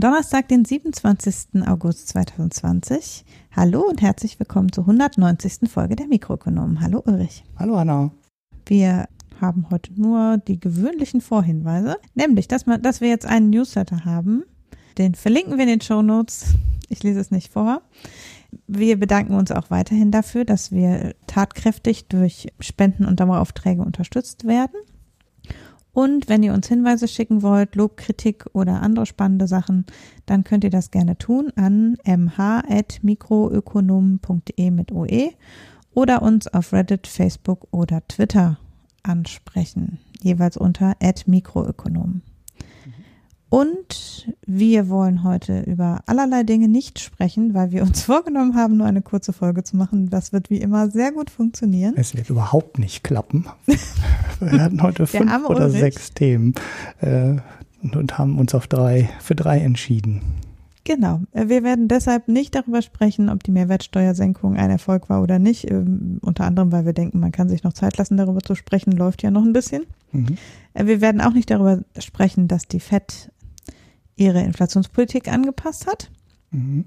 Donnerstag, 0.00 0.46
den 0.46 0.64
27. 0.64 1.66
August 1.66 2.06
2020. 2.10 3.24
Hallo 3.50 3.80
und 3.80 4.00
herzlich 4.00 4.38
willkommen 4.38 4.70
zur 4.70 4.84
190. 4.84 5.68
Folge 5.68 5.96
der 5.96 6.06
Mikroökonomen. 6.06 6.80
Hallo 6.80 7.02
Ulrich. 7.04 7.42
Hallo 7.56 7.74
Anna. 7.74 8.12
Wir 8.64 9.08
haben 9.40 9.66
heute 9.72 10.00
nur 10.00 10.38
die 10.38 10.60
gewöhnlichen 10.60 11.20
Vorhinweise, 11.20 11.96
nämlich, 12.14 12.46
dass, 12.46 12.64
man, 12.64 12.80
dass 12.80 13.00
wir 13.00 13.08
jetzt 13.08 13.26
einen 13.26 13.50
Newsletter 13.50 14.04
haben. 14.04 14.44
Den 14.98 15.16
verlinken 15.16 15.56
wir 15.56 15.64
in 15.64 15.70
den 15.70 15.80
Show 15.80 16.00
Notes. 16.00 16.54
Ich 16.88 17.02
lese 17.02 17.18
es 17.18 17.32
nicht 17.32 17.52
vor. 17.52 17.82
Wir 18.68 19.00
bedanken 19.00 19.34
uns 19.34 19.50
auch 19.50 19.68
weiterhin 19.68 20.12
dafür, 20.12 20.44
dass 20.44 20.70
wir 20.70 21.16
tatkräftig 21.26 22.06
durch 22.06 22.52
Spenden 22.60 23.04
und 23.04 23.18
Daueraufträge 23.18 23.82
unterstützt 23.82 24.46
werden. 24.46 24.78
Und 25.92 26.28
wenn 26.28 26.42
ihr 26.42 26.52
uns 26.52 26.68
Hinweise 26.68 27.08
schicken 27.08 27.42
wollt, 27.42 27.74
Lob, 27.74 27.96
Kritik 27.96 28.44
oder 28.52 28.82
andere 28.82 29.06
spannende 29.06 29.46
Sachen, 29.46 29.86
dann 30.26 30.44
könnt 30.44 30.64
ihr 30.64 30.70
das 30.70 30.90
gerne 30.90 31.16
tun 31.18 31.50
an 31.56 31.96
mh.mikroökonomen.de 32.04 34.70
mit 34.70 34.92
OE 34.92 35.30
oder 35.94 36.20
uns 36.22 36.46
auf 36.46 36.72
Reddit, 36.72 37.06
Facebook 37.06 37.68
oder 37.72 38.06
Twitter 38.06 38.58
ansprechen, 39.02 39.98
jeweils 40.22 40.56
unter 40.56 40.94
@mikroökonomen. 41.26 42.22
Und 43.50 44.34
wir 44.46 44.90
wollen 44.90 45.24
heute 45.24 45.60
über 45.60 46.00
allerlei 46.06 46.42
Dinge 46.42 46.68
nicht 46.68 46.98
sprechen, 46.98 47.54
weil 47.54 47.70
wir 47.70 47.82
uns 47.82 48.02
vorgenommen 48.04 48.54
haben, 48.54 48.76
nur 48.76 48.86
eine 48.86 49.02
kurze 49.02 49.32
Folge 49.32 49.64
zu 49.64 49.76
machen. 49.76 50.10
Das 50.10 50.32
wird 50.32 50.50
wie 50.50 50.58
immer 50.58 50.90
sehr 50.90 51.12
gut 51.12 51.30
funktionieren. 51.30 51.94
Es 51.96 52.14
wird 52.14 52.28
überhaupt 52.28 52.78
nicht 52.78 53.02
klappen. 53.02 53.46
wir 54.40 54.60
hatten 54.60 54.82
heute 54.82 55.06
fünf 55.06 55.32
oder 55.46 55.66
Ulrich. 55.66 55.80
sechs 55.80 56.12
Themen 56.12 56.54
äh, 57.00 57.36
und 57.82 58.18
haben 58.18 58.38
uns 58.38 58.54
auf 58.54 58.66
drei, 58.66 59.08
für 59.20 59.34
drei 59.34 59.60
entschieden. 59.60 60.22
Genau. 60.84 61.20
Wir 61.34 61.62
werden 61.64 61.86
deshalb 61.86 62.28
nicht 62.28 62.54
darüber 62.54 62.80
sprechen, 62.80 63.28
ob 63.28 63.44
die 63.44 63.50
Mehrwertsteuersenkung 63.50 64.56
ein 64.56 64.70
Erfolg 64.70 65.10
war 65.10 65.22
oder 65.22 65.38
nicht. 65.38 65.70
Ähm, 65.70 66.18
unter 66.22 66.44
anderem, 66.44 66.72
weil 66.72 66.86
wir 66.86 66.94
denken, 66.94 67.20
man 67.20 67.30
kann 67.30 67.50
sich 67.50 67.62
noch 67.62 67.74
Zeit 67.74 67.98
lassen, 67.98 68.16
darüber 68.16 68.40
zu 68.40 68.54
sprechen. 68.54 68.92
Läuft 68.92 69.22
ja 69.22 69.30
noch 69.30 69.42
ein 69.42 69.52
bisschen. 69.52 69.84
Mhm. 70.12 70.38
Wir 70.74 71.02
werden 71.02 71.20
auch 71.20 71.34
nicht 71.34 71.50
darüber 71.50 71.80
sprechen, 71.98 72.48
dass 72.48 72.68
die 72.68 72.80
FED 72.80 73.30
ihre 74.18 74.40
Inflationspolitik 74.42 75.28
angepasst 75.28 75.86
hat. 75.86 76.10
Mhm. 76.50 76.84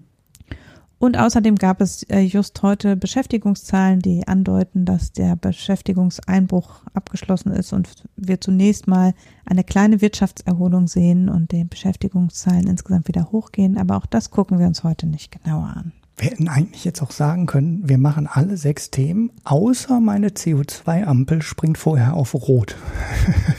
Und 1.01 1.17
außerdem 1.17 1.55
gab 1.55 1.81
es 1.81 2.03
äh, 2.03 2.19
just 2.19 2.61
heute 2.61 2.95
Beschäftigungszahlen, 2.95 4.01
die 4.01 4.27
andeuten, 4.27 4.85
dass 4.85 5.11
der 5.11 5.35
Beschäftigungseinbruch 5.35 6.83
abgeschlossen 6.93 7.51
ist 7.53 7.73
und 7.73 8.03
wir 8.17 8.39
zunächst 8.39 8.87
mal 8.87 9.15
eine 9.43 9.63
kleine 9.63 10.01
Wirtschaftserholung 10.01 10.87
sehen 10.87 11.27
und 11.27 11.53
die 11.53 11.63
Beschäftigungszahlen 11.63 12.67
insgesamt 12.67 13.07
wieder 13.07 13.31
hochgehen. 13.31 13.79
Aber 13.79 13.97
auch 13.97 14.05
das 14.05 14.29
gucken 14.29 14.59
wir 14.59 14.67
uns 14.67 14.83
heute 14.83 15.07
nicht 15.07 15.31
genauer 15.31 15.73
an. 15.75 15.91
Wir 16.21 16.29
hätten 16.29 16.49
eigentlich 16.49 16.85
jetzt 16.85 17.01
auch 17.01 17.09
sagen 17.09 17.47
können, 17.47 17.81
wir 17.89 17.97
machen 17.97 18.27
alle 18.27 18.55
sechs 18.55 18.91
Themen, 18.91 19.31
außer 19.43 19.99
meine 19.99 20.27
CO2-Ampel 20.27 21.41
springt 21.41 21.79
vorher 21.79 22.13
auf 22.13 22.35
Rot. 22.35 22.75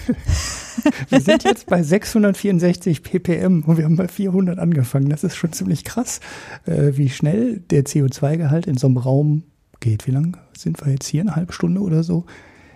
wir 1.09 1.20
sind 1.20 1.42
jetzt 1.42 1.66
bei 1.66 1.82
664 1.82 3.03
ppm 3.03 3.64
und 3.66 3.78
wir 3.78 3.84
haben 3.84 3.97
bei 3.97 4.06
400 4.06 4.60
angefangen. 4.60 5.09
Das 5.09 5.25
ist 5.25 5.34
schon 5.34 5.53
ziemlich 5.53 5.82
krass, 5.82 6.20
äh, 6.64 6.92
wie 6.94 7.10
schnell 7.10 7.59
der 7.59 7.84
CO2-Gehalt 7.84 8.69
in 8.69 8.76
so 8.76 8.87
einem 8.87 8.98
Raum 8.98 9.42
geht. 9.81 10.06
Wie 10.06 10.12
lange 10.12 10.34
sind 10.56 10.87
wir 10.87 10.92
jetzt 10.92 11.08
hier? 11.08 11.22
Eine 11.22 11.34
halbe 11.34 11.53
Stunde 11.53 11.81
oder 11.81 12.04
so? 12.04 12.26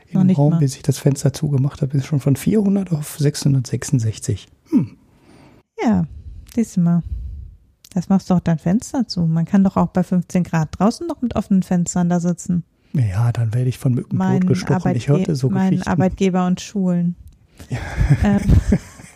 Im 0.09 0.28
Raum, 0.31 0.55
mal. 0.55 0.59
bis 0.59 0.75
ich 0.75 0.82
das 0.82 0.99
Fenster 0.99 1.32
zugemacht 1.32 1.81
habe, 1.81 1.97
ist 1.97 2.06
schon 2.06 2.19
von 2.19 2.34
400 2.34 2.91
auf 2.91 3.19
666. 3.21 4.49
Hm. 4.69 4.97
Ja, 5.81 6.09
siehst 6.56 6.77
du 6.77 6.81
mal. 6.81 7.05
Das 7.91 8.09
machst 8.09 8.31
du 8.31 8.35
auch 8.35 8.41
dein 8.41 8.59
Fenster 8.59 9.07
zu. 9.09 9.23
Man 9.27 9.45
kann 9.45 9.65
doch 9.65 9.77
auch 9.77 9.89
bei 9.89 10.03
15 10.03 10.45
Grad 10.45 10.79
draußen 10.79 11.07
noch 11.07 11.23
mit 11.23 11.37
offenen 11.37 11.63
Fenstern 11.63 12.09
da 12.09 12.21
sitzen. 12.21 12.65
Ja, 12.93 13.31
dann 13.33 13.53
werde 13.53 13.69
ich 13.69 13.79
von 13.79 13.95
Mückenbrot 13.95 14.47
gestochen. 14.47 14.77
Arbeitge 14.77 14.99
ich 14.99 15.09
hörte 15.09 15.37
so 15.37 15.51
Mein 15.51 15.71
Geschichten. 15.71 15.91
Arbeitgeber 15.91 16.47
und 16.47 16.61
Schulen. 16.61 17.17
Ja. 17.69 17.79
Ähm. 18.23 18.41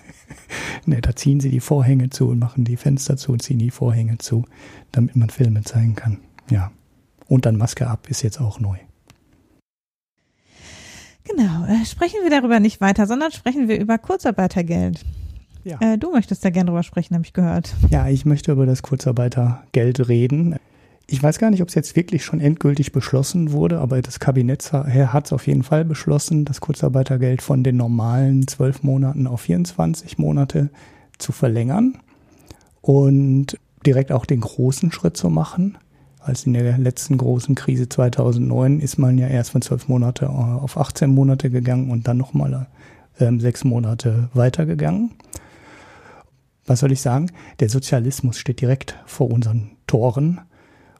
ne, 0.86 1.00
da 1.00 1.16
ziehen 1.16 1.40
sie 1.40 1.50
die 1.50 1.60
Vorhänge 1.60 2.10
zu 2.10 2.28
und 2.28 2.38
machen 2.38 2.64
die 2.64 2.76
Fenster 2.76 3.16
zu 3.16 3.32
und 3.32 3.42
ziehen 3.42 3.58
die 3.58 3.70
Vorhänge 3.70 4.18
zu, 4.18 4.44
damit 4.92 5.16
man 5.16 5.30
Filme 5.30 5.62
zeigen 5.62 5.94
kann. 5.94 6.18
Ja. 6.50 6.70
Und 7.26 7.46
dann 7.46 7.56
Maske 7.56 7.86
ab 7.86 8.08
ist 8.10 8.22
jetzt 8.22 8.40
auch 8.40 8.60
neu. 8.60 8.76
Genau, 11.24 11.64
äh, 11.66 11.84
sprechen 11.84 12.18
wir 12.22 12.30
darüber 12.30 12.60
nicht 12.60 12.80
weiter, 12.80 13.06
sondern 13.06 13.30
sprechen 13.30 13.68
wir 13.68 13.78
über 13.78 13.98
Kurzarbeitergeld. 13.98 15.04
Ja. 15.64 15.78
Äh, 15.80 15.98
du 15.98 16.10
möchtest 16.10 16.44
da 16.44 16.50
gerne 16.50 16.68
drüber 16.68 16.82
sprechen, 16.82 17.14
habe 17.14 17.24
ich 17.24 17.32
gehört. 17.32 17.74
Ja, 17.90 18.08
ich 18.08 18.24
möchte 18.24 18.52
über 18.52 18.66
das 18.66 18.82
Kurzarbeitergeld 18.82 20.08
reden. 20.08 20.56
Ich 21.06 21.22
weiß 21.22 21.38
gar 21.38 21.50
nicht, 21.50 21.60
ob 21.60 21.68
es 21.68 21.74
jetzt 21.74 21.96
wirklich 21.96 22.24
schon 22.24 22.40
endgültig 22.40 22.92
beschlossen 22.92 23.50
wurde, 23.50 23.80
aber 23.80 24.00
das 24.00 24.20
Kabinett 24.20 24.72
hat 24.72 25.26
es 25.26 25.32
auf 25.32 25.46
jeden 25.48 25.64
Fall 25.64 25.84
beschlossen, 25.84 26.44
das 26.44 26.60
Kurzarbeitergeld 26.60 27.42
von 27.42 27.64
den 27.64 27.76
normalen 27.76 28.46
zwölf 28.46 28.84
Monaten 28.84 29.26
auf 29.26 29.40
24 29.40 30.18
Monate 30.18 30.70
zu 31.18 31.32
verlängern 31.32 31.98
und 32.80 33.58
direkt 33.84 34.12
auch 34.12 34.24
den 34.24 34.40
großen 34.40 34.92
Schritt 34.92 35.16
zu 35.16 35.30
machen. 35.30 35.78
Als 36.20 36.46
in 36.46 36.52
der 36.52 36.78
letzten 36.78 37.18
großen 37.18 37.56
Krise 37.56 37.88
2009 37.88 38.78
ist 38.78 38.98
man 38.98 39.18
ja 39.18 39.26
erst 39.26 39.50
von 39.50 39.62
zwölf 39.62 39.88
Monate 39.88 40.30
auf 40.30 40.76
18 40.76 41.10
Monate 41.10 41.50
gegangen 41.50 41.90
und 41.90 42.06
dann 42.06 42.18
nochmal 42.18 42.68
äh, 43.18 43.32
sechs 43.38 43.64
Monate 43.64 44.28
weitergegangen 44.32 45.10
was 46.70 46.78
soll 46.78 46.92
ich 46.92 47.00
sagen? 47.00 47.32
Der 47.58 47.68
Sozialismus 47.68 48.38
steht 48.38 48.60
direkt 48.60 48.96
vor 49.04 49.28
unseren 49.28 49.72
Toren 49.88 50.40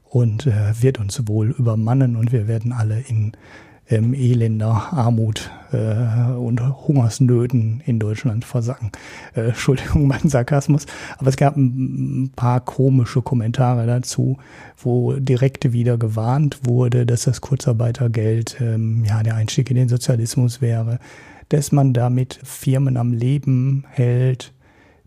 und 0.03 0.49
äh, 0.49 0.83
wird 0.83 0.99
uns 0.99 1.29
wohl 1.29 1.53
übermannen 1.53 2.17
und 2.17 2.33
wir 2.33 2.49
werden 2.49 2.73
alle 2.73 2.99
in 2.99 3.33
ähm, 3.89 4.13
elender 4.13 4.93
Armut 4.93 5.49
äh, 5.71 6.33
und 6.33 6.61
Hungersnöten 6.61 7.85
in 7.87 8.01
Deutschland 8.01 8.45
versacken. 8.45 8.91
Äh, 9.37 9.51
Entschuldigung, 9.51 10.07
mein 10.09 10.29
Sarkasmus. 10.29 10.87
Aber 11.19 11.29
es 11.29 11.37
gab 11.37 11.57
ein 11.57 12.33
paar 12.35 12.59
komische 12.59 13.23
Kommentare 13.23 13.87
dazu, 13.87 14.39
wo 14.77 15.13
direkt 15.13 15.73
wieder 15.73 15.99
gewarnt 15.99 16.59
wurde, 16.65 17.07
dass 17.07 17.23
das 17.23 17.41
Kurzarbeitergeld 17.41 18.57
ähm, 18.61 19.05
ja 19.05 19.23
der 19.23 19.37
Einstieg 19.37 19.71
in 19.71 19.77
den 19.77 19.89
Sozialismus 19.89 20.61
wäre, 20.61 20.99
dass 21.49 21.71
man 21.71 21.93
damit 21.93 22.41
Firmen 22.43 22.97
am 22.97 23.13
Leben 23.13 23.85
hält, 23.91 24.53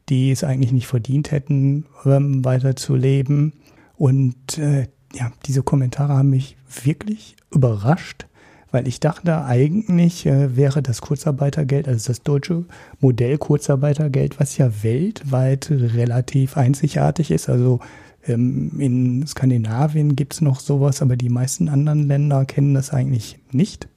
die 0.09 0.31
es 0.31 0.43
eigentlich 0.43 0.71
nicht 0.71 0.87
verdient 0.87 1.31
hätten, 1.31 1.85
ähm, 2.05 2.43
weiterzuleben. 2.43 3.53
Und 3.97 4.57
äh, 4.57 4.87
ja, 5.13 5.31
diese 5.45 5.63
Kommentare 5.63 6.13
haben 6.13 6.29
mich 6.29 6.57
wirklich 6.83 7.35
überrascht, 7.51 8.25
weil 8.71 8.87
ich 8.87 8.99
dachte, 8.99 9.45
eigentlich 9.45 10.25
äh, 10.25 10.55
wäre 10.57 10.81
das 10.81 11.01
Kurzarbeitergeld, 11.01 11.87
also 11.87 12.07
das 12.07 12.23
deutsche 12.23 12.65
Modell 12.99 13.37
Kurzarbeitergeld, 13.37 14.39
was 14.39 14.57
ja 14.57 14.83
weltweit 14.83 15.69
relativ 15.69 16.57
einzigartig 16.57 17.29
ist. 17.31 17.49
Also 17.49 17.79
ähm, 18.25 18.79
in 18.79 19.27
Skandinavien 19.27 20.15
gibt 20.15 20.33
es 20.33 20.41
noch 20.41 20.59
sowas, 20.59 21.01
aber 21.01 21.15
die 21.15 21.29
meisten 21.29 21.69
anderen 21.69 22.07
Länder 22.07 22.45
kennen 22.45 22.73
das 22.73 22.91
eigentlich 22.91 23.37
nicht. 23.51 23.87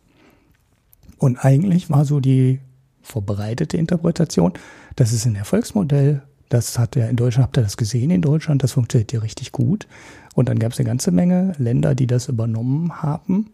Und 1.18 1.38
eigentlich 1.38 1.88
war 1.90 2.04
so 2.04 2.20
die 2.20 2.60
verbreitete 3.00 3.76
Interpretation, 3.76 4.52
das 4.96 5.12
ist 5.12 5.26
ein 5.26 5.36
Erfolgsmodell. 5.36 6.22
Das 6.48 6.78
hat 6.78 6.96
ja 6.96 7.06
in 7.06 7.16
Deutschland, 7.16 7.46
habt 7.46 7.58
ihr 7.58 7.62
das 7.62 7.76
gesehen 7.76 8.10
in 8.10 8.22
Deutschland, 8.22 8.62
das 8.62 8.72
funktioniert 8.72 9.12
ja 9.12 9.20
richtig 9.20 9.52
gut. 9.52 9.86
Und 10.34 10.48
dann 10.48 10.58
gab 10.58 10.72
es 10.72 10.78
eine 10.78 10.86
ganze 10.86 11.10
Menge 11.10 11.52
Länder, 11.58 11.94
die 11.94 12.06
das 12.06 12.28
übernommen 12.28 13.02
haben. 13.02 13.50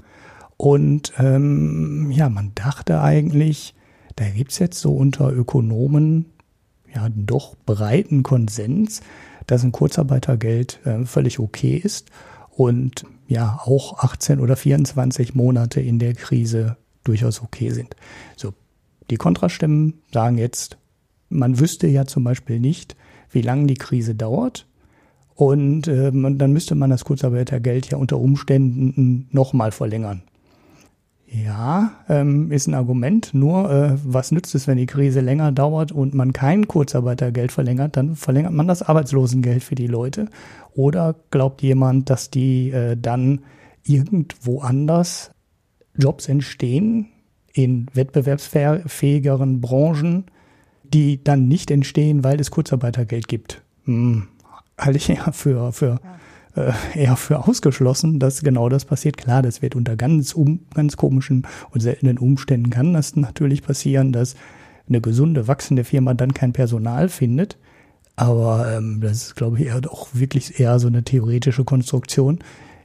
Und 0.56 1.12
ähm, 1.18 2.10
ja, 2.10 2.28
man 2.28 2.52
dachte 2.54 3.00
eigentlich, 3.00 3.74
da 4.16 4.28
gibt's 4.28 4.58
jetzt 4.58 4.78
so 4.78 4.94
unter 4.94 5.32
Ökonomen 5.32 6.26
ja 6.94 7.08
doch 7.14 7.56
breiten 7.64 8.22
Konsens, 8.22 9.00
dass 9.46 9.64
ein 9.64 9.72
Kurzarbeitergeld 9.72 10.80
äh, 10.84 11.04
völlig 11.04 11.38
okay 11.38 11.76
ist 11.76 12.10
und 12.50 13.04
ja 13.26 13.60
auch 13.64 13.98
18 14.00 14.40
oder 14.40 14.56
24 14.56 15.34
Monate 15.34 15.80
in 15.80 15.98
der 15.98 16.14
Krise 16.14 16.76
durchaus 17.04 17.42
okay 17.42 17.70
sind. 17.70 17.96
So, 18.36 18.52
die 19.10 19.16
Kontrastimmen 19.16 20.02
sagen 20.12 20.38
jetzt, 20.38 20.76
man 21.32 21.58
wüsste 21.58 21.86
ja 21.86 22.06
zum 22.06 22.24
Beispiel 22.24 22.60
nicht, 22.60 22.96
wie 23.30 23.42
lange 23.42 23.66
die 23.66 23.74
Krise 23.74 24.14
dauert. 24.14 24.66
Und 25.34 25.88
äh, 25.88 26.12
dann 26.12 26.52
müsste 26.52 26.74
man 26.74 26.90
das 26.90 27.04
Kurzarbeitergeld 27.04 27.90
ja 27.90 27.98
unter 27.98 28.18
Umständen 28.18 29.28
nochmal 29.30 29.72
verlängern. 29.72 30.22
Ja, 31.26 31.92
ähm, 32.10 32.52
ist 32.52 32.66
ein 32.66 32.74
Argument. 32.74 33.32
Nur, 33.32 33.70
äh, 33.70 33.96
was 34.04 34.32
nützt 34.32 34.54
es, 34.54 34.66
wenn 34.66 34.76
die 34.76 34.84
Krise 34.84 35.20
länger 35.20 35.50
dauert 35.50 35.90
und 35.90 36.12
man 36.12 36.34
kein 36.34 36.68
Kurzarbeitergeld 36.68 37.52
verlängert? 37.52 37.96
Dann 37.96 38.16
verlängert 38.16 38.52
man 38.52 38.68
das 38.68 38.82
Arbeitslosengeld 38.82 39.62
für 39.62 39.74
die 39.74 39.86
Leute. 39.86 40.28
Oder 40.74 41.14
glaubt 41.30 41.62
jemand, 41.62 42.10
dass 42.10 42.28
die 42.28 42.70
äh, 42.70 42.98
dann 43.00 43.40
irgendwo 43.86 44.60
anders 44.60 45.30
Jobs 45.96 46.28
entstehen 46.28 47.08
in 47.54 47.86
wettbewerbsfähigeren 47.94 49.62
Branchen, 49.62 50.24
die 50.92 51.22
dann 51.22 51.48
nicht 51.48 51.70
entstehen, 51.70 52.24
weil 52.24 52.40
es 52.40 52.50
Kurzarbeitergeld 52.50 53.28
gibt. 53.28 53.62
Hm, 53.84 54.28
halte 54.78 54.96
ich 54.98 55.08
eher 55.08 55.32
für, 55.32 55.72
für 55.72 56.00
ja. 56.56 56.62
äh, 56.62 56.72
eher 56.94 57.16
für 57.16 57.46
ausgeschlossen, 57.46 58.18
dass 58.18 58.42
genau 58.42 58.68
das 58.68 58.84
passiert. 58.84 59.16
Klar, 59.16 59.42
das 59.42 59.62
wird 59.62 59.74
unter 59.74 59.96
ganz, 59.96 60.32
um, 60.32 60.60
ganz 60.74 60.96
komischen 60.96 61.46
und 61.70 61.80
seltenen 61.80 62.18
Umständen 62.18 62.70
kann 62.70 62.92
das 62.92 63.16
natürlich 63.16 63.62
passieren, 63.62 64.12
dass 64.12 64.36
eine 64.88 65.00
gesunde, 65.00 65.48
wachsende 65.48 65.84
Firma 65.84 66.14
dann 66.14 66.34
kein 66.34 66.52
Personal 66.52 67.08
findet. 67.08 67.56
Aber 68.16 68.70
ähm, 68.70 69.00
das 69.00 69.12
ist, 69.12 69.36
glaube 69.36 69.58
ich, 69.58 69.66
eher 69.66 69.80
doch 69.80 70.08
wirklich 70.12 70.60
eher 70.60 70.78
so 70.78 70.88
eine 70.88 71.02
theoretische 71.02 71.64
Konstruktion. 71.64 72.40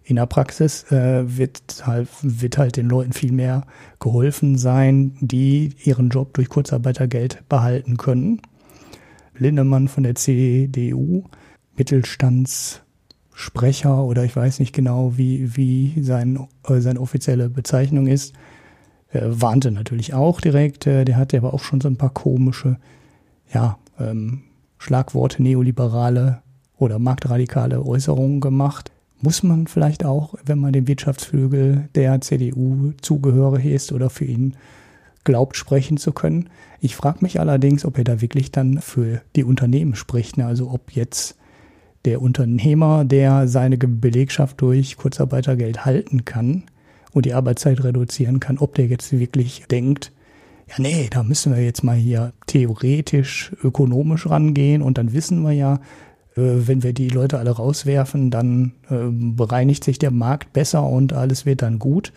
In 0.07 0.15
der 0.15 0.25
Praxis 0.25 0.89
äh, 0.89 1.37
wird, 1.37 1.83
halt, 1.85 2.07
wird 2.21 2.57
halt 2.57 2.77
den 2.77 2.87
Leuten 2.87 3.11
viel 3.11 3.33
mehr 3.33 3.65
geholfen 3.99 4.57
sein, 4.57 5.17
die 5.19 5.71
ihren 5.83 6.07
Job 6.07 6.33
durch 6.33 6.47
Kurzarbeitergeld 6.47 7.43
behalten 7.49 7.97
können. 7.97 8.41
Lindemann 9.37 9.89
von 9.89 10.03
der 10.03 10.15
CDU, 10.15 11.25
Mittelstandssprecher 11.75 14.01
oder 14.01 14.23
ich 14.23 14.33
weiß 14.33 14.59
nicht 14.59 14.73
genau, 14.73 15.17
wie, 15.17 15.57
wie 15.57 16.01
sein, 16.01 16.47
äh, 16.63 16.79
seine 16.79 17.01
offizielle 17.01 17.49
Bezeichnung 17.49 18.07
ist, 18.07 18.33
äh, 19.11 19.19
warnte 19.23 19.71
natürlich 19.71 20.13
auch 20.13 20.39
direkt. 20.39 20.87
Äh, 20.87 21.03
der 21.03 21.17
hatte 21.17 21.35
aber 21.35 21.53
auch 21.53 21.65
schon 21.65 21.81
so 21.81 21.89
ein 21.89 21.97
paar 21.97 22.13
komische, 22.13 22.77
ja, 23.53 23.77
ähm, 23.99 24.43
Schlagworte, 24.77 25.43
neoliberale 25.43 26.43
oder 26.77 26.97
marktradikale 26.97 27.85
Äußerungen 27.85 28.39
gemacht 28.39 28.93
muss 29.21 29.43
man 29.43 29.67
vielleicht 29.67 30.05
auch, 30.05 30.35
wenn 30.45 30.59
man 30.59 30.73
dem 30.73 30.87
Wirtschaftsflügel 30.87 31.89
der 31.95 32.21
CDU 32.21 32.93
zugehörig 33.01 33.65
ist 33.65 33.91
oder 33.91 34.09
für 34.09 34.25
ihn 34.25 34.55
glaubt, 35.23 35.57
sprechen 35.57 35.97
zu 35.97 36.13
können. 36.13 36.49
Ich 36.79 36.95
frage 36.95 37.19
mich 37.21 37.39
allerdings, 37.39 37.83
ob 37.83 37.97
er 37.97 38.03
da 38.03 38.21
wirklich 38.21 38.51
dann 38.51 38.79
für 38.79 39.21
die 39.35 39.43
Unternehmen 39.43 39.95
spricht. 39.95 40.37
Ne? 40.37 40.45
Also 40.45 40.71
ob 40.71 40.91
jetzt 40.91 41.35
der 42.05 42.21
Unternehmer, 42.21 43.03
der 43.03 43.47
seine 43.47 43.77
Belegschaft 43.77 44.61
durch 44.61 44.95
Kurzarbeitergeld 44.95 45.83
halten 45.83 46.23
kann 46.23 46.63
und 47.11 47.25
die 47.25 47.33
Arbeitszeit 47.33 47.83
reduzieren 47.83 48.39
kann, 48.39 48.59
ob 48.59 48.75
der 48.75 48.87
jetzt 48.87 49.11
wirklich 49.11 49.65
denkt, 49.69 50.13
ja, 50.69 50.75
nee, 50.79 51.07
da 51.09 51.23
müssen 51.23 51.53
wir 51.53 51.63
jetzt 51.63 51.83
mal 51.83 51.95
hier 51.95 52.33
theoretisch 52.45 53.53
ökonomisch 53.63 54.29
rangehen 54.29 54.81
und 54.81 54.97
dann 54.97 55.13
wissen 55.13 55.41
wir 55.41 55.53
ja, 55.53 55.79
wenn 56.37 56.83
wir 56.83 56.93
die 56.93 57.09
Leute 57.09 57.39
alle 57.39 57.51
rauswerfen, 57.51 58.29
dann 58.29 58.73
äh, 58.89 59.09
bereinigt 59.09 59.83
sich 59.83 59.97
der 59.97 60.11
Markt 60.11 60.53
besser 60.53 60.87
und 60.87 61.13
alles 61.13 61.45
wird 61.45 61.63
dann 61.63 61.79
gut. 61.79 62.13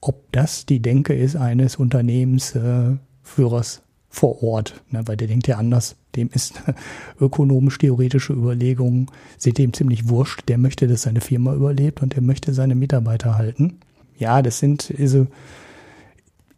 Ob 0.00 0.30
das 0.32 0.66
die 0.66 0.80
Denke 0.80 1.14
ist 1.14 1.34
eines 1.34 1.76
Unternehmensführers 1.76 3.82
vor 4.10 4.42
Ort, 4.42 4.82
ne, 4.90 5.02
weil 5.06 5.16
der 5.16 5.28
denkt 5.28 5.48
ja 5.48 5.56
anders. 5.56 5.96
Dem 6.14 6.28
ist 6.32 6.62
ökonomisch-theoretische 7.20 8.34
Überlegungen, 8.34 9.06
sind 9.38 9.56
dem 9.56 9.72
ziemlich 9.72 10.08
wurscht. 10.08 10.42
Der 10.48 10.58
möchte, 10.58 10.86
dass 10.86 11.02
seine 11.02 11.22
Firma 11.22 11.54
überlebt 11.54 12.02
und 12.02 12.14
der 12.14 12.22
möchte 12.22 12.52
seine 12.52 12.74
Mitarbeiter 12.74 13.38
halten. 13.38 13.78
Ja, 14.18 14.42
das 14.42 14.58
sind, 14.58 14.92
also, 14.98 15.26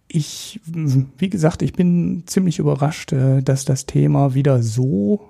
ich, 0.09 0.61
wie 0.67 1.31
gesagt, 1.31 1.63
ich 1.63 1.73
bin 1.73 2.25
ziemlich 2.27 2.59
überrascht, 2.59 3.13
äh, 3.13 3.43
dass 3.43 3.65
das 3.65 3.87
Thema 3.87 4.35
wieder 4.35 4.63
so 4.63 5.21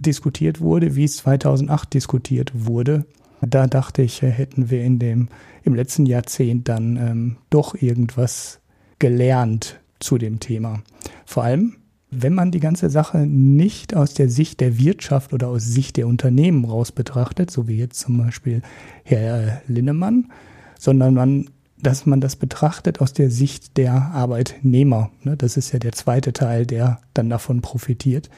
diskutiert 0.00 0.60
wurde, 0.60 0.96
wie 0.96 1.04
es 1.04 1.18
2008 1.18 1.94
diskutiert 1.94 2.52
wurde. 2.54 3.04
Da 3.40 3.66
dachte 3.66 4.02
ich, 4.02 4.22
hätten 4.22 4.70
wir 4.70 4.82
in 4.84 4.98
dem, 4.98 5.28
im 5.62 5.74
letzten 5.74 6.06
Jahrzehnt 6.06 6.68
dann 6.68 6.96
ähm, 6.96 7.36
doch 7.48 7.74
irgendwas 7.74 8.60
gelernt 8.98 9.80
zu 9.98 10.18
dem 10.18 10.40
Thema. 10.40 10.82
Vor 11.24 11.44
allem, 11.44 11.76
wenn 12.10 12.34
man 12.34 12.50
die 12.50 12.60
ganze 12.60 12.90
Sache 12.90 13.18
nicht 13.18 13.94
aus 13.94 14.14
der 14.14 14.28
Sicht 14.28 14.60
der 14.60 14.78
Wirtschaft 14.78 15.32
oder 15.32 15.48
aus 15.48 15.64
Sicht 15.64 15.96
der 15.96 16.08
Unternehmen 16.08 16.64
raus 16.64 16.92
betrachtet, 16.92 17.50
so 17.50 17.68
wie 17.68 17.76
jetzt 17.76 18.00
zum 18.00 18.18
Beispiel 18.18 18.62
Herr 19.04 19.62
Linnemann, 19.68 20.30
sondern 20.78 21.14
man, 21.14 21.50
dass 21.78 22.06
man 22.06 22.20
das 22.20 22.36
betrachtet 22.36 23.00
aus 23.00 23.12
der 23.12 23.30
Sicht 23.30 23.76
der 23.76 23.94
Arbeitnehmer. 23.94 25.10
Ne, 25.22 25.36
das 25.36 25.56
ist 25.56 25.72
ja 25.72 25.78
der 25.78 25.92
zweite 25.92 26.32
Teil, 26.32 26.66
der 26.66 27.00
dann 27.14 27.30
davon 27.30 27.60
profitiert. 27.60 28.28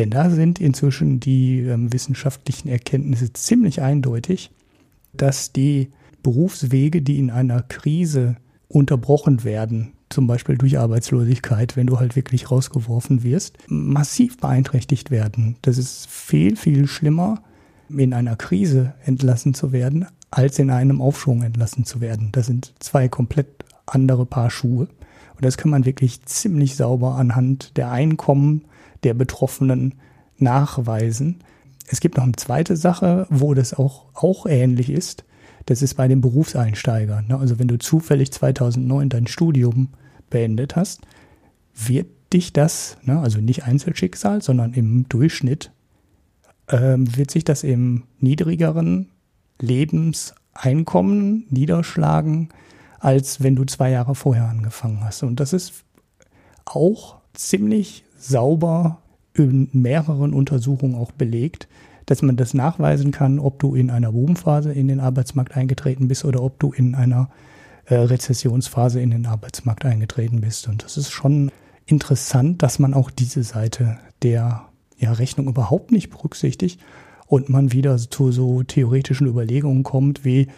Denn 0.00 0.08
da 0.08 0.30
sind 0.30 0.58
inzwischen 0.62 1.20
die 1.20 1.60
ähm, 1.60 1.92
wissenschaftlichen 1.92 2.68
Erkenntnisse 2.68 3.34
ziemlich 3.34 3.82
eindeutig, 3.82 4.50
dass 5.12 5.52
die 5.52 5.90
Berufswege, 6.22 7.02
die 7.02 7.18
in 7.18 7.30
einer 7.30 7.60
Krise 7.60 8.36
unterbrochen 8.68 9.44
werden, 9.44 9.92
zum 10.08 10.26
Beispiel 10.26 10.56
durch 10.56 10.78
Arbeitslosigkeit, 10.78 11.76
wenn 11.76 11.86
du 11.86 12.00
halt 12.00 12.16
wirklich 12.16 12.50
rausgeworfen 12.50 13.24
wirst, 13.24 13.58
massiv 13.68 14.38
beeinträchtigt 14.38 15.10
werden. 15.10 15.56
Das 15.60 15.76
ist 15.76 16.08
viel, 16.08 16.56
viel 16.56 16.86
schlimmer, 16.86 17.42
in 17.90 18.14
einer 18.14 18.36
Krise 18.36 18.94
entlassen 19.04 19.52
zu 19.52 19.70
werden, 19.70 20.06
als 20.30 20.58
in 20.58 20.70
einem 20.70 21.02
Aufschwung 21.02 21.42
entlassen 21.42 21.84
zu 21.84 22.00
werden. 22.00 22.30
Das 22.32 22.46
sind 22.46 22.72
zwei 22.78 23.08
komplett 23.08 23.48
andere 23.84 24.24
Paar 24.24 24.48
Schuhe. 24.48 24.88
Und 25.34 25.44
das 25.44 25.58
kann 25.58 25.70
man 25.70 25.84
wirklich 25.84 26.24
ziemlich 26.24 26.74
sauber 26.74 27.16
anhand 27.16 27.76
der 27.76 27.90
Einkommen 27.90 28.64
der 29.04 29.14
Betroffenen 29.14 29.94
nachweisen. 30.38 31.40
Es 31.86 32.00
gibt 32.00 32.16
noch 32.16 32.24
eine 32.24 32.36
zweite 32.36 32.76
Sache, 32.76 33.26
wo 33.30 33.54
das 33.54 33.74
auch, 33.74 34.06
auch 34.14 34.46
ähnlich 34.46 34.90
ist. 34.90 35.24
Das 35.66 35.82
ist 35.82 35.94
bei 35.94 36.08
den 36.08 36.20
Berufseinsteigern. 36.20 37.26
Ne? 37.28 37.38
Also 37.38 37.58
wenn 37.58 37.68
du 37.68 37.78
zufällig 37.78 38.32
2009 38.32 39.08
dein 39.08 39.26
Studium 39.26 39.88
beendet 40.30 40.76
hast, 40.76 41.00
wird 41.74 42.06
dich 42.32 42.52
das, 42.52 42.96
ne, 43.02 43.18
also 43.18 43.40
nicht 43.40 43.64
Einzelschicksal, 43.64 44.42
sondern 44.42 44.72
im 44.72 45.08
Durchschnitt, 45.08 45.72
ähm, 46.68 47.16
wird 47.16 47.30
sich 47.30 47.44
das 47.44 47.64
im 47.64 48.04
niedrigeren 48.20 49.08
Lebenseinkommen 49.58 51.46
niederschlagen, 51.50 52.50
als 53.00 53.42
wenn 53.42 53.56
du 53.56 53.64
zwei 53.64 53.90
Jahre 53.90 54.14
vorher 54.14 54.48
angefangen 54.48 55.02
hast. 55.02 55.22
Und 55.22 55.40
das 55.40 55.52
ist 55.52 55.84
auch 56.64 57.16
ziemlich 57.34 58.04
sauber 58.20 58.98
in 59.34 59.68
mehreren 59.72 60.32
Untersuchungen 60.32 60.94
auch 60.94 61.12
belegt, 61.12 61.68
dass 62.06 62.22
man 62.22 62.36
das 62.36 62.54
nachweisen 62.54 63.12
kann, 63.12 63.38
ob 63.38 63.60
du 63.60 63.74
in 63.74 63.90
einer 63.90 64.12
Boomphase 64.12 64.72
in 64.72 64.88
den 64.88 65.00
Arbeitsmarkt 65.00 65.56
eingetreten 65.56 66.08
bist 66.08 66.24
oder 66.24 66.42
ob 66.42 66.58
du 66.58 66.72
in 66.72 66.94
einer 66.94 67.30
äh, 67.86 67.94
Rezessionsphase 67.94 69.00
in 69.00 69.10
den 69.10 69.26
Arbeitsmarkt 69.26 69.84
eingetreten 69.84 70.40
bist. 70.40 70.68
Und 70.68 70.82
das 70.82 70.96
ist 70.96 71.10
schon 71.10 71.50
interessant, 71.86 72.62
dass 72.62 72.78
man 72.78 72.94
auch 72.94 73.10
diese 73.10 73.42
Seite 73.42 73.98
der 74.22 74.66
ja, 74.98 75.12
Rechnung 75.12 75.48
überhaupt 75.48 75.92
nicht 75.92 76.10
berücksichtigt 76.10 76.80
und 77.26 77.48
man 77.48 77.72
wieder 77.72 77.96
zu 77.96 78.32
so 78.32 78.62
theoretischen 78.62 79.26
Überlegungen 79.26 79.82
kommt, 79.82 80.24
wie, 80.24 80.48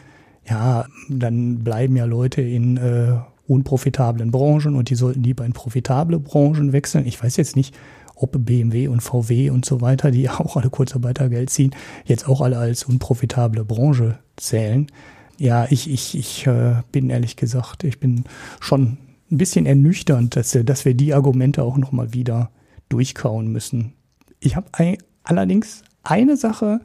ja, 0.48 0.86
dann 1.08 1.62
bleiben 1.62 1.96
ja 1.96 2.06
Leute 2.06 2.42
in 2.42 2.76
äh, 2.76 3.18
unprofitablen 3.52 4.30
Branchen 4.30 4.74
und 4.74 4.90
die 4.90 4.94
sollten 4.94 5.22
lieber 5.22 5.44
in 5.44 5.52
profitable 5.52 6.18
Branchen 6.18 6.72
wechseln. 6.72 7.06
Ich 7.06 7.22
weiß 7.22 7.36
jetzt 7.36 7.56
nicht, 7.56 7.74
ob 8.14 8.44
BMW 8.44 8.88
und 8.88 9.02
VW 9.02 9.50
und 9.50 9.64
so 9.64 9.80
weiter, 9.80 10.10
die 10.10 10.28
auch 10.30 10.56
alle 10.56 10.70
Kurzarbeitergeld 10.70 11.50
ziehen, 11.50 11.74
jetzt 12.04 12.28
auch 12.28 12.40
alle 12.40 12.58
als 12.58 12.84
unprofitable 12.84 13.64
Branche 13.64 14.18
zählen. 14.36 14.86
Ja, 15.38 15.66
ich, 15.70 15.90
ich, 15.90 16.16
ich 16.16 16.46
äh, 16.46 16.82
bin 16.92 17.10
ehrlich 17.10 17.36
gesagt, 17.36 17.84
ich 17.84 17.98
bin 17.98 18.24
schon 18.60 18.98
ein 19.30 19.38
bisschen 19.38 19.66
ernüchternd, 19.66 20.36
dass, 20.36 20.56
dass 20.64 20.84
wir 20.84 20.94
die 20.94 21.14
Argumente 21.14 21.62
auch 21.62 21.78
nochmal 21.78 22.12
wieder 22.12 22.50
durchkauen 22.88 23.50
müssen. 23.50 23.94
Ich 24.40 24.56
habe 24.56 24.66
allerdings 25.24 25.82
eine 26.02 26.36
Sache, 26.36 26.80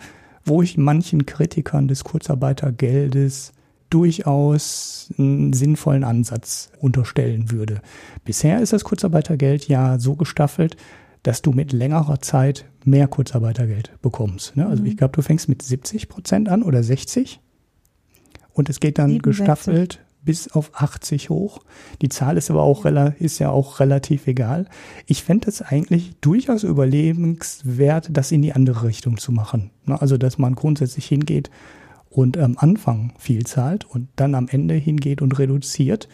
wo 0.45 0.62
ich 0.62 0.77
manchen 0.77 1.25
Kritikern 1.25 1.88
des 1.88 2.03
Kurzarbeitergeldes 2.03 3.51
durchaus 3.89 5.13
einen 5.17 5.53
sinnvollen 5.53 6.03
Ansatz 6.03 6.70
unterstellen 6.79 7.51
würde. 7.51 7.82
Bisher 8.25 8.60
ist 8.62 8.74
das 8.74 8.84
Kurzarbeitergeld 8.84 9.67
ja 9.67 10.00
so 10.00 10.15
gestaffelt, 10.15 10.75
dass 11.24 11.41
du 11.41 11.51
mit 11.51 11.74
längerer 11.74 12.22
Zeit 12.22 12.65
mehr 12.86 13.08
Kurzarbeitergeld 13.08 13.91
bekommst. 14.01 14.56
Ne? 14.56 14.65
Also 14.65 14.84
mhm. 14.84 14.89
ich 14.89 14.98
glaube, 14.98 15.13
du 15.13 15.22
fängst 15.22 15.50
mit 15.50 15.62
70 15.62 16.10
Prozent 16.10 16.50
an 16.50 16.63
oder 16.63 16.84
60 16.84 17.39
und 18.53 18.70
es 18.70 18.79
geht 18.79 18.98
dann 18.98 19.10
67. 19.10 19.24
gestaffelt 19.24 20.00
bis 20.24 20.51
auf 20.51 20.72
80 20.74 21.29
hoch. 21.29 21.62
Die 22.01 22.10
Zahl 22.10 22.38
ist 22.38 22.51
aber 22.51 22.62
auch 22.62 22.86
ist 22.86 23.39
ja 23.39 23.50
auch 23.50 23.79
relativ 23.79 24.27
egal. 24.27 24.67
Ich 25.06 25.24
fände 25.24 25.48
es 25.48 25.62
eigentlich 25.62 26.15
durchaus 26.20 26.63
überlebenswert, 26.63 28.10
das 28.12 28.32
in 28.32 28.41
die 28.41 28.53
andere 28.53 28.88
Richtung 28.88 29.17
zu 29.17 29.32
machen. 29.32 29.72
Ne? 29.86 30.00
Also 30.00 30.17
dass 30.17 30.38
man 30.38 30.53
grundsätzlich 30.56 31.06
hingeht 31.06 31.50
und 32.10 32.38
am 32.38 32.58
Anfang 32.58 33.14
viel 33.18 33.46
zahlt 33.46 33.86
und 33.86 34.08
dann 34.16 34.36
am 34.36 34.48
Ende 34.48 34.76
hingeht 34.76 35.22
und 35.22 35.38
reduziert, 35.38 36.08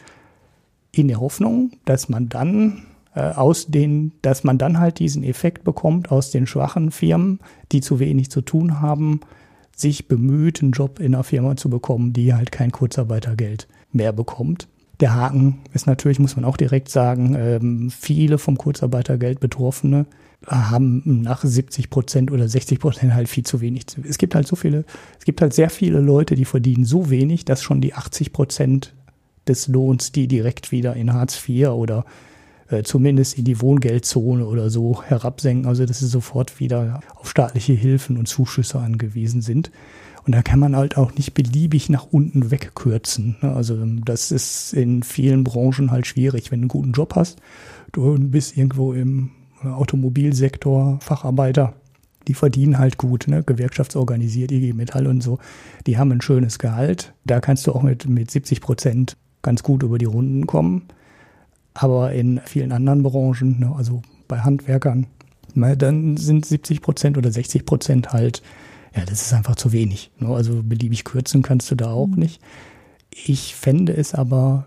in 0.92 1.08
der 1.08 1.20
Hoffnung, 1.20 1.72
dass 1.86 2.08
man 2.08 2.30
dann 2.30 2.86
äh, 3.16 3.22
aus 3.22 3.68
den, 3.68 4.12
dass 4.22 4.44
man 4.44 4.58
dann 4.58 4.80
halt 4.80 5.00
diesen 5.00 5.24
Effekt 5.24 5.64
bekommt 5.64 6.12
aus 6.12 6.32
den 6.32 6.48
schwachen 6.48 6.92
Firmen, 6.92 7.40
die 7.72 7.82
zu 7.82 8.00
wenig 8.00 8.30
zu 8.30 8.42
tun 8.42 8.80
haben, 8.80 9.22
sich 9.76 10.08
bemüht, 10.08 10.62
einen 10.62 10.72
Job 10.72 11.00
in 11.00 11.16
einer 11.16 11.24
Firma 11.24 11.56
zu 11.56 11.70
bekommen, 11.70 12.14
die 12.14 12.34
halt 12.34 12.52
kein 12.52 12.72
Kurzarbeitergeld 12.72 13.68
mehr 13.92 14.14
bekommt. 14.14 14.68
Der 15.00 15.16
Haken 15.16 15.60
ist 15.74 15.88
natürlich, 15.88 16.20
muss 16.20 16.36
man 16.36 16.46
auch 16.46 16.58
direkt 16.58 16.90
sagen, 16.90 17.36
ähm, 17.38 17.90
viele 17.90 18.38
vom 18.38 18.58
Kurzarbeitergeld 18.58 19.40
Betroffene 19.40 20.06
haben 20.48 21.22
nach 21.22 21.44
70 21.44 21.90
Prozent 21.90 22.32
oder 22.32 22.48
60 22.48 22.80
Prozent 22.80 23.14
halt 23.14 23.30
viel 23.30 23.46
zu 23.46 23.62
wenig. 23.62 23.86
Es 24.08 24.18
gibt 24.18 24.36
halt 24.36 24.48
so 24.48 24.56
viele, 24.56 24.86
es 25.20 25.26
gibt 25.26 25.42
halt 25.42 25.54
sehr 25.54 25.70
viele 25.70 26.00
Leute, 26.00 26.36
die 26.36 26.46
verdienen 26.46 26.86
so 26.86 27.10
wenig, 27.10 27.46
dass 27.46 27.62
schon 27.62 27.82
die 27.82 27.94
80 27.94 28.34
Prozent 28.34 28.94
des 29.48 29.68
Lohns, 29.68 30.12
die 30.12 30.28
direkt 30.28 30.72
wieder 30.72 30.96
in 30.96 31.14
Hartz 31.14 31.42
IV 31.48 31.70
oder 31.70 32.06
äh, 32.70 32.84
zumindest 32.84 33.38
in 33.38 33.46
die 33.46 33.62
Wohngeldzone 33.62 34.46
oder 34.46 34.70
so 34.70 35.04
herabsenken, 35.04 35.68
also 35.68 35.86
dass 35.86 36.00
sie 36.00 36.08
sofort 36.08 36.60
wieder 36.60 37.02
auf 37.16 37.30
staatliche 37.30 37.74
Hilfen 37.74 38.18
und 38.18 38.28
Zuschüsse 38.28 38.80
angewiesen 38.80 39.42
sind. 39.42 39.72
Und 40.26 40.34
da 40.34 40.42
kann 40.42 40.60
man 40.60 40.76
halt 40.76 40.98
auch 40.98 41.14
nicht 41.16 41.34
beliebig 41.34 41.90
nach 41.90 42.08
unten 42.10 42.50
wegkürzen. 42.50 43.36
Ne? 43.42 43.54
Also 43.54 43.78
das 44.06 44.32
ist 44.32 44.74
in 44.74 45.04
vielen 45.04 45.44
Branchen 45.44 45.92
halt 45.92 46.08
schwierig. 46.08 46.50
Wenn 46.50 46.60
du 46.60 46.64
einen 46.64 46.70
guten 46.70 46.92
Job 46.94 47.16
hast, 47.16 47.40
du 47.92 48.18
bist 48.18 48.56
irgendwo 48.56 48.94
im 48.94 49.32
Automobilsektor, 49.66 51.00
Facharbeiter, 51.02 51.74
die 52.28 52.34
verdienen 52.34 52.80
halt 52.80 52.98
gut, 52.98 53.28
ne? 53.28 53.44
gewerkschaftsorganisiert, 53.44 54.52
IG 54.52 54.74
Metall 54.74 55.08
und 55.08 55.22
so, 55.22 55.40
die 55.88 55.98
haben 55.98 56.12
ein 56.12 56.22
schönes 56.22 56.60
Gehalt. 56.60 57.14
Da 57.26 57.40
kannst 57.40 57.68
du 57.68 57.74
auch 57.74 57.84
mit, 57.84 58.08
mit 58.08 58.32
70 58.32 58.62
Prozent 58.62 59.18
ganz 59.42 59.64
gut 59.64 59.84
über 59.84 59.98
die 59.98 60.06
Runden 60.06 60.48
kommen. 60.48 60.84
Aber 61.74 62.14
in 62.14 62.40
vielen 62.46 62.72
anderen 62.72 63.04
Branchen, 63.04 63.60
ne, 63.60 63.74
also 63.76 64.02
bei 64.28 64.40
Handwerkern, 64.40 65.08
ne, 65.54 65.76
dann 65.76 66.18
sind 66.18 66.46
70 66.46 66.82
Prozent 66.82 67.18
oder 67.18 67.32
60 67.32 67.66
Prozent 67.66 68.14
halt, 68.14 68.42
ja, 68.96 69.06
das 69.06 69.22
ist 69.22 69.34
einfach 69.34 69.56
zu 69.56 69.72
wenig. 69.72 70.12
Ne? 70.20 70.30
Also 70.30 70.62
beliebig 70.64 71.04
kürzen 71.04 71.42
kannst 71.42 71.70
du 71.72 71.76
da 71.76 71.92
auch 71.92 72.08
mhm. 72.08 72.20
nicht. 72.20 72.42
Ich 73.12 73.56
fände 73.56 73.96
es 73.96 74.14
aber 74.14 74.66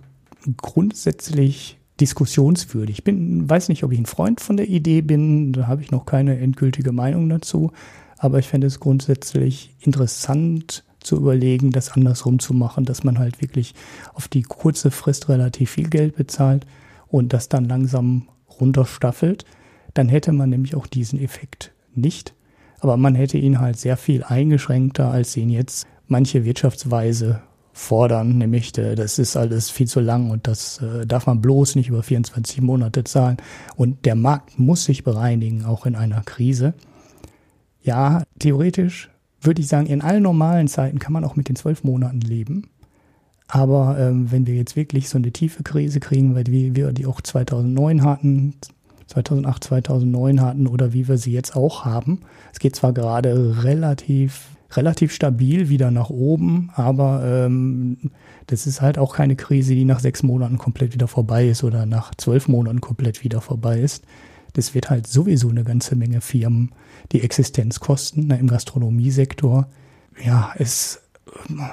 grundsätzlich 0.57 1.79
diskussionswürdig. 2.01 2.99
Ich 2.99 3.05
bin, 3.05 3.49
weiß 3.49 3.69
nicht, 3.69 3.85
ob 3.85 3.93
ich 3.93 3.99
ein 3.99 4.07
Freund 4.07 4.41
von 4.41 4.57
der 4.57 4.69
Idee 4.69 5.01
bin, 5.01 5.53
da 5.53 5.67
habe 5.67 5.83
ich 5.83 5.91
noch 5.91 6.07
keine 6.07 6.39
endgültige 6.39 6.93
Meinung 6.93 7.29
dazu, 7.29 7.73
aber 8.19 8.39
ich 8.39 8.49
fände 8.49 8.67
es 8.67 8.81
grundsätzlich 8.81 9.75
interessant 9.81 10.85
zu 11.01 11.17
überlegen, 11.17 11.71
das 11.71 11.93
andersrum 11.93 12.39
zu 12.39 12.53
machen, 12.53 12.85
dass 12.85 13.05
man 13.05 13.19
halt 13.19 13.41
wirklich 13.41 13.75
auf 14.13 14.29
die 14.29 14.43
kurze 14.43 14.91
Frist 14.91 15.29
relativ 15.29 15.71
viel 15.71 15.89
Geld 15.89 16.17
bezahlt 16.17 16.67
und 17.07 17.33
das 17.33 17.49
dann 17.49 17.67
langsam 17.67 18.29
runterstaffelt. 18.61 19.45
Dann 19.95 20.09
hätte 20.09 20.33
man 20.33 20.51
nämlich 20.51 20.75
auch 20.75 20.87
diesen 20.87 21.21
Effekt 21.21 21.73
nicht. 21.95 22.35
Aber 22.81 22.97
man 22.97 23.15
hätte 23.15 23.39
ihn 23.39 23.61
halt 23.61 23.79
sehr 23.79 23.97
viel 23.97 24.23
eingeschränkter, 24.25 25.11
als 25.11 25.37
ihn 25.37 25.49
jetzt 25.49 25.87
manche 26.09 26.45
Wirtschaftsweise 26.45 27.43
fordern, 27.77 28.39
nämlich 28.39 28.77
äh, 28.79 28.95
das 28.95 29.19
ist 29.19 29.37
alles 29.37 29.71
viel 29.71 29.87
zu 29.87 30.01
lang 30.01 30.31
und 30.31 30.47
das 30.47 30.81
äh, 30.81 31.07
darf 31.07 31.27
man 31.27 31.43
bloß 31.43 31.75
nicht 31.77 31.89
über 31.89 32.03
24 32.03 32.63
Monate 32.63 33.05
zahlen. 33.05 33.37
Und 33.77 34.07
der 34.07 34.15
Markt 34.15 34.59
muss 34.59 34.85
sich 34.85 35.05
bereinigen, 35.05 35.65
auch 35.65 35.85
in 35.85 35.95
einer 35.95 36.23
Krise. 36.23 36.73
Ja, 37.83 38.23
theoretisch 38.39 39.11
würde 39.43 39.61
ich 39.61 39.69
sagen, 39.69 39.87
in 39.87 40.01
allen 40.01 40.23
normalen 40.23 40.69
Zeiten 40.69 40.99
kann 40.99 41.13
man 41.13 41.25
auch 41.25 41.37
mit 41.37 41.51
den 41.51 41.57
zwölf 41.57 41.85
Monaten 41.85 42.21
leben. 42.21 42.71
Aber 43.47 43.97
ähm, 43.99 44.33
wenn 44.33 44.47
wir 44.47 44.55
jetzt 44.55 44.75
wirklich 44.75 45.11
so 45.11 45.19
eine 45.19 45.31
tiefe 45.31 45.63
Krise 45.63 46.01
kriegen, 46.01 46.35
weil 46.35 46.47
wie 46.47 46.75
wir 46.75 46.93
die 46.93 47.07
auch 47.07 47.21
2009 47.21 48.03
hatten, 48.03 48.55
2008, 49.07 49.65
2009 49.65 50.41
hatten 50.41 50.67
oder 50.67 50.95
wie 50.95 51.07
wir 51.07 51.19
sie 51.19 51.33
jetzt 51.33 51.55
auch 51.55 51.85
haben, 51.85 52.23
es 52.53 52.59
geht 52.59 52.75
zwar 52.75 52.95
gerade 52.95 53.63
relativ 53.63 54.56
relativ 54.73 55.13
stabil 55.13 55.69
wieder 55.69 55.91
nach 55.91 56.11
oben, 56.11 56.71
aber 56.75 57.23
ähm, 57.25 57.99
das 58.47 58.67
ist 58.67 58.81
halt 58.81 58.99
auch 58.99 59.15
keine 59.15 59.37
Krise, 59.37 59.75
die 59.75 59.85
nach 59.85 60.01
sechs 60.01 60.23
Monaten 60.23 60.59
komplett 60.59 60.95
wieder 60.95 61.09
vorbei 61.09 61.49
ist 61.49 61.65
oder 61.65 61.87
nach 61.87 62.15
zwölf 62.15 62.49
Monaten 62.49 62.81
komplett 62.81 63.23
wieder 63.23 63.41
vorbei 63.41 63.81
ist. 63.81 64.05
Das 64.55 64.75
wird 64.75 64.91
halt 64.91 65.07
sowieso 65.07 65.51
eine 65.51 65.65
ganze 65.65 65.97
Menge 65.97 66.21
Firmen 66.21 66.71
die 67.13 67.23
Existenz 67.23 67.81
kosten 67.81 68.29
ne, 68.29 68.39
im 68.39 68.49
Gastronomiesektor. 68.49 69.69
Ja, 70.25 70.53
es 70.59 71.03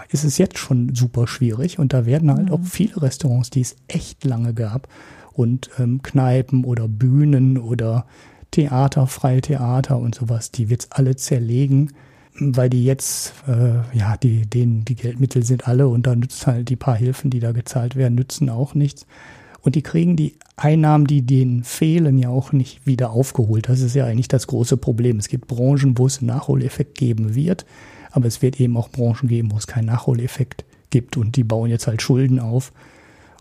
ist 0.10 0.24
es 0.24 0.38
jetzt 0.38 0.58
schon 0.58 0.94
super 0.94 1.28
schwierig 1.28 1.80
und 1.80 1.94
da 1.94 2.06
werden 2.06 2.32
halt 2.32 2.48
mhm. 2.50 2.54
auch 2.54 2.64
viele 2.64 3.02
Restaurants, 3.02 3.50
die 3.50 3.62
es 3.62 3.76
echt 3.88 4.26
lange 4.26 4.54
gab 4.54 4.88
und 5.32 5.70
ähm, 5.80 6.02
Kneipen 6.02 6.66
oder 6.66 6.88
Bühnen 6.88 7.58
oder 7.58 8.06
Theater, 8.52 9.08
freie 9.08 9.42
Theater 9.42 9.98
und 9.98 10.16
sowas, 10.16 10.52
die 10.52 10.70
wird's 10.70 10.92
alle 10.92 11.16
zerlegen 11.16 11.92
weil 12.40 12.70
die 12.70 12.84
jetzt, 12.84 13.34
äh, 13.48 13.98
ja, 13.98 14.18
die, 14.18 14.46
denen, 14.46 14.86
die 14.86 14.96
Geldmittel 14.96 15.44
sind 15.44 15.68
alle 15.68 15.88
und 15.88 16.08
da 16.08 16.16
nützt 16.16 16.48
halt 16.48 16.70
die 16.70 16.76
paar 16.76 16.96
Hilfen, 16.96 17.30
die 17.30 17.40
da 17.40 17.52
gezahlt 17.52 17.96
werden, 17.96 18.16
nützen 18.16 18.50
auch 18.50 18.74
nichts. 18.74 19.06
Und 19.62 19.76
die 19.76 19.82
kriegen 19.82 20.16
die 20.16 20.36
Einnahmen, 20.58 21.08
die 21.08 21.22
denen 21.22 21.64
fehlen, 21.64 22.18
ja 22.18 22.30
auch 22.30 22.52
nicht 22.52 22.86
wieder 22.86 23.12
aufgeholt. 23.12 23.70
Das 23.70 23.80
ist 23.80 23.96
ja 23.96 24.06
eigentlich 24.06 24.28
das 24.28 24.48
große 24.48 24.78
Problem. 24.78 25.18
Es 25.20 25.30
gibt 25.30 25.48
Branchen, 25.48 25.98
wo 25.98 26.06
es 26.06 26.20
einen 26.20 26.28
Nachholeffekt 26.28 26.98
geben 26.98 27.34
wird, 27.34 27.66
aber 28.12 28.28
es 28.28 28.42
wird 28.42 28.60
eben 28.60 28.76
auch 28.76 28.90
Branchen 28.90 29.30
geben, 29.30 29.52
wo 29.52 29.58
es 29.58 29.68
keinen 29.68 29.86
Nachholeffekt 29.86 30.66
gibt 30.90 31.16
und 31.18 31.38
die 31.38 31.44
bauen 31.44 31.70
jetzt 31.70 31.88
halt 31.88 32.02
Schulden 32.02 32.40
auf. 32.40 32.74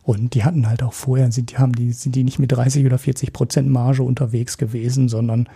Und 0.05 0.35
die 0.35 0.45
hatten 0.45 0.69
halt 0.69 0.83
auch 0.83 0.93
vorher, 0.93 1.31
sind 1.33 1.51
die, 1.51 1.59
haben 1.59 1.75
die, 1.75 1.93
sind 1.93 2.15
die 2.15 2.25
nicht 2.25 2.39
mit 2.39 2.53
30 2.53 2.87
oder 2.87 2.99
40 2.99 3.33
Prozent 3.33 3.69
Marge 3.69 4.03
unterwegs 4.03 4.59
gewesen, 4.59 5.09
sondern 5.09 5.49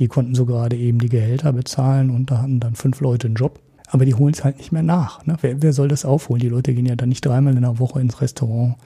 die 0.00 0.08
konnten 0.08 0.34
so 0.34 0.46
gerade 0.46 0.76
eben 0.76 0.98
die 0.98 1.08
Gehälter 1.08 1.52
bezahlen 1.52 2.10
und 2.10 2.30
da 2.30 2.42
hatten 2.42 2.60
dann 2.60 2.74
fünf 2.74 3.00
Leute 3.00 3.26
einen 3.26 3.36
Job. 3.36 3.60
Aber 3.88 4.06
die 4.06 4.14
holen 4.14 4.32
es 4.32 4.42
halt 4.42 4.56
nicht 4.56 4.72
mehr 4.72 4.82
nach. 4.82 5.26
Ne? 5.26 5.36
Wer, 5.42 5.60
wer 5.60 5.72
soll 5.74 5.88
das 5.88 6.06
aufholen? 6.06 6.40
Die 6.40 6.48
Leute 6.48 6.72
gehen 6.72 6.86
ja 6.86 6.96
dann 6.96 7.10
nicht 7.10 7.26
dreimal 7.26 7.54
in 7.54 7.60
der 7.60 7.78
Woche 7.78 8.00
ins 8.00 8.22
Restaurant, 8.22 8.76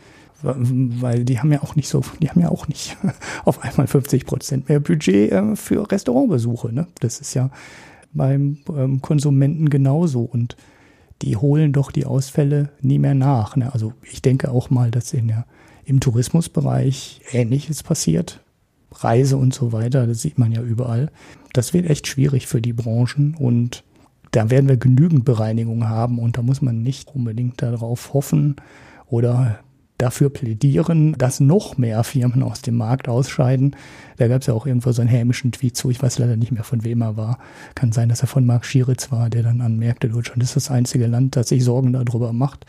weil 0.42 1.24
die 1.24 1.38
haben 1.38 1.52
ja 1.52 1.62
auch 1.62 1.76
nicht 1.76 1.88
so, 1.88 2.02
die 2.20 2.28
haben 2.28 2.40
ja 2.40 2.50
auch 2.50 2.66
nicht 2.66 2.96
auf 3.44 3.62
einmal 3.62 3.86
50 3.86 4.26
Prozent 4.26 4.68
mehr 4.68 4.80
Budget 4.80 5.30
äh, 5.30 5.54
für 5.54 5.90
Restaurantbesuche. 5.90 6.72
Ne? 6.72 6.88
Das 7.00 7.20
ist 7.20 7.34
ja 7.34 7.50
beim 8.12 8.58
ähm, 8.68 9.00
Konsumenten 9.00 9.70
genauso 9.70 10.22
und 10.22 10.56
die 11.22 11.36
holen 11.36 11.72
doch 11.72 11.90
die 11.90 12.04
Ausfälle 12.04 12.70
nie 12.80 12.98
mehr 12.98 13.14
nach. 13.14 13.56
Ne? 13.56 13.72
Also 13.72 13.92
ich 14.02 14.22
denke 14.22 14.50
auch 14.50 14.70
mal, 14.70 14.90
dass 14.90 15.12
in 15.12 15.28
der, 15.28 15.46
im 15.84 16.00
Tourismusbereich 16.00 17.22
Ähnliches 17.32 17.82
passiert. 17.82 18.40
Reise 18.92 19.36
und 19.36 19.54
so 19.54 19.72
weiter, 19.72 20.06
das 20.06 20.22
sieht 20.22 20.38
man 20.38 20.52
ja 20.52 20.62
überall. 20.62 21.10
Das 21.52 21.72
wird 21.74 21.88
echt 21.88 22.06
schwierig 22.06 22.46
für 22.46 22.60
die 22.60 22.72
Branchen 22.72 23.34
und 23.38 23.84
da 24.30 24.50
werden 24.50 24.68
wir 24.68 24.76
genügend 24.76 25.24
Bereinigung 25.24 25.88
haben 25.88 26.18
und 26.18 26.36
da 26.36 26.42
muss 26.42 26.62
man 26.62 26.82
nicht 26.82 27.14
unbedingt 27.14 27.62
darauf 27.62 28.12
hoffen 28.12 28.56
oder 29.08 29.60
dafür 29.98 30.28
plädieren, 30.28 31.14
dass 31.16 31.40
noch 31.40 31.78
mehr 31.78 32.04
Firmen 32.04 32.42
aus 32.42 32.60
dem 32.60 32.76
Markt 32.76 33.08
ausscheiden. 33.08 33.76
Da 34.18 34.28
gab 34.28 34.42
es 34.42 34.46
ja 34.46 34.54
auch 34.54 34.66
irgendwo 34.66 34.92
so 34.92 35.00
einen 35.00 35.08
hämischen 35.08 35.52
Tweet 35.52 35.76
zu, 35.76 35.90
ich 35.90 36.02
weiß 36.02 36.18
leider 36.18 36.36
nicht 36.36 36.52
mehr 36.52 36.64
von 36.64 36.84
wem 36.84 37.00
er 37.00 37.16
war. 37.16 37.38
Kann 37.74 37.92
sein, 37.92 38.08
dass 38.08 38.20
er 38.20 38.28
von 38.28 38.44
Marc 38.44 38.66
Schieritz 38.66 39.10
war, 39.10 39.30
der 39.30 39.42
dann 39.42 39.60
anmerkte, 39.60 40.08
Deutschland 40.08 40.42
ist 40.42 40.56
das 40.56 40.70
einzige 40.70 41.06
Land, 41.06 41.36
das 41.36 41.48
sich 41.48 41.64
Sorgen 41.64 41.92
darüber 41.92 42.32
macht, 42.32 42.66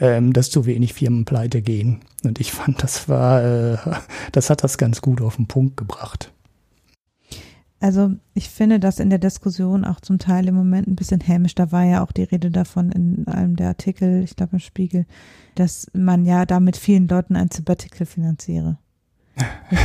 ähm, 0.00 0.32
dass 0.32 0.50
zu 0.50 0.66
wenig 0.66 0.94
Firmen 0.94 1.24
pleite 1.24 1.62
gehen. 1.62 2.00
Und 2.24 2.40
ich 2.40 2.52
fand, 2.52 2.82
das 2.82 3.08
war, 3.08 3.42
äh, 3.42 3.78
das 4.32 4.50
hat 4.50 4.64
das 4.64 4.78
ganz 4.78 5.00
gut 5.00 5.20
auf 5.20 5.36
den 5.36 5.46
Punkt 5.46 5.76
gebracht. 5.76 6.32
Also 7.80 8.10
ich 8.34 8.48
finde 8.48 8.80
das 8.80 8.98
in 8.98 9.08
der 9.08 9.20
Diskussion 9.20 9.84
auch 9.84 10.00
zum 10.00 10.18
Teil 10.18 10.48
im 10.48 10.54
Moment 10.56 10.88
ein 10.88 10.96
bisschen 10.96 11.20
hämisch. 11.20 11.54
Da 11.54 11.70
war 11.70 11.84
ja 11.84 12.02
auch 12.02 12.10
die 12.10 12.24
Rede 12.24 12.50
davon 12.50 12.90
in 12.90 13.28
einem 13.28 13.54
der 13.54 13.68
Artikel, 13.68 14.24
ich 14.24 14.34
glaube 14.34 14.54
im 14.54 14.58
Spiegel, 14.58 15.06
dass 15.54 15.86
man 15.92 16.24
ja 16.24 16.44
damit 16.44 16.76
vielen 16.76 17.06
Leuten 17.06 17.36
ein 17.36 17.50
Sabbatical 17.50 18.06
finanziere. 18.06 18.78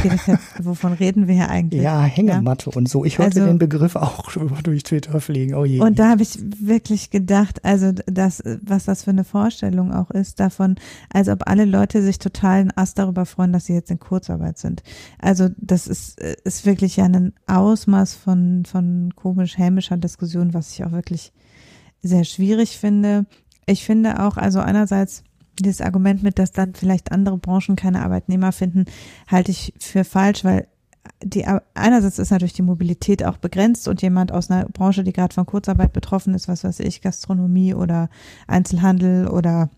Jetzt, 0.03 0.29
wovon 0.65 0.93
reden 0.93 1.27
wir 1.27 1.35
hier 1.35 1.49
eigentlich? 1.49 1.81
Ja, 1.81 2.01
Hängematte 2.03 2.69
ja? 2.69 2.77
und 2.77 2.89
so. 2.89 3.05
Ich 3.05 3.17
hörte 3.17 3.41
also, 3.41 3.51
den 3.51 3.59
Begriff 3.59 3.95
auch 3.95 4.31
durch 4.63 4.83
Twitter 4.83 5.19
fliegen. 5.21 5.55
Oh 5.55 5.65
je. 5.65 5.79
Und 5.79 5.99
da 5.99 6.09
habe 6.09 6.21
ich 6.21 6.39
wirklich 6.41 7.09
gedacht, 7.09 7.63
also 7.65 7.91
das, 8.05 8.41
was 8.61 8.85
das 8.85 9.03
für 9.03 9.11
eine 9.11 9.23
Vorstellung 9.23 9.93
auch 9.93 10.11
ist 10.11 10.39
davon, 10.39 10.75
als 11.11 11.29
ob 11.29 11.47
alle 11.47 11.65
Leute 11.65 12.01
sich 12.01 12.19
total 12.19 12.61
einen 12.61 12.71
Ast 12.75 12.99
darüber 12.99 13.25
freuen, 13.25 13.53
dass 13.53 13.65
sie 13.65 13.73
jetzt 13.73 13.91
in 13.91 13.99
Kurzarbeit 13.99 14.57
sind. 14.57 14.83
Also 15.19 15.49
das 15.57 15.87
ist, 15.87 16.19
ist 16.19 16.65
wirklich 16.65 16.97
ja 16.97 17.05
ein 17.05 17.33
Ausmaß 17.47 18.15
von, 18.15 18.63
von 18.65 19.13
komisch 19.15 19.57
hämischer 19.57 19.97
Diskussion, 19.97 20.53
was 20.53 20.71
ich 20.71 20.83
auch 20.83 20.91
wirklich 20.91 21.33
sehr 22.01 22.23
schwierig 22.23 22.77
finde. 22.77 23.25
Ich 23.65 23.85
finde 23.85 24.21
auch, 24.21 24.37
also 24.37 24.59
einerseits 24.59 25.23
dieses 25.59 25.81
Argument 25.81 26.23
mit, 26.23 26.39
dass 26.39 26.51
dann 26.51 26.73
vielleicht 26.73 27.11
andere 27.11 27.37
Branchen 27.37 27.75
keine 27.75 28.03
Arbeitnehmer 28.03 28.51
finden, 28.51 28.85
halte 29.27 29.51
ich 29.51 29.73
für 29.79 30.03
falsch, 30.03 30.43
weil 30.43 30.67
die 31.21 31.45
einerseits 31.73 32.19
ist 32.19 32.31
natürlich 32.31 32.53
die 32.53 32.61
Mobilität 32.61 33.23
auch 33.25 33.37
begrenzt 33.37 33.87
und 33.87 34.01
jemand 34.01 34.31
aus 34.31 34.49
einer 34.49 34.65
Branche, 34.65 35.03
die 35.03 35.13
gerade 35.13 35.33
von 35.33 35.45
Kurzarbeit 35.45 35.93
betroffen 35.93 36.33
ist, 36.33 36.47
was 36.47 36.63
weiß 36.63 36.79
ich, 36.79 37.01
Gastronomie 37.01 37.73
oder 37.73 38.09
Einzelhandel 38.47 39.27
oder 39.27 39.69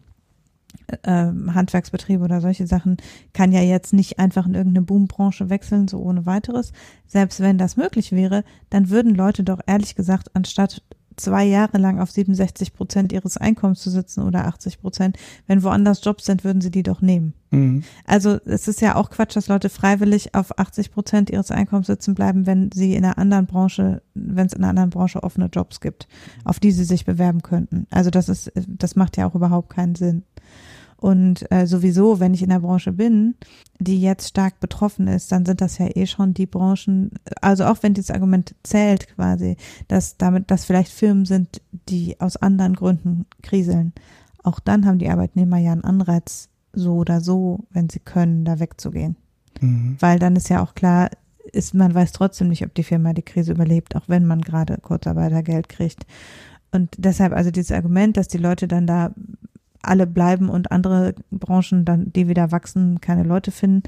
äh, 1.04 1.32
Handwerksbetriebe 1.54 2.24
oder 2.24 2.42
solche 2.42 2.68
Sachen, 2.68 2.98
kann 3.34 3.52
ja 3.52 3.62
jetzt 3.62 3.94
nicht 3.94 4.20
einfach 4.20 4.46
in 4.46 4.54
irgendeine 4.54 4.86
Boombranche 4.86 5.50
wechseln, 5.50 5.88
so 5.88 6.00
ohne 6.00 6.26
weiteres. 6.26 6.74
Selbst 7.08 7.40
wenn 7.40 7.58
das 7.58 7.78
möglich 7.78 8.12
wäre, 8.12 8.44
dann 8.70 8.90
würden 8.90 9.16
Leute 9.16 9.44
doch 9.44 9.60
ehrlich 9.66 9.96
gesagt, 9.96 10.36
anstatt 10.36 10.84
zwei 11.18 11.44
Jahre 11.46 11.78
lang 11.78 12.00
auf 12.00 12.12
67 12.12 12.74
Prozent 12.74 13.14
ihres 13.14 13.38
Einkommens 13.38 13.82
zu 13.82 13.90
sitzen 13.90 14.24
oder 14.24 14.46
80 14.46 14.82
Prozent. 14.82 15.18
Wenn 15.48 15.64
woanders 15.64 16.04
Jobs 16.04 16.26
sind, 16.26 16.44
würden 16.44 16.62
sie 16.62 16.72
die 16.72 16.84
doch 16.84 17.02
nehmen. 17.02 17.34
Mhm. 17.52 17.84
Also 18.06 18.40
es 18.46 18.68
ist 18.68 18.82
ja 18.82 18.96
auch 18.96 19.10
Quatsch, 19.10 19.36
dass 19.36 19.48
Leute 19.48 19.70
freiwillig 19.70 20.36
auf 20.36 20.58
80 20.58 20.92
Prozent 20.92 21.30
ihres 21.30 21.52
Einkommens 21.52 21.88
sitzen 21.88 22.16
bleiben, 22.16 22.46
wenn 22.46 22.72
sie 22.74 22.96
in 22.96 23.06
einer 23.06 23.18
anderen 23.18 23.46
Branche, 23.46 24.02
wenn 24.14 24.48
es 24.48 24.54
in 24.54 24.64
einer 24.64 24.70
anderen 24.70 24.90
Branche 24.90 25.24
offene 25.24 25.50
Jobs 25.52 25.80
gibt, 25.80 26.08
auf 26.44 26.60
die 26.60 26.72
sie 26.72 26.84
sich 26.84 27.06
bewerben 27.06 27.42
könnten. 27.42 27.88
Also 27.90 28.10
das 28.10 28.30
ist, 28.30 28.52
das 28.68 28.96
macht 28.96 29.18
ja 29.18 29.28
auch 29.28 29.36
überhaupt 29.36 29.70
keinen 29.70 29.96
Sinn. 29.96 30.24
Und 31.06 31.46
äh, 31.52 31.68
sowieso, 31.68 32.20
wenn 32.20 32.34
ich 32.34 32.42
in 32.42 32.50
der 32.50 32.62
Branche 32.62 32.92
bin, 32.92 33.36
die 33.78 34.02
jetzt 34.02 34.30
stark 34.30 34.60
betroffen 34.60 35.08
ist, 35.08 35.32
dann 35.32 35.46
sind 35.46 35.62
das 35.62 35.78
ja 35.78 35.88
eh 35.96 36.08
schon 36.08 36.34
die 36.34 36.48
Branchen, 36.48 37.12
also 37.42 37.66
auch 37.66 37.84
wenn 37.84 37.94
dieses 37.94 38.10
Argument 38.10 38.56
zählt 38.64 39.14
quasi, 39.14 39.56
dass 39.88 40.18
damit, 40.18 40.50
dass 40.50 40.66
vielleicht 40.66 40.92
Firmen 40.92 41.26
sind, 41.26 41.62
die 41.90 42.20
aus 42.20 42.38
anderen 42.38 42.74
Gründen 42.74 43.28
kriseln. 43.44 43.94
Auch 44.42 44.60
dann 44.60 44.88
haben 44.88 44.98
die 44.98 45.08
Arbeitnehmer 45.08 45.60
ja 45.60 45.74
einen 45.74 45.84
Anreiz, 45.84 46.50
so 46.74 46.96
oder 46.96 47.22
so, 47.22 47.66
wenn 47.70 47.88
sie 47.88 48.00
können, 48.00 48.44
da 48.44 48.60
wegzugehen. 48.60 49.16
Mhm. 49.62 49.98
Weil 50.00 50.18
dann 50.18 50.36
ist 50.36 50.50
ja 50.50 50.64
auch 50.64 50.74
klar, 50.74 51.12
ist, 51.52 51.76
man 51.76 51.94
weiß 51.94 52.14
trotzdem 52.14 52.48
nicht, 52.48 52.66
ob 52.66 52.74
die 52.74 52.84
Firma 52.84 53.14
die 53.14 53.22
Krise 53.22 53.52
überlebt, 53.52 53.96
auch 53.96 54.10
wenn 54.10 54.26
man 54.26 54.42
gerade 54.42 54.80
Kurzarbeitergeld 54.82 55.70
kriegt. 55.70 56.08
Und 56.72 56.96
deshalb 56.98 57.32
also 57.32 57.52
dieses 57.52 57.72
Argument, 57.72 58.18
dass 58.18 58.28
die 58.28 58.40
Leute 58.40 58.68
dann 58.68 58.88
da 58.88 59.14
alle 59.88 60.08
bleiben 60.08 60.50
und 60.50 60.72
andere 60.72 61.16
Branchen 61.32 61.86
dann, 61.86 62.12
die 62.14 62.28
wieder 62.28 62.52
wachsen, 62.52 63.02
keine 63.02 63.24
Leute 63.24 63.52
finden, 63.52 63.84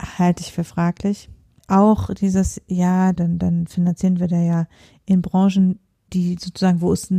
halte 0.00 0.42
ich 0.42 0.52
für 0.52 0.64
fraglich. 0.64 1.30
Auch 1.66 2.14
dieses, 2.14 2.60
ja, 2.66 3.12
dann, 3.12 3.38
dann 3.38 3.66
finanzieren 3.66 4.20
wir 4.20 4.28
da 4.28 4.40
ja 4.40 4.66
in 5.04 5.22
Branchen, 5.22 5.78
die 6.12 6.36
sozusagen, 6.40 6.80
wo 6.80 6.92
es 6.92 7.12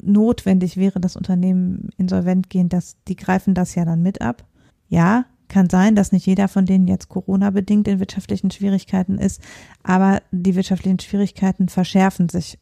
notwendig 0.00 0.76
wäre, 0.76 1.00
dass 1.00 1.16
Unternehmen 1.16 1.90
insolvent 1.96 2.50
gehen, 2.50 2.68
dass 2.68 2.96
die 3.08 3.16
greifen 3.16 3.54
das 3.54 3.74
ja 3.74 3.84
dann 3.84 4.02
mit 4.02 4.20
ab. 4.20 4.46
Ja, 4.88 5.24
kann 5.48 5.68
sein, 5.68 5.94
dass 5.94 6.12
nicht 6.12 6.26
jeder 6.26 6.48
von 6.48 6.64
denen 6.64 6.86
jetzt 6.86 7.08
Corona-bedingt 7.08 7.88
in 7.88 7.98
wirtschaftlichen 7.98 8.50
Schwierigkeiten 8.50 9.18
ist, 9.18 9.40
aber 9.82 10.22
die 10.30 10.54
wirtschaftlichen 10.54 10.98
Schwierigkeiten 10.98 11.68
verschärfen 11.68 12.28
sich 12.28 12.58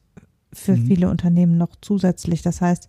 für 0.52 0.76
mhm. 0.76 0.86
viele 0.86 1.10
Unternehmen 1.10 1.56
noch 1.56 1.76
zusätzlich. 1.80 2.42
Das 2.42 2.60
heißt, 2.60 2.88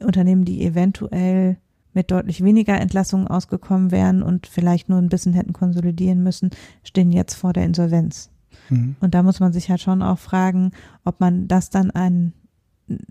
Unternehmen, 0.00 0.44
die 0.44 0.64
eventuell 0.64 1.58
mit 1.94 2.10
deutlich 2.10 2.42
weniger 2.42 2.80
Entlassungen 2.80 3.28
ausgekommen 3.28 3.90
wären 3.90 4.22
und 4.22 4.46
vielleicht 4.46 4.88
nur 4.88 4.98
ein 4.98 5.08
bisschen 5.08 5.34
hätten 5.34 5.52
konsolidieren 5.52 6.22
müssen, 6.22 6.50
stehen 6.84 7.12
jetzt 7.12 7.34
vor 7.34 7.52
der 7.52 7.64
Insolvenz. 7.64 8.30
Mhm. 8.70 8.96
Und 9.00 9.14
da 9.14 9.22
muss 9.22 9.40
man 9.40 9.52
sich 9.52 9.70
halt 9.70 9.80
schon 9.80 10.02
auch 10.02 10.18
fragen, 10.18 10.72
ob 11.04 11.20
man 11.20 11.48
das 11.48 11.70
dann 11.70 11.90
einen 11.90 12.32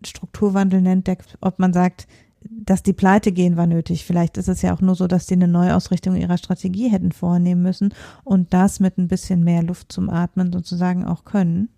Strukturwandel 0.06 0.82
nennt, 0.82 1.08
der, 1.08 1.18
ob 1.42 1.60
man 1.60 1.74
sagt, 1.74 2.08
dass 2.50 2.82
die 2.82 2.94
Pleite 2.94 3.32
gehen 3.32 3.56
war 3.56 3.68
nötig. 3.68 4.04
Vielleicht 4.06 4.38
ist 4.38 4.50
es 4.50 4.64
ja 4.64 4.74
auch 4.74 4.82
nur 4.82 4.96
so, 4.96 5.08
dass 5.08 5.28
die 5.28 5.36
eine 5.36 5.48
Neuausrichtung 5.48 6.16
ihrer 6.16 6.38
Strategie 6.38 6.90
hätten 6.90 7.12
vornehmen 7.12 7.62
müssen 7.62 7.94
und 8.24 8.54
das 8.54 8.80
mit 8.80 8.98
ein 8.98 9.08
bisschen 9.08 9.44
mehr 9.44 9.62
Luft 9.62 9.92
zum 9.92 10.10
Atmen 10.10 10.52
sozusagen 10.52 11.06
auch 11.06 11.24
können. 11.24 11.70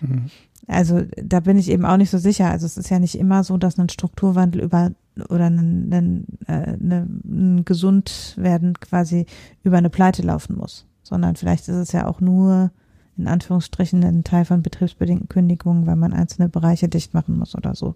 Mhm. 0.00 0.26
Also 0.66 1.02
da 1.16 1.40
bin 1.40 1.58
ich 1.58 1.70
eben 1.70 1.84
auch 1.84 1.96
nicht 1.96 2.10
so 2.10 2.18
sicher. 2.18 2.50
Also 2.50 2.66
es 2.66 2.76
ist 2.76 2.90
ja 2.90 2.98
nicht 2.98 3.16
immer 3.16 3.44
so, 3.44 3.56
dass 3.56 3.78
ein 3.78 3.88
Strukturwandel 3.88 4.62
über 4.62 4.90
oder 5.28 5.46
ein, 5.46 5.92
ein, 5.92 6.26
äh, 6.46 6.52
eine, 6.52 7.06
ein 7.24 7.64
Gesundwerden 7.64 8.74
quasi 8.80 9.26
über 9.62 9.78
eine 9.78 9.90
Pleite 9.90 10.22
laufen 10.22 10.56
muss, 10.56 10.86
sondern 11.02 11.36
vielleicht 11.36 11.68
ist 11.68 11.76
es 11.76 11.92
ja 11.92 12.06
auch 12.06 12.20
nur 12.20 12.70
in 13.16 13.28
Anführungsstrichen 13.28 14.04
ein 14.04 14.24
Teil 14.24 14.44
von 14.44 14.62
betriebsbedingten 14.62 15.28
Kündigungen, 15.28 15.86
weil 15.86 15.96
man 15.96 16.12
einzelne 16.12 16.48
Bereiche 16.48 16.88
dicht 16.88 17.14
machen 17.14 17.38
muss 17.38 17.54
oder 17.54 17.74
so. 17.74 17.94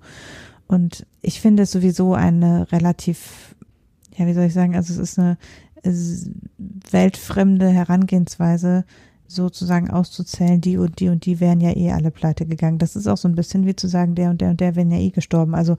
Und 0.66 1.07
ich 1.20 1.40
finde 1.40 1.64
es 1.64 1.72
sowieso 1.72 2.14
eine 2.14 2.70
relativ, 2.72 3.55
ja, 4.16 4.27
wie 4.27 4.33
soll 4.33 4.44
ich 4.44 4.55
sagen, 4.55 4.77
also 4.77 4.92
es 4.94 4.98
ist 4.98 5.18
eine 5.18 5.37
weltfremde 6.90 7.68
Herangehensweise, 7.68 8.85
sozusagen 9.31 9.90
auszuzählen, 9.90 10.61
die 10.61 10.77
und 10.77 10.99
die 10.99 11.09
und 11.09 11.25
die 11.25 11.40
wären 11.40 11.61
ja 11.61 11.77
eh 11.77 11.93
alle 11.93 12.11
pleite 12.11 12.47
gegangen. 12.47 12.79
Das 12.79 12.97
ist 12.97 13.07
auch 13.07 13.16
so 13.16 13.29
ein 13.29 13.35
bisschen 13.35 13.66
wie 13.66 13.77
zu 13.77 13.87
sagen, 13.87 14.14
der 14.14 14.31
und 14.31 14.40
der 14.40 14.51
und 14.51 14.61
der 14.61 14.77
wären 14.77 14.90
ja 14.90 14.99
eh 14.99 15.11
gestorben. 15.11 15.55
Also 15.55 15.77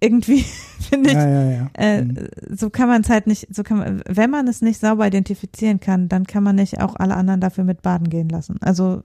irgendwie 0.00 0.44
finde 0.90 1.10
ich, 1.10 1.16
ja, 1.16 1.28
ja, 1.28 1.50
ja. 1.50 1.70
Äh, 1.74 2.02
mhm. 2.02 2.28
so 2.50 2.70
kann 2.70 2.88
man 2.88 3.02
es 3.02 3.08
halt 3.08 3.26
nicht, 3.26 3.54
so 3.54 3.62
kann 3.62 3.78
man, 3.78 4.02
wenn 4.06 4.30
man 4.30 4.48
es 4.48 4.62
nicht 4.62 4.80
sauber 4.80 5.06
identifizieren 5.06 5.80
kann, 5.80 6.08
dann 6.08 6.26
kann 6.26 6.42
man 6.42 6.56
nicht 6.56 6.80
auch 6.80 6.96
alle 6.96 7.14
anderen 7.14 7.40
dafür 7.40 7.64
mit 7.64 7.82
baden 7.82 8.10
gehen 8.10 8.28
lassen. 8.28 8.56
Also 8.60 9.00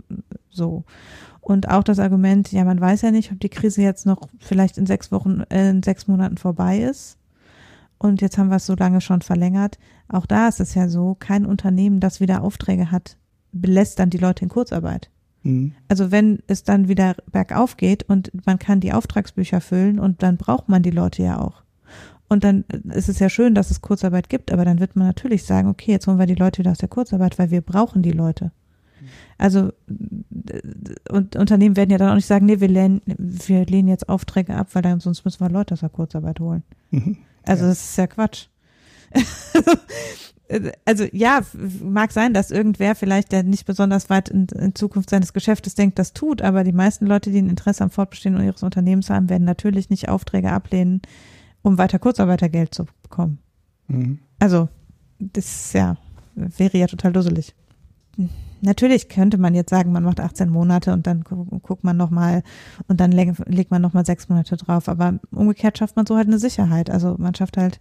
so. 0.49 0.83
Und 1.39 1.69
auch 1.69 1.83
das 1.83 1.99
Argument, 1.99 2.51
ja, 2.51 2.63
man 2.65 2.79
weiß 2.79 3.01
ja 3.01 3.11
nicht, 3.11 3.31
ob 3.31 3.39
die 3.39 3.49
Krise 3.49 3.81
jetzt 3.81 4.05
noch 4.05 4.21
vielleicht 4.39 4.77
in 4.77 4.85
sechs 4.85 5.11
Wochen, 5.11 5.41
äh, 5.49 5.69
in 5.69 5.83
sechs 5.83 6.07
Monaten 6.07 6.37
vorbei 6.37 6.79
ist. 6.79 7.17
Und 7.97 8.21
jetzt 8.21 8.37
haben 8.37 8.49
wir 8.49 8.57
es 8.57 8.65
so 8.65 8.75
lange 8.75 9.01
schon 9.01 9.21
verlängert. 9.21 9.77
Auch 10.07 10.25
da 10.25 10.47
ist 10.47 10.59
es 10.59 10.73
ja 10.75 10.87
so, 10.87 11.15
kein 11.19 11.45
Unternehmen, 11.45 11.99
das 11.99 12.19
wieder 12.19 12.43
Aufträge 12.43 12.91
hat, 12.91 13.17
belässt 13.51 13.99
dann 13.99 14.09
die 14.09 14.17
Leute 14.17 14.43
in 14.43 14.49
Kurzarbeit. 14.49 15.09
Mhm. 15.43 15.73
Also 15.87 16.11
wenn 16.11 16.39
es 16.47 16.63
dann 16.63 16.87
wieder 16.87 17.15
bergauf 17.31 17.77
geht 17.77 18.03
und 18.03 18.31
man 18.45 18.59
kann 18.59 18.79
die 18.79 18.93
Auftragsbücher 18.93 19.61
füllen 19.61 19.99
und 19.99 20.23
dann 20.23 20.37
braucht 20.37 20.69
man 20.69 20.83
die 20.83 20.91
Leute 20.91 21.23
ja 21.23 21.39
auch. 21.39 21.63
Und 22.27 22.45
dann 22.45 22.63
ist 22.93 23.09
es 23.09 23.19
ja 23.19 23.27
schön, 23.27 23.55
dass 23.55 23.71
es 23.71 23.81
Kurzarbeit 23.81 24.29
gibt, 24.29 24.53
aber 24.53 24.63
dann 24.63 24.79
wird 24.79 24.95
man 24.95 25.05
natürlich 25.05 25.43
sagen, 25.43 25.67
okay, 25.67 25.91
jetzt 25.91 26.07
holen 26.07 26.19
wir 26.19 26.27
die 26.27 26.35
Leute 26.35 26.59
wieder 26.59 26.71
aus 26.71 26.77
der 26.77 26.87
Kurzarbeit, 26.87 27.37
weil 27.37 27.51
wir 27.51 27.61
brauchen 27.61 28.03
die 28.03 28.11
Leute. 28.11 28.51
Also 29.37 29.73
und 31.09 31.35
Unternehmen 31.35 31.75
werden 31.75 31.89
ja 31.89 31.97
dann 31.97 32.11
auch 32.11 32.15
nicht 32.15 32.27
sagen, 32.27 32.45
nee, 32.45 32.59
wir 32.59 32.67
lehnen, 32.67 33.01
wir 33.05 33.65
lehnen 33.65 33.87
jetzt 33.87 34.07
Aufträge 34.07 34.55
ab, 34.55 34.67
weil 34.73 34.81
dann 34.81 34.99
sonst 34.99 35.25
müssen 35.25 35.41
wir 35.41 35.49
Leute 35.49 35.73
aus 35.73 35.81
der 35.81 35.89
Kurzarbeit 35.89 36.39
holen. 36.39 36.63
Mhm. 36.91 37.17
Also 37.43 37.63
ja. 37.63 37.69
das 37.69 37.83
ist 37.83 37.97
ja 37.97 38.07
Quatsch. 38.07 38.47
also 40.85 41.05
ja, 41.11 41.41
mag 41.83 42.11
sein, 42.11 42.33
dass 42.33 42.51
irgendwer 42.51 42.95
vielleicht, 42.95 43.31
der 43.31 43.43
nicht 43.43 43.65
besonders 43.65 44.09
weit 44.09 44.29
in, 44.29 44.47
in, 44.47 44.75
Zukunft 44.75 45.09
seines 45.09 45.33
Geschäftes 45.33 45.75
denkt, 45.75 45.99
das 45.99 46.13
tut, 46.13 46.41
aber 46.41 46.63
die 46.63 46.71
meisten 46.71 47.05
Leute, 47.05 47.31
die 47.31 47.41
ein 47.41 47.49
Interesse 47.49 47.83
am 47.83 47.89
Fortbestehen 47.89 48.41
ihres 48.43 48.63
Unternehmens 48.63 49.09
haben, 49.09 49.29
werden 49.29 49.45
natürlich 49.45 49.89
nicht 49.89 50.09
Aufträge 50.09 50.51
ablehnen, 50.51 51.01
um 51.61 51.77
weiter 51.77 51.99
Kurzarbeitergeld 51.99 52.73
zu 52.73 52.85
bekommen. 53.03 53.39
Mhm. 53.87 54.19
Also, 54.39 54.69
das 55.19 55.73
ja, 55.73 55.97
wäre 56.35 56.77
ja 56.77 56.87
total 56.87 57.13
dusselig. 57.13 57.53
Natürlich 58.61 59.09
könnte 59.09 59.37
man 59.37 59.55
jetzt 59.55 59.69
sagen, 59.69 59.91
man 59.91 60.03
macht 60.03 60.19
18 60.19 60.49
Monate 60.49 60.93
und 60.93 61.07
dann 61.07 61.23
guckt 61.23 61.83
man 61.83 61.97
nochmal 61.97 62.43
und 62.87 62.99
dann 62.99 63.11
legt 63.11 63.71
man 63.71 63.81
nochmal 63.81 64.05
sechs 64.05 64.29
Monate 64.29 64.55
drauf, 64.57 64.87
aber 64.87 65.19
umgekehrt 65.31 65.77
schafft 65.77 65.95
man 65.95 66.05
so 66.05 66.15
halt 66.15 66.27
eine 66.27 66.37
Sicherheit. 66.37 66.89
Also 66.89 67.15
man 67.17 67.33
schafft 67.33 67.57
halt 67.57 67.79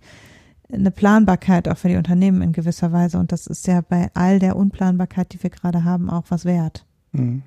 eine 0.72 0.90
Planbarkeit 0.90 1.68
auch 1.68 1.76
für 1.76 1.88
die 1.88 1.96
Unternehmen 1.96 2.42
in 2.42 2.52
gewisser 2.52 2.92
Weise. 2.92 3.18
Und 3.18 3.33
das 3.33 3.46
ist 3.46 3.66
ja 3.66 3.80
bei 3.80 4.11
all 4.14 4.38
der 4.38 4.56
Unplanbarkeit, 4.56 5.33
die 5.33 5.42
wir 5.42 5.50
gerade 5.50 5.85
haben, 5.85 6.11
auch 6.11 6.24
was 6.28 6.44
wert. 6.44 6.85
Mhm. 7.12 7.42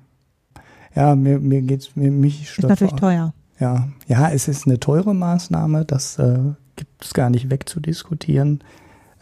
Ja, 0.94 1.16
mir, 1.16 1.40
mir 1.40 1.62
geht's, 1.62 1.96
mir, 1.96 2.10
mich 2.10 2.42
Ist 2.58 2.62
natürlich 2.62 2.94
teuer. 2.94 3.34
Ja, 3.58 3.88
ja, 4.06 4.30
es 4.30 4.48
ist 4.48 4.66
eine 4.66 4.80
teure 4.80 5.14
Maßnahme, 5.14 5.84
das 5.84 6.18
äh, 6.18 6.38
gibt 6.76 7.04
es 7.04 7.14
gar 7.14 7.30
nicht 7.30 7.50
wegzudiskutieren. 7.50 8.62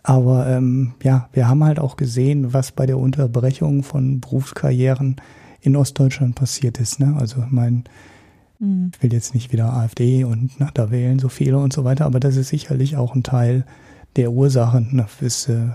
Aber 0.02 0.48
ähm, 0.48 0.94
ja, 1.02 1.28
wir 1.32 1.48
haben 1.48 1.62
halt 1.62 1.78
auch 1.78 1.96
gesehen, 1.96 2.52
was 2.52 2.72
bei 2.72 2.86
der 2.86 2.98
Unterbrechung 2.98 3.82
von 3.82 4.20
Berufskarrieren 4.20 5.16
in 5.60 5.76
Ostdeutschland 5.76 6.34
passiert 6.34 6.80
ist. 6.80 6.98
Ne? 6.98 7.14
Also 7.18 7.42
ich 7.42 7.52
meine, 7.52 7.84
mhm. 8.58 8.90
ich 8.94 9.02
will 9.02 9.12
jetzt 9.12 9.34
nicht 9.34 9.52
wieder 9.52 9.72
AfD 9.72 10.24
und 10.24 10.50
na, 10.58 10.70
da 10.74 10.90
wählen 10.90 11.20
so 11.20 11.28
viele 11.28 11.58
und 11.58 11.72
so 11.72 11.84
weiter, 11.84 12.04
aber 12.04 12.18
das 12.18 12.36
ist 12.36 12.48
sicherlich 12.48 12.96
auch 12.96 13.14
ein 13.14 13.22
Teil 13.22 13.64
der 14.16 14.33
Ursachen. 14.33 15.05
Ist, 15.20 15.48
äh, 15.48 15.68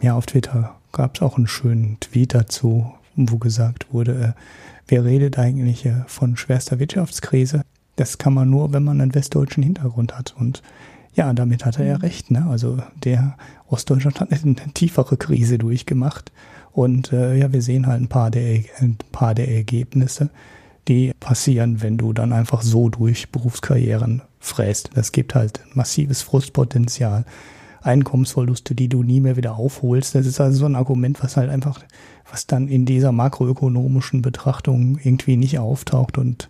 ja, 0.00 0.14
auf 0.14 0.26
Twitter 0.26 0.76
gab 0.92 1.16
es 1.16 1.22
auch 1.22 1.36
einen 1.36 1.46
schönen 1.46 1.98
Tweet 2.00 2.34
dazu, 2.34 2.92
wo 3.16 3.38
gesagt 3.38 3.92
wurde, 3.92 4.34
äh, 4.36 4.40
wer 4.88 5.04
redet 5.04 5.38
eigentlich 5.38 5.86
äh, 5.86 6.04
von 6.06 6.36
schwerster 6.36 6.78
Wirtschaftskrise? 6.78 7.62
Das 7.96 8.18
kann 8.18 8.34
man 8.34 8.50
nur, 8.50 8.72
wenn 8.72 8.84
man 8.84 9.00
einen 9.00 9.14
westdeutschen 9.14 9.62
Hintergrund 9.62 10.16
hat. 10.16 10.34
Und 10.38 10.62
ja, 11.14 11.32
damit 11.32 11.64
hat 11.64 11.78
er 11.78 11.86
ja 11.86 11.94
mhm. 11.94 12.00
recht. 12.00 12.30
Ne? 12.30 12.46
Also 12.48 12.78
der 13.04 13.36
Ostdeutschland 13.68 14.20
hat 14.20 14.32
eine, 14.32 14.40
eine 14.40 14.72
tiefere 14.74 15.16
Krise 15.16 15.58
durchgemacht. 15.58 16.32
Und 16.72 17.12
äh, 17.12 17.36
ja, 17.36 17.52
wir 17.52 17.62
sehen 17.62 17.86
halt 17.86 18.02
ein 18.02 18.08
paar 18.08 18.30
der, 18.30 18.64
ein 18.80 18.98
paar 19.12 19.34
der 19.34 19.48
Ergebnisse, 19.48 20.30
die 20.88 21.12
passieren, 21.20 21.82
wenn 21.82 21.96
du 21.96 22.12
dann 22.12 22.32
einfach 22.32 22.62
so 22.62 22.88
durch 22.88 23.30
Berufskarrieren 23.30 24.22
fräst. 24.44 24.90
Das 24.94 25.12
gibt 25.12 25.34
halt 25.34 25.60
massives 25.74 26.22
Frustpotenzial. 26.22 27.24
Einkommensverluste, 27.82 28.74
die 28.74 28.88
du 28.88 29.02
nie 29.02 29.20
mehr 29.20 29.36
wieder 29.36 29.56
aufholst. 29.56 30.14
Das 30.14 30.26
ist 30.26 30.40
also 30.40 30.60
so 30.60 30.66
ein 30.66 30.76
Argument, 30.76 31.22
was 31.22 31.36
halt 31.36 31.50
einfach, 31.50 31.80
was 32.30 32.46
dann 32.46 32.68
in 32.68 32.86
dieser 32.86 33.12
makroökonomischen 33.12 34.22
Betrachtung 34.22 34.98
irgendwie 35.02 35.36
nicht 35.36 35.58
auftaucht 35.58 36.16
und 36.16 36.48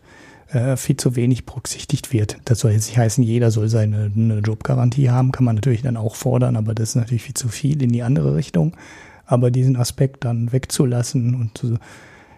äh, 0.49 0.77
viel 0.77 0.97
zu 0.97 1.17
wenig 1.17 1.45
berücksichtigt 1.45 2.13
wird. 2.13 2.39
Das 2.45 2.61
soll 2.61 2.73
jetzt 2.73 2.87
nicht 2.87 2.99
heißen, 2.99 3.25
jeder 3.25 3.51
soll 3.51 3.69
seine 3.69 4.13
eine 4.15 4.39
Jobgarantie 4.39 5.11
haben, 5.11 5.33
kann 5.33 5.45
man 5.45 5.57
natürlich 5.57 5.83
dann 5.83 5.97
auch 5.97 6.15
fordern, 6.15 6.57
aber 6.57 6.75
das 6.75 6.91
ist 6.91 6.97
natürlich 6.97 7.25
viel 7.25 7.35
zu 7.35 7.49
viel 7.49 7.83
in 7.83 7.91
die 7.91 8.03
andere 8.03 8.37
Richtung. 8.37 8.77
Aber 9.27 9.51
diesen 9.51 9.77
Aspekt 9.77 10.25
dann 10.25 10.53
wegzulassen 10.53 11.35
und 11.35 11.59
zu, 11.59 11.79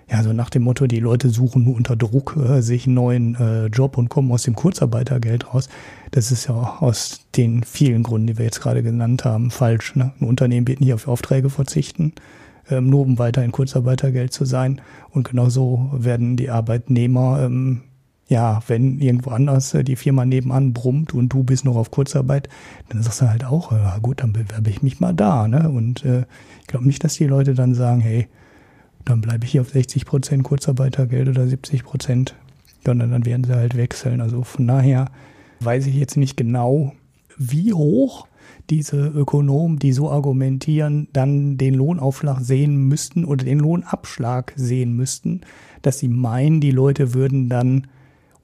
ja, 0.08 0.22
so 0.22 0.32
nach 0.32 0.50
dem 0.50 0.62
Motto, 0.62 0.86
die 0.86 1.00
Leute 1.00 1.30
suchen 1.30 1.64
nur 1.64 1.74
unter 1.74 1.96
Druck 1.96 2.36
äh, 2.36 2.62
sich 2.62 2.86
einen 2.86 2.94
neuen 2.94 3.34
äh, 3.34 3.66
Job 3.66 3.98
und 3.98 4.08
kommen 4.08 4.30
aus 4.30 4.44
dem 4.44 4.54
Kurzarbeitergeld 4.54 5.52
raus. 5.52 5.68
Das 6.12 6.30
ist 6.30 6.46
ja 6.48 6.54
aus 6.54 7.26
den 7.34 7.64
vielen 7.64 8.04
Gründen, 8.04 8.28
die 8.28 8.38
wir 8.38 8.44
jetzt 8.44 8.60
gerade 8.60 8.84
genannt 8.84 9.24
haben, 9.24 9.50
falsch. 9.50 9.96
Ne? 9.96 10.12
Ein 10.20 10.28
Unternehmen 10.28 10.68
wird 10.68 10.80
nicht 10.80 10.94
auf 10.94 11.08
Aufträge 11.08 11.50
verzichten, 11.50 12.12
ähm, 12.70 12.88
nur 12.88 13.00
um 13.00 13.18
weiter 13.18 13.42
in 13.42 13.50
Kurzarbeitergeld 13.50 14.32
zu 14.32 14.44
sein. 14.44 14.80
Und 15.10 15.28
genauso 15.28 15.90
werden 15.92 16.36
die 16.36 16.50
Arbeitnehmer, 16.50 17.42
ähm, 17.42 17.82
ja, 18.28 18.60
wenn 18.68 19.00
irgendwo 19.00 19.30
anders 19.30 19.74
äh, 19.74 19.82
die 19.82 19.96
Firma 19.96 20.24
nebenan 20.24 20.72
brummt 20.72 21.14
und 21.14 21.30
du 21.30 21.42
bist 21.42 21.64
noch 21.64 21.74
auf 21.74 21.90
Kurzarbeit, 21.90 22.48
dann 22.90 23.02
sagst 23.02 23.22
du 23.22 23.28
halt 23.28 23.44
auch, 23.44 23.72
äh, 23.72 24.00
gut, 24.00 24.22
dann 24.22 24.32
bewerbe 24.32 24.70
ich 24.70 24.82
mich 24.82 25.00
mal 25.00 25.14
da. 25.14 25.48
Ne? 25.48 25.68
Und 25.68 26.04
äh, 26.04 26.26
ich 26.60 26.68
glaube 26.68 26.86
nicht, 26.86 27.02
dass 27.02 27.14
die 27.14 27.26
Leute 27.26 27.54
dann 27.54 27.74
sagen, 27.74 28.00
hey, 28.00 28.28
dann 29.06 29.20
bleibe 29.20 29.46
ich 29.46 29.52
hier 29.52 29.62
auf 29.62 29.70
60 29.70 30.04
Prozent 30.04 30.42
Kurzarbeitergeld 30.42 31.28
oder 31.28 31.46
70 31.46 31.84
Prozent, 31.84 32.34
sondern 32.84 33.12
dann 33.12 33.24
werden 33.24 33.44
sie 33.44 33.54
halt 33.54 33.76
wechseln. 33.76 34.20
Also 34.20 34.42
von 34.42 34.66
daher 34.66 35.06
weiß 35.60 35.86
ich 35.86 35.94
jetzt 35.94 36.16
nicht 36.16 36.36
genau, 36.36 36.92
wie 37.38 37.72
hoch 37.72 38.26
diese 38.68 39.06
Ökonomen, 39.06 39.78
die 39.78 39.92
so 39.92 40.10
argumentieren, 40.10 41.08
dann 41.12 41.56
den 41.56 41.74
Lohnaufschlag 41.74 42.40
sehen 42.40 42.88
müssten 42.88 43.24
oder 43.24 43.44
den 43.44 43.60
Lohnabschlag 43.60 44.52
sehen 44.56 44.94
müssten, 44.94 45.42
dass 45.82 46.00
sie 46.00 46.08
meinen, 46.08 46.60
die 46.60 46.72
Leute 46.72 47.14
würden 47.14 47.48
dann 47.48 47.86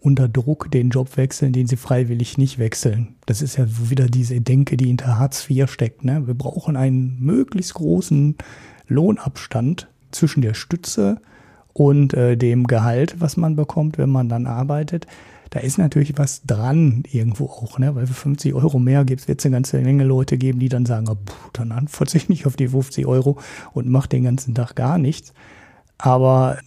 unter 0.01 0.29
Druck 0.29 0.70
den 0.70 0.90
Job 0.90 1.16
wechseln, 1.16 1.53
den 1.53 1.66
sie 1.66 1.77
freiwillig 1.77 2.38
nicht 2.38 2.59
wechseln. 2.59 3.16
Das 3.27 3.42
ist 3.42 3.57
ja 3.57 3.66
wieder 3.90 4.07
diese 4.07 4.40
Denke, 4.40 4.77
die 4.77 4.87
hinter 4.87 5.18
Hartz 5.18 5.48
IV 5.48 5.70
steckt. 5.70 6.05
Ne? 6.05 6.27
Wir 6.27 6.35
brauchen 6.35 6.77
einen 6.77 7.18
möglichst 7.20 7.75
großen 7.75 8.37
Lohnabstand 8.88 9.88
zwischen 10.12 10.42
der 10.42 10.55
Stütze 10.55 11.20
und 11.72 12.14
äh, 12.14 12.37
dem 12.37 12.66
Gehalt, 12.66 13.16
was 13.18 13.37
man 13.37 13.57
bekommt, 13.57 13.98
wenn 13.98 14.11
man 14.11 14.29
dann 14.29 14.46
arbeitet. 14.46 15.07
Da 15.51 15.61
ist 15.61 15.77
natürlich 15.77 16.16
was 16.16 16.42
dran 16.44 17.03
irgendwo 17.11 17.44
auch, 17.44 17.79
ne? 17.79 17.94
weil 17.94 18.07
für 18.07 18.14
50 18.14 18.55
Euro 18.55 18.79
mehr 18.79 19.05
gibt 19.05 19.20
es 19.20 19.27
jetzt 19.27 19.44
eine 19.44 19.55
ganze 19.55 19.79
Menge 19.81 20.05
Leute 20.05 20.38
geben, 20.38 20.59
die 20.59 20.70
dann 20.70 20.87
sagen, 20.87 21.09
oh, 21.11 21.14
puh, 21.14 21.51
dann 21.53 21.88
verzichte 21.88 22.33
ich 22.33 22.46
auf 22.46 22.57
die 22.57 22.68
50 22.68 23.07
Euro 23.07 23.38
und 23.75 23.88
mache 23.88 24.09
den 24.09 24.25
ganzen 24.25 24.55
Tag 24.55 24.75
gar 24.77 24.96
nichts. 24.96 25.35
Aber 25.98 26.59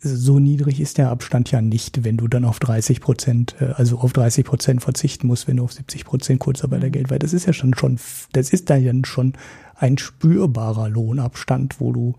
so 0.00 0.38
niedrig 0.38 0.80
ist 0.80 0.98
der 0.98 1.10
Abstand 1.10 1.50
ja 1.50 1.60
nicht, 1.60 2.04
wenn 2.04 2.16
du 2.16 2.28
dann 2.28 2.44
auf 2.44 2.60
30 2.60 3.00
Prozent, 3.00 3.56
äh, 3.60 3.72
also 3.74 3.98
auf 3.98 4.12
30 4.12 4.44
Prozent 4.44 4.82
verzichten 4.82 5.26
musst, 5.26 5.48
wenn 5.48 5.56
du 5.56 5.64
auf 5.64 5.72
70 5.72 6.04
Prozent 6.04 6.40
Kurzarbeitergeld, 6.40 7.10
weil 7.10 7.18
das 7.18 7.32
ist 7.32 7.46
ja 7.46 7.52
schon 7.52 7.74
schon, 7.74 7.98
das 8.32 8.50
ist 8.50 8.70
dann 8.70 9.04
schon 9.04 9.32
ein 9.74 9.98
spürbarer 9.98 10.88
Lohnabstand, 10.88 11.80
wo 11.80 11.92
du 11.92 12.14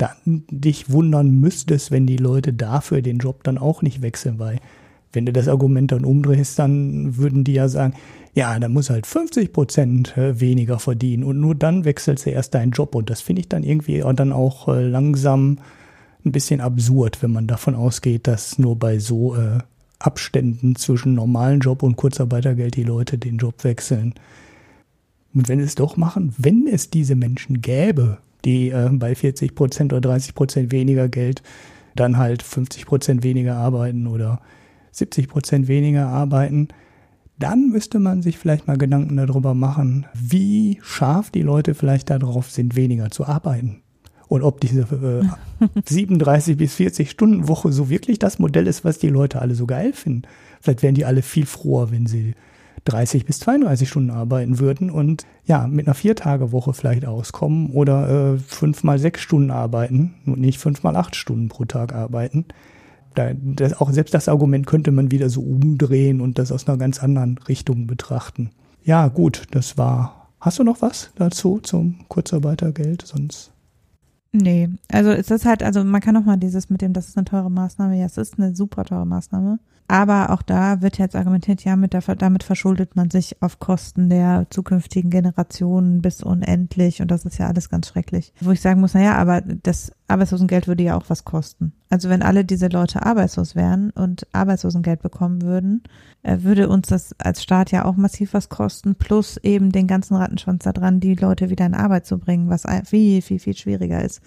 dann 0.00 0.44
dich 0.50 0.90
wundern 0.90 1.30
müsstest, 1.30 1.90
wenn 1.90 2.06
die 2.06 2.16
Leute 2.16 2.52
dafür 2.52 3.02
den 3.02 3.18
Job 3.18 3.44
dann 3.44 3.58
auch 3.58 3.82
nicht 3.82 4.02
wechseln, 4.02 4.38
weil 4.38 4.58
wenn 5.12 5.26
du 5.26 5.32
das 5.32 5.48
Argument 5.48 5.92
dann 5.92 6.04
umdrehst, 6.04 6.58
dann 6.58 7.16
würden 7.16 7.44
die 7.44 7.54
ja 7.54 7.68
sagen, 7.68 7.94
ja, 8.34 8.58
dann 8.58 8.72
muss 8.72 8.90
halt 8.90 9.06
50 9.06 9.52
Prozent 9.52 10.16
äh, 10.16 10.40
weniger 10.40 10.78
verdienen 10.78 11.24
und 11.24 11.40
nur 11.40 11.54
dann 11.54 11.84
wechselst 11.84 12.26
du 12.26 12.30
erst 12.30 12.54
deinen 12.54 12.70
Job 12.70 12.94
und 12.94 13.10
das 13.10 13.20
finde 13.20 13.40
ich 13.40 13.48
dann 13.48 13.64
irgendwie 13.64 14.02
dann 14.14 14.32
auch 14.32 14.68
äh, 14.68 14.86
langsam 14.86 15.58
ein 16.24 16.32
bisschen 16.32 16.60
absurd, 16.60 17.22
wenn 17.22 17.32
man 17.32 17.46
davon 17.46 17.74
ausgeht, 17.74 18.26
dass 18.26 18.58
nur 18.58 18.78
bei 18.78 18.98
so 18.98 19.34
äh, 19.34 19.58
Abständen 19.98 20.76
zwischen 20.76 21.14
normalen 21.14 21.60
Job 21.60 21.82
und 21.82 21.96
Kurzarbeitergeld 21.96 22.76
die 22.76 22.84
Leute 22.84 23.18
den 23.18 23.38
Job 23.38 23.64
wechseln. 23.64 24.14
Und 25.34 25.48
wenn 25.48 25.60
es 25.60 25.74
doch 25.74 25.96
machen, 25.96 26.34
wenn 26.38 26.66
es 26.66 26.90
diese 26.90 27.14
Menschen 27.14 27.60
gäbe, 27.60 28.18
die 28.44 28.70
äh, 28.70 28.88
bei 28.92 29.14
40 29.14 29.54
Prozent 29.54 29.92
oder 29.92 30.00
30 30.00 30.34
Prozent 30.34 30.72
weniger 30.72 31.08
Geld 31.08 31.42
dann 31.96 32.16
halt 32.16 32.42
50 32.42 32.86
Prozent 32.86 33.22
weniger 33.22 33.56
arbeiten 33.56 34.06
oder 34.06 34.40
70 34.92 35.28
Prozent 35.28 35.68
weniger 35.68 36.06
arbeiten, 36.06 36.68
dann 37.38 37.70
müsste 37.70 37.98
man 37.98 38.22
sich 38.22 38.38
vielleicht 38.38 38.66
mal 38.66 38.76
Gedanken 38.76 39.16
darüber 39.16 39.54
machen, 39.54 40.06
wie 40.14 40.78
scharf 40.82 41.30
die 41.30 41.42
Leute 41.42 41.74
vielleicht 41.74 42.10
darauf 42.10 42.50
sind, 42.50 42.76
weniger 42.76 43.10
zu 43.10 43.26
arbeiten. 43.26 43.82
Und 44.28 44.42
ob 44.42 44.60
diese 44.60 44.82
äh, 44.82 45.68
37 45.84 46.56
bis 46.56 46.74
40 46.74 47.10
Stunden 47.10 47.48
Woche 47.48 47.72
so 47.72 47.88
wirklich 47.88 48.18
das 48.18 48.38
Modell 48.38 48.66
ist, 48.66 48.84
was 48.84 48.98
die 48.98 49.08
Leute 49.08 49.40
alle 49.40 49.54
so 49.54 49.66
geil 49.66 49.92
finden. 49.92 50.22
Vielleicht 50.60 50.82
wären 50.82 50.94
die 50.94 51.04
alle 51.04 51.22
viel 51.22 51.46
froher, 51.46 51.90
wenn 51.90 52.06
sie 52.06 52.34
30 52.84 53.26
bis 53.26 53.40
32 53.40 53.88
Stunden 53.88 54.10
arbeiten 54.10 54.58
würden 54.58 54.90
und 54.90 55.26
ja, 55.44 55.66
mit 55.66 55.86
einer 55.86 55.94
Viertagewoche 55.94 56.72
vielleicht 56.72 57.04
auskommen 57.04 57.70
oder 57.70 58.34
äh, 58.34 58.38
fünf 58.38 58.84
mal 58.84 58.98
sechs 58.98 59.20
Stunden 59.20 59.50
arbeiten 59.50 60.14
und 60.26 60.40
nicht 60.40 60.58
fünf 60.58 60.82
mal 60.82 60.96
acht 60.96 61.16
Stunden 61.16 61.48
pro 61.48 61.64
Tag 61.64 61.94
arbeiten. 61.94 62.46
Da, 63.14 63.32
das, 63.34 63.80
auch 63.80 63.90
selbst 63.90 64.14
das 64.14 64.28
Argument 64.28 64.66
könnte 64.66 64.92
man 64.92 65.10
wieder 65.10 65.28
so 65.28 65.40
umdrehen 65.40 66.20
und 66.20 66.38
das 66.38 66.52
aus 66.52 66.68
einer 66.68 66.78
ganz 66.78 67.02
anderen 67.02 67.38
Richtung 67.38 67.86
betrachten. 67.86 68.50
Ja, 68.84 69.08
gut, 69.08 69.44
das 69.50 69.76
war. 69.76 70.28
Hast 70.40 70.58
du 70.58 70.64
noch 70.64 70.80
was 70.80 71.10
dazu 71.16 71.58
zum 71.58 72.08
Kurzarbeitergeld? 72.08 73.06
Sonst. 73.06 73.52
Nee, 74.32 74.68
also 74.88 75.10
es 75.10 75.30
ist 75.30 75.44
halt, 75.44 75.62
also 75.62 75.82
man 75.82 76.00
kann 76.00 76.14
noch 76.14 76.24
mal 76.24 76.36
dieses 76.36 76.70
mit 76.70 76.82
dem, 76.82 76.92
das 76.92 77.08
ist 77.08 77.16
eine 77.16 77.24
teure 77.24 77.50
Maßnahme, 77.50 77.98
ja, 77.98 78.06
es 78.06 78.16
ist 78.16 78.38
eine 78.38 78.54
super 78.54 78.84
teure 78.84 79.06
Maßnahme. 79.06 79.58
Aber 79.88 80.30
auch 80.30 80.42
da 80.42 80.82
wird 80.82 80.98
jetzt 80.98 81.16
argumentiert, 81.16 81.64
ja, 81.64 81.74
mit 81.74 81.94
der, 81.94 82.02
damit 82.14 82.44
verschuldet 82.44 82.94
man 82.94 83.10
sich 83.10 83.42
auf 83.42 83.58
Kosten 83.58 84.08
der 84.08 84.46
zukünftigen 84.50 85.10
Generationen 85.10 86.00
bis 86.00 86.22
unendlich 86.22 87.02
und 87.02 87.10
das 87.10 87.24
ist 87.24 87.38
ja 87.38 87.48
alles 87.48 87.68
ganz 87.70 87.88
schrecklich. 87.88 88.32
Wo 88.40 88.52
ich 88.52 88.60
sagen 88.60 88.80
muss, 88.80 88.94
na 88.94 89.02
ja, 89.02 89.16
aber 89.16 89.40
das 89.40 89.90
Arbeitslosengeld 90.10 90.68
würde 90.68 90.82
ja 90.82 90.96
auch 90.96 91.04
was 91.08 91.24
kosten. 91.24 91.72
Also 91.88 92.08
wenn 92.08 92.22
alle 92.22 92.44
diese 92.44 92.68
Leute 92.68 93.04
arbeitslos 93.04 93.54
wären 93.54 93.90
und 93.90 94.26
Arbeitslosengeld 94.32 95.02
bekommen 95.02 95.42
würden, 95.42 95.82
äh, 96.22 96.38
würde 96.42 96.68
uns 96.68 96.88
das 96.88 97.14
als 97.18 97.42
Staat 97.42 97.70
ja 97.72 97.84
auch 97.84 97.96
massiv 97.96 98.34
was 98.34 98.48
kosten, 98.48 98.94
plus 98.94 99.36
eben 99.38 99.72
den 99.72 99.86
ganzen 99.86 100.16
Rattenschwanz 100.16 100.64
da 100.64 100.72
dran, 100.72 101.00
die 101.00 101.14
Leute 101.14 101.50
wieder 101.50 101.66
in 101.66 101.74
Arbeit 101.74 102.06
zu 102.06 102.18
bringen, 102.18 102.50
was 102.50 102.64
viel, 102.84 103.22
viel, 103.22 103.38
viel 103.38 103.56
schwieriger 103.56 104.02
ist. 104.02 104.20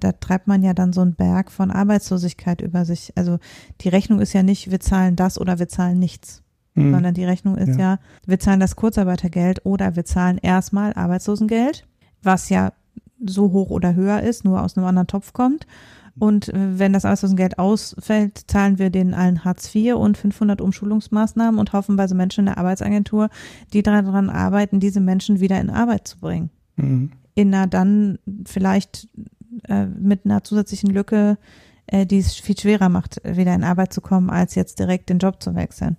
Da 0.00 0.12
treibt 0.12 0.46
man 0.46 0.62
ja 0.62 0.74
dann 0.74 0.92
so 0.92 1.02
einen 1.02 1.14
Berg 1.14 1.50
von 1.50 1.70
Arbeitslosigkeit 1.70 2.60
über 2.60 2.84
sich. 2.84 3.12
Also 3.16 3.38
die 3.80 3.88
Rechnung 3.88 4.20
ist 4.20 4.32
ja 4.32 4.42
nicht, 4.42 4.70
wir 4.70 4.80
zahlen 4.80 5.16
das 5.16 5.40
oder 5.40 5.58
wir 5.58 5.68
zahlen 5.68 5.98
nichts. 5.98 6.42
Mhm. 6.74 6.92
Sondern 6.92 7.14
die 7.14 7.24
Rechnung 7.24 7.56
ist 7.56 7.78
ja. 7.78 7.94
ja, 7.94 7.98
wir 8.26 8.38
zahlen 8.38 8.60
das 8.60 8.76
Kurzarbeitergeld 8.76 9.64
oder 9.64 9.96
wir 9.96 10.04
zahlen 10.04 10.38
erstmal 10.38 10.92
Arbeitslosengeld, 10.92 11.86
was 12.22 12.48
ja 12.48 12.72
so 13.24 13.52
hoch 13.52 13.70
oder 13.70 13.94
höher 13.94 14.22
ist, 14.22 14.44
nur 14.44 14.62
aus 14.62 14.76
einem 14.76 14.86
anderen 14.86 15.06
Topf 15.06 15.32
kommt. 15.32 15.66
Und 16.18 16.48
äh, 16.48 16.78
wenn 16.78 16.92
das 16.92 17.04
Arbeitslosengeld 17.04 17.58
ausfällt, 17.58 18.44
zahlen 18.46 18.78
wir 18.78 18.90
denen 18.90 19.14
allen 19.14 19.44
Hartz 19.44 19.74
IV 19.74 19.96
und 19.96 20.16
500 20.16 20.60
Umschulungsmaßnahmen 20.60 21.60
und 21.60 21.72
haufenweise 21.72 22.14
Menschen 22.14 22.40
in 22.40 22.46
der 22.46 22.58
Arbeitsagentur, 22.58 23.28
die 23.72 23.82
daran 23.82 24.30
arbeiten, 24.30 24.80
diese 24.80 25.00
Menschen 25.00 25.40
wieder 25.40 25.60
in 25.60 25.70
Arbeit 25.70 26.08
zu 26.08 26.18
bringen. 26.18 26.50
Mhm. 26.76 27.12
In 27.34 27.54
einer 27.54 27.66
dann 27.66 28.18
vielleicht 28.46 29.08
äh, 29.68 29.86
mit 29.86 30.24
einer 30.24 30.42
zusätzlichen 30.42 30.90
Lücke, 30.90 31.36
äh, 31.86 32.06
die 32.06 32.18
es 32.18 32.34
viel 32.34 32.58
schwerer 32.58 32.88
macht, 32.88 33.20
wieder 33.24 33.54
in 33.54 33.64
Arbeit 33.64 33.92
zu 33.92 34.00
kommen, 34.00 34.30
als 34.30 34.54
jetzt 34.54 34.78
direkt 34.78 35.10
den 35.10 35.18
Job 35.18 35.42
zu 35.42 35.54
wechseln. 35.54 35.98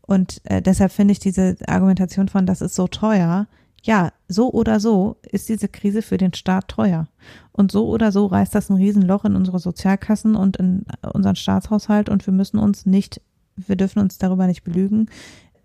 Und 0.00 0.40
äh, 0.44 0.62
deshalb 0.62 0.92
finde 0.92 1.12
ich 1.12 1.18
diese 1.18 1.56
Argumentation 1.66 2.28
von, 2.28 2.46
das 2.46 2.62
ist 2.62 2.74
so 2.74 2.88
teuer, 2.88 3.46
ja, 3.82 4.12
so 4.28 4.52
oder 4.52 4.80
so 4.80 5.16
ist 5.22 5.48
diese 5.48 5.68
Krise 5.68 6.02
für 6.02 6.16
den 6.16 6.34
Staat 6.34 6.68
teuer. 6.68 7.08
Und 7.52 7.72
so 7.72 7.88
oder 7.88 8.12
so 8.12 8.26
reißt 8.26 8.54
das 8.54 8.70
ein 8.70 8.76
Riesenloch 8.76 9.24
in 9.24 9.36
unsere 9.36 9.58
Sozialkassen 9.58 10.34
und 10.34 10.56
in 10.56 10.84
unseren 11.12 11.36
Staatshaushalt 11.36 12.08
und 12.08 12.26
wir 12.26 12.32
müssen 12.32 12.58
uns 12.58 12.86
nicht, 12.86 13.20
wir 13.56 13.76
dürfen 13.76 14.00
uns 14.00 14.18
darüber 14.18 14.46
nicht 14.46 14.64
belügen, 14.64 15.08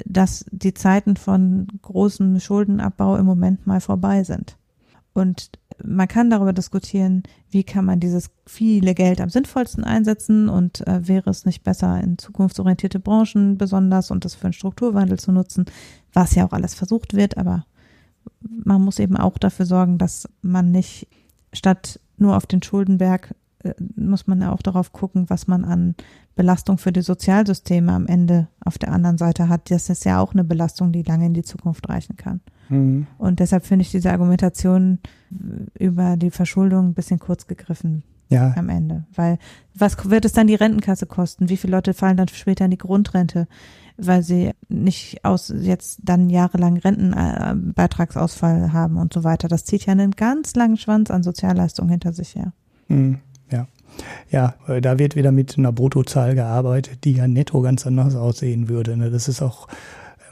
dass 0.06 0.46
die 0.52 0.74
Zeiten 0.74 1.18
von 1.18 1.68
großem 1.82 2.40
Schuldenabbau 2.40 3.16
im 3.18 3.26
Moment 3.26 3.68
mal 3.68 3.82
vorbei 3.82 4.24
sind. 4.24 4.58
Und 5.14 5.52
man 5.84 6.08
kann 6.08 6.30
darüber 6.30 6.54
diskutieren, 6.54 7.24
wie 7.52 7.64
kann 7.64 7.86
man 7.86 8.00
dieses 8.00 8.32
viele 8.48 8.96
Geld 8.96 9.22
am 9.22 9.30
sinnvollsten 9.30 9.84
einsetzen 9.84 10.50
und 10.50 10.86
äh, 10.88 11.08
wäre 11.08 11.30
es 11.30 11.46
nicht 11.46 11.64
besser, 11.64 12.02
in 12.02 12.18
zukunftsorientierte 12.18 13.00
Branchen 13.00 13.58
besonders 13.58 14.10
und 14.10 14.26
das 14.26 14.34
für 14.34 14.46
einen 14.46 14.54
Strukturwandel 14.54 15.20
zu 15.20 15.32
nutzen, 15.32 15.66
was 16.12 16.34
ja 16.34 16.46
auch 16.46 16.54
alles 16.54 16.74
versucht 16.74 17.14
wird, 17.14 17.38
aber 17.38 17.66
man 18.64 18.82
muss 18.82 19.00
eben 19.00 19.18
auch 19.18 19.38
dafür 19.38 19.66
sorgen, 19.66 19.98
dass 19.98 20.28
man 20.42 20.72
nicht 20.72 21.08
statt 21.52 22.00
nur 22.18 22.36
auf 22.36 22.46
den 22.46 22.62
Schuldenberg 22.62 23.36
äh, 23.64 23.74
muss 23.96 24.28
man 24.28 24.42
ja 24.42 24.52
auch 24.52 24.62
darauf 24.62 24.92
gucken, 24.92 25.30
was 25.30 25.48
man 25.48 25.66
an 25.66 25.96
Belastung 26.36 26.78
für 26.78 26.92
die 26.92 27.02
Sozialsysteme 27.02 27.92
am 27.92 28.08
Ende 28.08 28.48
auf 28.64 28.78
der 28.78 28.92
anderen 28.92 29.18
Seite 29.18 29.50
hat. 29.50 29.70
Das 29.70 29.90
ist 29.90 30.06
ja 30.06 30.20
auch 30.20 30.34
eine 30.34 30.44
Belastung, 30.44 30.92
die 30.92 31.04
lange 31.04 31.28
in 31.28 31.34
die 31.34 31.44
Zukunft 31.44 31.88
reichen 31.90 32.18
kann. 32.18 32.42
Mhm. 32.70 33.08
Und 33.18 33.40
deshalb 33.40 33.66
finde 33.66 33.84
ich 33.84 33.92
diese 33.92 34.12
Argumentation 34.12 35.00
über 35.78 36.18
die 36.18 36.32
Verschuldung 36.32 36.90
ein 36.90 36.94
bisschen 36.94 37.20
kurz 37.20 37.48
gegriffen 37.48 38.04
ja. 38.30 38.54
am 38.56 38.70
Ende. 38.70 39.06
Weil 39.16 39.38
was 39.76 40.10
wird 40.10 40.26
es 40.26 40.34
dann 40.34 40.48
die 40.48 40.56
Rentenkasse 40.56 41.06
kosten? 41.06 41.50
Wie 41.50 41.58
viele 41.58 41.72
Leute 41.72 41.94
fallen 41.94 42.18
dann 42.18 42.28
später 42.28 42.66
in 42.66 42.72
die 42.72 42.78
Grundrente? 42.78 43.48
Weil 43.98 44.24
sie 44.24 44.52
nicht 44.70 45.24
aus 45.24 45.54
jetzt 45.56 46.00
dann 46.04 46.30
jahrelang 46.30 46.78
Rentenbeitragsausfall 46.78 48.74
haben 48.74 48.98
und 48.98 49.14
so 49.14 49.24
weiter. 49.24 49.48
Das 49.48 49.66
zieht 49.66 49.86
ja 49.86 49.92
einen 49.92 50.12
ganz 50.12 50.56
langen 50.56 50.78
Schwanz 50.78 51.12
an 51.12 51.24
Sozialleistungen 51.24 51.90
hinter 51.90 52.14
sich 52.14 52.36
her. 52.36 52.54
Mhm, 52.88 53.20
ja. 53.52 53.68
Ja, 54.32 54.56
da 54.82 54.98
wird 54.98 55.16
wieder 55.16 55.32
mit 55.32 55.58
einer 55.58 55.72
Bruttozahl 55.72 56.34
gearbeitet, 56.34 57.04
die 57.04 57.14
ja 57.14 57.28
netto 57.28 57.62
ganz 57.62 57.86
anders 57.86 58.16
aussehen 58.16 58.68
würde. 58.68 58.98
Ne? 58.98 59.12
Das 59.12 59.28
ist 59.28 59.44
auch 59.44 59.68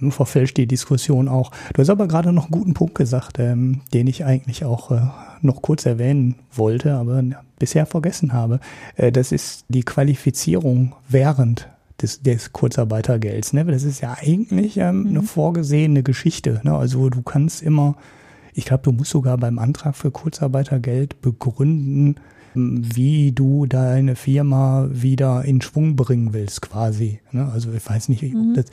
ähm, 0.01 0.11
verfälscht 0.11 0.57
die 0.57 0.67
Diskussion 0.67 1.27
auch. 1.27 1.51
Du 1.73 1.81
hast 1.81 1.89
aber 1.89 2.07
gerade 2.07 2.33
noch 2.33 2.45
einen 2.45 2.51
guten 2.51 2.73
Punkt 2.73 2.95
gesagt, 2.95 3.39
ähm, 3.39 3.81
den 3.93 4.07
ich 4.07 4.25
eigentlich 4.25 4.65
auch 4.65 4.91
äh, 4.91 5.01
noch 5.41 5.61
kurz 5.61 5.85
erwähnen 5.85 6.35
wollte, 6.51 6.95
aber 6.95 7.23
bisher 7.59 7.85
vergessen 7.85 8.33
habe. 8.33 8.59
Äh, 8.95 9.11
das 9.11 9.31
ist 9.31 9.65
die 9.69 9.83
Qualifizierung 9.83 10.93
während 11.07 11.69
des, 12.01 12.21
des 12.21 12.51
Kurzarbeitergelds. 12.51 13.53
Ne? 13.53 13.65
Das 13.65 13.83
ist 13.83 14.01
ja 14.01 14.17
eigentlich 14.19 14.77
ähm, 14.77 15.01
mhm. 15.01 15.07
eine 15.07 15.21
vorgesehene 15.23 16.03
Geschichte. 16.03 16.61
Ne? 16.63 16.75
Also 16.75 17.09
du 17.09 17.21
kannst 17.21 17.61
immer, 17.61 17.95
ich 18.53 18.65
glaube, 18.65 18.83
du 18.83 18.91
musst 18.91 19.11
sogar 19.11 19.37
beim 19.37 19.59
Antrag 19.59 19.95
für 19.95 20.11
Kurzarbeitergeld 20.11 21.21
begründen, 21.21 22.15
wie 22.53 23.31
du 23.31 23.65
deine 23.65 24.15
Firma 24.15 24.89
wieder 24.91 25.45
in 25.45 25.61
Schwung 25.61 25.95
bringen 25.95 26.33
willst, 26.33 26.61
quasi. 26.61 27.19
Ne? 27.31 27.49
Also 27.53 27.71
ich 27.71 27.87
weiß 27.87 28.09
nicht, 28.09 28.23
mhm. 28.23 28.49
ob 28.49 28.55
das 28.55 28.65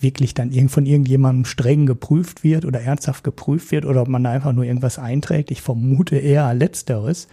wirklich 0.00 0.34
dann 0.34 0.52
irgend 0.52 0.70
von 0.70 0.86
irgendjemandem 0.86 1.44
streng 1.44 1.86
geprüft 1.86 2.44
wird 2.44 2.64
oder 2.64 2.80
ernsthaft 2.80 3.24
geprüft 3.24 3.72
wird 3.72 3.86
oder 3.86 4.02
ob 4.02 4.08
man 4.08 4.22
da 4.22 4.30
einfach 4.30 4.52
nur 4.52 4.64
irgendwas 4.64 4.98
einträgt. 4.98 5.50
Ich 5.50 5.62
vermute 5.62 6.16
eher 6.16 6.52
letzteres. 6.54 7.28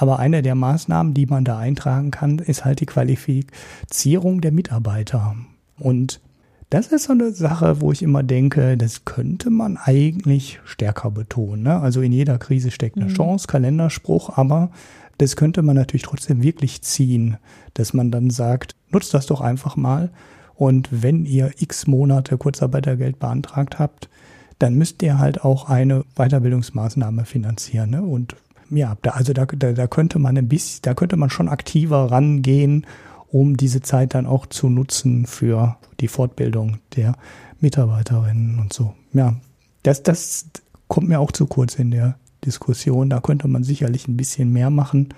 Aber 0.00 0.20
eine 0.20 0.42
der 0.42 0.54
Maßnahmen, 0.54 1.12
die 1.12 1.26
man 1.26 1.44
da 1.44 1.58
eintragen 1.58 2.12
kann, 2.12 2.38
ist 2.38 2.64
halt 2.64 2.78
die 2.78 2.86
Qualifizierung 2.86 4.40
der 4.40 4.52
Mitarbeiter. 4.52 5.34
Und 5.76 6.20
das 6.70 6.86
ist 6.86 7.04
so 7.04 7.14
eine 7.14 7.32
Sache, 7.32 7.80
wo 7.80 7.90
ich 7.90 8.04
immer 8.04 8.22
denke, 8.22 8.76
das 8.76 9.04
könnte 9.04 9.50
man 9.50 9.76
eigentlich 9.76 10.60
stärker 10.64 11.10
betonen. 11.10 11.64
Ne? 11.64 11.80
Also 11.80 12.00
in 12.00 12.12
jeder 12.12 12.38
Krise 12.38 12.70
steckt 12.70 12.96
eine 12.96 13.06
mhm. 13.06 13.14
Chance, 13.14 13.48
Kalenderspruch, 13.48 14.38
aber 14.38 14.70
das 15.18 15.34
könnte 15.34 15.62
man 15.62 15.74
natürlich 15.74 16.04
trotzdem 16.04 16.44
wirklich 16.44 16.82
ziehen, 16.82 17.36
dass 17.74 17.92
man 17.92 18.12
dann 18.12 18.30
sagt, 18.30 18.76
nutzt 18.90 19.14
das 19.14 19.26
doch 19.26 19.40
einfach 19.40 19.74
mal. 19.74 20.10
Und 20.54 20.88
wenn 20.92 21.24
ihr 21.24 21.50
x 21.58 21.88
Monate 21.88 22.38
Kurzarbeitergeld 22.38 23.18
beantragt 23.18 23.80
habt, 23.80 24.08
dann 24.60 24.74
müsst 24.74 25.02
ihr 25.02 25.18
halt 25.18 25.44
auch 25.44 25.68
eine 25.68 26.04
Weiterbildungsmaßnahme 26.14 27.24
finanzieren. 27.24 27.90
Ne? 27.90 28.02
Und 28.02 28.36
ja, 28.70 28.96
da, 29.02 29.10
also 29.10 29.32
da, 29.32 29.46
da, 29.46 29.72
da 29.72 29.86
könnte 29.86 30.18
man 30.18 30.36
ein 30.36 30.48
bisschen, 30.48 30.80
da 30.82 30.94
könnte 30.94 31.16
man 31.16 31.30
schon 31.30 31.48
aktiver 31.48 32.10
rangehen, 32.10 32.86
um 33.30 33.56
diese 33.56 33.82
Zeit 33.82 34.14
dann 34.14 34.26
auch 34.26 34.46
zu 34.46 34.68
nutzen 34.68 35.26
für 35.26 35.76
die 36.00 36.08
Fortbildung 36.08 36.78
der 36.96 37.14
Mitarbeiterinnen 37.60 38.58
und 38.58 38.72
so. 38.72 38.94
Ja, 39.12 39.34
das, 39.82 40.02
das 40.02 40.46
kommt 40.86 41.08
mir 41.08 41.20
auch 41.20 41.32
zu 41.32 41.46
kurz 41.46 41.74
in 41.76 41.90
der 41.90 42.16
Diskussion. 42.44 43.10
Da 43.10 43.20
könnte 43.20 43.48
man 43.48 43.64
sicherlich 43.64 44.08
ein 44.08 44.16
bisschen 44.16 44.52
mehr 44.52 44.70
machen. 44.70 45.14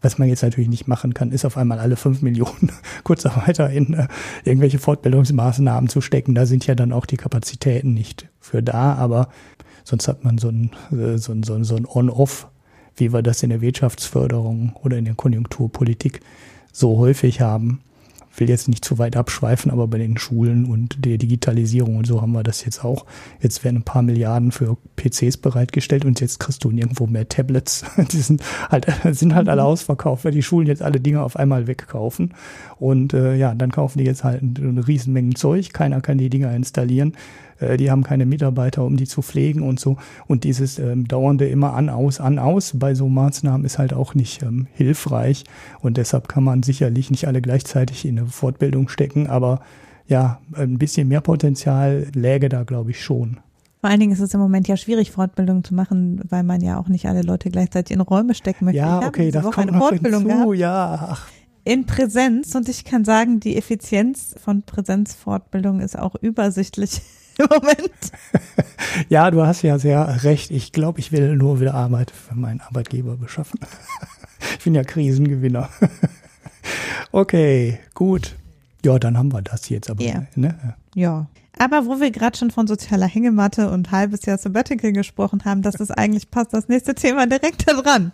Was 0.00 0.18
man 0.18 0.28
jetzt 0.28 0.42
natürlich 0.42 0.68
nicht 0.68 0.88
machen 0.88 1.14
kann, 1.14 1.30
ist 1.30 1.44
auf 1.44 1.56
einmal 1.56 1.78
alle 1.78 1.94
fünf 1.94 2.22
Millionen 2.22 2.72
Kurzarbeiter 3.04 3.70
in 3.70 3.94
äh, 3.94 4.08
irgendwelche 4.44 4.80
Fortbildungsmaßnahmen 4.80 5.88
zu 5.88 6.00
stecken. 6.00 6.34
Da 6.34 6.44
sind 6.44 6.66
ja 6.66 6.74
dann 6.74 6.92
auch 6.92 7.06
die 7.06 7.16
Kapazitäten 7.16 7.94
nicht 7.94 8.28
für 8.40 8.64
da, 8.64 8.94
aber 8.94 9.28
sonst 9.84 10.08
hat 10.08 10.24
man 10.24 10.38
so 10.38 10.48
ein, 10.48 10.72
äh, 10.90 11.18
so 11.18 11.32
ein, 11.32 11.44
so 11.44 11.54
ein, 11.54 11.62
so 11.62 11.76
ein 11.76 11.86
On-Off, 11.86 12.48
wie 12.96 13.12
wir 13.12 13.22
das 13.22 13.42
in 13.42 13.50
der 13.50 13.60
Wirtschaftsförderung 13.60 14.72
oder 14.82 14.98
in 14.98 15.04
der 15.04 15.14
Konjunkturpolitik 15.14 16.20
so 16.72 16.98
häufig 16.98 17.40
haben 17.40 17.80
will 18.36 18.48
jetzt 18.48 18.68
nicht 18.68 18.84
zu 18.84 18.98
weit 18.98 19.16
abschweifen, 19.16 19.70
aber 19.70 19.86
bei 19.86 19.98
den 19.98 20.16
Schulen 20.16 20.64
und 20.64 21.04
der 21.04 21.18
Digitalisierung 21.18 21.96
und 21.96 22.06
so 22.06 22.22
haben 22.22 22.32
wir 22.32 22.42
das 22.42 22.64
jetzt 22.64 22.84
auch. 22.84 23.04
Jetzt 23.40 23.64
werden 23.64 23.78
ein 23.78 23.82
paar 23.82 24.02
Milliarden 24.02 24.52
für 24.52 24.76
PCs 24.96 25.36
bereitgestellt 25.36 26.04
und 26.04 26.20
jetzt 26.20 26.40
kriegst 26.40 26.64
du 26.64 26.70
nirgendwo 26.70 27.06
mehr 27.06 27.28
Tablets. 27.28 27.84
Die 28.12 28.20
sind 28.20 28.42
halt, 28.70 28.86
sind 29.10 29.34
halt 29.34 29.48
alle 29.48 29.64
ausverkauft, 29.64 30.24
weil 30.24 30.32
die 30.32 30.42
Schulen 30.42 30.66
jetzt 30.66 30.82
alle 30.82 31.00
Dinge 31.00 31.22
auf 31.22 31.36
einmal 31.36 31.66
wegkaufen. 31.66 32.34
Und 32.78 33.12
äh, 33.12 33.36
ja, 33.36 33.54
dann 33.54 33.70
kaufen 33.70 33.98
die 33.98 34.04
jetzt 34.04 34.24
halt 34.24 34.42
eine 34.42 34.86
Riesenmenge 34.86 35.34
Zeug. 35.34 35.72
Keiner 35.72 36.00
kann 36.00 36.18
die 36.18 36.30
Dinger 36.30 36.54
installieren. 36.54 37.14
Äh, 37.62 37.76
die 37.76 37.90
haben 37.90 38.02
keine 38.02 38.26
Mitarbeiter, 38.26 38.84
um 38.84 38.96
die 38.96 39.06
zu 39.06 39.22
pflegen 39.22 39.62
und 39.62 39.80
so. 39.80 39.96
Und 40.26 40.44
dieses 40.44 40.78
ähm, 40.78 41.06
dauernde 41.08 41.48
immer 41.48 41.74
an, 41.74 41.88
aus, 41.88 42.20
an, 42.20 42.38
aus 42.38 42.72
bei 42.76 42.94
so 42.94 43.08
Maßnahmen 43.08 43.64
ist 43.64 43.78
halt 43.78 43.92
auch 43.92 44.14
nicht 44.14 44.42
ähm, 44.42 44.66
hilfreich. 44.72 45.44
Und 45.80 45.96
deshalb 45.96 46.28
kann 46.28 46.44
man 46.44 46.62
sicherlich 46.62 47.10
nicht 47.10 47.26
alle 47.26 47.40
gleichzeitig 47.40 48.04
in 48.04 48.18
eine 48.18 48.28
Fortbildung 48.28 48.88
stecken, 48.88 49.28
aber 49.28 49.60
ja, 50.06 50.40
ein 50.54 50.78
bisschen 50.78 51.08
mehr 51.08 51.20
Potenzial 51.20 52.06
läge 52.14 52.48
da, 52.48 52.64
glaube 52.64 52.90
ich, 52.90 53.02
schon. 53.02 53.38
Vor 53.80 53.90
allen 53.90 53.98
Dingen 53.98 54.12
ist 54.12 54.20
es 54.20 54.32
im 54.32 54.40
Moment 54.40 54.68
ja 54.68 54.76
schwierig, 54.76 55.10
Fortbildungen 55.10 55.64
zu 55.64 55.74
machen, 55.74 56.20
weil 56.28 56.44
man 56.44 56.60
ja 56.60 56.78
auch 56.78 56.88
nicht 56.88 57.06
alle 57.06 57.22
Leute 57.22 57.50
gleichzeitig 57.50 57.94
in 57.94 58.00
Räume 58.00 58.34
stecken 58.34 58.66
möchte. 58.66 58.78
Ja, 58.78 59.04
okay, 59.04 59.30
das 59.30 59.44
Woche 59.44 59.54
kommt 59.54 59.68
eine 59.70 59.78
Fortbildung 59.78 60.22
hinzu, 60.22 60.36
gehabt. 60.50 60.58
ja. 60.58 61.08
Ach. 61.10 61.28
In 61.64 61.86
Präsenz 61.86 62.54
und 62.54 62.68
ich 62.68 62.84
kann 62.84 63.04
sagen, 63.04 63.40
die 63.40 63.56
Effizienz 63.56 64.34
von 64.42 64.62
Präsenzfortbildung 64.62 65.80
ist 65.80 65.98
auch 65.98 66.14
übersichtlich 66.14 67.02
im 67.38 67.46
Moment. 67.50 67.90
ja, 69.08 69.30
du 69.30 69.44
hast 69.46 69.62
ja 69.62 69.78
sehr 69.78 70.24
recht. 70.24 70.50
Ich 70.50 70.72
glaube, 70.72 71.00
ich 71.00 71.12
will 71.12 71.36
nur 71.36 71.60
wieder 71.60 71.74
Arbeit 71.74 72.10
für 72.10 72.34
meinen 72.34 72.60
Arbeitgeber 72.60 73.16
beschaffen. 73.16 73.60
ich 74.58 74.64
bin 74.64 74.74
ja 74.74 74.84
Krisengewinner. 74.84 75.68
okay, 77.12 77.78
gut. 77.94 78.36
Ja, 78.84 78.98
dann 78.98 79.16
haben 79.16 79.32
wir 79.32 79.42
das 79.42 79.68
jetzt 79.68 79.90
aber. 79.90 80.02
Ja. 80.02 80.24
Ne? 80.34 80.56
ja. 80.94 81.26
Aber 81.58 81.86
wo 81.86 82.00
wir 82.00 82.10
gerade 82.10 82.36
schon 82.36 82.50
von 82.50 82.66
sozialer 82.66 83.06
Hängematte 83.06 83.70
und 83.70 83.92
halbes 83.92 84.24
Jahr 84.24 84.38
Sabbatical 84.38 84.92
gesprochen 84.92 85.44
haben, 85.44 85.62
dass 85.62 85.76
das 85.76 85.90
eigentlich 85.90 86.30
passt, 86.30 86.52
das 86.54 86.68
nächste 86.68 86.94
Thema 86.94 87.26
direkt 87.26 87.68
da 87.68 87.74
dran. 87.74 88.12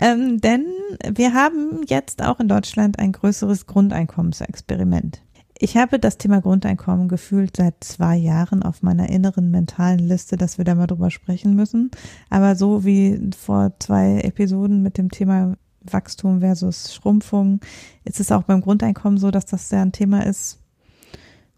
Ähm, 0.00 0.40
denn 0.40 0.64
wir 1.12 1.34
haben 1.34 1.82
jetzt 1.88 2.22
auch 2.22 2.40
in 2.40 2.48
Deutschland 2.48 2.98
ein 2.98 3.12
größeres 3.12 3.66
Grundeinkommensexperiment. 3.66 5.20
Ich 5.58 5.76
habe 5.76 5.98
das 5.98 6.18
Thema 6.18 6.40
Grundeinkommen 6.42 7.08
gefühlt 7.08 7.56
seit 7.56 7.82
zwei 7.82 8.16
Jahren 8.16 8.62
auf 8.62 8.82
meiner 8.82 9.08
inneren 9.08 9.50
mentalen 9.50 9.98
Liste, 9.98 10.36
dass 10.36 10.58
wir 10.58 10.64
da 10.66 10.74
mal 10.74 10.86
drüber 10.86 11.10
sprechen 11.10 11.54
müssen. 11.54 11.90
Aber 12.28 12.56
so 12.56 12.84
wie 12.84 13.30
vor 13.36 13.72
zwei 13.78 14.20
Episoden 14.20 14.82
mit 14.82 14.98
dem 14.98 15.10
Thema 15.10 15.56
Wachstum 15.80 16.40
versus 16.40 16.92
Schrumpfung, 16.92 17.60
ist 18.04 18.20
es 18.20 18.32
auch 18.32 18.42
beim 18.42 18.60
Grundeinkommen 18.60 19.18
so, 19.18 19.30
dass 19.30 19.46
das 19.46 19.70
ja 19.70 19.80
ein 19.80 19.92
Thema 19.92 20.26
ist, 20.26 20.58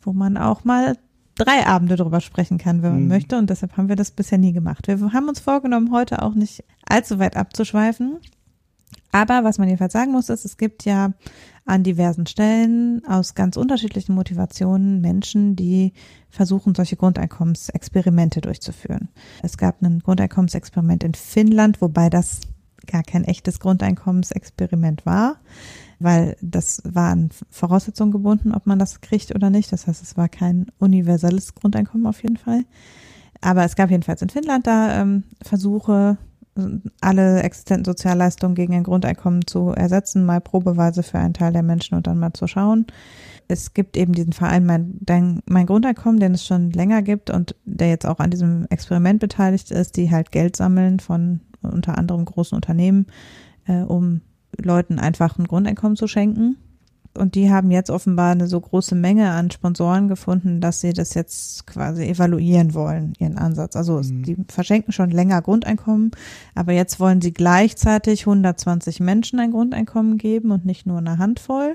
wo 0.00 0.12
man 0.12 0.37
auch 0.37 0.64
mal 0.64 0.96
drei 1.34 1.66
Abende 1.66 1.96
drüber 1.96 2.20
sprechen 2.20 2.58
kann, 2.58 2.82
wenn 2.82 2.92
man 2.92 3.02
mhm. 3.02 3.08
möchte. 3.08 3.37
Und 3.37 3.50
deshalb 3.50 3.76
haben 3.76 3.88
wir 3.88 3.96
das 3.96 4.12
bisher 4.12 4.38
nie 4.38 4.52
gemacht. 4.52 4.87
Wir 4.87 5.12
haben 5.12 5.28
uns 5.28 5.40
vorgenommen, 5.40 5.90
heute 5.92 6.22
auch 6.22 6.34
nicht 6.34 6.62
allzu 6.88 7.18
weit 7.18 7.37
abzuschweifen. 7.37 8.18
Aber 9.11 9.42
was 9.44 9.58
man 9.58 9.68
jedenfalls 9.68 9.92
sagen 9.92 10.12
muss, 10.12 10.28
ist, 10.28 10.44
es 10.44 10.56
gibt 10.56 10.84
ja 10.84 11.12
an 11.68 11.83
diversen 11.83 12.26
Stellen 12.26 13.04
aus 13.07 13.35
ganz 13.35 13.57
unterschiedlichen 13.57 14.14
Motivationen 14.14 15.00
Menschen, 15.00 15.54
die 15.54 15.92
versuchen, 16.31 16.74
solche 16.74 16.96
Grundeinkommensexperimente 16.96 18.40
durchzuführen. 18.40 19.09
Es 19.42 19.59
gab 19.59 19.83
ein 19.83 20.00
Grundeinkommensexperiment 20.00 21.04
in 21.04 21.14
Finnland, 21.14 21.83
wobei 21.83 22.09
das 22.09 22.40
gar 22.87 23.02
kein 23.02 23.24
echtes 23.24 23.61
Grundeinkommensexperiment 23.61 25.04
war, 25.04 25.37
weil 25.98 26.37
das 26.40 26.81
war 26.85 27.11
an 27.11 27.28
Voraussetzungen 27.50 28.12
gebunden, 28.12 28.52
ob 28.54 28.66
man 28.66 28.78
das 28.78 29.02
kriegt 29.02 29.35
oder 29.35 29.50
nicht. 29.50 29.70
Das 29.70 29.87
heißt, 29.87 30.02
es 30.02 30.16
war 30.16 30.31
kein 30.31 30.66
universelles 30.78 31.54
Grundeinkommen 31.54 32.07
auf 32.07 32.22
jeden 32.22 32.38
Fall. 32.38 32.64
Aber 33.42 33.64
es 33.64 33.76
gab 33.76 33.90
jedenfalls 33.90 34.22
in 34.22 34.31
Finnland 34.31 34.66
da 34.66 35.02
ähm, 35.02 35.24
Versuche, 35.42 36.16
alle 37.01 37.42
existenten 37.42 37.85
Sozialleistungen 37.85 38.55
gegen 38.55 38.75
ein 38.75 38.83
Grundeinkommen 38.83 39.47
zu 39.47 39.71
ersetzen, 39.71 40.25
mal 40.25 40.40
probeweise 40.40 41.03
für 41.03 41.18
einen 41.18 41.35
Teil 41.35 41.53
der 41.53 41.62
Menschen 41.62 41.94
und 41.94 42.07
dann 42.07 42.18
mal 42.18 42.33
zu 42.33 42.47
schauen. 42.47 42.87
Es 43.49 43.75
gibt 43.75 43.97
eben 43.97 44.12
diesen 44.12 44.33
Verein 44.33 44.66
mein, 44.66 45.01
mein 45.47 45.66
Grundeinkommen, 45.66 46.21
den 46.21 46.35
es 46.35 46.44
schon 46.44 46.71
länger 46.71 47.03
gibt 47.03 47.31
und 47.31 47.55
der 47.64 47.88
jetzt 47.88 48.07
auch 48.07 48.18
an 48.18 48.31
diesem 48.31 48.66
Experiment 48.68 49.21
beteiligt 49.21 49.71
ist, 49.71 49.97
die 49.97 50.11
halt 50.11 50.33
Geld 50.33 50.57
sammeln 50.57 51.01
von 51.01 51.40
unter 51.62 51.97
anderem 51.97 52.25
großen 52.25 52.57
Unternehmen, 52.57 53.07
äh, 53.66 53.83
um 53.83 54.21
Leuten 54.61 54.99
einfach 54.99 55.38
ein 55.38 55.47
Grundeinkommen 55.47 55.97
zu 55.97 56.07
schenken 56.07 56.57
und 57.18 57.35
die 57.35 57.50
haben 57.50 57.70
jetzt 57.70 57.90
offenbar 57.90 58.33
eine 58.33 58.46
so 58.46 58.61
große 58.61 58.94
Menge 58.94 59.31
an 59.31 59.50
Sponsoren 59.50 60.09
gefunden, 60.09 60.61
dass 60.61 60.81
sie 60.81 60.92
das 60.92 61.14
jetzt 61.14 61.66
quasi 61.66 62.04
evaluieren 62.04 62.74
wollen, 62.74 63.14
ihren 63.18 63.37
Ansatz. 63.37 63.76
Also 63.76 63.98
mhm. 63.98 64.22
die 64.22 64.37
verschenken 64.48 64.92
schon 64.92 65.11
länger 65.11 65.42
Grundeinkommen, 65.42 66.12
aber 66.54 66.72
jetzt 66.72 67.00
wollen 67.00 67.20
sie 67.20 67.33
gleichzeitig 67.33 68.22
120 68.22 69.00
Menschen 69.00 69.40
ein 69.40 69.50
Grundeinkommen 69.50 70.18
geben 70.18 70.50
und 70.50 70.64
nicht 70.64 70.87
nur 70.87 70.98
eine 70.98 71.18
Handvoll 71.18 71.74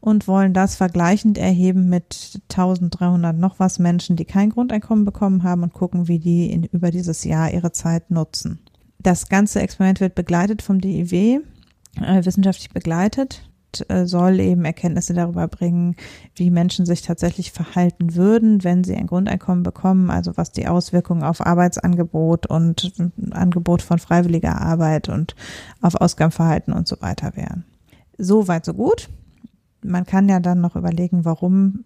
und 0.00 0.28
wollen 0.28 0.52
das 0.52 0.76
vergleichend 0.76 1.38
erheben 1.38 1.88
mit 1.88 2.40
1300 2.50 3.36
noch 3.36 3.58
was 3.58 3.78
Menschen, 3.78 4.16
die 4.16 4.24
kein 4.24 4.50
Grundeinkommen 4.50 5.04
bekommen 5.04 5.42
haben 5.42 5.62
und 5.62 5.72
gucken, 5.72 6.08
wie 6.08 6.18
die 6.18 6.50
in, 6.50 6.64
über 6.64 6.90
dieses 6.90 7.24
Jahr 7.24 7.52
ihre 7.52 7.72
Zeit 7.72 8.10
nutzen. 8.10 8.60
Das 9.00 9.28
ganze 9.28 9.60
Experiment 9.60 10.00
wird 10.00 10.14
begleitet 10.14 10.62
vom 10.62 10.80
DIW, 10.80 11.40
äh, 12.00 12.24
wissenschaftlich 12.24 12.70
begleitet 12.70 13.42
äh, 13.88 14.06
soll 14.06 14.40
eben 14.40 14.64
Erkenntnisse 14.64 15.14
darüber 15.14 15.48
bringen, 15.48 15.96
wie 16.34 16.50
Menschen 16.50 16.86
sich 16.86 17.02
tatsächlich 17.02 17.52
verhalten 17.52 18.14
würden, 18.14 18.64
wenn 18.64 18.84
sie 18.84 18.94
ein 18.96 19.06
Grundeinkommen 19.06 19.62
bekommen, 19.62 20.10
also 20.10 20.36
was 20.36 20.52
die 20.52 20.68
Auswirkungen 20.68 21.22
auf 21.22 21.44
Arbeitsangebot 21.44 22.46
und 22.46 22.92
Angebot 23.30 23.82
von 23.82 23.98
freiwilliger 23.98 24.60
Arbeit 24.60 25.08
und 25.08 25.34
auf 25.80 25.94
Ausgabenverhalten 25.94 26.72
und 26.72 26.88
so 26.88 26.96
weiter 27.00 27.36
wären. 27.36 27.64
So 28.18 28.48
weit, 28.48 28.64
so 28.64 28.74
gut. 28.74 29.08
Man 29.84 30.06
kann 30.06 30.28
ja 30.28 30.38
dann 30.38 30.60
noch 30.60 30.76
überlegen, 30.76 31.24
warum, 31.24 31.84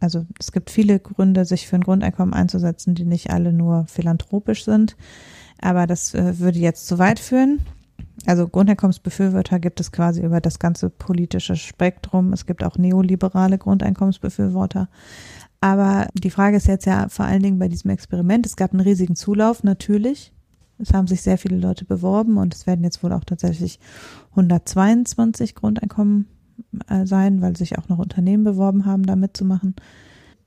also 0.00 0.26
es 0.38 0.52
gibt 0.52 0.70
viele 0.70 0.98
Gründe, 0.98 1.46
sich 1.46 1.66
für 1.66 1.76
ein 1.76 1.84
Grundeinkommen 1.84 2.34
einzusetzen, 2.34 2.94
die 2.94 3.06
nicht 3.06 3.30
alle 3.30 3.54
nur 3.54 3.86
philanthropisch 3.86 4.64
sind. 4.64 4.96
Aber 5.60 5.86
das 5.86 6.14
äh, 6.14 6.38
würde 6.38 6.58
jetzt 6.58 6.86
zu 6.86 6.98
weit 6.98 7.18
führen. 7.18 7.60
Also 8.26 8.46
Grundeinkommensbefürworter 8.48 9.58
gibt 9.58 9.80
es 9.80 9.92
quasi 9.92 10.22
über 10.22 10.40
das 10.40 10.58
ganze 10.58 10.90
politische 10.90 11.56
Spektrum. 11.56 12.32
Es 12.32 12.46
gibt 12.46 12.62
auch 12.62 12.76
neoliberale 12.76 13.58
Grundeinkommensbefürworter. 13.58 14.88
Aber 15.60 16.08
die 16.14 16.30
Frage 16.30 16.56
ist 16.56 16.66
jetzt 16.66 16.86
ja 16.86 17.08
vor 17.08 17.24
allen 17.24 17.42
Dingen 17.42 17.58
bei 17.58 17.68
diesem 17.68 17.90
Experiment, 17.90 18.46
es 18.46 18.56
gab 18.56 18.72
einen 18.72 18.80
riesigen 18.80 19.16
Zulauf, 19.16 19.64
natürlich. 19.64 20.32
Es 20.78 20.92
haben 20.92 21.08
sich 21.08 21.22
sehr 21.22 21.38
viele 21.38 21.56
Leute 21.56 21.84
beworben 21.84 22.36
und 22.36 22.54
es 22.54 22.66
werden 22.66 22.84
jetzt 22.84 23.02
wohl 23.02 23.12
auch 23.12 23.24
tatsächlich 23.24 23.80
122 24.30 25.56
Grundeinkommen 25.56 26.26
äh, 26.88 27.04
sein, 27.04 27.40
weil 27.40 27.56
sich 27.56 27.78
auch 27.78 27.88
noch 27.88 27.98
Unternehmen 27.98 28.44
beworben 28.44 28.84
haben, 28.84 29.04
da 29.04 29.16
mitzumachen. 29.16 29.74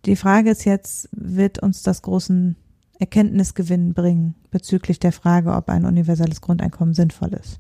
Die 0.05 0.15
Frage 0.15 0.51
ist 0.51 0.65
jetzt, 0.65 1.09
wird 1.11 1.59
uns 1.59 1.83
das 1.83 2.01
großen 2.01 2.55
Erkenntnisgewinn 3.01 3.93
bringen 3.93 4.35
bezüglich 4.51 4.99
der 4.99 5.11
Frage, 5.11 5.53
ob 5.53 5.69
ein 5.69 5.85
universelles 5.85 6.39
Grundeinkommen 6.39 6.93
sinnvoll 6.93 7.33
ist? 7.33 7.59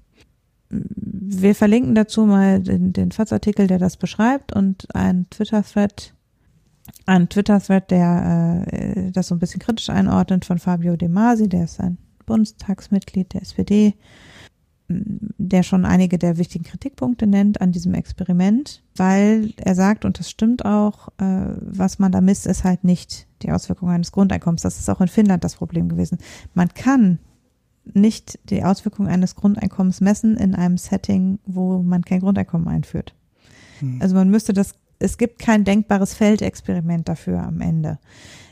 Wir 0.69 1.55
verlinken 1.55 1.95
dazu 1.95 2.25
mal 2.25 2.61
den, 2.61 2.93
den 2.93 3.11
FATS-Artikel, 3.11 3.67
der 3.67 3.79
das 3.79 3.97
beschreibt 3.97 4.53
und 4.53 4.93
einen 4.95 5.29
Twitter-Thread, 5.31 6.13
einen 7.07 7.27
Twitter-Thread, 7.27 7.89
der 7.89 8.65
äh, 8.71 9.11
das 9.11 9.27
so 9.27 9.35
ein 9.35 9.39
bisschen 9.39 9.59
kritisch 9.59 9.89
einordnet 9.89 10.45
von 10.45 10.59
Fabio 10.59 10.95
De 10.95 11.09
Masi, 11.09 11.49
der 11.49 11.65
ist 11.65 11.81
ein 11.81 11.97
Bundestagsmitglied 12.25 13.33
der 13.33 13.41
SPD, 13.41 13.95
der 15.37 15.63
schon 15.63 15.85
einige 15.85 16.17
der 16.17 16.37
wichtigen 16.37 16.63
Kritikpunkte 16.63 17.27
nennt 17.27 17.61
an 17.61 17.71
diesem 17.71 17.93
Experiment, 17.93 18.83
weil 18.95 19.53
er 19.57 19.75
sagt, 19.75 20.05
und 20.05 20.19
das 20.19 20.29
stimmt 20.29 20.65
auch, 20.65 21.09
äh, 21.17 21.55
was 21.59 21.99
man 21.99 22.11
da 22.11 22.21
misst, 22.21 22.47
ist 22.47 22.63
halt 22.63 22.83
nicht 22.83 23.27
die 23.41 23.51
Auswirkungen 23.51 23.93
eines 23.93 24.11
Grundeinkommens. 24.11 24.61
Das 24.61 24.79
ist 24.79 24.89
auch 24.89 25.01
in 25.01 25.07
Finnland 25.07 25.43
das 25.43 25.55
Problem 25.55 25.89
gewesen. 25.89 26.17
Man 26.53 26.73
kann 26.73 27.19
nicht 27.93 28.39
die 28.49 28.63
Auswirkungen 28.63 29.09
eines 29.09 29.35
Grundeinkommens 29.35 30.01
messen 30.01 30.37
in 30.37 30.55
einem 30.55 30.77
Setting, 30.77 31.39
wo 31.45 31.81
man 31.81 32.03
kein 32.03 32.19
Grundeinkommen 32.19 32.67
einführt. 32.67 33.15
Hm. 33.79 33.99
Also 34.01 34.15
man 34.15 34.29
müsste 34.29 34.53
das, 34.53 34.75
es 34.99 35.17
gibt 35.17 35.39
kein 35.39 35.63
denkbares 35.63 36.13
Feldexperiment 36.13 37.09
dafür 37.09 37.41
am 37.41 37.61
Ende 37.61 37.99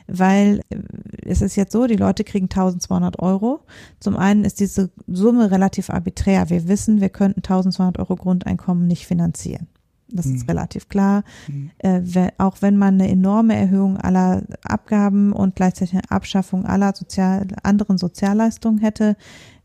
weil 0.09 0.61
äh, 0.69 0.77
es 1.25 1.41
ist 1.41 1.55
jetzt 1.55 1.71
so, 1.71 1.87
die 1.87 1.95
Leute 1.95 2.23
kriegen 2.23 2.45
1200 2.45 3.19
Euro. 3.19 3.61
Zum 3.99 4.17
einen 4.17 4.43
ist 4.43 4.59
diese 4.59 4.89
Summe 5.07 5.51
relativ 5.51 5.89
arbiträr. 5.89 6.49
Wir 6.49 6.67
wissen, 6.67 7.01
wir 7.01 7.09
könnten 7.09 7.39
1200 7.39 7.99
Euro 7.99 8.15
Grundeinkommen 8.15 8.87
nicht 8.87 9.05
finanzieren. 9.05 9.67
Das 10.11 10.25
mhm. 10.25 10.35
ist 10.35 10.49
relativ 10.49 10.89
klar. 10.89 11.23
Mhm. 11.47 11.71
Äh, 11.79 12.31
auch 12.37 12.57
wenn 12.61 12.77
man 12.77 12.95
eine 12.95 13.09
enorme 13.09 13.55
Erhöhung 13.55 13.97
aller 13.97 14.43
Abgaben 14.63 15.33
und 15.33 15.55
gleichzeitig 15.55 15.93
eine 15.93 16.11
Abschaffung 16.11 16.65
aller 16.65 16.95
sozial, 16.95 17.47
anderen 17.63 17.97
Sozialleistungen 17.97 18.79
hätte, 18.79 19.15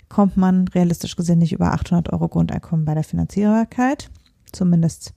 kommt 0.09 0.37
man 0.37 0.68
realistisch 0.68 1.16
gesehen 1.16 1.38
nicht 1.38 1.52
über 1.52 1.72
800 1.72 2.12
Euro 2.12 2.28
Grundeinkommen 2.28 2.85
bei 2.85 2.94
der 2.94 3.04
Finanzierbarkeit. 3.04 4.11
Zumindest 4.52 5.14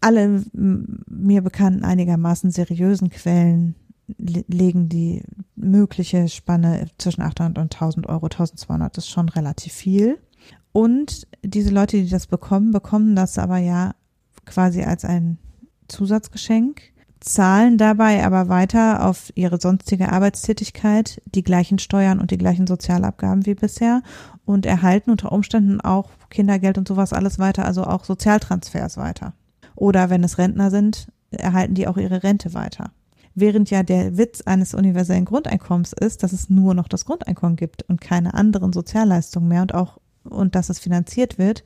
alle 0.00 0.42
mir 0.52 1.42
bekannten 1.42 1.84
einigermaßen 1.84 2.50
seriösen 2.50 3.10
Quellen 3.10 3.74
legen 4.06 4.88
die 4.88 5.22
mögliche 5.56 6.28
Spanne 6.28 6.88
zwischen 6.98 7.22
800 7.22 7.58
und 7.58 7.74
1000 7.74 8.08
Euro, 8.08 8.26
1200 8.26 8.98
ist 8.98 9.08
schon 9.08 9.28
relativ 9.28 9.72
viel. 9.72 10.18
Und 10.72 11.26
diese 11.42 11.70
Leute, 11.70 11.96
die 11.96 12.08
das 12.08 12.26
bekommen, 12.26 12.72
bekommen 12.72 13.14
das 13.16 13.38
aber 13.38 13.58
ja 13.58 13.94
quasi 14.44 14.82
als 14.82 15.04
ein 15.04 15.38
Zusatzgeschenk, 15.88 16.82
zahlen 17.20 17.78
dabei 17.78 18.24
aber 18.24 18.48
weiter 18.48 19.06
auf 19.06 19.32
ihre 19.34 19.58
sonstige 19.58 20.12
Arbeitstätigkeit 20.12 21.22
die 21.24 21.42
gleichen 21.42 21.78
Steuern 21.78 22.20
und 22.20 22.30
die 22.30 22.38
gleichen 22.38 22.66
Sozialabgaben 22.66 23.46
wie 23.46 23.54
bisher 23.54 24.02
und 24.44 24.66
erhalten 24.66 25.10
unter 25.10 25.32
Umständen 25.32 25.80
auch 25.80 26.10
Kindergeld 26.28 26.76
und 26.76 26.86
sowas 26.86 27.12
alles 27.12 27.38
weiter, 27.38 27.64
also 27.64 27.84
auch 27.84 28.04
Sozialtransfers 28.04 28.98
weiter. 28.98 29.32
Oder 29.74 30.10
wenn 30.10 30.22
es 30.22 30.38
Rentner 30.38 30.70
sind, 30.70 31.10
erhalten 31.30 31.74
die 31.74 31.88
auch 31.88 31.96
ihre 31.96 32.22
Rente 32.22 32.52
weiter. 32.52 32.90
Während 33.34 33.70
ja 33.70 33.82
der 33.82 34.16
Witz 34.16 34.42
eines 34.42 34.74
universellen 34.74 35.24
Grundeinkommens 35.24 35.92
ist, 35.92 36.22
dass 36.22 36.32
es 36.32 36.50
nur 36.50 36.74
noch 36.74 36.88
das 36.88 37.04
Grundeinkommen 37.04 37.56
gibt 37.56 37.82
und 37.88 38.00
keine 38.00 38.34
anderen 38.34 38.72
Sozialleistungen 38.72 39.48
mehr 39.48 39.62
und 39.62 39.74
auch 39.74 39.98
und 40.24 40.54
dass 40.54 40.70
es 40.70 40.78
finanziert 40.78 41.38
wird 41.38 41.64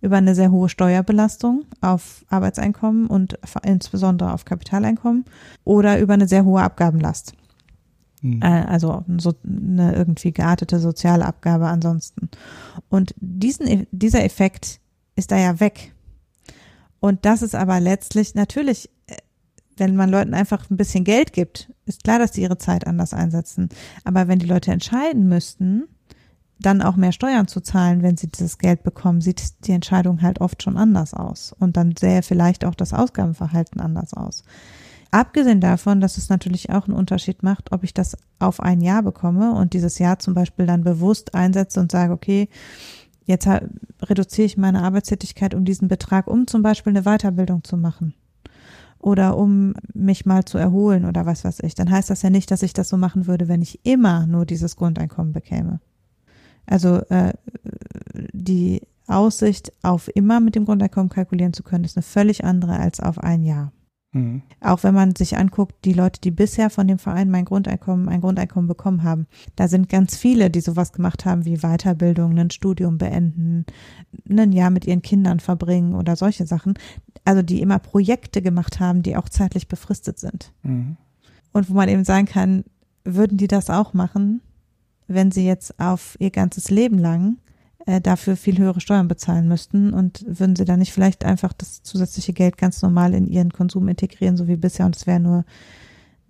über 0.00 0.16
eine 0.16 0.34
sehr 0.34 0.50
hohe 0.50 0.68
Steuerbelastung 0.68 1.64
auf 1.80 2.24
Arbeitseinkommen 2.28 3.06
und 3.06 3.38
insbesondere 3.62 4.32
auf 4.32 4.44
Kapitaleinkommen 4.44 5.24
oder 5.64 6.00
über 6.00 6.14
eine 6.14 6.26
sehr 6.26 6.44
hohe 6.44 6.60
Abgabenlast. 6.60 7.34
Mhm. 8.22 8.42
Also 8.42 9.04
so 9.18 9.32
eine 9.44 9.94
irgendwie 9.94 10.32
geartete 10.32 10.78
soziale 10.80 11.24
Abgabe 11.24 11.68
ansonsten. 11.68 12.28
Und 12.88 13.14
diesen, 13.18 13.86
dieser 13.90 14.24
Effekt 14.24 14.80
ist 15.16 15.30
da 15.30 15.38
ja 15.38 15.60
weg. 15.60 15.94
Und 16.98 17.24
das 17.24 17.42
ist 17.42 17.54
aber 17.54 17.80
letztlich 17.80 18.34
natürlich 18.34 18.90
wenn 19.80 19.96
man 19.96 20.10
Leuten 20.10 20.34
einfach 20.34 20.70
ein 20.70 20.76
bisschen 20.76 21.04
Geld 21.04 21.32
gibt, 21.32 21.72
ist 21.86 22.04
klar, 22.04 22.18
dass 22.18 22.34
sie 22.34 22.42
ihre 22.42 22.58
Zeit 22.58 22.86
anders 22.86 23.14
einsetzen. 23.14 23.70
Aber 24.04 24.28
wenn 24.28 24.38
die 24.38 24.46
Leute 24.46 24.70
entscheiden 24.70 25.26
müssten, 25.28 25.84
dann 26.60 26.82
auch 26.82 26.96
mehr 26.96 27.12
Steuern 27.12 27.48
zu 27.48 27.62
zahlen, 27.62 28.02
wenn 28.02 28.18
sie 28.18 28.28
dieses 28.28 28.58
Geld 28.58 28.82
bekommen, 28.82 29.22
sieht 29.22 29.66
die 29.66 29.72
Entscheidung 29.72 30.20
halt 30.20 30.42
oft 30.42 30.62
schon 30.62 30.76
anders 30.76 31.14
aus. 31.14 31.54
Und 31.58 31.78
dann 31.78 31.94
sähe 31.98 32.22
vielleicht 32.22 32.66
auch 32.66 32.74
das 32.74 32.92
Ausgabenverhalten 32.92 33.80
anders 33.80 34.12
aus. 34.12 34.44
Abgesehen 35.10 35.60
davon, 35.60 36.00
dass 36.00 36.18
es 36.18 36.28
natürlich 36.28 36.70
auch 36.70 36.86
einen 36.86 36.96
Unterschied 36.96 37.42
macht, 37.42 37.72
ob 37.72 37.82
ich 37.82 37.94
das 37.94 38.16
auf 38.38 38.60
ein 38.60 38.82
Jahr 38.82 39.02
bekomme 39.02 39.54
und 39.54 39.72
dieses 39.72 39.98
Jahr 39.98 40.18
zum 40.18 40.34
Beispiel 40.34 40.66
dann 40.66 40.84
bewusst 40.84 41.34
einsetze 41.34 41.80
und 41.80 41.90
sage, 41.90 42.12
okay, 42.12 42.48
jetzt 43.24 43.48
reduziere 44.02 44.46
ich 44.46 44.58
meine 44.58 44.82
Arbeitstätigkeit 44.82 45.54
um 45.54 45.64
diesen 45.64 45.88
Betrag, 45.88 46.26
um 46.28 46.46
zum 46.46 46.62
Beispiel 46.62 46.94
eine 46.94 47.02
Weiterbildung 47.02 47.64
zu 47.64 47.76
machen 47.78 48.14
oder 49.00 49.36
um 49.36 49.74
mich 49.94 50.26
mal 50.26 50.44
zu 50.44 50.58
erholen 50.58 51.04
oder 51.04 51.26
was 51.26 51.44
weiß 51.44 51.60
ich, 51.60 51.74
dann 51.74 51.90
heißt 51.90 52.10
das 52.10 52.22
ja 52.22 52.30
nicht, 52.30 52.50
dass 52.50 52.62
ich 52.62 52.72
das 52.72 52.88
so 52.88 52.96
machen 52.96 53.26
würde, 53.26 53.48
wenn 53.48 53.62
ich 53.62 53.80
immer 53.84 54.26
nur 54.26 54.44
dieses 54.44 54.76
Grundeinkommen 54.76 55.32
bekäme. 55.32 55.80
Also 56.66 56.96
äh, 57.08 57.32
die 58.32 58.82
Aussicht, 59.06 59.72
auf 59.82 60.08
immer 60.14 60.38
mit 60.38 60.54
dem 60.54 60.66
Grundeinkommen 60.66 61.08
kalkulieren 61.08 61.52
zu 61.52 61.62
können, 61.62 61.84
ist 61.84 61.96
eine 61.96 62.02
völlig 62.02 62.44
andere 62.44 62.78
als 62.78 63.00
auf 63.00 63.18
ein 63.18 63.42
Jahr. 63.42 63.72
Mhm. 64.12 64.42
Auch 64.60 64.82
wenn 64.82 64.94
man 64.94 65.14
sich 65.14 65.36
anguckt, 65.36 65.84
die 65.84 65.92
Leute, 65.92 66.20
die 66.20 66.32
bisher 66.32 66.68
von 66.68 66.88
dem 66.88 66.98
Verein 66.98 67.30
mein 67.30 67.44
Grundeinkommen, 67.44 68.08
ein 68.08 68.20
Grundeinkommen 68.20 68.66
bekommen 68.66 69.02
haben, 69.04 69.26
da 69.56 69.68
sind 69.68 69.88
ganz 69.88 70.16
viele, 70.16 70.50
die 70.50 70.60
sowas 70.60 70.92
gemacht 70.92 71.24
haben 71.24 71.44
wie 71.44 71.58
Weiterbildung, 71.58 72.36
ein 72.36 72.50
Studium 72.50 72.98
beenden, 72.98 73.66
ein 74.28 74.52
Jahr 74.52 74.70
mit 74.70 74.86
ihren 74.86 75.02
Kindern 75.02 75.38
verbringen 75.38 75.94
oder 75.94 76.16
solche 76.16 76.46
Sachen. 76.46 76.74
Also 77.24 77.42
die 77.42 77.60
immer 77.60 77.78
Projekte 77.78 78.42
gemacht 78.42 78.80
haben, 78.80 79.02
die 79.02 79.16
auch 79.16 79.28
zeitlich 79.28 79.68
befristet 79.68 80.18
sind. 80.18 80.52
Mhm. 80.62 80.96
Und 81.52 81.70
wo 81.70 81.74
man 81.74 81.88
eben 81.88 82.04
sagen 82.04 82.26
kann, 82.26 82.64
würden 83.04 83.38
die 83.38 83.48
das 83.48 83.70
auch 83.70 83.94
machen, 83.94 84.40
wenn 85.06 85.30
sie 85.30 85.46
jetzt 85.46 85.78
auf 85.80 86.16
ihr 86.20 86.30
ganzes 86.30 86.70
Leben 86.70 86.98
lang 86.98 87.38
äh, 87.86 88.00
dafür 88.00 88.36
viel 88.36 88.58
höhere 88.58 88.80
Steuern 88.80 89.08
bezahlen 89.08 89.48
müssten 89.48 89.92
und 89.92 90.24
würden 90.26 90.56
sie 90.56 90.64
dann 90.64 90.78
nicht 90.78 90.92
vielleicht 90.92 91.24
einfach 91.24 91.52
das 91.52 91.82
zusätzliche 91.82 92.32
Geld 92.32 92.58
ganz 92.58 92.82
normal 92.82 93.14
in 93.14 93.26
ihren 93.26 93.52
Konsum 93.52 93.88
integrieren, 93.88 94.36
so 94.36 94.48
wie 94.48 94.56
bisher 94.56 94.86
und 94.86 94.96
es 94.96 95.06
wäre 95.06 95.20
nur 95.20 95.44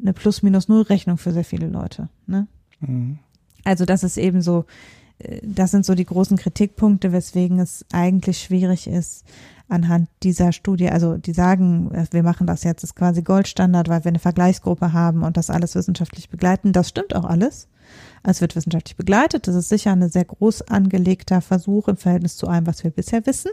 eine 0.01 0.12
Plus-Minus-Null-Rechnung 0.12 1.18
für 1.18 1.32
sehr 1.32 1.44
viele 1.44 1.68
Leute. 1.68 2.09
Ne? 2.26 2.46
Mhm. 2.80 3.18
Also 3.64 3.84
das 3.84 4.05
ist 4.05 4.16
eben 4.16 4.42
so, 4.42 4.64
äh, 5.18 5.40
das 5.42 5.70
sind 5.70 5.84
so 5.84 5.94
die 5.94 6.07
großen 6.07 6.36
Kritikpunkte, 6.36 7.12
weswegen 7.12 7.59
es 7.59 7.84
eigentlich 7.92 8.40
schwierig 8.40 8.86
ist, 8.86 9.24
anhand 9.71 10.09
dieser 10.23 10.53
Studie, 10.53 10.89
also 10.91 11.16
die 11.16 11.33
sagen, 11.33 11.91
äh, 11.93 12.07
wir 12.11 12.23
machen 12.23 12.47
das 12.47 12.64
jetzt, 12.64 12.85
ist 12.85 12.97
quasi 12.97 13.23
Goldstandard, 13.23 13.89
weil 13.89 14.05
wir 14.05 14.11
eine 14.11 14.18
Vergleichsgruppe 14.18 14.93
haben 14.93 15.23
und 15.23 15.37
das 15.37 15.51
alles 15.51 15.75
wissenschaftlich 15.75 16.29
begleiten. 16.29 16.73
Das 16.73 16.89
stimmt 16.89 17.14
auch 17.14 17.25
alles. 17.25 17.68
Es 18.23 18.41
wird 18.41 18.55
wissenschaftlich 18.57 18.97
begleitet. 18.97 19.49
Das 19.49 19.55
ist 19.55 19.68
sicher 19.68 19.93
ein 19.93 20.09
sehr 20.09 20.25
groß 20.25 20.62
angelegter 20.62 21.41
Versuch 21.41 21.89
im 21.89 21.97
Verhältnis 21.97 22.37
zu 22.37 22.49
allem, 22.49 22.66
was 22.66 22.85
wir 22.85 22.91
bisher 22.91 23.27
wissen. 23.27 23.51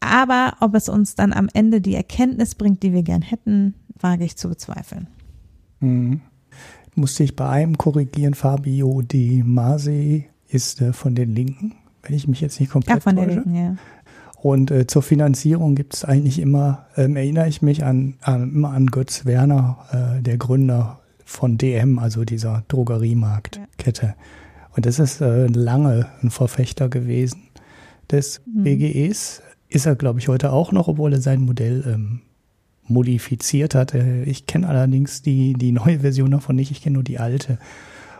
Aber 0.00 0.56
ob 0.60 0.74
es 0.74 0.88
uns 0.88 1.14
dann 1.14 1.32
am 1.32 1.48
Ende 1.52 1.80
die 1.80 1.94
Erkenntnis 1.94 2.54
bringt, 2.54 2.82
die 2.82 2.92
wir 2.92 3.02
gern 3.02 3.22
hätten, 3.22 3.74
wage 3.98 4.24
ich 4.24 4.36
zu 4.36 4.48
bezweifeln. 4.48 5.08
Mhm. 5.80 6.20
Musste 6.94 7.24
ich 7.24 7.36
bei 7.36 7.48
einem 7.48 7.76
korrigieren, 7.76 8.34
Fabio 8.34 9.02
Di 9.02 9.42
Masi 9.44 10.26
ist 10.48 10.80
äh, 10.80 10.92
von 10.92 11.14
den 11.14 11.34
Linken, 11.34 11.74
wenn 12.02 12.14
ich 12.14 12.28
mich 12.28 12.40
jetzt 12.40 12.60
nicht 12.60 12.70
komplett 12.70 12.96
ja, 12.96 13.00
von 13.00 13.16
täusche. 13.16 13.28
Den 13.28 13.34
Linken, 13.36 13.54
ja. 13.54 13.76
Und 14.46 14.70
äh, 14.70 14.86
zur 14.86 15.02
Finanzierung 15.02 15.74
gibt 15.74 15.94
es 15.94 16.04
eigentlich 16.04 16.38
immer, 16.38 16.86
ähm, 16.96 17.16
erinnere 17.16 17.48
ich 17.48 17.62
mich 17.62 17.82
an, 17.82 18.14
an, 18.20 18.52
immer 18.54 18.70
an 18.70 18.86
Götz 18.86 19.24
Werner, 19.24 19.78
äh, 19.90 20.22
der 20.22 20.38
Gründer 20.38 21.00
von 21.24 21.58
DM, 21.58 21.98
also 21.98 22.24
dieser 22.24 22.62
Drogeriemarktkette. 22.68 24.06
Ja. 24.06 24.14
Und 24.76 24.86
das 24.86 25.00
ist 25.00 25.20
äh, 25.20 25.48
lange 25.48 26.06
ein 26.22 26.30
Verfechter 26.30 26.88
gewesen 26.88 27.48
des 28.08 28.40
mhm. 28.46 28.62
BGEs, 28.62 29.42
Ist 29.68 29.86
er, 29.86 29.96
glaube 29.96 30.20
ich, 30.20 30.28
heute 30.28 30.52
auch 30.52 30.70
noch, 30.70 30.86
obwohl 30.86 31.14
er 31.14 31.20
sein 31.20 31.40
Modell 31.40 31.82
ähm, 31.84 32.20
modifiziert 32.86 33.74
hat. 33.74 33.94
Äh, 33.94 34.22
ich 34.22 34.46
kenne 34.46 34.68
allerdings 34.68 35.22
die, 35.22 35.54
die 35.54 35.72
neue 35.72 35.98
Version 35.98 36.30
davon 36.30 36.54
nicht, 36.54 36.70
ich 36.70 36.82
kenne 36.82 36.94
nur 36.94 37.02
die 37.02 37.18
alte. 37.18 37.58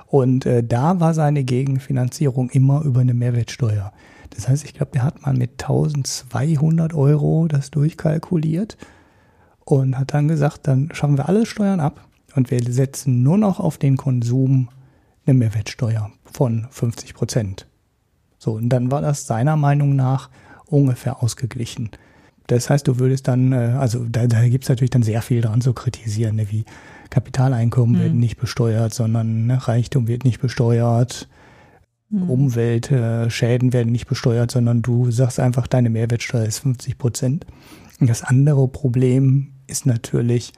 Und 0.08 0.44
äh, 0.44 0.64
da 0.64 0.98
war 0.98 1.14
seine 1.14 1.44
Gegenfinanzierung 1.44 2.50
immer 2.50 2.82
über 2.82 2.98
eine 2.98 3.14
Mehrwertsteuer. 3.14 3.92
Das 4.30 4.48
heißt, 4.48 4.64
ich 4.64 4.74
glaube, 4.74 4.92
der 4.92 5.02
hat 5.02 5.22
mal 5.22 5.34
mit 5.34 5.62
1200 5.62 6.94
Euro 6.94 7.46
das 7.48 7.70
durchkalkuliert 7.70 8.76
und 9.64 9.98
hat 9.98 10.14
dann 10.14 10.28
gesagt, 10.28 10.66
dann 10.66 10.90
schaffen 10.92 11.18
wir 11.18 11.28
alle 11.28 11.46
Steuern 11.46 11.80
ab 11.80 12.06
und 12.34 12.50
wir 12.50 12.60
setzen 12.62 13.22
nur 13.22 13.38
noch 13.38 13.60
auf 13.60 13.78
den 13.78 13.96
Konsum 13.96 14.68
eine 15.26 15.34
Mehrwertsteuer 15.34 16.10
von 16.24 16.66
50 16.70 17.14
Prozent. 17.14 17.66
So, 18.38 18.52
und 18.52 18.68
dann 18.68 18.90
war 18.90 19.00
das 19.00 19.26
seiner 19.26 19.56
Meinung 19.56 19.96
nach 19.96 20.30
ungefähr 20.66 21.22
ausgeglichen. 21.22 21.90
Das 22.46 22.70
heißt, 22.70 22.86
du 22.86 22.98
würdest 22.98 23.26
dann, 23.26 23.52
äh, 23.52 23.74
also 23.78 24.04
da, 24.04 24.26
da 24.26 24.46
gibt 24.48 24.64
es 24.64 24.68
natürlich 24.68 24.90
dann 24.90 25.02
sehr 25.02 25.22
viel 25.22 25.40
dran 25.40 25.60
zu 25.60 25.72
kritisieren, 25.72 26.36
ne, 26.36 26.50
wie 26.50 26.64
Kapitaleinkommen 27.10 27.96
mhm. 27.96 28.00
werden 28.00 28.20
nicht 28.20 28.36
besteuert, 28.36 28.94
sondern 28.94 29.46
ne, 29.46 29.66
Reichtum 29.66 30.06
wird 30.06 30.24
nicht 30.24 30.40
besteuert, 30.40 31.28
mhm. 32.10 32.30
Umweltschäden 32.30 33.72
werden 33.72 33.92
nicht 33.92 34.06
besteuert, 34.06 34.50
sondern 34.50 34.82
du 34.82 35.10
sagst 35.10 35.40
einfach, 35.40 35.66
deine 35.66 35.90
Mehrwertsteuer 35.90 36.44
ist 36.44 36.60
50 36.60 36.98
Prozent. 36.98 37.46
Und 38.00 38.08
das 38.08 38.22
andere 38.22 38.68
Problem 38.68 39.52
ist 39.66 39.86
natürlich, 39.86 40.52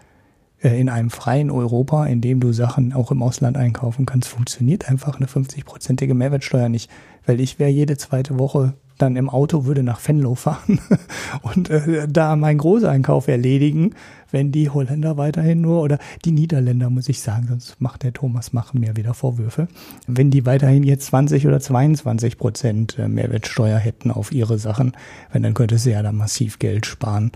äh, 0.61 0.81
in 0.81 0.89
einem 0.89 1.11
freien 1.11 1.51
Europa, 1.51 2.07
in 2.07 2.21
dem 2.21 2.41
du 2.41 2.53
Sachen 2.53 2.93
auch 2.93 3.11
im 3.11 3.23
Ausland 3.23 3.57
einkaufen 3.57 4.07
kannst, 4.07 4.29
funktioniert 4.29 4.89
einfach 4.89 5.17
eine 5.17 5.27
50-prozentige 5.27 6.15
Mehrwertsteuer 6.15 6.69
nicht. 6.69 6.91
Weil 7.27 7.41
ich 7.41 7.59
wäre 7.59 7.71
jede 7.71 7.97
zweite 7.97 8.39
Woche 8.39 8.75
dann 8.99 9.17
im 9.17 9.31
Auto, 9.31 9.65
würde 9.65 9.83
nach 9.83 10.07
Venlo 10.07 10.35
fahren 10.35 10.81
und 11.43 11.71
äh, 11.71 12.07
da 12.09 12.37
meinen 12.37 12.59
Großeinkauf 12.59 13.29
erledigen, 13.29 13.95
wenn 14.31 14.53
die 14.53 14.69
Holländer 14.69 15.17
weiterhin 15.17 15.61
nur, 15.61 15.83
oder 15.83 15.99
die 16.25 16.33
Niederländer, 16.33 16.91
muss 16.91 17.09
ich 17.09 17.21
sagen, 17.21 17.47
sonst 17.49 17.81
macht 17.81 18.03
der 18.03 18.13
Thomas 18.13 18.53
machen 18.53 18.81
mir 18.81 18.97
wieder 18.97 19.15
Vorwürfe, 19.15 19.69
wenn 20.07 20.31
die 20.31 20.45
weiterhin 20.45 20.83
jetzt 20.83 21.07
20 21.07 21.47
oder 21.47 21.61
22 21.61 22.39
Prozent 22.39 22.99
äh, 22.99 23.09
Mehrwertsteuer 23.09 23.79
hätten 23.79 24.11
auf 24.11 24.33
ihre 24.33 24.59
Sachen, 24.59 24.93
wenn 25.33 25.43
dann 25.43 25.55
könnte 25.55 25.79
sie 25.79 25.93
ja 25.93 26.03
da 26.03 26.13
massiv 26.13 26.59
Geld 26.59 26.87
sparen. 26.87 27.33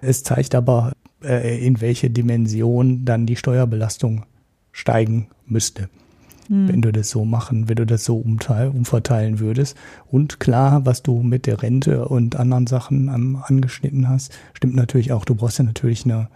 Es 0.00 0.22
zeigt 0.22 0.54
aber, 0.54 0.92
äh, 1.22 1.64
in 1.64 1.80
welche 1.80 2.10
Dimension 2.10 3.04
dann 3.04 3.26
die 3.26 3.36
Steuerbelastung 3.36 4.24
steigen 4.72 5.28
müsste 5.46 5.88
hm. 6.48 6.68
wenn 6.68 6.82
du 6.82 6.92
das 6.92 7.10
so 7.10 7.24
machen, 7.24 7.68
wenn 7.68 7.76
du 7.76 7.86
das 7.86 8.04
so 8.04 8.16
umverteilen 8.16 9.38
würdest. 9.38 9.76
Und 10.10 10.40
klar, 10.40 10.84
was 10.86 11.02
du 11.02 11.22
mit 11.22 11.46
der 11.46 11.62
Rente 11.62 12.08
und 12.08 12.36
anderen 12.36 12.66
Sachen 12.66 13.08
ähm, 13.08 13.42
angeschnitten 13.42 14.08
hast, 14.08 14.32
stimmt 14.54 14.74
natürlich 14.74 15.12
auch. 15.12 15.24
Du 15.24 15.34
brauchst 15.34 15.58
ja 15.58 15.64
natürlich 15.64 16.04
eine, 16.04 16.28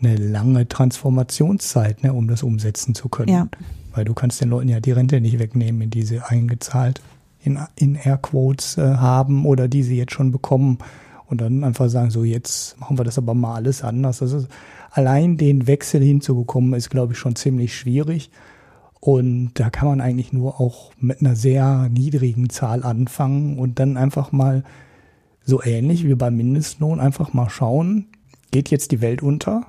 eine 0.00 0.16
lange 0.16 0.68
Transformationszeit, 0.68 2.02
ne, 2.02 2.12
um 2.12 2.28
das 2.28 2.42
umsetzen 2.42 2.94
zu 2.94 3.08
können. 3.08 3.32
Ja. 3.32 3.48
Weil 3.94 4.04
du 4.04 4.14
kannst 4.14 4.40
den 4.40 4.50
Leuten 4.50 4.68
ja 4.68 4.80
die 4.80 4.92
Rente 4.92 5.20
nicht 5.20 5.38
wegnehmen, 5.38 5.82
in 5.82 5.90
die 5.90 6.02
sie 6.02 6.20
eingezahlt 6.20 7.00
in, 7.42 7.58
in 7.76 7.94
Airquotes 7.94 8.78
äh, 8.78 8.96
haben 8.96 9.46
oder 9.46 9.68
die 9.68 9.82
sie 9.82 9.96
jetzt 9.96 10.12
schon 10.12 10.30
bekommen. 10.30 10.78
Und 11.26 11.42
dann 11.42 11.62
einfach 11.62 11.90
sagen, 11.90 12.10
so 12.10 12.24
jetzt 12.24 12.80
machen 12.80 12.98
wir 12.98 13.04
das 13.04 13.18
aber 13.18 13.34
mal 13.34 13.56
alles 13.56 13.82
anders. 13.84 14.22
Also 14.22 14.46
allein 14.90 15.36
den 15.36 15.66
Wechsel 15.66 16.02
hinzubekommen, 16.02 16.72
ist, 16.72 16.88
glaube 16.88 17.12
ich, 17.12 17.18
schon 17.18 17.36
ziemlich 17.36 17.76
schwierig. 17.76 18.30
Und 19.00 19.52
da 19.54 19.70
kann 19.70 19.88
man 19.88 20.00
eigentlich 20.00 20.32
nur 20.32 20.60
auch 20.60 20.92
mit 20.98 21.20
einer 21.20 21.36
sehr 21.36 21.88
niedrigen 21.88 22.50
Zahl 22.50 22.82
anfangen 22.82 23.58
und 23.58 23.78
dann 23.78 23.96
einfach 23.96 24.32
mal 24.32 24.64
so 25.44 25.62
ähnlich 25.62 26.06
wie 26.06 26.14
beim 26.14 26.36
Mindestlohn 26.36 27.00
einfach 27.00 27.32
mal 27.32 27.48
schauen, 27.48 28.06
geht 28.50 28.70
jetzt 28.70 28.90
die 28.90 29.00
Welt 29.00 29.22
unter? 29.22 29.66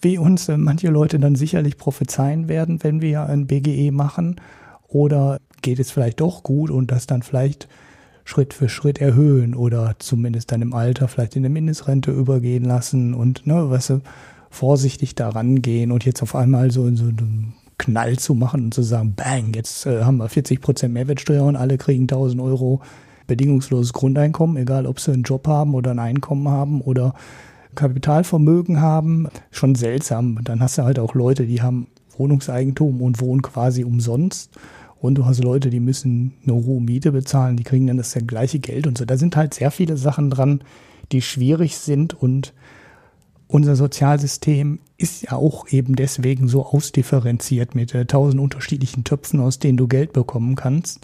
Wie 0.00 0.18
uns 0.18 0.48
äh, 0.48 0.56
manche 0.56 0.88
Leute 0.88 1.18
dann 1.18 1.34
sicherlich 1.34 1.76
prophezeien 1.76 2.48
werden, 2.48 2.82
wenn 2.82 3.00
wir 3.00 3.24
ein 3.24 3.46
BGE 3.46 3.90
machen. 3.90 4.40
Oder 4.88 5.38
geht 5.60 5.78
es 5.78 5.90
vielleicht 5.90 6.20
doch 6.20 6.42
gut 6.42 6.70
und 6.70 6.90
das 6.90 7.06
dann 7.06 7.22
vielleicht 7.22 7.68
Schritt 8.24 8.54
für 8.54 8.68
Schritt 8.68 9.00
erhöhen 9.00 9.54
oder 9.54 9.96
zumindest 9.98 10.52
dann 10.52 10.62
im 10.62 10.74
Alter 10.74 11.08
vielleicht 11.08 11.36
in 11.36 11.42
eine 11.42 11.48
Mindestrente 11.52 12.10
übergehen 12.10 12.64
lassen 12.64 13.14
und, 13.14 13.46
ne, 13.46 13.80
du, 13.88 14.00
vorsichtig 14.50 15.14
daran 15.14 15.62
gehen 15.62 15.92
und 15.92 16.04
jetzt 16.04 16.22
auf 16.22 16.34
einmal 16.34 16.70
so 16.70 16.86
in 16.86 16.96
so 16.96 17.04
einem 17.04 17.52
Knall 17.78 18.18
zu 18.18 18.34
machen 18.34 18.64
und 18.64 18.74
zu 18.74 18.82
sagen, 18.82 19.14
bang, 19.14 19.52
jetzt 19.54 19.86
äh, 19.86 20.02
haben 20.02 20.18
wir 20.18 20.28
40 20.28 20.60
Prozent 20.60 20.94
Mehrwertsteuer 20.94 21.44
und 21.44 21.56
alle 21.56 21.78
kriegen 21.78 22.02
1000 22.02 22.42
Euro 22.42 22.82
bedingungsloses 23.26 23.92
Grundeinkommen, 23.92 24.56
egal 24.56 24.86
ob 24.86 25.00
sie 25.00 25.12
einen 25.12 25.22
Job 25.22 25.46
haben 25.46 25.74
oder 25.74 25.92
ein 25.92 25.98
Einkommen 25.98 26.48
haben 26.48 26.80
oder 26.80 27.14
Kapitalvermögen 27.74 28.80
haben. 28.80 29.28
Schon 29.50 29.74
seltsam. 29.74 30.40
Dann 30.42 30.60
hast 30.60 30.78
du 30.78 30.82
halt 30.82 30.98
auch 30.98 31.14
Leute, 31.14 31.46
die 31.46 31.62
haben 31.62 31.86
Wohnungseigentum 32.16 33.00
und 33.00 33.20
wohnen 33.20 33.42
quasi 33.42 33.84
umsonst. 33.84 34.50
Und 35.00 35.14
du 35.14 35.26
hast 35.26 35.44
Leute, 35.44 35.70
die 35.70 35.78
müssen 35.78 36.34
eine 36.44 36.54
hohe 36.54 36.80
Miete 36.80 37.12
bezahlen, 37.12 37.56
die 37.56 37.62
kriegen 37.62 37.86
dann 37.86 37.98
das 37.98 38.18
gleiche 38.26 38.58
Geld 38.58 38.88
und 38.88 38.98
so. 38.98 39.04
Da 39.04 39.16
sind 39.16 39.36
halt 39.36 39.54
sehr 39.54 39.70
viele 39.70 39.96
Sachen 39.96 40.28
dran, 40.28 40.62
die 41.12 41.22
schwierig 41.22 41.76
sind 41.78 42.20
und 42.20 42.52
unser 43.48 43.76
Sozialsystem 43.76 44.78
ist 44.98 45.22
ja 45.22 45.32
auch 45.32 45.68
eben 45.68 45.96
deswegen 45.96 46.48
so 46.48 46.66
ausdifferenziert 46.66 47.74
mit 47.74 47.94
äh, 47.94 48.04
tausend 48.04 48.40
unterschiedlichen 48.40 49.04
Töpfen, 49.04 49.40
aus 49.40 49.58
denen 49.58 49.78
du 49.78 49.88
Geld 49.88 50.12
bekommen 50.12 50.54
kannst, 50.54 51.00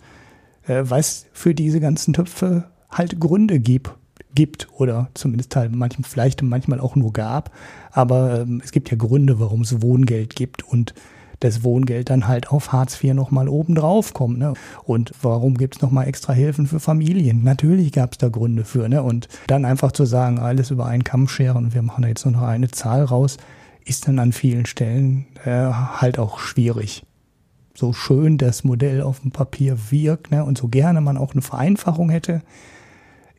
äh, 0.67 0.85
es 0.91 1.27
für 1.33 1.55
diese 1.55 1.81
ganzen 1.81 2.13
Töpfe 2.13 2.65
halt 2.91 3.19
Gründe 3.19 3.61
gibt, 3.61 3.91
gibt 4.35 4.69
oder 4.79 5.09
zumindest 5.15 5.57
halt 5.57 5.75
manchmal, 5.75 6.09
vielleicht 6.09 6.43
manchmal 6.43 6.81
auch 6.81 6.97
nur 6.97 7.13
gab. 7.13 7.51
Aber 7.91 8.41
ähm, 8.41 8.61
es 8.63 8.73
gibt 8.73 8.91
ja 8.91 8.97
Gründe, 8.97 9.41
warum 9.41 9.63
es 9.63 9.81
Wohngeld 9.81 10.37
gibt 10.37 10.63
und 10.69 10.95
das 11.41 11.62
Wohngeld 11.64 12.11
dann 12.11 12.28
halt 12.28 12.51
auf 12.51 12.72
Hartz 12.72 13.03
IV 13.03 13.14
nochmal 13.14 13.49
obendrauf 13.49 14.14
kommt. 14.14 14.39
Ne? 14.39 14.55
Und 14.85 15.12
warum 15.22 15.57
gibt 15.57 15.76
es 15.76 15.82
nochmal 15.82 16.09
extra 16.09 16.32
Hilfen 16.32 16.66
für 16.66 16.80
Familien? 16.80 17.43
Natürlich 17.45 17.93
gab 17.93 18.12
es 18.12 18.18
da 18.18 18.28
Gründe 18.28 18.64
für. 18.64 18.89
Ne? 18.89 19.03
Und 19.03 19.28
dann 19.47 19.64
einfach 19.64 19.93
zu 19.93 20.05
sagen, 20.05 20.39
alles 20.39 20.70
über 20.70 20.87
einen 20.87 21.05
Kamm 21.05 21.28
scheren, 21.28 21.74
wir 21.74 21.82
machen 21.82 22.03
da 22.03 22.09
jetzt 22.09 22.24
nur 22.24 22.32
noch 22.32 22.43
eine 22.43 22.70
Zahl 22.70 23.05
raus, 23.05 23.37
ist 23.85 24.09
dann 24.09 24.18
an 24.18 24.32
vielen 24.32 24.66
Stellen 24.66 25.26
äh, 25.45 25.51
halt 25.51 26.18
auch 26.18 26.39
schwierig. 26.39 27.05
So 27.76 27.93
schön 27.93 28.39
das 28.39 28.64
Modell 28.64 29.03
auf 29.03 29.20
dem 29.20 29.32
Papier 29.32 29.76
wirkt 29.91 30.30
ne? 30.30 30.45
und 30.45 30.57
so 30.57 30.68
gerne 30.68 31.01
man 31.01 31.16
auch 31.16 31.32
eine 31.32 31.43
Vereinfachung 31.43 32.09
hätte 32.09 32.43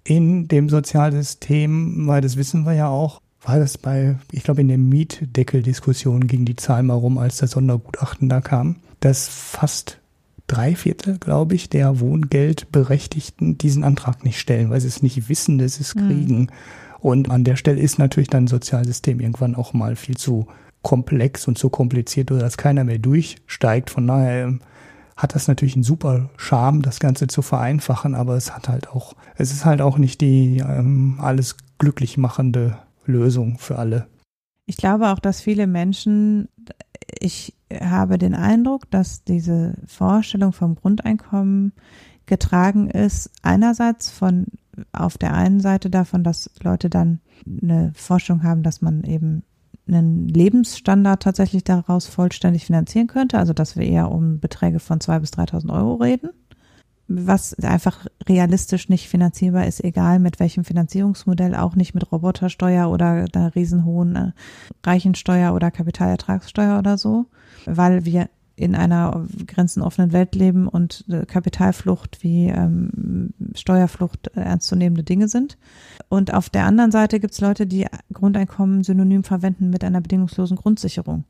in 0.04 0.48
dem 0.48 0.70
Sozialsystem, 0.70 2.08
weil 2.08 2.22
das 2.22 2.38
wissen 2.38 2.66
wir 2.66 2.74
ja 2.74 2.88
auch, 2.88 3.22
war 3.46 3.60
das 3.60 3.78
bei, 3.78 4.18
ich 4.32 4.44
glaube, 4.44 4.62
in 4.62 4.68
der 4.68 4.78
Mietdeckeldiskussion 4.78 6.28
ging 6.28 6.46
die 6.46 6.56
Zahl 6.56 6.84
mal 6.84 6.96
rum, 6.96 7.18
als 7.18 7.38
das 7.38 7.52
Sondergutachten 7.52 8.28
da 8.28 8.42
kam, 8.42 8.78
dass 9.00 9.28
fast 9.28 10.00
drei 10.48 10.76
Viertel, 10.76 11.18
glaube 11.20 11.56
ich, 11.56 11.70
der 11.70 12.00
Wohngeldberechtigten 12.00 13.58
diesen 13.58 13.84
Antrag 13.84 14.24
nicht 14.24 14.40
stellen, 14.40 14.70
weil 14.70 14.82
sie 14.82 14.88
es 14.88 15.04
nicht 15.04 15.30
wissen, 15.30 15.58
dass 15.58 15.76
sie 15.76 15.84
es 15.84 15.96
mhm. 15.96 16.00
kriegen. 16.00 16.40
Mhm. 16.40 16.50
Und 17.00 17.30
an 17.30 17.44
der 17.44 17.56
Stelle 17.56 17.80
ist 17.80 18.00
natürlich 18.00 18.30
dann 18.30 18.48
Sozialsystem 18.48 19.20
irgendwann 19.20 19.56
auch 19.56 19.74
mal 19.74 19.96
viel 19.96 20.18
zu 20.18 20.48
komplex 20.82 21.48
und 21.48 21.58
zu 21.58 21.70
kompliziert, 21.70 22.32
dass 22.32 22.58
keiner 22.58 22.84
mehr 22.84 23.00
durchsteigt. 23.00 23.90
Von 23.90 24.08
daher 24.08 24.46
ähm, 24.46 24.62
hat 25.16 25.34
das 25.34 25.48
natürlich 25.48 25.76
einen 25.76 25.84
super 25.84 26.30
Charme, 26.38 26.82
das 26.82 27.00
Ganze 27.00 27.28
zu 27.28 27.42
vereinfachen, 27.42 28.16
aber 28.16 28.36
es 28.36 28.56
hat 28.56 28.70
halt 28.70 28.90
auch, 28.90 29.16
es 29.36 29.52
ist 29.52 29.66
halt 29.66 29.82
auch 29.82 29.98
nicht 29.98 30.22
die 30.22 30.58
ähm, 30.58 31.18
alles 31.20 31.58
glücklich 31.78 32.18
machende 32.18 32.78
Lösung 33.06 33.58
für 33.58 33.78
alle. 33.78 34.08
Ich 34.66 34.78
glaube 34.78 35.12
auch, 35.12 35.20
dass 35.20 35.42
viele 35.42 35.68
Menschen, 35.68 36.50
ich 37.20 37.54
habe 37.72 38.18
den 38.18 38.34
Eindruck, 38.34 38.90
dass 38.90 39.24
diese 39.24 39.76
Vorstellung 39.86 40.54
vom 40.54 40.76
Grundeinkommen 40.76 41.74
getragen 42.26 42.90
ist, 42.90 43.30
einerseits 43.44 44.10
von 44.10 44.48
auf 44.92 45.18
der 45.18 45.34
einen 45.34 45.60
Seite 45.60 45.90
davon, 45.90 46.24
dass 46.24 46.50
Leute 46.64 46.90
dann 46.90 47.20
eine 47.62 47.92
Forschung 47.96 48.44
haben, 48.44 48.64
dass 48.64 48.82
man 48.82 49.04
eben 49.04 49.44
einen 49.88 50.28
Lebensstandard 50.28 51.22
tatsächlich 51.22 51.64
daraus 51.64 52.08
vollständig 52.08 52.66
finanzieren 52.66 53.06
könnte, 53.06 53.38
also 53.38 53.54
dass 53.54 53.76
wir 53.78 53.86
eher 53.86 54.12
um 54.12 54.40
Beträge 54.40 54.80
von 54.80 55.00
zwei 55.00 55.20
bis 55.20 55.32
3.000 55.34 55.72
Euro 55.72 55.96
reden 55.96 56.32
was 57.08 57.54
einfach 57.60 58.08
realistisch 58.28 58.90
nicht 58.90 59.08
finanzierbar 59.08 59.68
ist, 59.68 59.84
egal 59.84 60.20
mit 60.20 60.40
welchem 60.40 60.64
Finanzierungsmodell, 60.64 61.56
auch 61.56 61.76
nicht 61.76 61.94
mit 61.94 62.12
Robotersteuer 62.12 62.90
oder 62.90 63.26
einer 63.34 63.56
riesenhohen 63.56 64.16
äh, 64.16 64.32
Reichensteuer 64.84 65.54
oder 65.54 65.72
Kapitalertragssteuer 65.72 66.80
oder 66.80 66.98
so, 66.98 67.26
weil 67.66 68.06
wir 68.06 68.30
in 68.56 68.74
einer 68.74 69.26
grenzenoffenen 69.46 70.14
Welt 70.14 70.34
leben 70.34 70.68
und 70.68 71.04
äh, 71.10 71.26
Kapitalflucht 71.26 72.24
wie 72.24 72.48
ähm, 72.48 73.34
Steuerflucht 73.54 74.28
ernstzunehmende 74.28 75.04
Dinge 75.04 75.28
sind. 75.28 75.58
Und 76.08 76.34
auf 76.34 76.50
der 76.50 76.66
anderen 76.66 76.92
Seite 76.92 77.20
gibt 77.20 77.34
es 77.34 77.42
Leute, 77.42 77.68
die 77.68 77.86
Grundeinkommen 78.14 78.84
synonym 78.84 79.24
verwenden 79.24 79.70
mit 79.70 79.84
einer 79.84 80.02
bedingungslosen 80.02 80.58
Grundsicherung. 80.58 81.26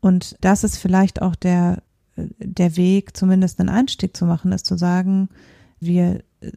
Und 0.00 0.36
das 0.42 0.62
ist 0.62 0.76
vielleicht 0.76 1.22
auch 1.22 1.34
der 1.34 1.82
der 2.16 2.76
Weg, 2.76 3.16
zumindest 3.16 3.60
einen 3.60 3.68
Einstieg 3.68 4.16
zu 4.16 4.26
machen, 4.26 4.52
ist 4.52 4.66
zu 4.66 4.76
sagen, 4.76 5.28
wir 5.80 6.22
äh, 6.40 6.52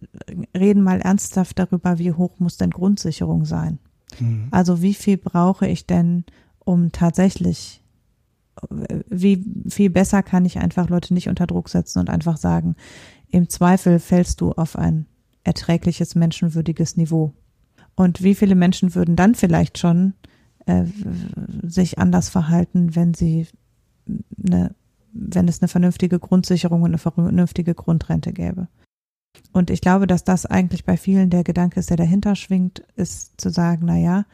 reden 0.58 0.84
mal 0.84 1.02
ernsthaft 1.02 1.58
darüber, 1.58 1.98
wie 1.98 2.12
hoch 2.12 2.40
muss 2.40 2.58
denn 2.58 2.72
Grundsicherung 2.72 3.46
sein? 3.46 3.80
Mhm. 4.20 4.48
Also 4.52 4.82
wie 4.82 4.94
viel 4.94 5.18
brauche 5.18 5.68
ich 5.68 5.88
denn, 5.88 6.26
um 6.60 6.92
tatsächlich, 6.92 7.82
wie 9.10 9.46
viel 9.68 9.90
besser 9.90 10.24
kann 10.24 10.46
ich 10.46 10.60
einfach 10.60 10.90
Leute 10.90 11.14
nicht 11.14 11.30
unter 11.30 11.48
Druck 11.48 11.70
setzen 11.70 12.00
und 12.00 12.10
einfach 12.10 12.38
sagen, 12.38 12.76
im 13.30 13.50
Zweifel 13.50 14.00
fällst 14.00 14.42
du 14.42 14.52
auf 14.54 14.78
ein 14.78 15.06
erträgliches, 15.44 16.16
menschenwürdiges 16.16 16.98
Niveau. 16.98 17.34
Und 17.96 18.24
wie 18.24 18.36
viele 18.36 18.56
Menschen 18.56 18.96
würden 18.96 19.16
dann 19.16 19.36
vielleicht 19.36 19.78
schon 19.78 20.14
äh, 20.66 20.86
sich 21.64 22.00
anders 22.00 22.30
verhalten, 22.30 22.96
wenn 22.96 23.14
sie 23.14 23.48
eine, 24.44 24.76
wenn 25.16 25.48
es 25.48 25.62
eine 25.62 25.70
vernünftige 25.70 26.20
Grundsicherung 26.20 26.82
und 26.82 26.90
eine 26.92 26.98
vernünftige 26.98 27.74
Grundrente 27.74 28.34
gäbe? 28.34 28.68
Und 29.54 29.70
ich 29.70 29.82
glaube, 29.82 30.06
dass 30.08 30.24
das 30.24 30.46
eigentlich 30.46 30.86
bei 30.86 30.98
vielen 30.98 31.30
der 31.30 31.44
Gedanke 31.44 31.80
ist, 31.80 31.90
der 31.90 31.98
dahinter 31.98 32.36
schwingt, 32.36 32.84
ist 32.96 33.40
zu 33.40 33.50
sagen, 33.50 33.84
na 33.86 33.98
ja, 33.98 34.26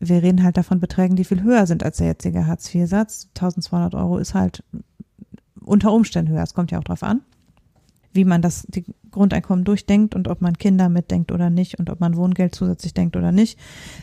wir 0.00 0.22
reden 0.22 0.42
halt 0.42 0.56
davon 0.56 0.80
Beträgen, 0.80 1.16
die 1.16 1.24
viel 1.24 1.42
höher 1.42 1.66
sind 1.66 1.84
als 1.84 1.98
der 1.98 2.08
jetzige 2.08 2.46
Hartz-IV-Satz. 2.46 3.28
1200 3.36 3.94
Euro 3.94 4.18
ist 4.18 4.34
halt 4.34 4.64
unter 5.60 5.92
Umständen 5.92 6.32
höher. 6.32 6.42
Es 6.42 6.54
kommt 6.54 6.72
ja 6.72 6.78
auch 6.78 6.84
drauf 6.84 7.04
an, 7.04 7.22
wie 8.12 8.24
man 8.24 8.42
das 8.42 8.66
die 8.68 8.84
Grundeinkommen 9.12 9.64
durchdenkt 9.64 10.16
und 10.16 10.26
ob 10.26 10.40
man 10.40 10.58
Kinder 10.58 10.88
mitdenkt 10.88 11.30
oder 11.30 11.50
nicht 11.50 11.78
und 11.78 11.88
ob 11.90 12.00
man 12.00 12.16
Wohngeld 12.16 12.54
zusätzlich 12.54 12.94
denkt 12.94 13.16
oder 13.16 13.30
nicht. 13.30 13.58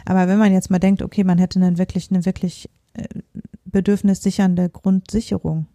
Aber 0.05 0.27
wenn 0.29 0.39
man 0.39 0.53
jetzt 0.53 0.71
mal 0.71 0.79
denkt, 0.79 1.01
okay, 1.01 1.25
man 1.25 1.37
hätte 1.37 1.59
einen 1.59 1.77
wirklich, 1.77 2.09
eine 2.09 2.25
wirklich 2.25 2.69
äh, 2.93 3.07
bedürfnissichernde 3.65 4.69
Grundsicherung, 4.69 5.67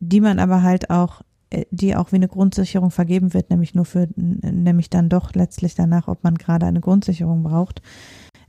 die 0.00 0.20
man 0.20 0.38
aber 0.38 0.62
halt 0.62 0.90
auch 0.90 1.22
äh, 1.50 1.64
die 1.70 1.94
auch 1.94 2.12
wie 2.12 2.16
eine 2.16 2.28
Grundsicherung 2.28 2.90
vergeben 2.90 3.32
wird, 3.34 3.50
nämlich 3.50 3.74
nur 3.74 3.84
für, 3.84 4.08
nämlich 4.16 4.90
dann 4.90 5.08
doch 5.08 5.34
letztlich 5.34 5.74
danach, 5.74 6.08
ob 6.08 6.24
man 6.24 6.34
gerade 6.36 6.66
eine 6.66 6.80
Grundsicherung 6.80 7.42
braucht, 7.42 7.82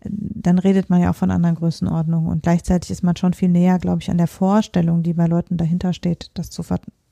dann 0.03 0.59
redet 0.59 0.89
man 0.89 1.01
ja 1.01 1.11
auch 1.11 1.15
von 1.15 1.31
anderen 1.31 1.55
Größenordnungen. 1.55 2.29
Und 2.29 2.43
gleichzeitig 2.43 2.91
ist 2.91 3.03
man 3.03 3.15
schon 3.15 3.33
viel 3.33 3.49
näher, 3.49 3.79
glaube 3.79 4.01
ich, 4.01 4.09
an 4.09 4.17
der 4.17 4.27
Vorstellung, 4.27 5.03
die 5.03 5.13
bei 5.13 5.25
Leuten 5.25 5.57
dahinter 5.57 5.93
steht, 5.93 6.31
das 6.35 6.49
zu, 6.49 6.63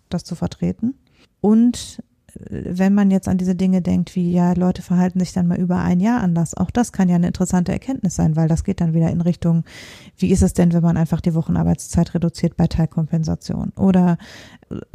das 0.10 0.24
zu 0.24 0.36
vertreten. 0.36 0.96
Und 1.42 2.02
wenn 2.50 2.94
man 2.94 3.12
jetzt 3.12 3.28
an 3.28 3.38
diese 3.38 3.56
Dinge 3.56 3.82
denkt, 3.82 4.16
wie 4.16 4.32
ja, 4.32 4.54
Leute 4.54 4.82
verhalten 4.82 5.20
sich 5.20 5.32
dann 5.32 5.48
mal 5.48 5.60
über 5.60 5.78
ein 5.78 6.00
Jahr 6.00 6.22
anders, 6.22 6.54
auch 6.54 6.70
das 6.70 6.92
kann 6.92 7.08
ja 7.08 7.16
eine 7.16 7.28
interessante 7.28 7.72
Erkenntnis 7.72 8.16
sein, 8.16 8.36
weil 8.36 8.48
das 8.48 8.64
geht 8.64 8.82
dann 8.82 8.94
wieder 8.94 9.10
in 9.10 9.22
Richtung, 9.22 9.64
wie 10.18 10.32
ist 10.32 10.44
es 10.44 10.54
denn, 10.54 10.74
wenn 10.74 10.84
man 10.84 10.98
einfach 10.98 11.22
die 11.22 11.34
Wochenarbeitszeit 11.34 12.14
reduziert 12.14 12.58
bei 12.58 12.68
Teilkompensation 12.68 13.72
oder 13.78 14.18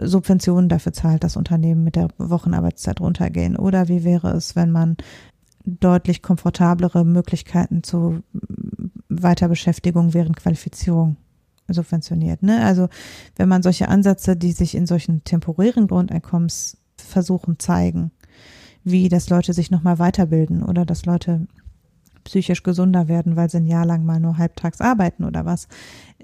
Subventionen 0.01 0.68
dafür 0.68 0.93
zahlt, 0.93 1.24
dass 1.24 1.36
Unternehmen 1.36 1.82
mit 1.82 1.97
der 1.97 2.09
Wochenarbeitszeit 2.18 3.01
runtergehen 3.01 3.57
oder 3.57 3.88
wie 3.88 4.05
wäre 4.05 4.32
es, 4.32 4.55
wenn 4.55 4.70
man 4.70 4.97
deutlich 5.64 6.22
komfortablere 6.22 7.05
Möglichkeiten 7.05 7.82
zu 7.82 8.22
Weiterbeschäftigung 9.09 10.14
während 10.14 10.36
Qualifizierung 10.36 11.16
subventioniert. 11.68 12.43
Ne? 12.43 12.64
Also 12.64 12.88
wenn 13.36 13.49
man 13.49 13.62
solche 13.62 13.88
Ansätze, 13.88 14.36
die 14.36 14.53
sich 14.53 14.74
in 14.74 14.86
solchen 14.86 15.24
temporären 15.24 15.86
Grundeinkommens 15.86 16.80
versuchen 17.11 17.58
zeigen, 17.58 18.11
wie 18.84 19.08
dass 19.08 19.28
Leute 19.28 19.52
sich 19.52 19.70
nochmal 19.70 19.98
weiterbilden 19.98 20.62
oder 20.62 20.86
dass 20.86 21.04
Leute 21.04 21.46
psychisch 22.24 22.62
gesunder 22.62 23.08
werden, 23.08 23.36
weil 23.36 23.50
sie 23.50 23.58
ein 23.58 23.66
Jahr 23.66 23.86
lang 23.86 24.04
mal 24.04 24.20
nur 24.20 24.38
halbtags 24.38 24.80
arbeiten 24.80 25.24
oder 25.24 25.44
was. 25.44 25.68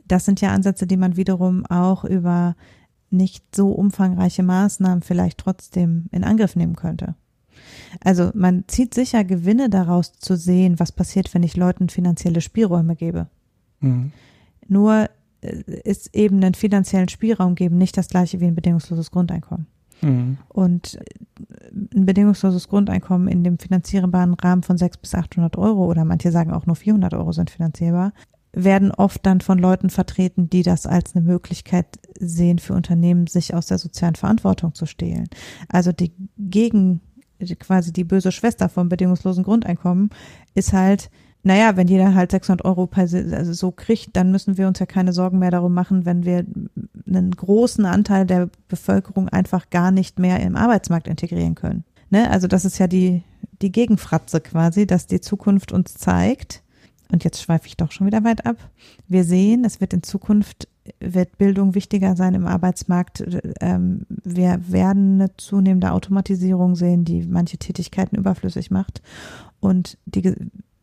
Das 0.06 0.24
sind 0.24 0.40
ja 0.40 0.52
Ansätze, 0.52 0.86
die 0.86 0.96
man 0.96 1.16
wiederum 1.16 1.66
auch 1.66 2.04
über 2.04 2.54
nicht 3.10 3.54
so 3.54 3.70
umfangreiche 3.72 4.42
Maßnahmen 4.42 5.02
vielleicht 5.02 5.38
trotzdem 5.38 6.06
in 6.12 6.24
Angriff 6.24 6.56
nehmen 6.56 6.76
könnte. 6.76 7.14
Also 8.00 8.30
man 8.34 8.64
zieht 8.68 8.94
sicher 8.94 9.24
Gewinne 9.24 9.70
daraus 9.70 10.12
zu 10.12 10.36
sehen, 10.36 10.78
was 10.78 10.92
passiert, 10.92 11.32
wenn 11.34 11.42
ich 11.42 11.56
Leuten 11.56 11.88
finanzielle 11.88 12.40
Spielräume 12.40 12.96
gebe. 12.96 13.28
Mhm. 13.80 14.12
Nur 14.68 15.08
äh, 15.40 15.62
ist 15.84 16.14
eben 16.14 16.36
einen 16.42 16.54
finanziellen 16.54 17.08
Spielraum 17.08 17.54
geben 17.54 17.78
nicht 17.78 17.96
das 17.96 18.08
gleiche 18.08 18.40
wie 18.40 18.46
ein 18.46 18.54
bedingungsloses 18.54 19.10
Grundeinkommen. 19.10 19.66
Mhm. 20.02 20.38
Und 20.48 20.98
ein 21.72 22.06
bedingungsloses 22.06 22.68
Grundeinkommen 22.68 23.28
in 23.28 23.44
dem 23.44 23.58
finanzierbaren 23.58 24.34
Rahmen 24.34 24.62
von 24.62 24.78
600 24.78 25.00
bis 25.00 25.14
800 25.14 25.56
Euro 25.56 25.86
oder 25.86 26.04
manche 26.04 26.30
sagen 26.30 26.52
auch 26.52 26.66
nur 26.66 26.76
400 26.76 27.14
Euro 27.14 27.32
sind 27.32 27.50
finanzierbar, 27.50 28.12
werden 28.52 28.90
oft 28.90 29.24
dann 29.26 29.40
von 29.40 29.58
Leuten 29.58 29.90
vertreten, 29.90 30.48
die 30.48 30.62
das 30.62 30.86
als 30.86 31.14
eine 31.14 31.24
Möglichkeit 31.24 31.86
sehen 32.18 32.58
für 32.58 32.72
Unternehmen, 32.72 33.26
sich 33.26 33.54
aus 33.54 33.66
der 33.66 33.78
sozialen 33.78 34.14
Verantwortung 34.14 34.74
zu 34.74 34.86
stehlen. 34.86 35.28
Also 35.68 35.92
die 35.92 36.12
gegen 36.38 37.00
quasi 37.58 37.92
die 37.92 38.04
böse 38.04 38.32
Schwester 38.32 38.70
vom 38.70 38.88
bedingungslosen 38.88 39.44
Grundeinkommen 39.44 40.08
ist 40.54 40.72
halt, 40.72 41.10
naja, 41.46 41.76
wenn 41.76 41.86
jeder 41.86 42.12
halt 42.16 42.32
600 42.32 42.64
Euro 42.64 42.90
also 42.92 43.52
so 43.52 43.70
kriegt, 43.70 44.16
dann 44.16 44.32
müssen 44.32 44.58
wir 44.58 44.66
uns 44.66 44.80
ja 44.80 44.86
keine 44.86 45.12
Sorgen 45.12 45.38
mehr 45.38 45.52
darum 45.52 45.74
machen, 45.74 46.04
wenn 46.04 46.24
wir 46.24 46.44
einen 47.06 47.30
großen 47.30 47.84
Anteil 47.84 48.26
der 48.26 48.50
Bevölkerung 48.66 49.28
einfach 49.28 49.70
gar 49.70 49.92
nicht 49.92 50.18
mehr 50.18 50.40
im 50.40 50.56
Arbeitsmarkt 50.56 51.06
integrieren 51.06 51.54
können. 51.54 51.84
Ne? 52.10 52.28
Also 52.32 52.48
das 52.48 52.64
ist 52.64 52.78
ja 52.78 52.88
die, 52.88 53.22
die 53.62 53.70
Gegenfratze 53.70 54.40
quasi, 54.40 54.88
dass 54.88 55.06
die 55.06 55.20
Zukunft 55.20 55.70
uns 55.70 55.94
zeigt, 55.94 56.64
und 57.12 57.22
jetzt 57.22 57.40
schweife 57.40 57.68
ich 57.68 57.76
doch 57.76 57.92
schon 57.92 58.08
wieder 58.08 58.24
weit 58.24 58.44
ab. 58.44 58.56
Wir 59.06 59.22
sehen, 59.22 59.64
es 59.64 59.80
wird 59.80 59.92
in 59.92 60.02
Zukunft 60.02 60.66
wird 60.98 61.38
Bildung 61.38 61.76
wichtiger 61.76 62.16
sein 62.16 62.34
im 62.34 62.48
Arbeitsmarkt. 62.48 63.24
Ähm, 63.60 64.04
wir 64.08 64.60
werden 64.66 65.20
eine 65.20 65.36
zunehmende 65.36 65.92
Automatisierung 65.92 66.74
sehen, 66.74 67.04
die 67.04 67.22
manche 67.22 67.58
Tätigkeiten 67.58 68.16
überflüssig 68.16 68.72
macht. 68.72 69.00
Und 69.60 69.98
die 70.06 70.34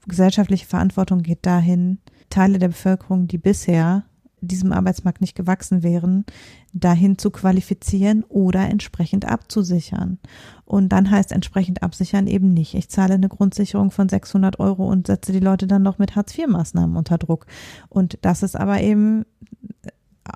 gesellschaftliche 0.07 0.65
Verantwortung 0.65 1.21
geht 1.23 1.45
dahin, 1.45 1.99
Teile 2.29 2.59
der 2.59 2.69
Bevölkerung, 2.69 3.27
die 3.27 3.37
bisher 3.37 4.03
diesem 4.47 4.73
Arbeitsmarkt 4.73 5.21
nicht 5.21 5.35
gewachsen 5.35 5.83
wären, 5.83 6.25
dahin 6.73 7.17
zu 7.17 7.31
qualifizieren 7.31 8.23
oder 8.27 8.69
entsprechend 8.69 9.25
abzusichern. 9.25 10.19
Und 10.65 10.89
dann 10.89 11.09
heißt 11.09 11.31
entsprechend 11.31 11.81
absichern 11.81 12.27
eben 12.27 12.53
nicht, 12.53 12.73
ich 12.73 12.89
zahle 12.89 13.13
eine 13.15 13.29
Grundsicherung 13.29 13.91
von 13.91 14.09
600 14.09 14.59
Euro 14.59 14.85
und 14.85 15.07
setze 15.07 15.31
die 15.31 15.39
Leute 15.39 15.67
dann 15.67 15.83
noch 15.83 15.97
mit 15.97 16.15
Hartz-IV-Maßnahmen 16.15 16.97
unter 16.97 17.17
Druck. 17.17 17.45
Und 17.89 18.17
das 18.21 18.43
ist 18.43 18.55
aber 18.55 18.81
eben 18.81 19.25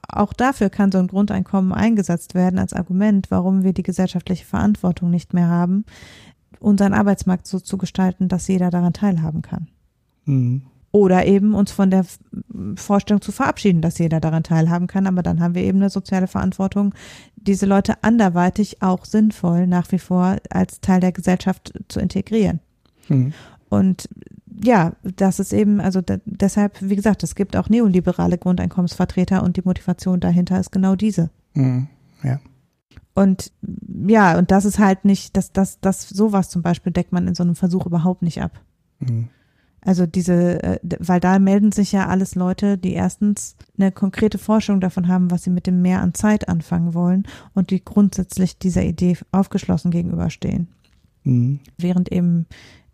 auch 0.10 0.34
dafür 0.34 0.70
kann 0.70 0.92
so 0.92 0.98
ein 0.98 1.08
Grundeinkommen 1.08 1.72
eingesetzt 1.72 2.36
werden 2.36 2.60
als 2.60 2.74
Argument, 2.74 3.32
warum 3.32 3.64
wir 3.64 3.74
die 3.74 3.84
gesellschaftliche 3.84 4.46
Verantwortung 4.46 5.10
nicht 5.10 5.34
mehr 5.34 5.48
haben, 5.48 5.86
unseren 6.60 6.94
Arbeitsmarkt 6.94 7.48
so 7.48 7.60
zu 7.60 7.78
gestalten, 7.78 8.28
dass 8.28 8.48
jeder 8.48 8.70
daran 8.70 8.94
teilhaben 8.94 9.42
kann. 9.42 9.68
Mhm. 10.26 10.64
Oder 10.92 11.26
eben 11.26 11.54
uns 11.54 11.72
von 11.72 11.92
der 11.92 12.06
Vorstellung 12.76 13.22
zu 13.22 13.32
verabschieden, 13.32 13.82
dass 13.82 14.00
jeder 14.00 14.20
daran 14.20 14.44
teilhaben 14.44 14.88
kann. 14.88 15.06
Aber 15.06 15.22
dann 15.22 15.42
haben 15.42 15.54
wir 15.54 15.64
eben 15.64 15.80
eine 15.80 15.90
soziale 15.90 16.28
Verantwortung, 16.28 16.94
diese 17.36 17.66
Leute 17.66 18.04
anderweitig 18.04 18.82
auch 18.82 19.06
sinnvoll 19.06 19.68
nach 19.68 19.92
wie 19.92 20.00
vor 20.00 20.38
als 20.50 20.80
Teil 20.82 21.00
der 21.02 21.12
Gesellschaft 21.12 21.74
zu 21.88 22.00
integrieren. 22.00 22.62
Mhm. 23.10 23.34
Und 23.70 24.10
ja, 24.64 24.94
das 25.04 25.40
ist 25.40 25.54
eben, 25.54 25.80
also 25.80 26.02
da, 26.02 26.18
deshalb, 26.26 26.78
wie 26.82 26.96
gesagt, 26.96 27.22
es 27.24 27.36
gibt 27.36 27.56
auch 27.56 27.70
neoliberale 27.70 28.38
Grundeinkommensvertreter 28.38 29.44
und 29.44 29.58
die 29.58 29.62
Motivation 29.64 30.20
dahinter 30.20 30.60
ist 30.60 30.72
genau 30.72 30.96
diese. 30.96 31.30
Mhm. 31.54 31.88
Ja. 32.24 32.40
Und 33.18 33.52
ja, 34.08 34.38
und 34.38 34.52
das 34.52 34.64
ist 34.64 34.78
halt 34.78 35.04
nicht, 35.04 35.36
dass 35.36 35.52
das, 35.52 35.80
das 35.80 36.08
sowas 36.08 36.52
zum 36.52 36.62
Beispiel 36.62 36.94
deckt 36.94 37.12
man 37.12 37.28
in 37.28 37.34
so 37.34 37.42
einem 37.42 37.56
Versuch 37.56 37.88
überhaupt 37.88 38.22
nicht 38.22 38.44
ab. 38.44 38.62
Mhm. 39.00 39.30
Also 39.82 40.06
diese, 40.06 40.62
äh, 40.62 40.80
weil 41.00 41.20
da 41.20 41.40
melden 41.40 41.72
sich 41.72 41.92
ja 41.92 42.06
alles 42.06 42.36
Leute, 42.36 42.78
die 42.78 42.94
erstens 42.94 43.56
eine 43.76 43.92
konkrete 43.92 44.38
Forschung 44.38 44.82
davon 44.82 45.08
haben, 45.08 45.32
was 45.32 45.42
sie 45.42 45.50
mit 45.50 45.66
dem 45.66 45.82
Mehr 45.82 46.02
an 46.02 46.14
Zeit 46.14 46.48
anfangen 46.48 46.94
wollen 46.94 47.26
und 47.56 47.72
die 47.72 47.84
grundsätzlich 47.84 48.60
dieser 48.60 48.84
Idee 48.84 49.18
aufgeschlossen 49.32 49.90
gegenüberstehen. 49.90 50.68
Mhm. 51.24 51.62
Während 51.80 52.12
eben 52.12 52.46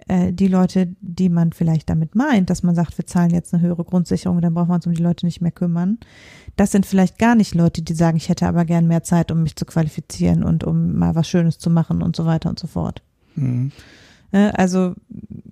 äh, 0.07 0.33
die 0.33 0.47
Leute, 0.47 0.95
die 1.01 1.29
man 1.29 1.53
vielleicht 1.53 1.89
damit 1.89 2.15
meint, 2.15 2.49
dass 2.49 2.63
man 2.63 2.75
sagt, 2.75 2.97
wir 2.97 3.05
zahlen 3.05 3.31
jetzt 3.31 3.53
eine 3.53 3.63
höhere 3.63 3.83
Grundsicherung, 3.83 4.41
dann 4.41 4.53
brauchen 4.53 4.69
wir 4.69 4.75
uns 4.75 4.87
um 4.87 4.93
die 4.93 5.01
Leute 5.01 5.25
nicht 5.25 5.41
mehr 5.41 5.51
kümmern. 5.51 5.99
Das 6.55 6.71
sind 6.71 6.85
vielleicht 6.85 7.17
gar 7.19 7.35
nicht 7.35 7.55
Leute, 7.55 7.81
die 7.81 7.93
sagen, 7.93 8.17
ich 8.17 8.29
hätte 8.29 8.47
aber 8.47 8.65
gern 8.65 8.87
mehr 8.87 9.03
Zeit, 9.03 9.31
um 9.31 9.43
mich 9.43 9.55
zu 9.55 9.65
qualifizieren 9.65 10.43
und 10.43 10.63
um 10.63 10.93
mal 10.95 11.15
was 11.15 11.27
Schönes 11.27 11.57
zu 11.57 11.69
machen 11.69 12.01
und 12.01 12.15
so 12.15 12.25
weiter 12.25 12.49
und 12.49 12.59
so 12.59 12.67
fort. 12.67 13.01
Mhm. 13.35 13.71
Ne, 14.31 14.57
also 14.57 14.95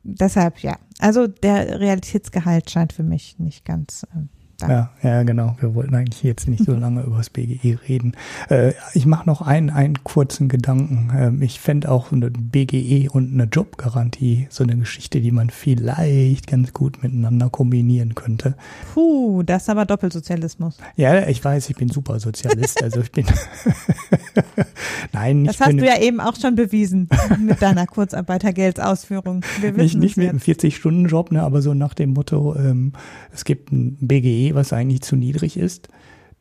deshalb, 0.04 0.60
ja. 0.60 0.78
Also 1.00 1.28
der 1.28 1.80
Realitätsgehalt 1.80 2.70
scheint 2.70 2.94
für 2.94 3.04
mich 3.04 3.38
nicht 3.40 3.64
ganz 3.64 4.04
äh, 4.16 4.41
Ja, 4.70 4.90
ja, 5.02 5.24
genau. 5.24 5.56
Wir 5.60 5.74
wollten 5.76 5.96
eigentlich 5.96 6.24
jetzt 6.24 6.48
nicht 6.48 6.64
so 6.64 6.74
lange 6.76 7.02
über 7.02 7.18
das 7.18 7.30
BGE 7.30 7.80
reden. 7.88 8.14
Äh, 8.50 8.74
ich 8.94 9.06
mache 9.06 9.26
noch 9.26 9.42
einen, 9.42 9.70
einen 9.70 10.04
kurzen 10.04 10.50
Gedanken. 10.50 11.12
Ähm, 11.16 11.42
ich 11.42 11.60
fände 11.60 11.90
auch 11.90 12.12
eine 12.12 12.30
BGE 12.30 13.10
und 13.10 13.34
eine 13.34 13.44
Jobgarantie 13.44 14.48
so 14.50 14.64
eine 14.64 14.78
Geschichte, 14.78 15.22
die 15.22 15.32
man 15.32 15.50
vielleicht 15.50 16.48
ganz 16.48 16.74
gut 16.74 17.02
miteinander 17.04 17.50
kombinieren 17.50 18.16
könnte. 18.16 18.56
Puh, 18.94 19.44
das 19.44 19.64
ist 19.64 19.70
aber 19.70 19.86
Doppelsozialismus. 19.86 20.78
Ja, 20.96 21.28
ich 21.28 21.44
weiß, 21.44 21.70
ich 21.70 21.76
bin 21.76 21.90
Supersozialist. 21.90 22.84
also 22.84 23.02
ich 23.02 23.12
bin. 23.12 23.26
Nein, 25.14 25.44
nicht. 25.44 25.60
Das 25.60 25.68
hast 25.68 25.80
du 25.80 25.86
ja 25.86 26.00
eben 26.00 26.20
auch 26.20 26.36
schon 26.36 26.56
bewiesen 26.56 27.10
mit 27.40 27.62
deiner 27.62 27.88
Kurzarbeitergeldsausführung. 27.88 29.42
Nicht 29.76 29.96
nicht 29.96 30.18
mit 30.18 30.30
einem 30.30 30.40
40-Stunden-Job, 30.40 31.32
ne, 31.32 31.44
aber 31.44 31.62
so 31.62 31.74
nach 31.74 31.94
dem 31.94 32.14
Motto, 32.14 32.56
ähm, 32.56 32.94
es 33.34 33.46
gibt 33.46 33.72
ein 33.72 33.98
BGE, 34.00 34.51
was 34.56 34.74
eigentlich 34.74 35.02
zu 35.02 35.16
niedrig 35.16 35.58
ist. 35.58 35.88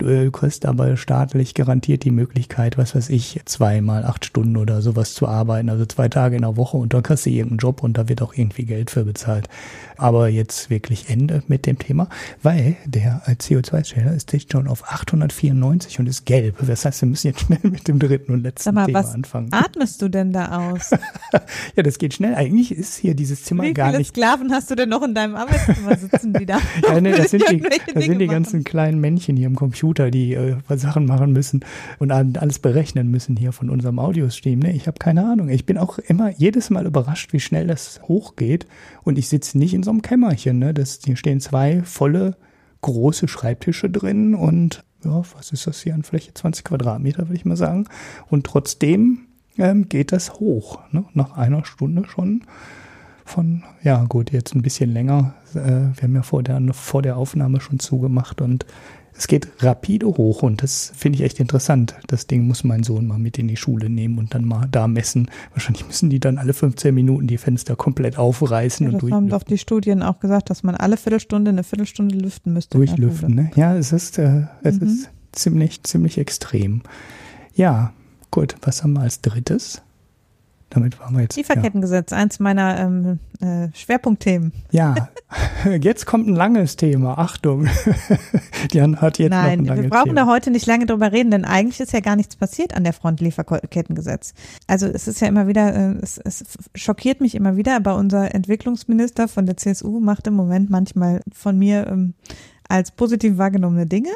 Du 0.00 0.30
kriegst 0.30 0.64
aber 0.64 0.96
staatlich 0.96 1.52
garantiert 1.52 2.04
die 2.04 2.10
Möglichkeit, 2.10 2.78
was 2.78 2.94
weiß 2.94 3.10
ich, 3.10 3.38
zweimal 3.44 4.06
acht 4.06 4.24
Stunden 4.24 4.56
oder 4.56 4.80
sowas 4.80 5.12
zu 5.12 5.28
arbeiten, 5.28 5.68
also 5.68 5.84
zwei 5.84 6.08
Tage 6.08 6.36
in 6.36 6.42
der 6.42 6.56
Woche 6.56 6.78
und 6.78 6.94
dann 6.94 7.02
kriegst 7.02 7.26
du 7.26 7.30
irgendeinen 7.30 7.58
Job 7.58 7.82
und 7.82 7.98
da 7.98 8.08
wird 8.08 8.22
auch 8.22 8.32
irgendwie 8.34 8.64
Geld 8.64 8.90
für 8.90 9.04
bezahlt. 9.04 9.50
Aber 9.98 10.28
jetzt 10.28 10.70
wirklich 10.70 11.10
Ende 11.10 11.42
mit 11.48 11.66
dem 11.66 11.78
Thema, 11.78 12.08
weil 12.42 12.76
der 12.86 13.20
CO2-Zähler 13.26 14.14
ist 14.14 14.32
dicht 14.32 14.50
schon 14.50 14.68
auf 14.68 14.90
894 14.90 15.98
und 15.98 16.06
ist 16.06 16.24
gelb. 16.24 16.56
Das 16.66 16.86
heißt, 16.86 17.02
wir 17.02 17.08
müssen 17.08 17.26
jetzt 17.26 17.40
schnell 17.40 17.58
mit 17.62 17.86
dem 17.86 17.98
dritten 17.98 18.32
und 18.32 18.42
letzten 18.42 18.74
mal, 18.74 18.86
Thema 18.86 19.00
was 19.00 19.12
anfangen. 19.12 19.52
atmest 19.52 20.00
du 20.00 20.08
denn 20.08 20.32
da 20.32 20.70
aus? 20.70 20.92
ja, 21.76 21.82
das 21.82 21.98
geht 21.98 22.14
schnell. 22.14 22.34
Eigentlich 22.34 22.72
ist 22.72 22.96
hier 22.96 23.14
dieses 23.14 23.44
Zimmer 23.44 23.64
Wie 23.64 23.74
gar 23.74 23.88
nicht. 23.88 23.98
Wie 23.98 24.04
viele 24.04 24.26
Sklaven 24.26 24.52
hast 24.52 24.70
du 24.70 24.76
denn 24.76 24.88
noch 24.88 25.02
in 25.02 25.12
deinem 25.12 25.36
Arbeitszimmer 25.36 25.98
sitzen, 25.98 26.32
die 26.32 26.46
da? 26.46 26.58
ja, 26.88 26.98
nee, 27.02 27.12
das 27.12 27.32
sind 27.32 27.44
die, 27.50 27.60
das 27.94 28.04
sind 28.04 28.18
die 28.18 28.26
ganzen 28.26 28.64
kleinen 28.64 28.98
Männchen 28.98 29.36
hier 29.36 29.46
im 29.46 29.56
Computer, 29.56 29.89
die 29.92 30.34
äh, 30.34 30.56
Sachen 30.76 31.06
machen 31.06 31.32
müssen 31.32 31.64
und 31.98 32.12
alles 32.12 32.58
berechnen 32.58 33.10
müssen 33.10 33.36
hier 33.36 33.52
von 33.52 33.70
unserem 33.70 33.98
Audiostream. 33.98 34.60
Ne? 34.60 34.72
Ich 34.72 34.86
habe 34.86 34.98
keine 34.98 35.24
Ahnung. 35.24 35.48
Ich 35.48 35.66
bin 35.66 35.78
auch 35.78 35.98
immer 35.98 36.30
jedes 36.30 36.70
Mal 36.70 36.86
überrascht, 36.86 37.32
wie 37.32 37.40
schnell 37.40 37.66
das 37.66 38.00
hochgeht. 38.06 38.66
Und 39.02 39.18
ich 39.18 39.28
sitze 39.28 39.58
nicht 39.58 39.74
in 39.74 39.82
so 39.82 39.90
einem 39.90 40.02
Kämmerchen. 40.02 40.58
Ne? 40.58 40.72
Das, 40.72 41.00
hier 41.04 41.16
stehen 41.16 41.40
zwei 41.40 41.82
volle 41.82 42.36
große 42.82 43.28
Schreibtische 43.28 43.90
drin 43.90 44.34
und 44.34 44.84
ja, 45.04 45.22
was 45.34 45.52
ist 45.52 45.66
das 45.66 45.80
hier 45.80 45.94
an 45.94 46.02
Fläche? 46.02 46.34
20 46.34 46.64
Quadratmeter, 46.64 47.28
würde 47.28 47.34
ich 47.34 47.44
mal 47.44 47.56
sagen. 47.56 47.86
Und 48.28 48.46
trotzdem 48.46 49.26
ähm, 49.58 49.88
geht 49.88 50.12
das 50.12 50.34
hoch. 50.34 50.80
Ne? 50.92 51.04
Nach 51.14 51.36
einer 51.36 51.64
Stunde 51.64 52.04
schon 52.06 52.44
von, 53.24 53.62
ja 53.82 54.04
gut, 54.04 54.32
jetzt 54.32 54.54
ein 54.54 54.62
bisschen 54.62 54.90
länger. 54.90 55.34
Äh, 55.54 55.94
wir 55.94 56.02
haben 56.02 56.14
ja 56.14 56.22
vor 56.22 56.42
der, 56.42 56.60
vor 56.72 57.02
der 57.02 57.16
Aufnahme 57.16 57.60
schon 57.60 57.78
zugemacht 57.78 58.40
und 58.40 58.66
es 59.20 59.26
geht 59.26 59.48
rapide 59.58 60.06
hoch 60.06 60.42
und 60.42 60.62
das 60.62 60.94
finde 60.96 61.18
ich 61.18 61.24
echt 61.24 61.40
interessant. 61.40 61.94
Das 62.06 62.26
Ding 62.26 62.46
muss 62.46 62.64
mein 62.64 62.84
Sohn 62.84 63.06
mal 63.06 63.18
mit 63.18 63.36
in 63.36 63.48
die 63.48 63.56
Schule 63.58 63.90
nehmen 63.90 64.16
und 64.16 64.34
dann 64.34 64.46
mal 64.46 64.66
da 64.72 64.88
messen. 64.88 65.30
Wahrscheinlich 65.52 65.86
müssen 65.86 66.08
die 66.08 66.20
dann 66.20 66.38
alle 66.38 66.54
15 66.54 66.94
Minuten 66.94 67.26
die 67.26 67.36
Fenster 67.36 67.76
komplett 67.76 68.16
aufreißen 68.16 68.86
ja, 68.86 68.94
und 68.94 69.02
Das 69.02 69.10
haben 69.10 69.28
doch 69.28 69.42
die 69.42 69.58
Studien 69.58 70.02
auch 70.02 70.20
gesagt, 70.20 70.48
dass 70.48 70.62
man 70.62 70.74
alle 70.74 70.96
Viertelstunde 70.96 71.50
eine 71.50 71.64
Viertelstunde 71.64 72.16
lüften 72.16 72.54
müsste. 72.54 72.78
Durchlüften, 72.78 73.34
ne? 73.34 73.50
Ja, 73.56 73.76
es 73.76 73.92
ist, 73.92 74.16
äh, 74.16 74.44
es 74.62 74.80
mhm. 74.80 74.86
ist 74.86 75.10
ziemlich, 75.32 75.82
ziemlich 75.82 76.16
extrem. 76.16 76.80
Ja, 77.54 77.92
gut, 78.30 78.54
was 78.62 78.82
haben 78.82 78.94
wir 78.94 79.02
als 79.02 79.20
drittes? 79.20 79.82
Damit 80.70 81.00
waren 81.00 81.14
wir 81.14 81.22
jetzt. 81.22 81.36
Lieferkettengesetz, 81.36 82.12
ja. 82.12 82.16
eins 82.18 82.38
meiner 82.38 82.78
ähm, 82.78 83.18
äh, 83.40 83.68
Schwerpunktthemen. 83.74 84.52
Ja, 84.70 85.08
jetzt 85.80 86.06
kommt 86.06 86.28
ein 86.28 86.36
langes 86.36 86.76
Thema. 86.76 87.18
Achtung. 87.18 87.68
Jan 88.72 89.00
hat 89.00 89.18
jetzt 89.18 89.30
Nein, 89.30 89.42
noch 89.42 89.64
ein 89.64 89.64
langes 89.66 89.82
wir 89.82 89.90
brauchen 89.90 90.04
Thema. 90.10 90.26
da 90.26 90.26
heute 90.28 90.52
nicht 90.52 90.66
lange 90.66 90.86
drüber 90.86 91.10
reden, 91.10 91.32
denn 91.32 91.44
eigentlich 91.44 91.80
ist 91.80 91.92
ja 91.92 91.98
gar 91.98 92.14
nichts 92.14 92.36
passiert 92.36 92.74
an 92.76 92.84
der 92.84 92.92
Front 92.92 93.20
Lieferkettengesetz. 93.20 94.32
Also 94.68 94.86
es 94.86 95.08
ist 95.08 95.20
ja 95.20 95.26
immer 95.26 95.48
wieder, 95.48 95.74
äh, 95.74 95.96
es, 96.02 96.18
es 96.18 96.44
schockiert 96.76 97.20
mich 97.20 97.34
immer 97.34 97.56
wieder, 97.56 97.74
aber 97.74 97.96
unser 97.96 98.32
Entwicklungsminister 98.32 99.26
von 99.26 99.46
der 99.46 99.56
CSU 99.56 99.98
macht 99.98 100.28
im 100.28 100.34
Moment 100.34 100.70
manchmal 100.70 101.20
von 101.32 101.58
mir 101.58 101.88
ähm, 101.88 102.14
als 102.70 102.92
positiv 102.92 103.36
wahrgenommene 103.36 103.86
Dinge. 103.86 104.10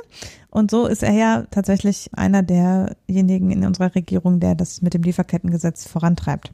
Und 0.51 0.71
so 0.71 0.87
ist 0.87 1.03
er 1.03 1.13
ja 1.13 1.45
tatsächlich 1.51 2.09
einer 2.13 2.43
derjenigen 2.43 3.51
in 3.51 3.67
unserer 3.67 3.95
Regierung, 3.95 4.41
der 4.41 4.55
das 4.55 4.81
mit 4.81 4.95
dem 4.95 5.03
Lieferkettengesetz 5.03 5.89
vorantreibt. 5.89 6.53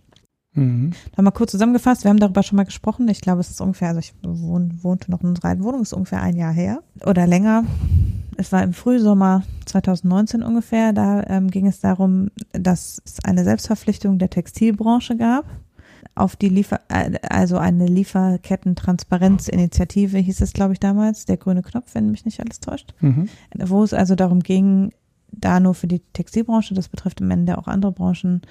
Mhm. 0.55 0.93
Da 1.15 1.23
mal 1.23 1.31
kurz 1.31 1.53
zusammengefasst, 1.53 2.05
wir 2.05 2.09
haben 2.09 2.19
darüber 2.19 2.43
schon 2.43 2.57
mal 2.57 2.65
gesprochen. 2.65 3.07
Ich 3.09 3.21
glaube, 3.21 3.41
es 3.41 3.51
ist 3.51 3.61
ungefähr, 3.61 3.89
also 3.89 4.01
ich 4.01 4.15
wohn, 4.23 4.83
wohnte 4.83 5.11
noch 5.11 5.21
in 5.21 5.29
unserer 5.29 5.49
alten 5.49 5.63
Wohnung, 5.63 5.83
ist 5.83 5.93
ungefähr 5.93 6.23
ein 6.23 6.37
Jahr 6.37 6.53
her 6.53 6.83
oder 7.05 7.27
länger. 7.27 7.65
Es 8.37 8.51
war 8.51 8.63
im 8.63 8.73
Frühsommer 8.73 9.43
2019 9.67 10.43
ungefähr. 10.43 10.95
Da 10.95 11.23
ähm, 11.25 11.51
ging 11.51 11.67
es 11.67 11.81
darum, 11.81 12.31
dass 12.53 13.01
es 13.05 13.23
eine 13.23 13.45
Selbstverpflichtung 13.45 14.19
der 14.19 14.31
Textilbranche 14.31 15.17
gab 15.17 15.45
auf 16.15 16.37
die 16.37 16.49
Liefer, 16.49 16.81
äh, 16.89 17.19
also 17.29 17.59
eine 17.59 17.87
Lieferketten-Transparenzinitiative 17.87 20.19
hieß 20.19 20.41
es, 20.41 20.53
glaube 20.53 20.75
ich, 20.75 20.81
damals, 20.81 21.25
der 21.25 21.37
grüne 21.37 21.63
Knopf, 21.63 21.95
wenn 21.95 22.11
mich 22.11 22.25
nicht 22.25 22.41
alles 22.41 22.61
täuscht, 22.61 22.95
mhm. 23.01 23.29
wo 23.59 23.83
es 23.83 23.95
also 23.95 24.15
darum 24.15 24.41
ging, 24.41 24.93
da 25.33 25.61
nur 25.61 25.75
für 25.75 25.87
die 25.87 26.01
Textilbranche, 26.13 26.75
das 26.75 26.89
betrifft 26.89 27.23
am 27.23 27.31
Ende 27.31 27.59
auch 27.59 27.69
andere 27.69 27.93
Branchen, 27.93 28.43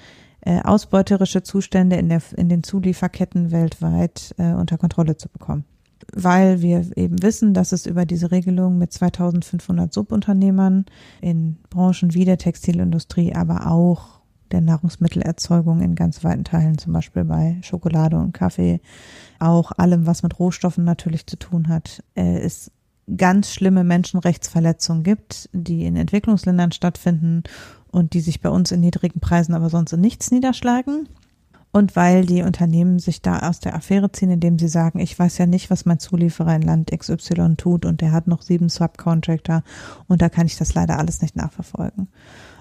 äh, 0.42 0.60
ausbeuterische 0.62 1.42
Zustände 1.42 1.96
in, 1.96 2.08
der, 2.08 2.22
in 2.36 2.48
den 2.48 2.62
Zulieferketten 2.62 3.50
weltweit 3.50 4.34
äh, 4.38 4.52
unter 4.52 4.78
Kontrolle 4.78 5.16
zu 5.16 5.28
bekommen. 5.28 5.64
Weil 6.14 6.62
wir 6.62 6.96
eben 6.96 7.22
wissen, 7.22 7.52
dass 7.52 7.72
es 7.72 7.84
über 7.84 8.06
diese 8.06 8.30
Regelung 8.30 8.78
mit 8.78 8.92
2500 8.92 9.92
Subunternehmern 9.92 10.86
in 11.20 11.58
Branchen 11.68 12.14
wie 12.14 12.24
der 12.24 12.38
Textilindustrie, 12.38 13.34
aber 13.34 13.66
auch 13.66 14.19
der 14.50 14.60
Nahrungsmittelerzeugung 14.60 15.80
in 15.80 15.94
ganz 15.94 16.24
weiten 16.24 16.44
Teilen, 16.44 16.78
zum 16.78 16.92
Beispiel 16.92 17.24
bei 17.24 17.58
Schokolade 17.62 18.16
und 18.16 18.32
Kaffee, 18.32 18.80
auch 19.38 19.72
allem, 19.72 20.06
was 20.06 20.22
mit 20.22 20.38
Rohstoffen 20.38 20.84
natürlich 20.84 21.26
zu 21.26 21.36
tun 21.36 21.68
hat, 21.68 22.02
äh, 22.14 22.38
es 22.38 22.70
ganz 23.16 23.52
schlimme 23.52 23.84
Menschenrechtsverletzungen 23.84 25.02
gibt, 25.02 25.48
die 25.52 25.84
in 25.84 25.96
Entwicklungsländern 25.96 26.72
stattfinden 26.72 27.42
und 27.90 28.12
die 28.12 28.20
sich 28.20 28.40
bei 28.40 28.50
uns 28.50 28.70
in 28.70 28.80
niedrigen 28.80 29.20
Preisen 29.20 29.54
aber 29.54 29.68
sonst 29.68 29.92
in 29.92 30.00
nichts 30.00 30.30
niederschlagen. 30.30 31.08
Und 31.72 31.94
weil 31.94 32.26
die 32.26 32.42
Unternehmen 32.42 32.98
sich 32.98 33.22
da 33.22 33.48
aus 33.48 33.60
der 33.60 33.76
Affäre 33.76 34.10
ziehen, 34.10 34.30
indem 34.30 34.58
sie 34.58 34.66
sagen, 34.66 34.98
ich 34.98 35.16
weiß 35.16 35.38
ja 35.38 35.46
nicht, 35.46 35.70
was 35.70 35.86
mein 35.86 36.00
Zulieferer 36.00 36.56
in 36.56 36.62
Land 36.62 36.90
XY 36.90 37.54
tut 37.56 37.84
und 37.84 38.00
der 38.00 38.10
hat 38.10 38.26
noch 38.26 38.42
sieben 38.42 38.68
Subcontractor 38.68 39.62
und 40.08 40.20
da 40.20 40.28
kann 40.28 40.46
ich 40.46 40.56
das 40.56 40.74
leider 40.74 40.98
alles 40.98 41.22
nicht 41.22 41.36
nachverfolgen 41.36 42.08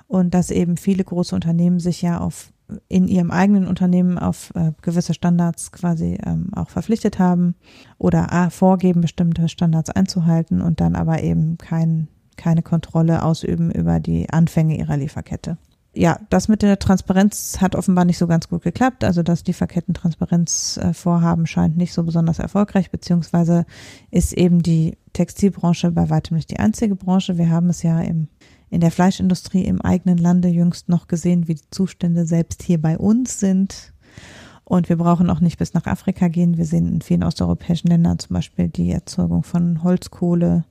und 0.09 0.33
dass 0.33 0.49
eben 0.49 0.75
viele 0.75 1.03
große 1.03 1.35
Unternehmen 1.35 1.79
sich 1.79 2.01
ja 2.01 2.19
auf 2.19 2.51
in 2.87 3.07
ihrem 3.07 3.31
eigenen 3.31 3.67
Unternehmen 3.67 4.19
auf 4.19 4.51
äh, 4.55 4.71
gewisse 4.81 5.13
Standards 5.13 5.71
quasi 5.71 6.17
ähm, 6.23 6.49
auch 6.53 6.69
verpflichtet 6.69 7.17
haben 7.17 7.55
oder 7.97 8.27
äh, 8.31 8.49
vorgeben, 8.49 9.01
bestimmte 9.01 9.49
Standards 9.49 9.89
einzuhalten 9.89 10.61
und 10.61 10.79
dann 10.79 10.95
aber 10.95 11.23
eben 11.23 11.57
kein, 11.57 12.07
keine 12.37 12.61
Kontrolle 12.61 13.23
ausüben 13.23 13.71
über 13.71 13.99
die 13.99 14.29
Anfänge 14.29 14.77
ihrer 14.77 14.97
Lieferkette. 14.97 15.57
Ja, 15.93 16.19
das 16.29 16.47
mit 16.47 16.61
der 16.61 16.77
Transparenz 16.77 17.57
hat 17.59 17.75
offenbar 17.75 18.05
nicht 18.05 18.19
so 18.19 18.27
ganz 18.27 18.47
gut 18.47 18.61
geklappt. 18.61 19.03
Also 19.03 19.23
das 19.23 19.43
Lieferketten-Transparenzvorhaben 19.45 21.47
scheint 21.47 21.77
nicht 21.77 21.93
so 21.93 22.03
besonders 22.03 22.37
erfolgreich, 22.37 22.91
beziehungsweise 22.91 23.65
ist 24.11 24.33
eben 24.33 24.61
die 24.61 24.99
Textilbranche 25.13 25.89
bei 25.89 26.11
weitem 26.11 26.37
nicht 26.37 26.51
die 26.51 26.59
einzige 26.59 26.95
Branche. 26.95 27.39
Wir 27.39 27.49
haben 27.49 27.69
es 27.69 27.81
ja 27.81 27.99
im 28.01 28.27
in 28.69 28.81
der 28.81 28.91
Fleischindustrie 28.91 29.65
im 29.65 29.81
eigenen 29.81 30.17
Lande 30.17 30.47
jüngst 30.47 30.89
noch 30.89 31.07
gesehen, 31.07 31.47
wie 31.47 31.55
die 31.55 31.69
Zustände 31.71 32.25
selbst 32.25 32.63
hier 32.63 32.81
bei 32.81 32.97
uns 32.97 33.39
sind. 33.39 33.93
Und 34.63 34.89
wir 34.89 34.97
brauchen 34.97 35.29
auch 35.29 35.39
nicht 35.39 35.57
bis 35.57 35.73
nach 35.73 35.87
Afrika 35.87 36.27
gehen. 36.27 36.57
Wir 36.57 36.65
sehen 36.65 36.87
in 36.87 37.01
vielen 37.01 37.23
osteuropäischen 37.23 37.89
Ländern 37.89 38.19
zum 38.19 38.35
Beispiel 38.35 38.67
die 38.67 38.91
Erzeugung 38.91 39.41
von 39.41 39.81
Holzkohle 39.83 40.63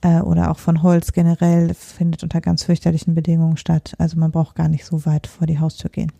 äh, 0.00 0.20
oder 0.20 0.50
auch 0.50 0.58
von 0.58 0.82
Holz 0.82 1.12
generell 1.12 1.72
findet 1.74 2.24
unter 2.24 2.40
ganz 2.40 2.64
fürchterlichen 2.64 3.14
Bedingungen 3.14 3.56
statt. 3.56 3.94
Also 3.98 4.18
man 4.18 4.32
braucht 4.32 4.56
gar 4.56 4.68
nicht 4.68 4.84
so 4.84 5.06
weit 5.06 5.28
vor 5.28 5.46
die 5.46 5.60
Haustür 5.60 5.90
gehen. 5.90 6.10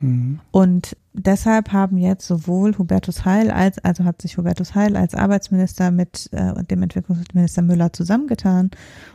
Mhm. 0.00 0.40
Und 0.50 0.96
deshalb 1.12 1.72
haben 1.72 1.98
jetzt 1.98 2.26
sowohl 2.26 2.76
Hubertus 2.78 3.24
Heil 3.24 3.50
als, 3.50 3.78
also 3.78 4.04
hat 4.04 4.22
sich 4.22 4.36
Hubertus 4.36 4.74
Heil 4.74 4.96
als 4.96 5.14
Arbeitsminister 5.14 5.90
mit 5.90 6.28
äh, 6.32 6.62
dem 6.64 6.82
Entwicklungsminister 6.82 7.62
Müller 7.62 7.92
zusammengetan 7.92 8.70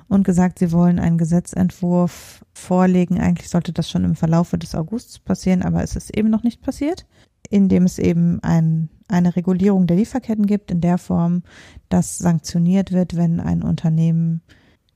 und 0.09 0.25
gesagt, 0.25 0.59
sie 0.59 0.71
wollen 0.71 0.99
einen 0.99 1.17
Gesetzentwurf 1.17 2.43
vorlegen. 2.53 3.19
Eigentlich 3.19 3.49
sollte 3.49 3.71
das 3.71 3.89
schon 3.89 4.03
im 4.03 4.15
Verlaufe 4.15 4.57
des 4.57 4.75
Augusts 4.75 5.19
passieren, 5.19 5.61
aber 5.61 5.83
es 5.83 5.95
ist 5.95 6.15
eben 6.15 6.29
noch 6.29 6.43
nicht 6.43 6.61
passiert, 6.61 7.05
indem 7.49 7.83
es 7.83 7.97
eben 7.97 8.41
ein, 8.43 8.89
eine 9.07 9.35
Regulierung 9.35 9.87
der 9.87 9.97
Lieferketten 9.97 10.45
gibt 10.45 10.69
in 10.69 10.81
der 10.81 10.97
Form, 10.97 11.43
dass 11.87 12.17
sanktioniert 12.17 12.91
wird, 12.91 13.15
wenn 13.15 13.39
ein 13.39 13.63
Unternehmen 13.63 14.41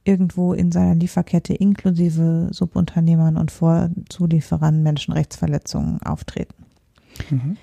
irgendwo 0.07 0.53
in 0.53 0.71
seiner 0.71 0.95
Lieferkette 0.95 1.53
inklusive 1.53 2.49
Subunternehmern 2.51 3.37
und 3.37 3.51
Vorzulieferern 3.51 4.81
Menschenrechtsverletzungen 4.83 6.01
auftreten. 6.01 6.55
Mhm. 7.29 7.57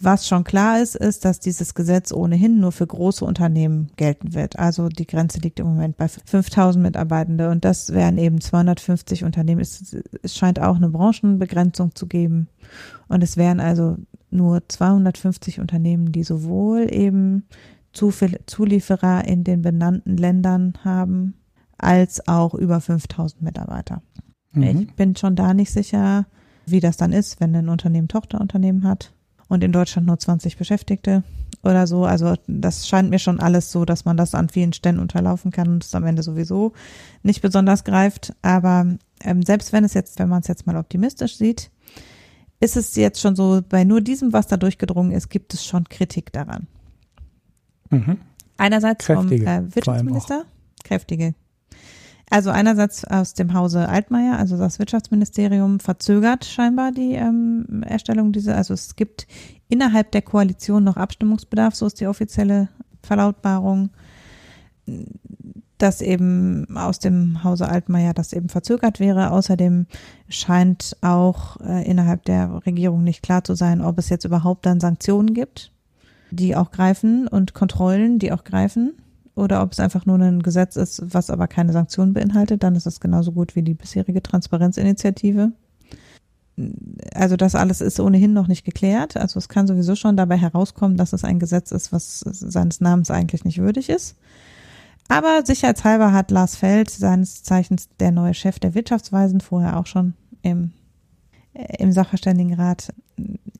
Was 0.00 0.26
schon 0.26 0.44
klar 0.44 0.82
ist, 0.82 0.96
ist, 0.96 1.24
dass 1.24 1.40
dieses 1.40 1.74
Gesetz 1.74 2.12
ohnehin 2.12 2.58
nur 2.60 2.72
für 2.72 2.86
große 2.86 3.24
Unternehmen 3.24 3.90
gelten 3.96 4.34
wird. 4.34 4.58
Also 4.58 4.88
die 4.88 5.06
Grenze 5.06 5.38
liegt 5.38 5.60
im 5.60 5.66
Moment 5.66 5.96
bei 5.96 6.08
5000 6.08 6.82
Mitarbeitende 6.82 7.48
und 7.48 7.64
das 7.64 7.92
wären 7.92 8.18
eben 8.18 8.40
250 8.40 9.24
Unternehmen. 9.24 9.60
Es, 9.60 9.96
es 10.22 10.36
scheint 10.36 10.60
auch 10.60 10.76
eine 10.76 10.90
Branchenbegrenzung 10.90 11.94
zu 11.94 12.06
geben 12.06 12.48
und 13.08 13.22
es 13.22 13.36
wären 13.36 13.60
also 13.60 13.96
nur 14.30 14.68
250 14.68 15.60
Unternehmen, 15.60 16.10
die 16.10 16.24
sowohl 16.24 16.92
eben 16.92 17.44
Zulieferer 17.92 19.24
in 19.26 19.44
den 19.44 19.62
benannten 19.62 20.16
Ländern 20.16 20.74
haben, 20.84 21.34
als 21.84 22.26
auch 22.26 22.54
über 22.54 22.80
5000 22.80 23.42
Mitarbeiter. 23.42 24.02
Mhm. 24.52 24.62
Ich 24.62 24.94
bin 24.94 25.16
schon 25.16 25.36
da 25.36 25.54
nicht 25.54 25.70
sicher, 25.70 26.26
wie 26.66 26.80
das 26.80 26.96
dann 26.96 27.12
ist, 27.12 27.40
wenn 27.40 27.54
ein 27.54 27.68
Unternehmen 27.68 28.08
Tochterunternehmen 28.08 28.84
hat 28.84 29.12
und 29.48 29.62
in 29.62 29.72
Deutschland 29.72 30.06
nur 30.06 30.18
20 30.18 30.56
Beschäftigte 30.56 31.22
oder 31.62 31.86
so. 31.86 32.04
Also 32.04 32.34
das 32.46 32.88
scheint 32.88 33.10
mir 33.10 33.18
schon 33.18 33.40
alles 33.40 33.70
so, 33.70 33.84
dass 33.84 34.04
man 34.04 34.16
das 34.16 34.34
an 34.34 34.48
vielen 34.48 34.72
Stellen 34.72 34.98
unterlaufen 34.98 35.50
kann 35.50 35.68
und 35.68 35.84
es 35.84 35.94
am 35.94 36.04
Ende 36.04 36.22
sowieso 36.22 36.72
nicht 37.22 37.42
besonders 37.42 37.84
greift. 37.84 38.34
Aber 38.42 38.86
ähm, 39.22 39.42
selbst 39.42 39.72
wenn 39.72 39.84
es 39.84 39.94
jetzt, 39.94 40.18
wenn 40.18 40.28
man 40.28 40.40
es 40.40 40.48
jetzt 40.48 40.66
mal 40.66 40.76
optimistisch 40.76 41.36
sieht, 41.36 41.70
ist 42.60 42.76
es 42.76 42.96
jetzt 42.96 43.20
schon 43.20 43.36
so, 43.36 43.60
bei 43.68 43.84
nur 43.84 44.00
diesem, 44.00 44.32
was 44.32 44.46
da 44.46 44.56
durchgedrungen 44.56 45.12
ist, 45.12 45.28
gibt 45.28 45.52
es 45.52 45.66
schon 45.66 45.88
Kritik 45.88 46.32
daran. 46.32 46.66
Mhm. 47.90 48.18
Einerseits 48.56 49.04
Kräftige, 49.04 49.44
vom 49.44 49.66
äh, 49.66 49.74
Wirtschaftsminister, 49.74 50.44
kräftige, 50.84 51.34
also 52.30 52.50
einerseits 52.50 53.04
aus 53.04 53.34
dem 53.34 53.54
Hause 53.54 53.88
Altmaier, 53.88 54.38
also 54.38 54.56
das 54.56 54.78
Wirtschaftsministerium 54.78 55.78
verzögert 55.78 56.44
scheinbar 56.44 56.90
die 56.90 57.12
ähm, 57.12 57.82
Erstellung 57.86 58.32
dieser, 58.32 58.56
also 58.56 58.74
es 58.74 58.96
gibt 58.96 59.26
innerhalb 59.68 60.10
der 60.12 60.22
Koalition 60.22 60.84
noch 60.84 60.96
Abstimmungsbedarf, 60.96 61.74
so 61.74 61.86
ist 61.86 62.00
die 62.00 62.06
offizielle 62.06 62.68
Verlautbarung, 63.02 63.90
dass 65.78 66.00
eben 66.00 66.76
aus 66.76 66.98
dem 66.98 67.44
Hause 67.44 67.68
Altmaier 67.68 68.14
das 68.14 68.32
eben 68.32 68.48
verzögert 68.48 69.00
wäre. 69.00 69.30
Außerdem 69.30 69.86
scheint 70.28 70.96
auch 71.02 71.60
äh, 71.60 71.88
innerhalb 71.88 72.24
der 72.24 72.64
Regierung 72.64 73.04
nicht 73.04 73.22
klar 73.22 73.44
zu 73.44 73.54
sein, 73.54 73.82
ob 73.82 73.98
es 73.98 74.08
jetzt 74.08 74.24
überhaupt 74.24 74.64
dann 74.66 74.80
Sanktionen 74.80 75.34
gibt, 75.34 75.72
die 76.30 76.56
auch 76.56 76.70
greifen 76.70 77.28
und 77.28 77.54
Kontrollen, 77.54 78.18
die 78.18 78.32
auch 78.32 78.44
greifen 78.44 78.94
oder 79.34 79.62
ob 79.62 79.72
es 79.72 79.80
einfach 79.80 80.06
nur 80.06 80.18
ein 80.18 80.42
Gesetz 80.42 80.76
ist, 80.76 81.02
was 81.12 81.30
aber 81.30 81.48
keine 81.48 81.72
Sanktionen 81.72 82.12
beinhaltet, 82.12 82.62
dann 82.62 82.76
ist 82.76 82.86
es 82.86 83.00
genauso 83.00 83.32
gut 83.32 83.56
wie 83.56 83.62
die 83.62 83.74
bisherige 83.74 84.22
Transparenzinitiative. 84.22 85.52
Also 87.14 87.36
das 87.36 87.56
alles 87.56 87.80
ist 87.80 87.98
ohnehin 87.98 88.32
noch 88.32 88.46
nicht 88.46 88.64
geklärt. 88.64 89.16
Also 89.16 89.38
es 89.38 89.48
kann 89.48 89.66
sowieso 89.66 89.96
schon 89.96 90.16
dabei 90.16 90.36
herauskommen, 90.36 90.96
dass 90.96 91.12
es 91.12 91.24
ein 91.24 91.40
Gesetz 91.40 91.72
ist, 91.72 91.92
was 91.92 92.20
seines 92.20 92.80
Namens 92.80 93.10
eigentlich 93.10 93.44
nicht 93.44 93.58
würdig 93.58 93.88
ist. 93.88 94.16
Aber 95.08 95.42
sicherheitshalber 95.44 96.12
hat 96.12 96.30
Lars 96.30 96.56
Feld, 96.56 96.90
seines 96.90 97.42
Zeichens 97.42 97.88
der 97.98 98.12
neue 98.12 98.34
Chef 98.34 98.58
der 98.58 98.74
Wirtschaftsweisen, 98.74 99.40
vorher 99.40 99.78
auch 99.78 99.86
schon 99.86 100.14
im, 100.42 100.72
im 101.52 101.92
Sachverständigenrat, 101.92 102.94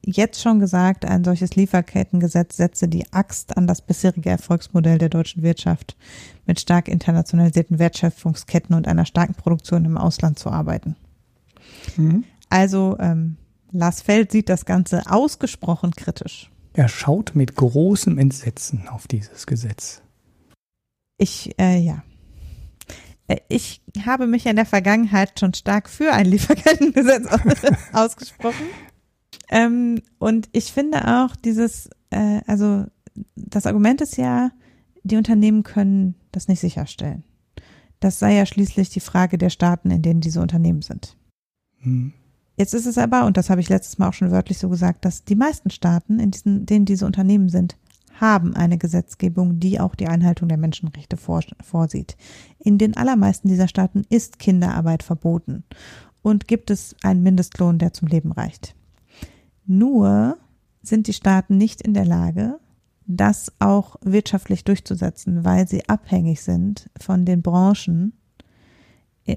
jetzt 0.05 0.42
schon 0.42 0.61
gesagt, 0.61 1.05
ein 1.05 1.24
solches 1.24 1.57
Lieferkettengesetz 1.57 2.57
setze 2.57 2.88
die 2.88 3.12
Axt 3.12 3.57
an 3.57 3.66
das 3.66 3.82
bisherige 3.82 4.30
Erfolgsmodell 4.30 4.98
der 4.98 5.09
deutschen 5.09 5.42
Wirtschaft, 5.42 5.96
mit 6.46 6.61
stark 6.61 6.88
internationalisierten 6.88 7.78
Wertschöpfungsketten 7.78 8.76
und 8.76 8.86
einer 8.86 9.07
starken 9.07 9.34
Produktion 9.34 9.84
im 9.84 9.96
Ausland 9.96 10.38
zu 10.38 10.50
arbeiten. 10.50 10.96
Mhm. 11.96 12.24
Also 12.50 12.96
ähm, 13.00 13.36
Lars 13.72 14.02
Feld 14.02 14.30
sieht 14.30 14.48
das 14.48 14.66
Ganze 14.66 15.02
ausgesprochen 15.11 15.92
kritisch. 15.92 16.50
Er 16.74 16.88
schaut 16.88 17.34
mit 17.34 17.55
großem 17.55 18.18
Entsetzen 18.18 18.88
auf 18.88 19.07
dieses 19.07 19.46
Gesetz. 19.46 20.02
Ich, 21.18 21.59
äh, 21.59 21.78
ja. 21.78 22.02
Äh, 23.28 23.38
ich 23.48 23.80
habe 24.05 24.26
mich 24.26 24.46
in 24.46 24.57
der 24.57 24.66
Vergangenheit 24.66 25.38
schon 25.38 25.55
stark 25.55 25.88
für 25.88 26.12
ein 26.12 26.26
Lieferkettengesetz 26.26 27.26
ausgesprochen. 27.92 28.66
Ähm, 29.51 30.03
und 30.18 30.49
ich 30.53 30.72
finde 30.72 31.22
auch 31.22 31.36
dieses, 31.36 31.90
äh, 32.11 32.40
also 32.47 32.84
das 33.36 33.66
Argument 33.66 34.01
ist 34.01 34.16
ja, 34.16 34.51
die 35.03 35.16
Unternehmen 35.16 35.62
können 35.62 36.14
das 36.32 36.49
nicht 36.49 36.61
sicherstellen. 36.61 37.24
Das 38.01 38.18
sei 38.18 38.34
ja 38.34 38.47
schließlich 38.47 38.90
die 38.90 39.01
Frage 39.01 39.38
der 39.38 39.51
Staaten, 39.51 39.90
in 39.90 40.03
denen 40.03 40.20
diese 40.20 40.40
Unternehmen 40.40 40.82
sind. 40.82 41.16
Hm. 41.78 42.12
Jetzt 42.57 42.74
ist 42.74 42.86
es 42.86 42.99
aber, 42.99 43.26
und 43.26 43.36
das 43.36 43.51
habe 43.51 43.61
ich 43.61 43.68
letztes 43.68 43.99
Mal 43.99 44.09
auch 44.09 44.14
schon 44.14 44.30
wörtlich 44.30 44.59
so 44.59 44.68
gesagt, 44.68 45.05
dass 45.05 45.24
die 45.24 45.34
meisten 45.34 45.70
Staaten, 45.70 46.20
in 46.20 46.30
diesen, 46.30 46.66
denen 46.66 46.84
diese 46.84 47.07
Unternehmen 47.07 47.49
sind, 47.49 47.76
haben 48.20 48.55
eine 48.55 48.78
Gesetzgebung, 48.78 49.59
die 49.59 49.80
auch 49.80 49.97
die 49.97 50.07
Einhaltung 50.07 50.49
der 50.49 50.59
Menschenrechte 50.59 51.16
vorsieht. 51.16 52.16
In 52.61 52.78
den 52.78 52.97
allermeisten 52.97 53.49
dieser 53.49 53.66
Staaten 53.66 54.03
ist 54.09 54.38
Kinderarbeit 54.38 55.03
verboten 55.03 55.64
und 56.22 56.47
gibt 56.47 56.70
es 56.70 56.95
einen 57.03 57.22
Mindestlohn, 57.22 57.78
der 57.78 57.92
zum 57.92 58.07
Leben 58.07 58.30
reicht. 58.30 58.76
Nur 59.66 60.38
sind 60.82 61.06
die 61.06 61.12
Staaten 61.12 61.56
nicht 61.56 61.80
in 61.80 61.94
der 61.94 62.04
Lage, 62.04 62.58
das 63.06 63.52
auch 63.58 63.96
wirtschaftlich 64.02 64.64
durchzusetzen, 64.64 65.44
weil 65.44 65.68
sie 65.68 65.88
abhängig 65.88 66.42
sind 66.42 66.90
von 67.00 67.24
den 67.24 67.42
Branchen, 67.42 68.12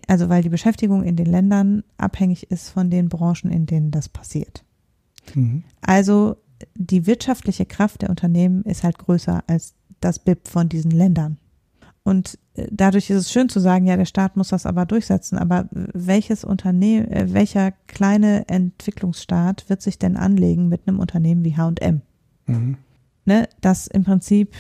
also 0.08 0.30
weil 0.30 0.44
die 0.44 0.50
Beschäftigung 0.50 1.04
in 1.04 1.16
den 1.16 1.26
Ländern 1.26 1.84
abhängig 1.98 2.52
ist 2.52 2.70
von 2.70 2.90
den 2.90 3.10
Branchen, 3.10 3.52
in 3.52 3.66
denen 3.66 3.92
das 3.92 4.10
passiert. 4.10 4.64
Mhm. 5.36 5.64
Also 5.82 6.38
die 6.76 7.06
wirtschaftliche 7.06 7.66
Kraft 7.66 8.02
der 8.02 8.10
Unternehmen 8.10 8.64
ist 8.64 8.84
halt 8.84 8.98
größer 8.98 9.44
als 9.48 9.76
das 10.00 10.20
BIP 10.20 10.48
von 10.48 10.70
diesen 10.70 10.92
Ländern. 10.92 11.38
Und 12.08 12.40
äh, 12.54 12.68
dadurch 12.72 13.10
ist 13.10 13.18
es 13.18 13.32
schön 13.34 13.50
zu 13.50 13.60
sagen, 13.60 13.86
ja, 13.86 13.98
der 13.98 14.06
Staat 14.06 14.38
muss 14.38 14.48
das 14.48 14.66
aber 14.66 14.86
durchsetzen. 14.86 15.38
Aber 15.38 15.68
welches 15.74 16.46
Unternehmen, 16.46 17.12
äh, 17.12 17.34
welcher 17.34 17.74
kleine 17.88 18.48
Entwicklungsstaat 18.48 19.66
wird 19.68 19.82
sich 19.82 20.00
denn 20.00 20.16
anlegen 20.16 20.70
mit 20.70 20.88
einem 20.88 21.00
Unternehmen 21.00 21.44
wie 21.44 21.58
H&M? 21.58 22.02
Mhm. 22.46 22.78
Ne, 23.26 23.50
das 23.60 23.88
im 23.88 24.06
Prinzip 24.06 24.56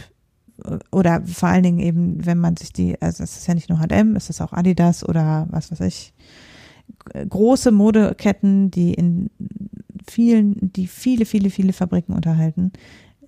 äh, 0.65 0.77
oder 0.91 1.25
vor 1.25 1.47
allen 1.47 1.63
Dingen 1.63 1.79
eben, 1.79 2.25
wenn 2.25 2.37
man 2.37 2.57
sich 2.57 2.73
die, 2.73 3.01
also 3.01 3.23
es 3.23 3.37
ist 3.37 3.47
ja 3.47 3.53
nicht 3.53 3.69
nur 3.69 3.79
H&M, 3.79 4.17
es 4.17 4.29
ist 4.29 4.41
auch 4.41 4.51
Adidas 4.51 5.07
oder 5.07 5.47
was 5.49 5.71
weiß 5.71 5.79
ich, 5.87 6.13
große 7.29 7.71
Modeketten, 7.71 8.71
die 8.71 8.93
in 8.93 9.29
vielen, 10.05 10.73
die 10.73 10.87
viele, 10.87 11.23
viele, 11.25 11.49
viele 11.49 11.71
Fabriken 11.71 12.11
unterhalten. 12.11 12.73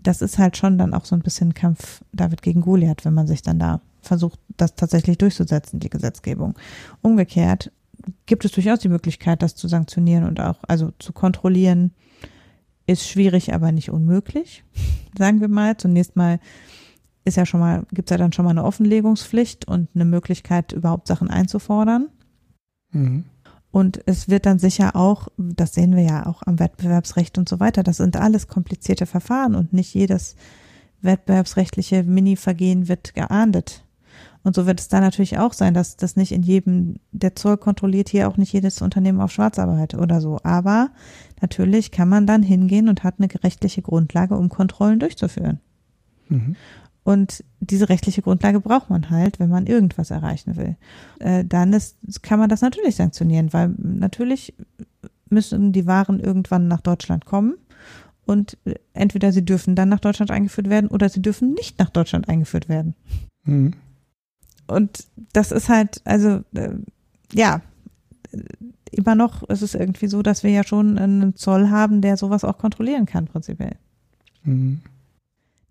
Das 0.03 0.22
ist 0.22 0.38
halt 0.38 0.57
schon 0.57 0.78
dann 0.78 0.93
auch 0.93 1.05
so 1.05 1.15
ein 1.15 1.22
bisschen 1.22 1.53
Kampf 1.53 2.01
David 2.11 2.41
gegen 2.41 2.59
Goliath, 2.59 3.05
wenn 3.05 3.13
man 3.13 3.26
sich 3.26 3.41
dann 3.43 3.59
da 3.59 3.80
versucht, 4.01 4.39
das 4.57 4.75
tatsächlich 4.75 5.17
durchzusetzen, 5.17 5.79
die 5.79 5.89
Gesetzgebung. 5.89 6.55
Umgekehrt 7.01 7.71
gibt 8.25 8.45
es 8.45 8.51
durchaus 8.51 8.79
die 8.79 8.89
Möglichkeit, 8.89 9.41
das 9.41 9.55
zu 9.55 9.67
sanktionieren 9.67 10.25
und 10.25 10.39
auch, 10.39 10.57
also 10.67 10.91
zu 10.99 11.13
kontrollieren, 11.13 11.91
ist 12.87 13.07
schwierig, 13.07 13.53
aber 13.53 13.71
nicht 13.71 13.91
unmöglich, 13.91 14.63
sagen 15.17 15.41
wir 15.41 15.47
mal. 15.47 15.77
Zunächst 15.77 16.15
mal 16.15 16.39
ist 17.25 17.37
ja 17.37 17.45
schon 17.45 17.59
mal, 17.59 17.85
gibt 17.91 18.09
es 18.09 18.11
ja 18.11 18.17
dann 18.17 18.33
schon 18.33 18.45
mal 18.45 18.51
eine 18.51 18.63
Offenlegungspflicht 18.63 19.67
und 19.67 19.89
eine 19.93 20.05
Möglichkeit, 20.05 20.71
überhaupt 20.71 21.07
Sachen 21.07 21.29
einzufordern. 21.29 22.09
Mhm. 22.91 23.25
Und 23.71 24.01
es 24.07 24.29
wird 24.29 24.47
dann 24.47 24.57
sicher 24.57 24.95
auch, 24.95 25.27
das 25.37 25.75
sehen 25.75 25.95
wir 25.95 26.01
ja 26.01 26.25
auch 26.25 26.41
am 26.43 26.57
Wettbewerbsrecht 26.57 27.37
und 27.37 27.47
so 27.47 27.59
weiter, 27.59 27.83
das 27.83 27.97
sind 27.97 28.17
alles 28.17 28.47
komplizierte 28.47 29.05
Verfahren 29.05 29.53
und 29.53 29.73
nicht 29.73 29.93
jedes 29.93 30.35
wettbewerbsrechtliche 31.01 32.03
Mini-Vergehen 32.03 32.87
wird 32.87 33.13
geahndet. 33.13 33.85
Und 34.43 34.55
so 34.55 34.65
wird 34.65 34.79
es 34.79 34.87
da 34.87 35.01
natürlich 35.01 35.37
auch 35.37 35.53
sein, 35.53 35.73
dass 35.73 35.97
das 35.97 36.15
nicht 36.15 36.31
in 36.31 36.43
jedem, 36.43 36.95
der 37.11 37.35
Zoll 37.35 37.57
kontrolliert 37.57 38.09
hier 38.09 38.27
auch 38.29 38.37
nicht 38.37 38.53
jedes 38.53 38.81
Unternehmen 38.81 39.19
auf 39.19 39.31
Schwarzarbeit 39.31 39.95
oder 39.95 40.21
so. 40.21 40.39
Aber 40.43 40.91
natürlich 41.41 41.91
kann 41.91 42.07
man 42.07 42.25
dann 42.25 42.41
hingehen 42.41 42.87
und 42.87 43.03
hat 43.03 43.15
eine 43.17 43.27
rechtliche 43.43 43.81
Grundlage, 43.81 44.37
um 44.37 44.49
Kontrollen 44.49 44.99
durchzuführen. 44.99 45.59
Mhm. 46.29 46.55
Und 47.03 47.43
diese 47.59 47.89
rechtliche 47.89 48.21
Grundlage 48.21 48.59
braucht 48.59 48.89
man 48.89 49.09
halt, 49.09 49.39
wenn 49.39 49.49
man 49.49 49.67
irgendwas 49.67 50.11
erreichen 50.11 50.55
will. 50.55 50.75
Äh, 51.19 51.43
dann 51.43 51.73
ist, 51.73 51.97
kann 52.23 52.39
man 52.39 52.49
das 52.49 52.61
natürlich 52.61 52.95
sanktionieren, 52.95 53.51
weil 53.51 53.73
natürlich 53.77 54.53
müssen 55.29 55.71
die 55.71 55.85
Waren 55.85 56.19
irgendwann 56.19 56.67
nach 56.67 56.81
Deutschland 56.81 57.25
kommen 57.25 57.55
und 58.25 58.57
äh, 58.65 58.75
entweder 58.93 59.31
sie 59.31 59.43
dürfen 59.43 59.75
dann 59.75 59.89
nach 59.89 59.99
Deutschland 59.99 60.31
eingeführt 60.31 60.69
werden 60.69 60.89
oder 60.89 61.09
sie 61.09 61.21
dürfen 61.21 61.53
nicht 61.53 61.79
nach 61.79 61.89
Deutschland 61.89 62.29
eingeführt 62.29 62.69
werden. 62.69 62.95
Mhm. 63.43 63.73
Und 64.70 65.05
das 65.34 65.51
ist 65.51 65.70
halt, 65.70 66.01
also 66.05 66.41
äh, 66.53 66.76
ja, 67.34 67.61
immer 68.91 69.15
noch 69.15 69.43
ist 69.43 69.61
es 69.61 69.76
irgendwie 69.76 70.07
so, 70.07 70.22
dass 70.22 70.43
wir 70.43 70.51
ja 70.51 70.63
schon 70.63 70.97
einen 70.97 71.36
Zoll 71.36 71.70
haben, 71.70 72.01
der 72.01 72.17
sowas 72.17 72.43
auch 72.43 72.57
kontrollieren 72.57 73.05
kann, 73.05 73.26
prinzipiell. 73.26 73.76
Mhm. 74.43 74.82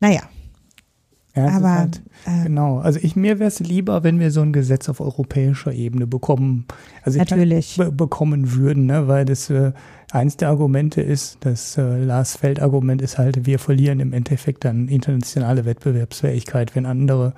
Naja. 0.00 0.22
Ja, 1.36 1.48
Aber 1.50 1.70
halt, 1.70 2.02
äh, 2.26 2.44
genau. 2.44 2.78
Also 2.78 2.98
ich 3.00 3.14
mir 3.14 3.38
wäre 3.38 3.48
es 3.48 3.60
lieber, 3.60 4.02
wenn 4.02 4.18
wir 4.18 4.32
so 4.32 4.40
ein 4.40 4.52
Gesetz 4.52 4.88
auf 4.88 5.00
europäischer 5.00 5.72
Ebene 5.72 6.06
bekommen. 6.06 6.66
Also 7.04 7.20
ich 7.20 7.30
Natürlich. 7.30 7.76
be 7.76 7.92
bekommen 7.92 8.54
würden, 8.54 8.86
ne, 8.86 9.06
weil 9.06 9.24
das 9.24 9.48
äh, 9.48 9.72
eins 10.10 10.36
der 10.36 10.48
Argumente 10.48 11.00
ist, 11.00 11.38
das 11.40 11.76
äh, 11.76 12.02
Lars 12.02 12.36
Feld 12.36 12.60
Argument 12.60 13.02
ist 13.02 13.18
halt, 13.18 13.46
wir 13.46 13.60
verlieren 13.60 14.00
im 14.00 14.12
Endeffekt 14.12 14.64
dann 14.64 14.88
internationale 14.88 15.64
Wettbewerbsfähigkeit, 15.64 16.74
wenn 16.74 16.86
andere 16.86 17.34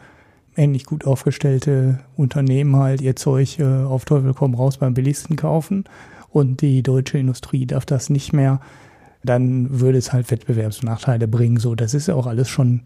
ähnlich 0.56 0.84
gut 0.84 1.06
aufgestellte 1.06 2.00
Unternehmen 2.16 2.76
halt 2.76 3.00
ihr 3.00 3.16
Zeug 3.16 3.58
äh, 3.58 3.64
auf 3.64 4.04
Teufel 4.04 4.34
komm 4.34 4.54
raus 4.54 4.78
beim 4.78 4.94
billigsten 4.94 5.36
kaufen. 5.36 5.84
Und 6.28 6.60
die 6.60 6.82
deutsche 6.82 7.18
Industrie 7.18 7.66
darf 7.66 7.84
das 7.84 8.08
nicht 8.08 8.32
mehr, 8.32 8.60
dann 9.24 9.80
würde 9.80 9.98
es 9.98 10.12
halt 10.12 10.30
Wettbewerbsnachteile 10.30 11.28
bringen. 11.28 11.58
So, 11.58 11.74
das 11.74 11.94
ist 11.94 12.08
ja 12.08 12.14
auch 12.14 12.26
alles 12.26 12.48
schon 12.48 12.82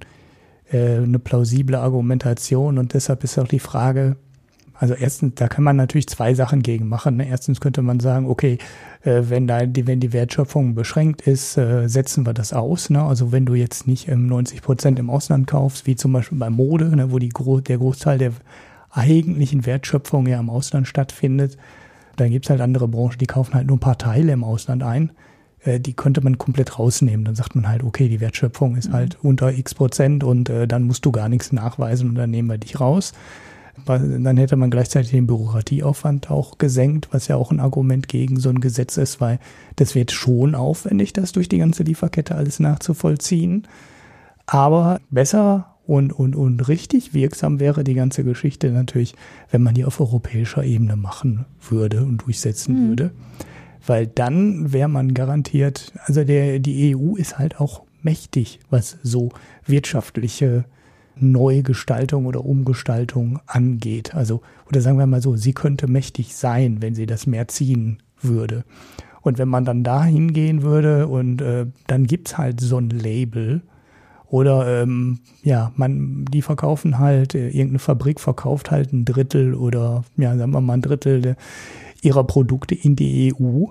äh, 0.70 0.96
eine 0.96 1.18
plausible 1.18 1.78
Argumentation. 1.78 2.78
Und 2.78 2.94
deshalb 2.94 3.22
ist 3.24 3.38
auch 3.38 3.48
die 3.48 3.58
Frage, 3.58 4.16
also 4.76 4.94
erstens, 4.94 5.34
da 5.36 5.46
kann 5.46 5.62
man 5.62 5.76
natürlich 5.76 6.08
zwei 6.08 6.34
Sachen 6.34 6.62
gegen 6.62 6.88
machen. 6.88 7.16
Ne? 7.16 7.28
Erstens 7.28 7.60
könnte 7.60 7.80
man 7.80 8.00
sagen, 8.00 8.26
okay, 8.26 8.58
äh, 9.02 9.22
wenn 9.28 9.46
da 9.46 9.66
die, 9.66 9.86
wenn 9.86 10.00
die 10.00 10.12
Wertschöpfung 10.12 10.74
beschränkt 10.74 11.22
ist, 11.22 11.56
äh, 11.56 11.88
setzen 11.88 12.26
wir 12.26 12.34
das 12.34 12.52
aus. 12.52 12.90
Ne? 12.90 13.02
Also 13.02 13.30
wenn 13.30 13.46
du 13.46 13.54
jetzt 13.54 13.86
nicht 13.86 14.08
ähm, 14.08 14.26
90 14.26 14.62
Prozent 14.62 14.98
im 14.98 15.10
Ausland 15.10 15.46
kaufst, 15.46 15.86
wie 15.86 15.94
zum 15.94 16.12
Beispiel 16.12 16.38
bei 16.38 16.50
Mode, 16.50 16.94
ne, 16.96 17.12
wo 17.12 17.18
die 17.18 17.28
der 17.28 17.78
Großteil 17.78 18.18
der 18.18 18.32
eigentlichen 18.90 19.64
Wertschöpfung 19.64 20.26
ja 20.26 20.40
im 20.40 20.50
Ausland 20.50 20.88
stattfindet, 20.88 21.56
dann 22.16 22.30
gibt's 22.30 22.50
halt 22.50 22.60
andere 22.60 22.88
Branchen, 22.88 23.18
die 23.18 23.26
kaufen 23.26 23.54
halt 23.54 23.68
nur 23.68 23.76
ein 23.76 23.80
paar 23.80 23.98
Teile 23.98 24.32
im 24.32 24.42
Ausland 24.42 24.82
ein. 24.82 25.12
Äh, 25.60 25.78
die 25.78 25.94
könnte 25.94 26.20
man 26.20 26.36
komplett 26.36 26.80
rausnehmen. 26.80 27.24
Dann 27.24 27.36
sagt 27.36 27.54
man 27.54 27.68
halt, 27.68 27.84
okay, 27.84 28.08
die 28.08 28.20
Wertschöpfung 28.20 28.74
ist 28.74 28.92
halt 28.92 29.18
unter 29.22 29.52
x 29.52 29.72
Prozent 29.72 30.24
und 30.24 30.48
dann 30.48 30.82
musst 30.82 31.06
du 31.06 31.12
gar 31.12 31.28
nichts 31.28 31.52
nachweisen 31.52 32.08
und 32.08 32.16
dann 32.16 32.30
nehmen 32.30 32.48
wir 32.48 32.58
dich 32.58 32.80
raus. 32.80 33.12
Dann 33.86 34.36
hätte 34.36 34.56
man 34.56 34.70
gleichzeitig 34.70 35.10
den 35.10 35.26
Bürokratieaufwand 35.26 36.30
auch 36.30 36.58
gesenkt, 36.58 37.08
was 37.12 37.28
ja 37.28 37.36
auch 37.36 37.50
ein 37.50 37.60
Argument 37.60 38.08
gegen 38.08 38.38
so 38.38 38.48
ein 38.48 38.60
Gesetz 38.60 38.96
ist, 38.96 39.20
weil 39.20 39.38
das 39.76 39.94
wird 39.94 40.12
schon 40.12 40.54
aufwendig, 40.54 41.12
das 41.12 41.32
durch 41.32 41.48
die 41.48 41.58
ganze 41.58 41.82
Lieferkette 41.82 42.34
alles 42.34 42.60
nachzuvollziehen. 42.60 43.66
Aber 44.46 45.00
besser 45.10 45.74
und, 45.86 46.12
und, 46.12 46.34
und 46.34 46.66
richtig 46.68 47.12
wirksam 47.14 47.60
wäre 47.60 47.84
die 47.84 47.94
ganze 47.94 48.24
Geschichte 48.24 48.70
natürlich, 48.70 49.14
wenn 49.50 49.62
man 49.62 49.74
die 49.74 49.84
auf 49.84 50.00
europäischer 50.00 50.64
Ebene 50.64 50.96
machen 50.96 51.44
würde 51.68 52.02
und 52.04 52.18
durchsetzen 52.18 52.74
Mhm. 52.74 52.88
würde. 52.88 53.10
Weil 53.86 54.06
dann 54.06 54.72
wäre 54.72 54.88
man 54.88 55.12
garantiert, 55.12 55.92
also 56.06 56.24
der, 56.24 56.58
die 56.58 56.96
EU 56.96 57.16
ist 57.16 57.38
halt 57.38 57.60
auch 57.60 57.82
mächtig, 58.02 58.60
was 58.70 58.96
so 59.02 59.30
wirtschaftliche 59.66 60.64
Neugestaltung 61.16 62.26
oder 62.26 62.44
Umgestaltung 62.44 63.40
angeht. 63.46 64.14
Also, 64.14 64.42
oder 64.68 64.80
sagen 64.80 64.98
wir 64.98 65.06
mal 65.06 65.22
so, 65.22 65.36
sie 65.36 65.52
könnte 65.52 65.86
mächtig 65.86 66.34
sein, 66.34 66.78
wenn 66.80 66.94
sie 66.94 67.06
das 67.06 67.26
mehr 67.26 67.48
ziehen 67.48 67.98
würde. 68.20 68.64
Und 69.22 69.38
wenn 69.38 69.48
man 69.48 69.64
dann 69.64 69.84
da 69.84 70.04
hingehen 70.04 70.62
würde 70.62 71.08
und 71.08 71.40
äh, 71.40 71.66
dann 71.86 72.06
gibt's 72.06 72.36
halt 72.36 72.60
so 72.60 72.78
ein 72.78 72.90
Label 72.90 73.62
oder 74.26 74.82
ähm, 74.82 75.20
ja, 75.42 75.72
man, 75.76 76.24
die 76.26 76.42
verkaufen 76.42 76.98
halt, 76.98 77.34
äh, 77.34 77.48
irgendeine 77.48 77.78
Fabrik 77.78 78.20
verkauft 78.20 78.70
halt 78.70 78.92
ein 78.92 79.04
Drittel 79.04 79.54
oder 79.54 80.04
ja, 80.16 80.36
sagen 80.36 80.52
wir 80.52 80.60
mal 80.60 80.74
ein 80.74 80.82
Drittel 80.82 81.36
ihrer 82.02 82.24
Produkte 82.24 82.74
in 82.74 82.96
die 82.96 83.32
EU, 83.32 83.66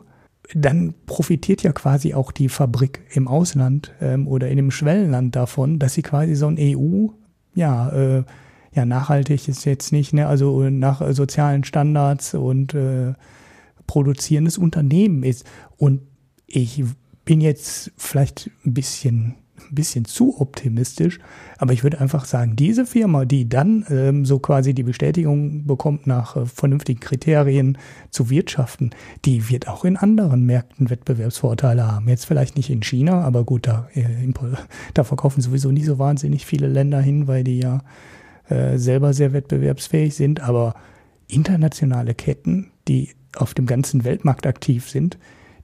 dann 0.53 0.93
profitiert 1.05 1.63
ja 1.63 1.71
quasi 1.71 2.13
auch 2.13 2.31
die 2.31 2.49
Fabrik 2.49 3.01
im 3.11 3.27
Ausland 3.27 3.91
ähm, 4.01 4.27
oder 4.27 4.49
in 4.49 4.57
dem 4.57 4.71
Schwellenland 4.71 5.35
davon, 5.35 5.79
dass 5.79 5.93
sie 5.93 6.01
quasi 6.01 6.35
so 6.35 6.47
ein 6.47 6.57
EU, 6.59 7.07
ja, 7.53 7.89
äh, 7.89 8.23
ja, 8.73 8.85
nachhaltig 8.85 9.47
ist 9.47 9.65
jetzt 9.65 9.91
nicht, 9.91 10.13
ne, 10.13 10.27
also 10.27 10.69
nach 10.69 11.01
äh, 11.01 11.13
sozialen 11.13 11.63
Standards 11.63 12.33
und 12.33 12.73
äh, 12.73 13.13
produzierendes 13.85 14.57
Unternehmen 14.57 15.23
ist. 15.23 15.45
Und 15.77 16.01
ich 16.47 16.83
bin 17.25 17.41
jetzt 17.41 17.91
vielleicht 17.97 18.49
ein 18.65 18.73
bisschen, 18.73 19.35
ein 19.73 19.75
bisschen 19.75 20.05
zu 20.05 20.39
optimistisch, 20.39 21.19
aber 21.57 21.73
ich 21.73 21.83
würde 21.83 21.99
einfach 21.99 22.25
sagen, 22.25 22.55
diese 22.55 22.85
Firma, 22.85 23.25
die 23.25 23.49
dann 23.49 23.85
ähm, 23.89 24.25
so 24.25 24.39
quasi 24.39 24.73
die 24.73 24.83
Bestätigung 24.83 25.65
bekommt, 25.65 26.07
nach 26.07 26.37
äh, 26.37 26.45
vernünftigen 26.45 26.99
Kriterien 26.99 27.77
zu 28.11 28.29
wirtschaften, 28.29 28.91
die 29.25 29.49
wird 29.49 29.67
auch 29.67 29.83
in 29.83 29.97
anderen 29.97 30.45
Märkten 30.45 30.89
Wettbewerbsvorteile 30.89 31.91
haben. 31.91 32.07
Jetzt 32.07 32.25
vielleicht 32.25 32.55
nicht 32.55 32.69
in 32.69 32.83
China, 32.83 33.21
aber 33.21 33.43
gut, 33.43 33.67
da, 33.67 33.89
äh, 33.93 34.05
da 34.93 35.03
verkaufen 35.03 35.41
sowieso 35.41 35.71
nicht 35.71 35.85
so 35.85 35.99
wahnsinnig 35.99 36.45
viele 36.45 36.67
Länder 36.67 37.01
hin, 37.01 37.27
weil 37.27 37.43
die 37.43 37.59
ja 37.59 37.81
äh, 38.49 38.77
selber 38.77 39.13
sehr 39.13 39.33
wettbewerbsfähig 39.33 40.15
sind, 40.15 40.39
aber 40.41 40.75
internationale 41.27 42.13
Ketten, 42.13 42.71
die 42.87 43.09
auf 43.35 43.53
dem 43.53 43.65
ganzen 43.65 44.03
Weltmarkt 44.03 44.45
aktiv 44.45 44.89
sind, 44.89 45.17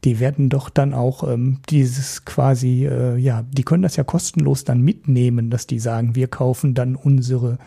die 0.03 0.19
werden 0.19 0.49
doch 0.49 0.69
dann 0.69 0.93
auch 0.93 1.27
ähm, 1.27 1.59
dieses 1.69 2.23
quasi, 2.25 2.85
äh, 2.85 3.17
ja, 3.17 3.43
die 3.51 3.63
können 3.63 3.83
das 3.83 3.97
ja 3.97 4.03
kostenlos 4.03 4.63
dann 4.63 4.81
mitnehmen, 4.81 5.49
dass 5.49 5.67
die 5.67 5.79
sagen, 5.79 6.15
wir 6.15 6.27
kaufen 6.27 6.73
dann 6.73 6.95
unsere 6.95 7.57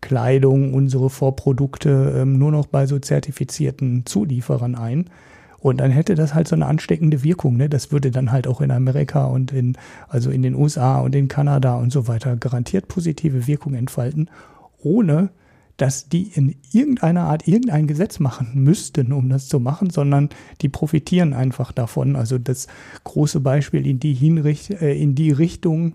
Kleidung, 0.00 0.74
unsere 0.74 1.10
Vorprodukte 1.10 2.14
ähm, 2.16 2.38
nur 2.38 2.52
noch 2.52 2.66
bei 2.66 2.86
so 2.86 2.98
zertifizierten 2.98 4.06
Zulieferern 4.06 4.74
ein. 4.74 5.10
Und 5.58 5.78
dann 5.80 5.90
hätte 5.90 6.14
das 6.14 6.34
halt 6.34 6.46
so 6.46 6.54
eine 6.54 6.66
ansteckende 6.66 7.22
Wirkung. 7.22 7.56
Ne? 7.56 7.70
Das 7.70 7.90
würde 7.90 8.10
dann 8.10 8.32
halt 8.32 8.46
auch 8.46 8.60
in 8.60 8.70
Amerika 8.70 9.24
und 9.24 9.50
in, 9.50 9.78
also 10.08 10.30
in 10.30 10.42
den 10.42 10.54
USA 10.54 11.00
und 11.00 11.14
in 11.14 11.28
Kanada 11.28 11.76
und 11.76 11.90
so 11.90 12.06
weiter 12.06 12.36
garantiert 12.36 12.86
positive 12.86 13.46
Wirkung 13.46 13.72
entfalten, 13.72 14.28
ohne 14.78 15.30
dass 15.76 16.08
die 16.08 16.28
in 16.34 16.54
irgendeiner 16.72 17.22
Art 17.22 17.48
irgendein 17.48 17.86
Gesetz 17.86 18.20
machen 18.20 18.52
müssten, 18.54 19.12
um 19.12 19.28
das 19.28 19.48
zu 19.48 19.58
machen, 19.58 19.90
sondern 19.90 20.28
die 20.60 20.68
profitieren 20.68 21.32
einfach 21.32 21.72
davon. 21.72 22.16
Also 22.16 22.38
das 22.38 22.68
große 23.02 23.40
Beispiel 23.40 23.86
in 23.86 23.98
die, 23.98 24.14
Hinricht, 24.14 24.70
äh, 24.70 24.94
in 24.94 25.14
die 25.14 25.32
Richtung 25.32 25.94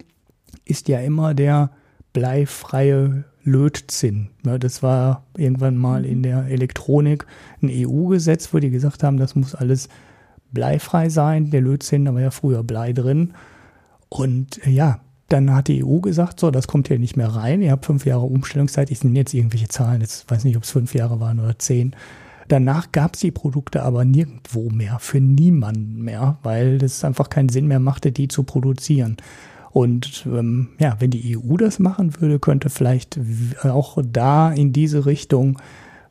ist 0.66 0.90
ja 0.90 1.00
immer 1.00 1.34
der 1.34 1.72
bleifreie 2.12 3.24
Lötzinn. 3.44 4.30
Ja, 4.46 4.58
das 4.58 4.84
war 4.84 5.24
irgendwann 5.38 5.78
mal 5.78 6.06
in 6.06 6.24
der 6.24 6.46
Elektronik 6.48 7.26
ein 7.62 7.70
EU-Gesetz, 7.72 8.54
wo 8.54 8.60
die 8.60 8.70
gesagt 8.70 9.04
haben, 9.04 9.18
das 9.18 9.36
muss 9.36 9.56
alles 9.56 9.88
bleifrei 10.52 11.10
sein. 11.10 11.52
Der 11.52 11.62
Lötzinn, 11.62 12.06
da 12.06 12.14
war 12.14 12.22
ja 12.22 12.32
früher 12.32 12.64
Blei 12.64 12.92
drin. 12.92 13.34
Und 14.10 14.66
äh, 14.66 14.72
ja, 14.72 15.00
dann 15.30 15.54
hat 15.54 15.68
die 15.68 15.84
EU 15.84 16.00
gesagt, 16.00 16.40
so, 16.40 16.52
das 16.52 16.68
kommt 16.68 16.88
hier 16.88 17.00
nicht 17.00 17.16
mehr 17.16 17.30
rein. 17.30 17.62
Ihr 17.62 17.72
habt 17.72 17.86
fünf 17.86 18.06
Jahre 18.06 18.26
Umstellungszeit. 18.26 18.92
Ich 18.92 19.04
nenne 19.04 19.20
jetzt 19.20 19.34
irgendwelche 19.34 19.68
Zahlen. 19.68 20.02
Jetzt 20.02 20.30
weiß 20.30 20.44
nicht, 20.44 20.58
ob 20.58 20.64
es 20.64 20.72
fünf 20.72 20.94
Jahre 20.94 21.20
waren 21.20 21.40
oder 21.40 21.58
zehn. 21.58 21.96
Danach 22.48 22.92
gab 22.92 23.14
es 23.14 23.22
die 23.22 23.32
Produkte 23.32 23.84
aber 23.84 24.06
nirgendwo 24.06 24.70
mehr, 24.70 24.98
für 25.00 25.20
niemanden 25.20 26.02
mehr, 26.02 26.40
weil 26.42 26.84
es 26.84 27.04
einfach 27.04 27.30
keinen 27.30 27.50
Sinn 27.50 27.68
mehr 27.68 27.80
machte, 27.80 28.12
die 28.12 28.28
zu 28.28 28.44
produzieren. 28.44 29.18
Und 29.72 30.26
ähm, 30.26 30.70
ja, 30.80 30.96
wenn 31.00 31.12
die 31.12 31.38
EU 31.38 31.58
das 31.58 31.78
machen 31.78 32.20
würde, 32.20 32.40
könnte 32.40 32.72
vielleicht 32.72 33.20
auch 33.64 34.00
da 34.04 34.52
in 34.52 34.74
diese 34.74 35.06
Richtung 35.06 35.60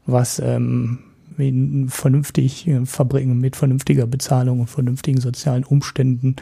was 0.08 0.38
ähm, 0.38 1.00
in 1.36 1.88
vernünftig 1.88 2.66
äh, 2.66 2.84
Fabriken 2.86 3.38
mit 3.38 3.54
vernünftiger 3.54 4.06
Bezahlung 4.06 4.60
und 4.60 4.70
vernünftigen 4.70 5.20
sozialen 5.20 5.64
Umständen 5.64 6.36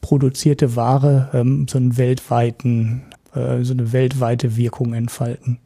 produzierte 0.00 0.76
Ware 0.76 1.30
ähm, 1.32 1.66
so 1.68 1.78
einen 1.78 1.96
weltweiten, 1.96 3.02
äh, 3.34 3.62
so 3.62 3.72
eine 3.72 3.92
weltweite 3.92 4.56
Wirkung 4.56 4.94
entfalten. 4.94 5.58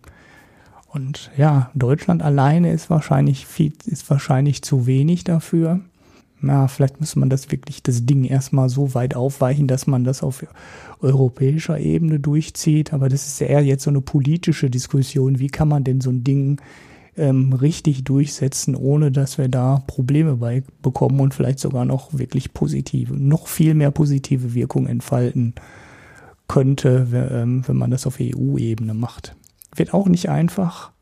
Und 0.88 1.30
ja, 1.38 1.70
Deutschland 1.74 2.22
alleine 2.22 2.72
ist 2.72 2.90
wahrscheinlich 2.90 3.46
viel, 3.46 3.72
ist 3.86 4.08
wahrscheinlich 4.10 4.62
zu 4.62 4.86
wenig 4.86 5.24
dafür. 5.24 5.80
Na, 6.44 6.66
vielleicht 6.66 7.00
muss 7.00 7.14
man 7.14 7.30
das 7.30 7.50
wirklich, 7.52 7.82
das 7.82 8.04
Ding 8.04 8.24
erstmal 8.24 8.68
so 8.68 8.94
weit 8.94 9.14
aufweichen, 9.14 9.68
dass 9.68 9.86
man 9.86 10.02
das 10.02 10.24
auf 10.24 10.44
europäischer 11.00 11.78
Ebene 11.78 12.18
durchzieht. 12.18 12.92
Aber 12.92 13.08
das 13.08 13.26
ist 13.26 13.40
eher 13.40 13.62
jetzt 13.62 13.84
so 13.84 13.90
eine 13.90 14.00
politische 14.00 14.68
Diskussion. 14.68 15.38
Wie 15.38 15.46
kann 15.46 15.68
man 15.68 15.84
denn 15.84 16.00
so 16.00 16.10
ein 16.10 16.24
Ding 16.24 16.60
ähm, 17.16 17.52
richtig 17.52 18.04
durchsetzen, 18.04 18.74
ohne 18.74 19.12
dass 19.12 19.38
wir 19.38 19.48
da 19.48 19.82
Probleme 19.86 20.36
bei 20.36 20.62
bekommen 20.80 21.20
und 21.20 21.34
vielleicht 21.34 21.58
sogar 21.58 21.84
noch 21.84 22.16
wirklich 22.16 22.54
positive, 22.54 23.14
noch 23.14 23.46
viel 23.46 23.74
mehr 23.74 23.90
positive 23.90 24.54
Wirkung 24.54 24.86
entfalten 24.86 25.54
könnte, 26.48 27.12
wenn, 27.12 27.66
wenn 27.66 27.76
man 27.76 27.90
das 27.90 28.06
auf 28.06 28.18
EU-Ebene 28.20 28.94
macht. 28.94 29.34
Wird 29.74 29.94
auch 29.94 30.06
nicht 30.06 30.28
einfach. 30.28 30.92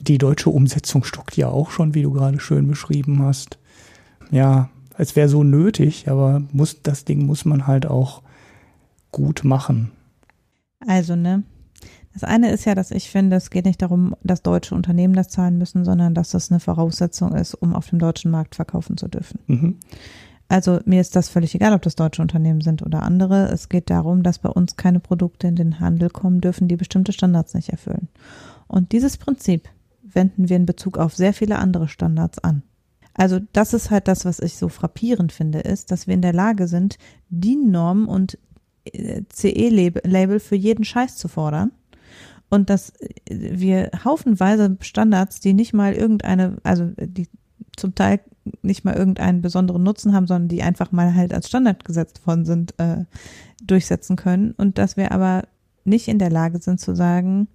Die 0.00 0.18
deutsche 0.18 0.50
Umsetzung 0.50 1.04
stockt 1.04 1.36
ja 1.36 1.48
auch 1.48 1.70
schon, 1.70 1.94
wie 1.94 2.02
du 2.02 2.10
gerade 2.12 2.40
schön 2.40 2.66
beschrieben 2.66 3.22
hast. 3.22 3.58
Ja, 4.30 4.70
es 4.96 5.16
wäre 5.16 5.28
so 5.28 5.44
nötig, 5.44 6.08
aber 6.08 6.42
muss, 6.52 6.82
das 6.82 7.04
Ding 7.04 7.26
muss 7.26 7.44
man 7.44 7.66
halt 7.66 7.86
auch 7.86 8.22
gut 9.12 9.44
machen. 9.44 9.92
Also, 10.86 11.16
ne? 11.16 11.42
Das 12.12 12.24
eine 12.24 12.50
ist 12.50 12.64
ja, 12.64 12.74
dass 12.74 12.90
ich 12.90 13.08
finde, 13.08 13.36
es 13.36 13.50
geht 13.50 13.66
nicht 13.66 13.82
darum, 13.82 14.16
dass 14.22 14.42
deutsche 14.42 14.74
Unternehmen 14.74 15.14
das 15.14 15.28
zahlen 15.28 15.58
müssen, 15.58 15.84
sondern 15.84 16.14
dass 16.14 16.30
das 16.30 16.50
eine 16.50 16.58
Voraussetzung 16.58 17.34
ist, 17.34 17.54
um 17.54 17.74
auf 17.74 17.88
dem 17.88 18.00
deutschen 18.00 18.30
Markt 18.30 18.56
verkaufen 18.56 18.96
zu 18.96 19.06
dürfen. 19.08 19.38
Mhm. 19.46 19.76
Also 20.48 20.80
mir 20.84 21.00
ist 21.00 21.14
das 21.14 21.28
völlig 21.28 21.54
egal, 21.54 21.72
ob 21.72 21.82
das 21.82 21.94
deutsche 21.94 22.22
Unternehmen 22.22 22.60
sind 22.60 22.82
oder 22.82 23.02
andere. 23.02 23.48
Es 23.52 23.68
geht 23.68 23.88
darum, 23.88 24.24
dass 24.24 24.40
bei 24.40 24.48
uns 24.48 24.74
keine 24.74 24.98
Produkte 24.98 25.46
in 25.46 25.54
den 25.54 25.78
Handel 25.78 26.10
kommen 26.10 26.40
dürfen, 26.40 26.66
die 26.66 26.76
bestimmte 26.76 27.12
Standards 27.12 27.54
nicht 27.54 27.68
erfüllen. 27.68 28.08
Und 28.66 28.90
dieses 28.90 29.16
Prinzip 29.16 29.68
wenden 30.02 30.48
wir 30.48 30.56
in 30.56 30.66
Bezug 30.66 30.98
auf 30.98 31.14
sehr 31.14 31.32
viele 31.32 31.58
andere 31.60 31.86
Standards 31.86 32.40
an. 32.40 32.64
Also 33.14 33.38
das 33.52 33.74
ist 33.74 33.90
halt 33.90 34.08
das, 34.08 34.24
was 34.24 34.40
ich 34.40 34.56
so 34.56 34.68
frappierend 34.68 35.30
finde, 35.30 35.60
ist, 35.60 35.92
dass 35.92 36.08
wir 36.08 36.14
in 36.14 36.22
der 36.22 36.32
Lage 36.32 36.66
sind, 36.66 36.98
DIN-Normen 37.28 38.06
und 38.06 38.36
äh, 38.84 39.22
CE-Label 39.32 40.40
für 40.40 40.56
jeden 40.56 40.84
Scheiß 40.84 41.16
zu 41.16 41.28
fordern 41.28 41.70
und 42.50 42.68
dass 42.68 42.92
wir 43.28 43.90
haufenweise 44.04 44.76
Standards, 44.80 45.40
die 45.40 45.52
nicht 45.52 45.72
mal 45.72 45.94
irgendeine, 45.94 46.58
also 46.62 46.90
die 46.98 47.28
zum 47.76 47.94
Teil 47.94 48.20
nicht 48.62 48.84
mal 48.84 48.94
irgendeinen 48.94 49.42
besonderen 49.42 49.82
Nutzen 49.82 50.12
haben, 50.12 50.26
sondern 50.26 50.48
die 50.48 50.62
einfach 50.62 50.92
mal 50.92 51.14
halt 51.14 51.32
als 51.32 51.48
Standard 51.48 51.84
gesetzt 51.84 52.26
worden 52.26 52.44
sind, 52.44 52.74
äh, 52.78 53.04
durchsetzen 53.62 54.16
können. 54.16 54.52
Und 54.52 54.78
dass 54.78 54.96
wir 54.96 55.12
aber 55.12 55.44
nicht 55.84 56.08
in 56.08 56.18
der 56.18 56.30
Lage 56.30 56.60
sind 56.60 56.80
zu 56.80 56.94
sagen, 56.94 57.48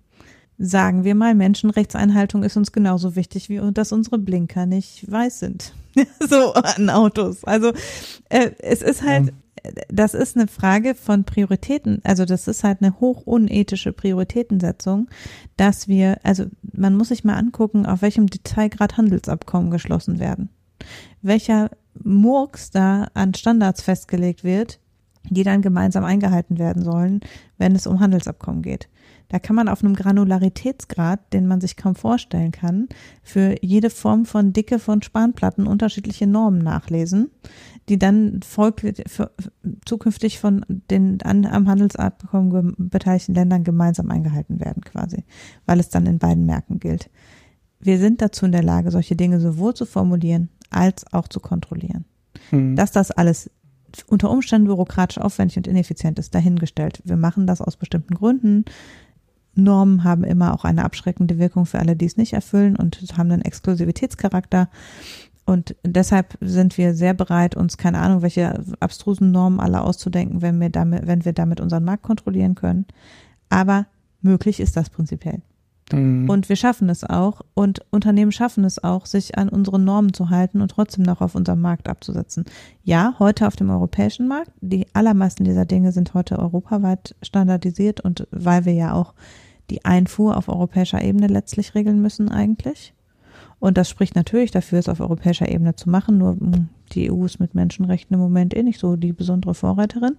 sagen 0.57 1.03
wir 1.03 1.15
mal, 1.15 1.35
Menschenrechtseinhaltung 1.35 2.43
ist 2.43 2.55
uns 2.55 2.71
genauso 2.71 3.15
wichtig, 3.15 3.49
wie 3.49 3.59
dass 3.73 3.91
unsere 3.91 4.17
Blinker 4.17 4.65
nicht 4.65 5.09
weiß 5.11 5.39
sind. 5.39 5.73
so 6.19 6.53
an 6.53 6.89
Autos. 6.89 7.43
Also 7.43 7.73
äh, 8.29 8.51
es 8.59 8.81
ist 8.81 9.03
halt, 9.03 9.33
das 9.89 10.13
ist 10.13 10.37
eine 10.37 10.47
Frage 10.47 10.95
von 10.95 11.23
Prioritäten. 11.23 12.01
Also 12.03 12.25
das 12.25 12.47
ist 12.47 12.63
halt 12.63 12.81
eine 12.81 12.99
hoch 12.99 13.21
unethische 13.25 13.93
Prioritätensetzung, 13.93 15.09
dass 15.57 15.87
wir, 15.87 16.19
also 16.23 16.45
man 16.73 16.95
muss 16.95 17.09
sich 17.09 17.23
mal 17.23 17.35
angucken, 17.35 17.85
auf 17.85 18.01
welchem 18.01 18.27
Detailgrad 18.27 18.97
Handelsabkommen 18.97 19.71
geschlossen 19.71 20.19
werden 20.19 20.49
welcher 21.21 21.71
Murks 22.03 22.71
da 22.71 23.07
an 23.13 23.33
Standards 23.33 23.81
festgelegt 23.81 24.43
wird, 24.43 24.79
die 25.29 25.43
dann 25.43 25.61
gemeinsam 25.61 26.03
eingehalten 26.03 26.59
werden 26.59 26.83
sollen, 26.83 27.21
wenn 27.57 27.75
es 27.75 27.87
um 27.87 27.99
Handelsabkommen 27.99 28.61
geht. 28.61 28.89
Da 29.29 29.39
kann 29.39 29.55
man 29.55 29.69
auf 29.69 29.83
einem 29.83 29.95
Granularitätsgrad, 29.95 31.33
den 31.33 31.47
man 31.47 31.59
sich 31.59 31.77
kaum 31.77 31.95
vorstellen 31.95 32.51
kann, 32.51 32.87
für 33.23 33.55
jede 33.61 33.89
Form 33.89 34.25
von 34.25 34.53
Dicke 34.53 34.77
von 34.77 35.01
Spanplatten 35.01 35.65
unterschiedliche 35.65 36.27
Normen 36.27 36.59
nachlesen, 36.59 37.31
die 37.89 37.99
dann 37.99 38.39
folglich, 38.43 39.03
zukünftig 39.85 40.39
von 40.39 40.65
den 40.69 41.21
an, 41.21 41.45
am 41.45 41.67
Handelsabkommen 41.67 42.73
beteiligten 42.77 43.35
Ländern 43.35 43.63
gemeinsam 43.63 44.09
eingehalten 44.09 44.59
werden, 44.59 44.83
quasi, 44.83 45.23
weil 45.65 45.79
es 45.79 45.89
dann 45.89 46.05
in 46.07 46.17
beiden 46.17 46.45
Märkten 46.45 46.79
gilt. 46.79 47.09
Wir 47.79 47.99
sind 47.99 48.21
dazu 48.21 48.45
in 48.45 48.51
der 48.51 48.63
Lage, 48.63 48.89
solche 48.89 49.15
Dinge 49.15 49.39
sowohl 49.39 49.75
zu 49.75 49.85
formulieren 49.85 50.49
als 50.71 51.05
auch 51.13 51.27
zu 51.27 51.39
kontrollieren. 51.39 52.05
Hm. 52.49 52.75
Dass 52.75 52.91
das 52.91 53.11
alles 53.11 53.51
unter 54.07 54.29
Umständen 54.29 54.67
bürokratisch 54.67 55.19
aufwendig 55.19 55.57
und 55.57 55.67
ineffizient 55.67 56.19
ist, 56.19 56.33
dahingestellt. 56.33 57.01
Wir 57.05 57.17
machen 57.17 57.47
das 57.47 57.61
aus 57.61 57.77
bestimmten 57.77 58.15
Gründen. 58.15 58.65
Normen 59.53 60.03
haben 60.03 60.23
immer 60.23 60.53
auch 60.53 60.65
eine 60.65 60.83
abschreckende 60.83 61.39
Wirkung 61.39 61.65
für 61.65 61.79
alle, 61.79 61.95
die 61.95 62.05
es 62.05 62.17
nicht 62.17 62.33
erfüllen 62.33 62.75
und 62.75 63.01
haben 63.17 63.31
einen 63.31 63.43
Exklusivitätscharakter. 63.43 64.69
Und 65.45 65.75
deshalb 65.83 66.37
sind 66.41 66.77
wir 66.77 66.95
sehr 66.95 67.13
bereit, 67.13 67.55
uns 67.55 67.77
keine 67.77 67.99
Ahnung, 67.99 68.23
welche 68.23 68.63
abstrusen 68.79 69.31
Normen 69.31 69.59
alle 69.59 69.81
auszudenken, 69.81 70.41
wenn 70.41 70.59
wir 70.59 70.69
damit, 70.69 71.05
wenn 71.05 71.23
wir 71.23 71.33
damit 71.33 71.61
unseren 71.61 71.83
Markt 71.83 72.03
kontrollieren 72.03 72.55
können. 72.55 72.85
Aber 73.49 73.85
möglich 74.21 74.59
ist 74.59 74.75
das 74.75 74.89
prinzipiell. 74.89 75.41
Mhm. 75.91 76.27
Und 76.27 76.49
wir 76.49 76.55
schaffen 76.55 76.89
es 76.89 77.03
auch 77.03 77.41
und 77.53 77.85
Unternehmen 77.91 78.31
schaffen 78.31 78.63
es 78.63 78.83
auch, 78.83 79.05
sich 79.05 79.37
an 79.37 79.49
unsere 79.49 79.79
Normen 79.79 80.13
zu 80.13 80.31
halten 80.31 80.61
und 80.61 80.71
trotzdem 80.71 81.03
noch 81.03 81.21
auf 81.21 81.35
unserem 81.35 81.61
Markt 81.61 81.87
abzusetzen. 81.87 82.45
Ja, 82.83 83.13
heute 83.19 83.45
auf 83.45 83.55
dem 83.55 83.69
europäischen 83.69 84.27
Markt. 84.27 84.51
Die 84.61 84.87
allermeisten 84.93 85.43
dieser 85.43 85.65
Dinge 85.65 85.91
sind 85.91 86.15
heute 86.15 86.39
europaweit 86.39 87.15
standardisiert 87.21 88.01
und 88.01 88.27
weil 88.31 88.65
wir 88.65 88.73
ja 88.73 88.93
auch 88.93 89.13
die 89.69 89.85
Einfuhr 89.85 90.37
auf 90.37 90.49
europäischer 90.49 91.03
Ebene 91.03 91.27
letztlich 91.27 91.75
regeln 91.75 92.01
müssen 92.01 92.29
eigentlich. 92.29 92.94
Und 93.59 93.77
das 93.77 93.89
spricht 93.89 94.15
natürlich 94.15 94.51
dafür, 94.51 94.79
es 94.79 94.89
auf 94.89 94.99
europäischer 94.99 95.49
Ebene 95.49 95.75
zu 95.75 95.89
machen. 95.89 96.17
Nur 96.17 96.33
hm, 96.33 96.69
die 96.91 97.11
EU 97.11 97.25
ist 97.25 97.39
mit 97.39 97.55
Menschenrechten 97.55 98.13
im 98.13 98.19
Moment 98.19 98.55
eh 98.55 98.63
nicht 98.63 98.79
so 98.79 98.95
die 98.95 99.13
besondere 99.13 99.53
Vorreiterin. 99.53 100.17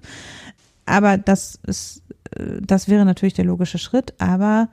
Aber 0.85 1.19
das 1.19 1.59
ist, 1.67 2.03
äh, 2.37 2.61
das 2.61 2.89
wäre 2.89 3.05
natürlich 3.05 3.35
der 3.35 3.45
logische 3.45 3.79
Schritt. 3.79 4.15
Aber 4.19 4.69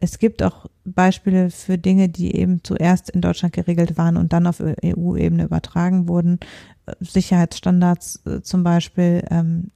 es 0.00 0.18
gibt 0.18 0.42
auch 0.42 0.66
Beispiele 0.84 1.50
für 1.50 1.78
Dinge, 1.78 2.08
die 2.08 2.34
eben 2.36 2.62
zuerst 2.64 3.10
in 3.10 3.20
Deutschland 3.20 3.54
geregelt 3.54 3.96
waren 3.96 4.16
und 4.16 4.32
dann 4.32 4.46
auf 4.46 4.60
EU-Ebene 4.60 5.44
übertragen 5.44 6.08
wurden. 6.08 6.40
Sicherheitsstandards 7.00 8.22
äh, 8.26 8.42
zum 8.42 8.64
Beispiel, 8.64 9.24
ähm, 9.30 9.70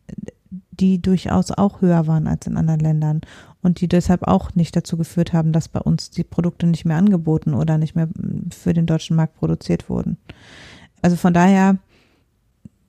die 0.71 1.01
durchaus 1.01 1.51
auch 1.51 1.81
höher 1.81 2.07
waren 2.07 2.27
als 2.27 2.47
in 2.47 2.57
anderen 2.57 2.81
Ländern 2.81 3.21
und 3.63 3.81
die 3.81 3.89
deshalb 3.89 4.23
auch 4.23 4.55
nicht 4.55 4.77
dazu 4.77 4.97
geführt 4.97 5.33
haben, 5.33 5.53
dass 5.53 5.69
bei 5.69 5.81
uns 5.81 6.11
die 6.11 6.25
Produkte 6.25 6.67
nicht 6.67 6.85
mehr 6.85 6.97
angeboten 6.97 7.55
oder 7.55 7.79
nicht 7.79 7.95
mehr 7.95 8.09
für 8.57 8.73
den 8.73 8.87
deutschen 8.87 9.17
Markt 9.17 9.37
produziert 9.37 9.89
wurden. 9.89 10.17
Also 11.03 11.17
von 11.17 11.35
daher, 11.35 11.79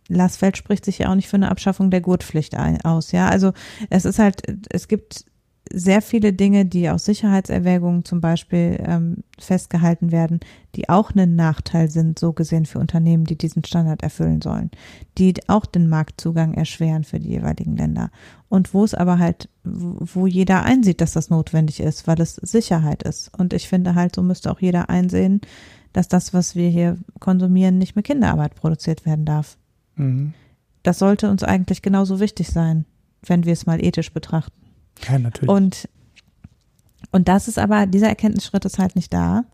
Lassfeld 0.08 0.58
spricht 0.58 0.86
sich 0.86 1.00
ja 1.00 1.10
auch 1.10 1.16
nicht 1.16 1.28
für 1.28 1.38
eine 1.38 1.52
Abschaffung 1.52 1.92
der 1.92 2.02
Gurtpflicht 2.02 2.56
aus. 2.84 3.12
Ja, 3.12 3.30
also 3.30 3.54
es 3.90 4.06
ist 4.06 4.20
halt, 4.20 4.42
es 4.70 4.88
gibt 4.88 5.26
sehr 5.72 6.02
viele 6.02 6.34
Dinge, 6.34 6.66
die 6.66 6.90
aus 6.90 7.06
Sicherheitserwägungen 7.06 8.04
zum 8.04 8.22
Beispiel 8.22 8.82
ähm, 8.84 9.18
festgehalten 9.38 10.12
werden, 10.12 10.40
die 10.76 10.90
auch 10.90 11.12
einen 11.12 11.36
Nachteil 11.36 11.90
sind, 11.90 12.18
so 12.18 12.34
gesehen 12.34 12.66
für 12.66 12.80
Unternehmen, 12.80 13.26
die 13.26 13.38
diesen 13.38 13.64
Standard 13.64 14.02
erfüllen 14.02 14.42
sollen, 14.42 14.72
die 15.18 15.34
auch 15.48 15.66
den 15.66 15.88
Marktzugang 15.88 16.56
erschweren 16.56 17.04
für 17.04 17.20
die 17.20 17.30
jeweiligen 17.30 17.78
Länder. 17.78 18.10
Und 18.48 18.74
wo 18.74 18.84
es 18.84 18.96
aber 18.96 19.20
halt, 19.20 19.50
wo 19.64 20.26
jeder 20.26 20.64
einsieht, 20.64 21.02
dass 21.02 21.14
das 21.14 21.30
notwendig 21.30 21.80
ist, 21.80 22.08
weil 22.08 22.20
es 22.20 22.36
Sicherheit 22.36 23.04
ist. 23.04 23.32
Und 23.38 23.54
ich 23.54 23.68
finde 23.68 23.94
halt, 23.94 24.16
so 24.16 24.24
müsste 24.24 24.52
auch 24.52 24.62
jeder 24.62 24.90
einsehen, 24.90 25.42
dass 25.94 26.08
das, 26.08 26.34
was 26.34 26.56
wir 26.56 26.70
hier 26.70 26.98
konsumieren, 27.20 27.78
nicht 27.78 27.96
mit 27.96 28.06
Kinderarbeit 28.06 28.56
produziert 28.56 29.06
werden 29.06 29.26
darf. 29.26 29.58
Mhm. 29.96 30.34
Das 30.82 30.98
sollte 30.98 31.30
uns 31.30 31.44
eigentlich 31.44 31.82
genauso 31.82 32.20
wichtig 32.20 32.50
sein, 32.50 32.86
wenn 33.26 33.46
wir 33.46 33.54
es 33.54 33.66
mal 33.66 33.84
ethisch 33.84 34.14
betrachten. 34.14 34.69
Ja, 35.08 35.20
natürlich. 35.20 35.50
Und, 35.50 35.90
und 37.12 37.28
das 37.28 37.48
ist 37.48 37.58
aber, 37.58 37.86
dieser 37.86 38.08
Erkenntnisschritt 38.08 38.66
ist 38.66 38.80
halt 38.80 38.96
nicht 38.96 39.14
da. 39.14 39.46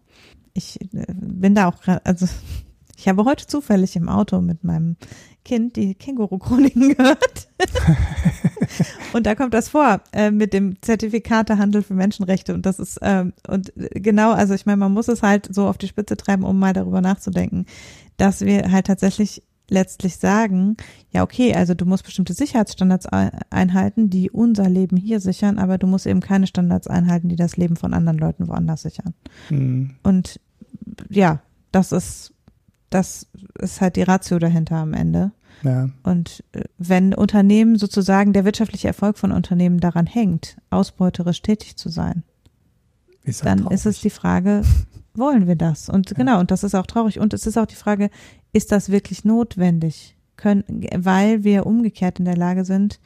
Ich 0.54 0.82
äh, 0.82 1.06
bin 1.14 1.56
da 1.56 1.68
auch, 1.68 1.76
also 2.04 2.28
ich 2.98 3.08
habe 3.08 3.26
heute 3.26 3.48
zufällig 3.48 3.96
im 3.96 4.10
Auto 4.10 4.42
mit 4.42 4.64
meinem 4.64 4.98
Kind 5.44 5.76
die 5.76 5.96
Känguru-Chroniken 5.96 6.90
gehört. 6.96 7.48
und 9.14 9.26
da 9.26 9.36
kommt 9.36 9.54
das 9.54 9.70
vor 9.70 10.02
äh, 10.12 10.32
mit 10.32 10.54
dem 10.54 10.82
Zertifikatehandel 10.82 11.84
für 11.84 11.94
Menschenrechte. 11.94 12.54
Und 12.54 12.66
das 12.66 12.80
ist, 12.80 12.98
äh, 12.98 13.26
und 13.48 13.72
genau, 13.76 14.32
also 14.32 14.54
ich 14.54 14.66
meine, 14.66 14.78
man 14.78 14.94
muss 14.94 15.08
es 15.08 15.22
halt 15.22 15.54
so 15.54 15.68
auf 15.68 15.78
die 15.78 15.88
Spitze 15.88 16.18
treiben, 16.18 16.44
um 16.44 16.58
mal 16.58 16.74
darüber 16.74 17.02
nachzudenken, 17.02 17.66
dass 18.18 18.42
wir 18.42 18.72
halt 18.72 18.88
tatsächlich 18.88 19.44
letztlich 19.70 20.18
sagen, 20.18 20.78
ja, 21.12 21.24
okay, 21.24 21.54
also 21.54 21.74
du 21.74 21.86
musst 21.86 22.04
bestimmte 22.04 22.34
Sicherheitsstandards 22.34 23.08
einhalten, 23.08 24.10
die 24.10 24.30
unser 24.30 24.70
Leben 24.70 24.98
hier 24.98 25.20
sichern, 25.20 25.58
aber 25.58 25.78
du 25.78 25.88
musst 25.88 26.06
eben 26.06 26.20
keine 26.20 26.48
Standards 26.48 26.88
einhalten, 26.88 27.30
die 27.30 27.36
das 27.36 27.58
Leben 27.58 27.76
von 27.76 27.94
anderen 27.94 28.18
Leuten 28.18 28.48
woanders 28.48 28.84
sichern. 28.84 29.14
Mhm. 29.50 29.96
Und 30.04 30.40
ja, 31.10 31.42
das 31.72 31.92
ist, 31.92 32.34
das 32.90 33.28
ist 33.60 33.82
halt 33.82 33.96
die 33.96 34.04
Ratio 34.04 34.40
dahinter 34.40 34.78
am 34.78 34.94
Ende. 34.94 35.32
Ja. 35.64 35.90
Und 36.04 36.44
äh, 36.52 36.64
wenn 36.78 37.14
Unternehmen 37.14 37.78
sozusagen, 37.78 38.34
der 38.34 38.46
wirtschaftliche 38.46 38.88
Erfolg 38.88 39.18
von 39.18 39.32
Unternehmen 39.32 39.80
daran 39.80 40.06
hängt, 40.06 40.58
ausbeuterisch 40.70 41.42
tätig 41.42 41.78
zu 41.78 41.90
sein, 41.90 42.24
ist 43.24 43.46
dann 43.46 43.62
traurig. 43.62 43.74
ist 43.76 43.86
es 43.86 44.02
die 44.02 44.10
Frage, 44.10 44.62
wollen 45.18 45.48
wir 45.48 45.56
das? 45.56 45.90
Und 45.90 46.12
ja. 46.12 46.18
genau, 46.18 46.40
und 46.40 46.52
das 46.52 46.64
ist 46.64 46.76
auch 46.76 46.86
traurig. 46.86 47.20
Und 47.20 47.34
es 47.34 47.48
ist 47.48 47.58
auch 47.58 47.66
die 47.66 47.76
Frage, 47.76 48.10
ist 48.54 48.72
das 48.72 48.90
wirklich 48.90 49.26
notwendig? 49.26 50.16
Können, 50.38 50.66
weil 50.94 51.46
wir 51.46 51.66
umgekehrt 51.66 52.20
in 52.20 52.26
der 52.26 52.36
Lage 52.36 52.66
sind, 52.66 53.00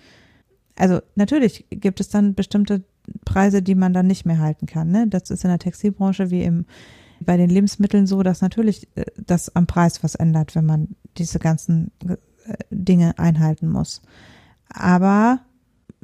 also 0.76 1.00
natürlich 1.16 1.66
gibt 1.70 2.00
es 2.00 2.10
dann 2.10 2.34
bestimmte 2.34 2.84
Preise, 3.26 3.62
die 3.62 3.76
man 3.76 3.94
dann 3.94 4.08
nicht 4.08 4.26
mehr 4.26 4.40
halten 4.40 4.66
kann. 4.66 4.90
Ne? 4.90 5.08
Das 5.08 5.30
ist 5.30 5.44
in 5.44 5.50
der 5.50 5.60
Textilbranche 5.60 6.32
wie 6.32 6.44
im 6.44 6.66
bei 7.22 7.38
den 7.38 7.50
Lebensmitteln 7.50 8.08
so, 8.08 8.24
dass 8.24 8.42
natürlich 8.42 8.88
äh, 8.96 9.06
das 9.18 9.56
am 9.56 9.68
Preis 9.68 10.04
was 10.04 10.16
ändert, 10.16 10.56
wenn 10.56 10.66
man 10.66 10.96
diese 11.18 11.40
ganzen 11.40 11.92
äh, 12.08 12.16
Dinge 12.70 13.18
einhalten 13.20 13.70
muss. 13.70 14.02
Aber 14.70 15.42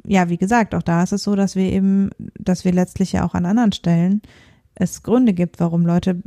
ja, 0.04 0.28
wie 0.28 0.36
gesagt, 0.36 0.74
auch 0.74 0.82
da 0.82 1.02
ist 1.02 1.12
es 1.12 1.22
so, 1.22 1.34
dass 1.34 1.56
wir 1.56 1.72
eben, 1.72 2.10
dass 2.38 2.64
wir 2.64 2.72
letztlich 2.72 3.12
ja 3.12 3.24
auch 3.24 3.34
an 3.34 3.46
anderen 3.46 3.72
Stellen 3.72 4.22
es 4.76 5.02
Gründe 5.02 5.32
gibt, 5.32 5.58
warum 5.58 5.84
Leute 5.84 6.22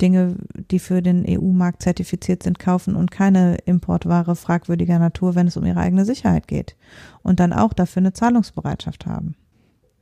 Dinge, 0.00 0.36
die 0.70 0.78
für 0.78 1.02
den 1.02 1.24
EU-Markt 1.28 1.82
zertifiziert 1.82 2.42
sind, 2.42 2.58
kaufen 2.58 2.96
und 2.96 3.10
keine 3.10 3.56
Importware 3.64 4.34
fragwürdiger 4.34 4.98
Natur, 4.98 5.34
wenn 5.34 5.46
es 5.46 5.56
um 5.56 5.64
ihre 5.64 5.80
eigene 5.80 6.04
Sicherheit 6.04 6.48
geht. 6.48 6.76
Und 7.22 7.38
dann 7.40 7.52
auch 7.52 7.72
dafür 7.72 8.00
eine 8.00 8.12
Zahlungsbereitschaft 8.12 9.06
haben. 9.06 9.36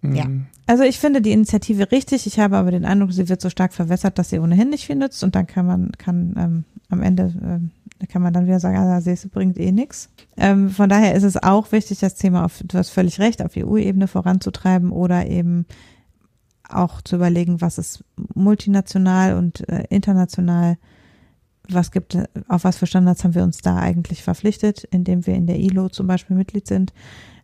Mhm. 0.00 0.14
Ja. 0.14 0.26
Also 0.66 0.84
ich 0.84 0.98
finde 0.98 1.20
die 1.20 1.32
Initiative 1.32 1.92
richtig. 1.92 2.26
Ich 2.26 2.38
habe 2.38 2.56
aber 2.56 2.70
den 2.70 2.84
Eindruck, 2.84 3.12
sie 3.12 3.28
wird 3.28 3.40
so 3.40 3.50
stark 3.50 3.72
verwässert, 3.74 4.18
dass 4.18 4.30
sie 4.30 4.38
ohnehin 4.38 4.70
nicht 4.70 4.86
viel 4.86 4.96
nützt 4.96 5.22
und 5.22 5.34
dann 5.34 5.46
kann 5.46 5.66
man, 5.66 5.92
kann 5.92 6.34
ähm, 6.38 6.64
am 6.88 7.02
Ende 7.02 7.32
ähm, 7.42 7.70
kann 8.08 8.22
man 8.22 8.32
dann 8.32 8.46
wieder 8.46 8.60
sagen, 8.60 8.76
ah, 8.76 9.00
siehst 9.00 9.24
du, 9.24 9.28
bringt 9.28 9.58
eh 9.58 9.72
nichts. 9.72 10.08
Ähm, 10.36 10.70
von 10.70 10.88
daher 10.88 11.14
ist 11.14 11.22
es 11.22 11.40
auch 11.40 11.70
wichtig, 11.72 12.00
das 12.00 12.14
Thema 12.16 12.44
auf, 12.44 12.62
du 12.64 12.76
hast 12.76 12.90
völlig 12.90 13.20
recht, 13.20 13.42
auf 13.42 13.52
EU-Ebene 13.56 14.08
voranzutreiben 14.08 14.90
oder 14.90 15.26
eben 15.26 15.66
auch 16.74 17.02
zu 17.02 17.16
überlegen, 17.16 17.60
was 17.60 17.78
ist 17.78 18.04
multinational 18.34 19.36
und 19.36 19.68
äh, 19.68 19.84
international, 19.90 20.78
was 21.68 21.90
gibt, 21.90 22.18
auf 22.48 22.64
was 22.64 22.76
für 22.76 22.86
Standards 22.86 23.24
haben 23.24 23.34
wir 23.34 23.44
uns 23.44 23.58
da 23.58 23.76
eigentlich 23.76 24.22
verpflichtet, 24.22 24.84
indem 24.84 25.26
wir 25.26 25.34
in 25.34 25.46
der 25.46 25.58
ILO 25.58 25.88
zum 25.88 26.06
Beispiel 26.06 26.36
Mitglied 26.36 26.66
sind. 26.66 26.92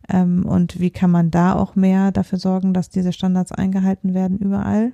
Ähm, 0.09 0.45
und 0.45 0.79
wie 0.79 0.91
kann 0.91 1.11
man 1.11 1.31
da 1.31 1.53
auch 1.53 1.75
mehr 1.75 2.11
dafür 2.11 2.39
sorgen, 2.39 2.73
dass 2.73 2.89
diese 2.89 3.13
Standards 3.13 3.51
eingehalten 3.51 4.13
werden 4.13 4.37
überall? 4.37 4.93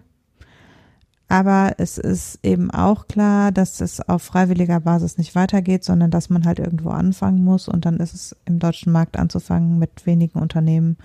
Aber 1.27 1.73
es 1.79 1.97
ist 1.97 2.39
eben 2.43 2.69
auch 2.69 3.07
klar, 3.07 3.51
dass 3.51 3.81
es 3.81 3.99
auf 3.99 4.21
freiwilliger 4.21 4.79
Basis 4.79 5.17
nicht 5.17 5.33
weitergeht, 5.33 5.83
sondern 5.83 6.11
dass 6.11 6.29
man 6.29 6.45
halt 6.45 6.59
irgendwo 6.59 6.89
anfangen 6.89 7.43
muss. 7.43 7.67
Und 7.67 7.85
dann 7.85 7.97
ist 7.97 8.13
es 8.13 8.35
im 8.45 8.59
deutschen 8.59 8.91
Markt 8.91 9.17
anzufangen 9.17 9.79
mit 9.79 10.05
wenigen 10.05 10.39
Unternehmen, 10.39 10.97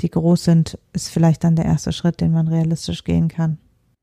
die 0.00 0.10
groß 0.10 0.44
sind, 0.44 0.78
ist 0.92 1.08
vielleicht 1.08 1.44
dann 1.44 1.56
der 1.56 1.66
erste 1.66 1.92
Schritt, 1.92 2.20
den 2.20 2.32
man 2.32 2.48
realistisch 2.48 3.04
gehen 3.04 3.28
kann. 3.28 3.58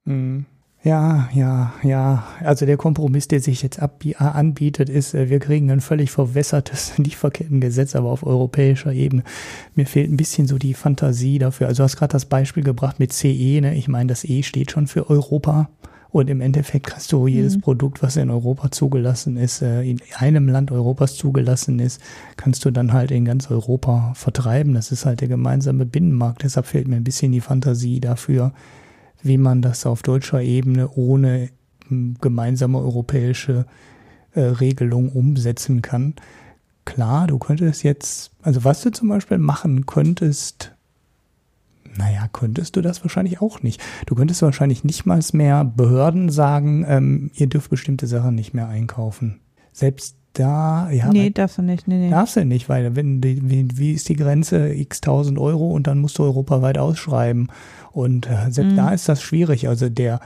Mhm. 0.06 0.46
Ja, 0.84 1.28
ja, 1.34 1.74
ja. 1.84 2.24
Also 2.40 2.66
der 2.66 2.78
Kompromiss, 2.78 3.28
der 3.28 3.42
sich 3.42 3.62
jetzt 3.62 3.80
anbietet, 3.82 4.90
ist, 4.90 5.14
äh, 5.14 5.30
wir 5.30 5.40
kriegen 5.40 5.70
ein 5.72 5.82
völlig 5.82 6.12
verwässertes 6.12 6.94
Lieferkettengesetz, 6.98 7.96
aber 7.96 8.10
auf 8.10 8.26
europäischer 8.26 8.94
Ebene. 8.94 9.24
Mir 9.76 9.86
fehlt 9.86 10.10
ein 10.10 10.18
bisschen 10.18 10.48
so 10.48 10.58
die 10.58 10.74
Fantasie 10.74 11.40
dafür. 11.40 11.68
Also 11.68 11.82
du 11.82 11.84
hast 11.84 11.98
gerade 11.98 12.14
das 12.14 12.26
Beispiel 12.26 12.64
gebracht 12.64 13.00
mit 13.00 13.12
CE, 13.12 13.60
ne? 13.60 13.76
Ich 13.76 13.88
meine, 13.88 14.08
das 14.08 14.24
E 14.24 14.44
steht 14.44 14.72
schon 14.72 14.88
für 14.88 15.10
Europa. 15.10 15.70
Und 16.10 16.30
im 16.30 16.42
Endeffekt 16.42 16.96
hast 16.96 17.12
du 17.12 17.28
jedes 17.28 17.58
mhm. 17.58 17.62
Produkt, 17.62 18.02
was 18.02 18.16
in 18.16 18.30
Europa 18.30 18.72
zugelassen 18.72 19.38
ist, 19.38 19.62
äh, 19.62 19.84
in 19.84 20.00
einem 20.16 20.48
Land 20.48 20.72
Europas 20.72 21.16
zugelassen 21.16 21.80
ist, 21.80 22.02
kannst 22.38 22.64
du 22.66 22.72
dann 22.72 22.94
halt 22.94 23.12
in 23.12 23.26
ganz 23.26 23.52
Europa 23.52 24.14
vertreiben. 24.16 24.74
Das 24.74 24.92
ist 24.92 25.06
halt 25.06 25.22
der 25.22 25.28
gemeinsame 25.28 25.86
Binnenmarkt. 25.86 26.44
Deshalb 26.44 26.66
fehlt 26.66 26.88
mir 26.88 26.96
ein 26.96 27.04
bisschen 27.04 27.32
die 27.32 27.42
Fantasie 27.42 28.00
dafür, 28.00 28.54
wie 29.22 29.38
man 29.38 29.62
das 29.62 29.86
auf 29.86 30.02
deutscher 30.02 30.42
Ebene 30.42 30.90
ohne 30.92 31.50
hm, 31.88 32.16
gemeinsame 32.22 32.80
europäische 32.80 33.66
äh, 34.34 34.42
Regelung 34.42 35.10
umsetzen 35.10 35.82
kann. 35.82 36.14
Klar, 36.86 37.28
du 37.28 37.38
könntest 37.38 37.84
jetzt, 37.84 38.32
also 38.42 38.64
was 38.64 38.82
du 38.82 38.92
zum 38.92 39.10
Beispiel 39.10 39.40
machen 39.40 39.86
könntest, 39.86 40.77
naja, 41.98 42.28
könntest 42.32 42.76
du 42.76 42.82
das 42.82 43.04
wahrscheinlich 43.04 43.42
auch 43.42 43.62
nicht. 43.62 43.82
Du 44.06 44.16
könntest 44.16 44.42
wahrscheinlich 44.42 44.84
nicht 44.84 45.06
mal 45.06 45.20
mehr 45.34 45.66
Behörden 45.66 46.30
sagen, 46.30 46.86
ähm, 46.88 47.32
ihr 47.34 47.48
dürft 47.48 47.70
bestimmte 47.70 48.08
Sachen 48.08 48.36
nicht 48.36 48.54
mehr 48.54 48.68
einkaufen. 48.68 49.40
Selbst 49.72 50.18
da, 50.34 50.90
ja. 50.92 51.12
Nee, 51.12 51.32
darfst 51.32 51.58
du 51.58 51.62
nicht, 51.64 51.88
nee, 51.88 51.98
nee. 51.98 52.10
Darfst 52.10 52.36
du 52.36 52.46
nicht, 52.46 52.70
weil 52.70 52.96
wenn 52.96 53.24
wie, 53.24 53.68
wie 53.76 53.92
ist 53.94 54.08
die 54.10 54.16
Grenze? 54.16 54.74
X 54.74 55.02
tausend 55.02 55.40
Euro 55.40 55.72
und 55.72 55.88
dann 55.88 56.00
musst 56.00 56.20
du 56.20 56.24
europaweit 56.24 56.78
ausschreiben. 56.78 57.48
Und 57.92 58.30
äh, 58.30 58.52
selbst 58.52 58.74
mhm. 58.74 58.78
da 58.78 58.90
ist 58.92 59.10
das 59.10 59.22
schwierig. 59.22 59.68
Also 59.68 59.90
der 59.90 60.20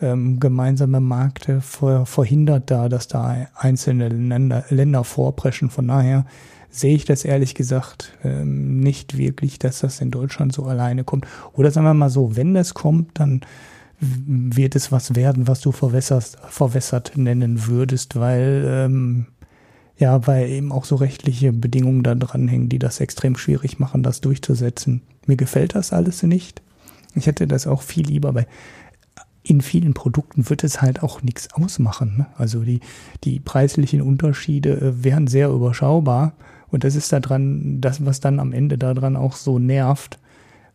ähm, 0.00 0.40
gemeinsame 0.40 1.00
Markt 1.00 1.48
äh, 1.48 1.60
ver, 1.60 2.06
verhindert 2.06 2.70
da, 2.70 2.88
dass 2.88 3.06
da 3.08 3.46
einzelne 3.54 4.08
Länder, 4.08 4.64
Länder 4.68 5.04
vorpreschen. 5.04 5.70
Von 5.70 5.88
daher 5.88 6.26
sehe 6.72 6.96
ich 6.96 7.04
das 7.04 7.24
ehrlich 7.24 7.54
gesagt 7.54 8.18
ähm, 8.24 8.80
nicht 8.80 9.16
wirklich, 9.16 9.58
dass 9.58 9.80
das 9.80 10.00
in 10.00 10.10
Deutschland 10.10 10.52
so 10.52 10.64
alleine 10.64 11.04
kommt. 11.04 11.26
Oder 11.52 11.70
sagen 11.70 11.86
wir 11.86 11.94
mal 11.94 12.10
so, 12.10 12.34
wenn 12.34 12.54
das 12.54 12.74
kommt, 12.74 13.20
dann 13.20 13.42
wird 14.00 14.74
es 14.74 14.90
was 14.90 15.14
werden, 15.14 15.46
was 15.46 15.60
du 15.60 15.70
verwässert, 15.70 16.36
verwässert 16.48 17.12
nennen 17.14 17.66
würdest, 17.66 18.16
weil 18.16 18.64
ähm, 18.66 19.26
ja, 19.98 20.26
weil 20.26 20.48
eben 20.48 20.72
auch 20.72 20.84
so 20.84 20.96
rechtliche 20.96 21.52
Bedingungen 21.52 22.02
da 22.02 22.16
dranhängen, 22.16 22.68
die 22.68 22.80
das 22.80 22.98
extrem 22.98 23.36
schwierig 23.36 23.78
machen, 23.78 24.02
das 24.02 24.20
durchzusetzen. 24.20 25.02
Mir 25.26 25.36
gefällt 25.36 25.76
das 25.76 25.92
alles 25.92 26.24
nicht. 26.24 26.62
Ich 27.14 27.26
hätte 27.26 27.46
das 27.46 27.68
auch 27.68 27.82
viel 27.82 28.06
lieber, 28.06 28.34
weil 28.34 28.48
in 29.44 29.60
vielen 29.60 29.94
Produkten 29.94 30.48
wird 30.48 30.64
es 30.64 30.80
halt 30.80 31.02
auch 31.02 31.22
nichts 31.22 31.52
ausmachen. 31.52 32.16
Ne? 32.18 32.26
Also 32.36 32.62
die, 32.62 32.80
die 33.24 33.38
preislichen 33.38 34.02
Unterschiede 34.02 34.80
äh, 34.80 35.04
wären 35.04 35.26
sehr 35.26 35.50
überschaubar. 35.50 36.32
Und 36.72 36.82
das 36.82 36.96
ist 36.96 37.12
da 37.12 37.20
dran, 37.20 37.80
das, 37.80 38.04
was 38.04 38.18
dann 38.18 38.40
am 38.40 38.52
Ende 38.52 38.78
daran 38.78 39.14
auch 39.14 39.36
so 39.36 39.60
nervt. 39.60 40.18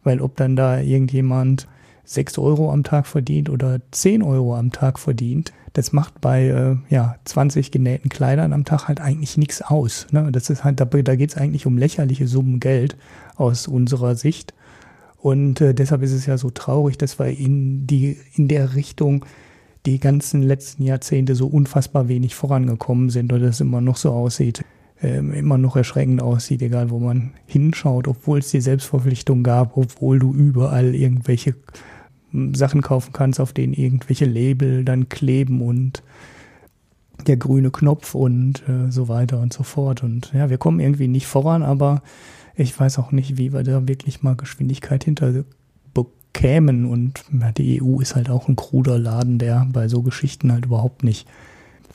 Weil 0.03 0.21
ob 0.21 0.37
dann 0.37 0.55
da 0.55 0.79
irgendjemand 0.79 1.67
6 2.05 2.37
Euro 2.37 2.71
am 2.71 2.83
Tag 2.83 3.07
verdient 3.07 3.49
oder 3.49 3.81
10 3.91 4.23
Euro 4.23 4.55
am 4.55 4.71
Tag 4.71 4.99
verdient, 4.99 5.51
das 5.73 5.91
macht 5.91 6.21
bei 6.21 6.45
äh, 6.45 6.75
ja, 6.89 7.15
20 7.25 7.71
genähten 7.71 8.09
Kleidern 8.09 8.53
am 8.53 8.63
Tag 8.63 8.87
halt 8.87 9.01
eigentlich 9.01 9.37
nichts 9.37 9.61
aus. 9.61 10.07
Ne? 10.11 10.31
Das 10.31 10.49
ist 10.49 10.63
halt, 10.63 10.79
da, 10.79 10.85
da 10.85 11.15
geht 11.15 11.31
es 11.31 11.37
eigentlich 11.37 11.65
um 11.65 11.77
lächerliche 11.77 12.27
Summen 12.27 12.59
Geld 12.59 12.95
aus 13.35 13.67
unserer 13.67 14.15
Sicht. 14.15 14.53
Und 15.17 15.59
äh, 15.61 15.73
deshalb 15.73 16.03
ist 16.03 16.13
es 16.13 16.25
ja 16.25 16.37
so 16.37 16.51
traurig, 16.51 16.97
dass 16.97 17.19
wir 17.19 17.27
in, 17.27 17.87
die, 17.87 18.17
in 18.35 18.47
der 18.47 18.75
Richtung 18.75 19.25
die 19.85 19.99
ganzen 19.99 20.43
letzten 20.43 20.83
Jahrzehnte 20.83 21.33
so 21.33 21.47
unfassbar 21.47 22.07
wenig 22.07 22.35
vorangekommen 22.35 23.09
sind 23.09 23.33
oder 23.33 23.47
es 23.47 23.61
immer 23.61 23.81
noch 23.81 23.97
so 23.97 24.11
aussieht, 24.11 24.63
äh, 25.01 25.17
immer 25.17 25.57
noch 25.57 25.75
erschreckend 25.75 26.21
aussieht, 26.21 26.61
egal 26.61 26.89
wo 26.89 26.99
man 26.99 27.31
hinschaut, 27.45 28.07
obwohl 28.07 28.39
es 28.39 28.51
die 28.51 28.61
Selbstverpflichtung 28.61 29.43
gab, 29.43 29.77
obwohl 29.77 30.19
du 30.19 30.33
überall 30.33 30.95
irgendwelche 30.95 31.55
hm, 32.31 32.55
Sachen 32.55 32.81
kaufen 32.81 33.13
kannst, 33.13 33.39
auf 33.39 33.53
denen 33.53 33.73
irgendwelche 33.73 34.25
Label 34.25 34.83
dann 34.83 35.09
kleben 35.09 35.61
und 35.61 36.03
der 37.25 37.37
grüne 37.37 37.71
Knopf 37.71 38.15
und 38.15 38.63
äh, 38.67 38.91
so 38.91 39.07
weiter 39.07 39.39
und 39.39 39.53
so 39.53 39.63
fort. 39.63 40.03
Und 40.03 40.31
ja, 40.33 40.49
wir 40.49 40.57
kommen 40.57 40.79
irgendwie 40.79 41.07
nicht 41.07 41.27
voran, 41.27 41.63
aber 41.63 42.01
ich 42.55 42.77
weiß 42.77 42.99
auch 42.99 43.11
nicht, 43.11 43.37
wie 43.37 43.53
wir 43.53 43.63
da 43.63 43.87
wirklich 43.87 44.23
mal 44.23 44.35
Geschwindigkeit 44.35 45.03
hinter 45.03 45.43
bekämen. 45.93 46.85
Und 46.85 47.23
ja, 47.39 47.51
die 47.51 47.81
EU 47.81 47.99
ist 47.99 48.15
halt 48.15 48.29
auch 48.29 48.47
ein 48.47 48.55
kruder 48.55 48.97
Laden, 48.97 49.39
der 49.39 49.67
bei 49.71 49.87
so 49.87 50.01
Geschichten 50.01 50.51
halt 50.51 50.65
überhaupt 50.65 51.03
nicht 51.03 51.27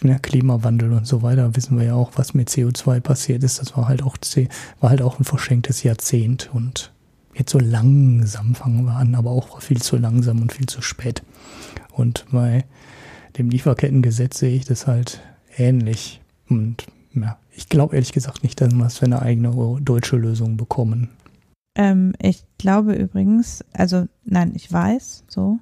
ja, 0.08 0.18
Klimawandel 0.18 0.92
und 0.92 1.06
so 1.06 1.22
weiter, 1.22 1.56
wissen 1.56 1.78
wir 1.78 1.86
ja 1.86 1.94
auch, 1.94 2.12
was 2.16 2.34
mit 2.34 2.48
CO2 2.48 3.00
passiert 3.00 3.42
ist. 3.44 3.60
Das 3.60 3.76
war 3.76 3.88
halt 3.88 4.02
auch, 4.02 4.16
war 4.80 4.90
halt 4.90 5.02
auch 5.02 5.18
ein 5.18 5.24
verschenktes 5.24 5.82
Jahrzehnt. 5.82 6.50
Und 6.52 6.92
jetzt 7.34 7.50
so 7.50 7.58
langsam 7.58 8.54
fangen 8.54 8.84
wir 8.84 8.94
an, 8.94 9.14
aber 9.14 9.30
auch 9.30 9.60
viel 9.60 9.80
zu 9.80 9.96
langsam 9.96 10.40
und 10.40 10.52
viel 10.52 10.66
zu 10.66 10.82
spät. 10.82 11.22
Und 11.90 12.26
bei 12.30 12.64
dem 13.38 13.50
Lieferkettengesetz 13.50 14.38
sehe 14.38 14.56
ich 14.56 14.64
das 14.64 14.86
halt 14.86 15.20
ähnlich. 15.56 16.20
Und 16.48 16.86
ja, 17.14 17.38
ich 17.50 17.68
glaube 17.68 17.94
ehrlich 17.94 18.12
gesagt 18.12 18.42
nicht, 18.42 18.60
dass 18.60 18.74
wir 18.74 18.86
es 18.86 18.98
für 18.98 19.06
eine 19.06 19.22
eigene 19.22 19.78
deutsche 19.80 20.16
Lösung 20.16 20.56
bekommen. 20.56 21.10
Ähm, 21.74 22.14
ich 22.20 22.44
glaube 22.58 22.94
übrigens, 22.94 23.64
also 23.72 24.06
nein, 24.24 24.52
ich 24.54 24.70
weiß 24.70 25.24
so, 25.28 25.58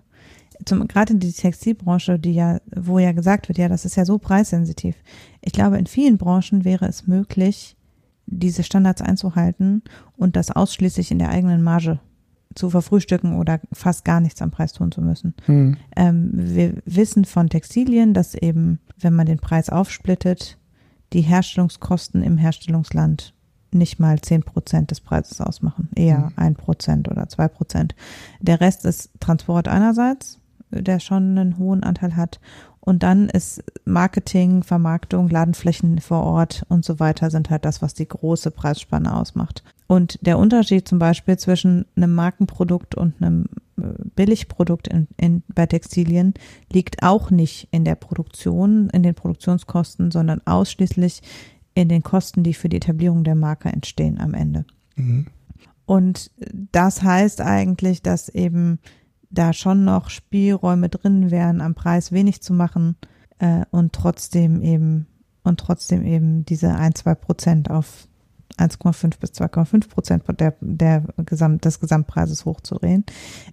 zum, 0.65 0.87
gerade 0.89 1.15
in 1.15 1.21
die 1.21 1.33
Textilbranche, 1.33 2.19
die 2.19 2.33
ja, 2.33 2.61
wo 2.75 2.99
ja 2.99 3.13
gesagt 3.13 3.49
wird, 3.49 3.59
ja, 3.59 3.69
das 3.69 3.85
ist 3.85 3.97
ja 3.97 4.05
so 4.05 4.19
preissensitiv. 4.19 4.97
Ich 5.41 5.53
glaube, 5.53 5.79
in 5.79 5.87
vielen 5.87 6.19
Branchen 6.19 6.65
wäre 6.65 6.87
es 6.87 7.07
möglich, 7.07 7.77
diese 8.27 8.63
Standards 8.63 9.03
einzuhalten 9.03 9.83
und 10.17 10.37
das 10.37 10.51
ausschließlich 10.51 11.11
in 11.11 11.19
der 11.19 11.31
eigenen 11.31 11.63
Marge 11.63 11.99
zu 12.55 12.71
verfrühstücken 12.71 13.37
oder 13.37 13.61
fast 13.73 14.05
gar 14.05 14.21
nichts 14.21 14.43
am 14.43 14.51
Preis 14.51 14.72
tun 14.72 14.91
zu 14.91 15.01
müssen. 15.03 15.34
Hm. 15.47 15.76
Ähm, 15.97 16.30
wir 16.33 16.75
wissen 16.84 17.25
von 17.25 17.49
Textilien, 17.49 18.13
dass 18.14 18.34
eben, 18.34 18.80
wenn 18.99 19.14
man 19.14 19.26
den 19.26 19.39
Preis 19.39 19.71
aufsplittet, 19.71 20.59
die 21.13 21.22
Herstellungskosten 21.22 22.22
im 22.22 22.39
Herstellungsland 22.39 23.34
nicht 23.72 24.01
mal 24.01 24.21
zehn 24.21 24.43
Prozent 24.43 24.91
des 24.91 25.01
Preises 25.01 25.41
ausmachen, 25.41 25.89
eher 25.95 26.18
mhm. 26.18 26.33
ein 26.37 26.55
Prozent 26.55 27.09
oder 27.09 27.29
zwei 27.29 27.49
Prozent. 27.49 27.95
Der 28.41 28.61
Rest 28.61 28.84
ist 28.84 29.11
Transport 29.21 29.68
einerseits, 29.68 30.41
der 30.71 31.01
schon 31.01 31.38
einen 31.38 31.59
hohen 31.59 31.83
Anteil 31.83 32.17
hat, 32.17 32.41
und 32.80 33.03
dann 33.03 33.29
ist 33.29 33.63
Marketing, 33.84 34.63
Vermarktung, 34.63 35.29
Ladenflächen 35.29 36.01
vor 36.01 36.25
Ort 36.25 36.64
und 36.68 36.84
so 36.84 36.99
weiter 36.99 37.30
sind 37.30 37.51
halt 37.51 37.64
das, 37.64 37.83
was 37.83 37.95
die 37.95 38.09
große 38.09 38.51
Preisspanne 38.51 39.14
ausmacht. 39.14 39.63
Und 39.87 40.18
der 40.22 40.38
Unterschied 40.38 40.88
zum 40.88 40.99
Beispiel 40.99 41.37
zwischen 41.37 41.84
einem 41.95 42.14
Markenprodukt 42.14 42.95
und 42.95 43.21
einem 43.21 43.47
Billigprodukt 44.14 44.88
in, 44.88 45.09
in, 45.17 45.42
bei 45.55 45.67
Textilien 45.67 46.34
liegt 46.72 47.03
auch 47.03 47.30
nicht 47.30 47.68
in 47.71 47.84
der 47.84 47.97
Produktion, 47.97 48.88
in 48.91 49.03
den 49.03 49.14
Produktionskosten, 49.14 50.11
sondern 50.11 50.41
ausschließlich 50.47 51.22
in 51.75 51.88
den 51.88 52.03
Kosten, 52.03 52.42
die 52.42 52.55
für 52.55 52.68
die 52.68 52.79
Etablierung 52.79 53.25
der 53.25 53.34
Marke 53.34 53.68
entstehen 53.68 54.18
am 54.21 54.34
Ende. 54.34 54.64
Mhm. 54.97 55.26
Und 55.87 56.30
das 56.72 57.03
heißt 57.03 57.41
eigentlich, 57.41 58.03
dass 58.03 58.29
eben 58.29 58.79
da 59.31 59.53
schon 59.53 59.85
noch 59.85 60.11
Spielräume 60.11 60.89
drin 60.89 61.31
wären, 61.31 61.61
am 61.61 61.75
Preis 61.75 62.13
wenig 62.13 62.43
zu 62.43 62.53
machen 62.53 62.97
äh, 63.39 63.65
und 63.71 63.93
trotzdem 63.93 64.63
eben 64.63 65.07
und 65.43 65.59
trotzdem 65.59 66.05
eben 66.05 66.45
diese 66.45 66.75
ein, 66.75 66.95
zwei 66.95 67.15
Prozent 67.15 67.71
auf 67.71 68.07
1,5 68.59 69.19
bis 69.19 69.31
2,5 69.31 69.89
Prozent 69.89 70.25
der, 70.39 70.55
der 70.61 71.05
Gesamt, 71.25 71.65
des 71.65 71.81
Gesamtpreises 71.81 72.45
hochzudrehen. 72.45 73.05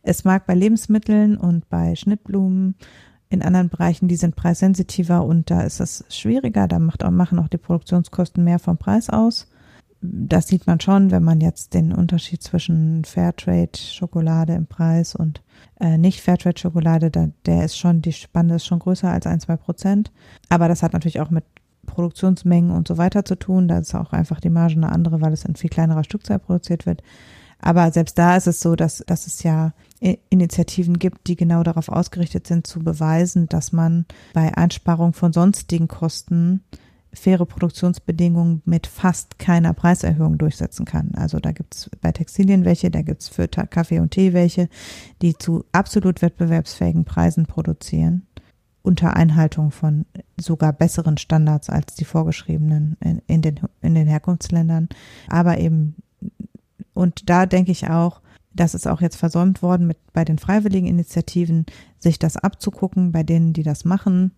Es 0.03 0.25
mag 0.25 0.45
bei 0.45 0.53
Lebensmitteln 0.53 1.37
und 1.37 1.69
bei 1.69 1.95
Schnittblumen 1.95 2.75
in 3.29 3.41
anderen 3.41 3.69
Bereichen, 3.69 4.07
die 4.07 4.15
sind 4.15 4.35
preissensitiver 4.35 5.23
und 5.23 5.49
da 5.49 5.61
ist 5.61 5.79
es 5.79 6.05
schwieriger, 6.09 6.67
da 6.67 6.79
macht 6.79 7.03
auch, 7.03 7.11
machen 7.11 7.39
auch 7.39 7.49
die 7.49 7.57
Produktionskosten 7.57 8.43
mehr 8.43 8.59
vom 8.59 8.77
Preis 8.77 9.09
aus. 9.09 9.47
Das 10.01 10.47
sieht 10.47 10.67
man 10.67 10.79
schon, 10.79 11.11
wenn 11.11 11.23
man 11.23 11.41
jetzt 11.41 11.73
den 11.73 11.91
Unterschied 11.91 12.43
zwischen 12.43 13.03
Fairtrade-Schokolade 13.03 14.53
im 14.53 14.67
Preis 14.67 15.15
und 15.15 15.41
äh, 15.79 15.97
nicht 15.97 16.21
Fairtrade-Schokolade, 16.21 17.09
da, 17.09 17.29
der 17.45 17.65
ist 17.65 17.77
schon, 17.77 18.01
die 18.01 18.13
Spanne 18.13 18.55
ist 18.55 18.65
schon 18.65 18.79
größer 18.79 19.09
als 19.09 19.25
ein, 19.25 19.39
zwei 19.39 19.57
Prozent. 19.57 20.11
Aber 20.49 20.67
das 20.67 20.83
hat 20.83 20.93
natürlich 20.93 21.19
auch 21.19 21.31
mit 21.31 21.45
Produktionsmengen 21.87 22.71
und 22.71 22.87
so 22.87 22.97
weiter 22.97 23.25
zu 23.25 23.35
tun. 23.35 23.67
Da 23.67 23.79
ist 23.79 23.95
auch 23.95 24.13
einfach 24.13 24.39
die 24.39 24.49
Marge 24.49 24.75
eine 24.75 24.91
andere, 24.91 25.21
weil 25.21 25.33
es 25.33 25.45
in 25.45 25.55
viel 25.55 25.69
kleinerer 25.69 26.03
Stückzahl 26.03 26.39
produziert 26.39 26.85
wird. 26.85 27.01
Aber 27.59 27.91
selbst 27.91 28.19
da 28.19 28.37
ist 28.37 28.45
es 28.45 28.59
so, 28.59 28.75
dass, 28.75 29.03
dass 29.07 29.25
es 29.25 29.41
ja 29.41 29.73
Initiativen 30.29 30.99
gibt, 30.99 31.27
die 31.27 31.35
genau 31.35 31.63
darauf 31.63 31.89
ausgerichtet 31.89 32.45
sind, 32.45 32.67
zu 32.67 32.79
beweisen, 32.79 33.49
dass 33.49 33.71
man 33.71 34.05
bei 34.33 34.55
Einsparung 34.55 35.13
von 35.13 35.33
sonstigen 35.33 35.87
Kosten 35.87 36.63
faire 37.13 37.45
Produktionsbedingungen 37.45 38.61
mit 38.65 38.87
fast 38.87 39.39
keiner 39.39 39.73
Preiserhöhung 39.73 40.37
durchsetzen 40.37 40.85
kann. 40.85 41.11
Also 41.15 41.39
da 41.39 41.51
gibt's 41.51 41.89
bei 42.01 42.11
Textilien 42.11 42.65
welche, 42.65 42.91
da 42.91 43.01
gibt's 43.01 43.27
für 43.27 43.47
Kaffee 43.47 43.99
und 43.99 44.11
Tee 44.11 44.33
welche, 44.33 44.69
die 45.21 45.35
zu 45.35 45.65
absolut 45.71 46.21
wettbewerbsfähigen 46.21 47.05
Preisen 47.05 47.45
produzieren, 47.45 48.27
unter 48.83 49.15
Einhaltung 49.15 49.71
von 49.71 50.05
sogar 50.39 50.73
besseren 50.73 51.17
Standards 51.17 51.69
als 51.69 51.95
die 51.95 52.05
vorgeschriebenen 52.05 52.97
in, 53.01 53.21
in 53.27 53.41
den, 53.41 53.59
in 53.81 53.95
den 53.95 54.07
Herkunftsländern, 54.07 54.89
aber 55.27 55.57
eben 55.57 55.95
und 56.93 57.29
da 57.29 57.45
denke 57.45 57.71
ich 57.71 57.89
auch, 57.89 58.21
das 58.53 58.73
ist 58.73 58.87
auch 58.87 59.01
jetzt 59.01 59.17
versäumt 59.17 59.61
worden 59.61 59.85
mit 59.85 59.97
bei 60.13 60.25
den 60.25 60.39
freiwilligen 60.39 60.87
Initiativen, 60.87 61.67
sich 61.99 62.17
das 62.17 62.37
abzugucken 62.37 63.11
bei 63.11 63.21
denen, 63.21 63.53
die 63.53 63.61
das 63.61 63.85
machen 63.85 64.31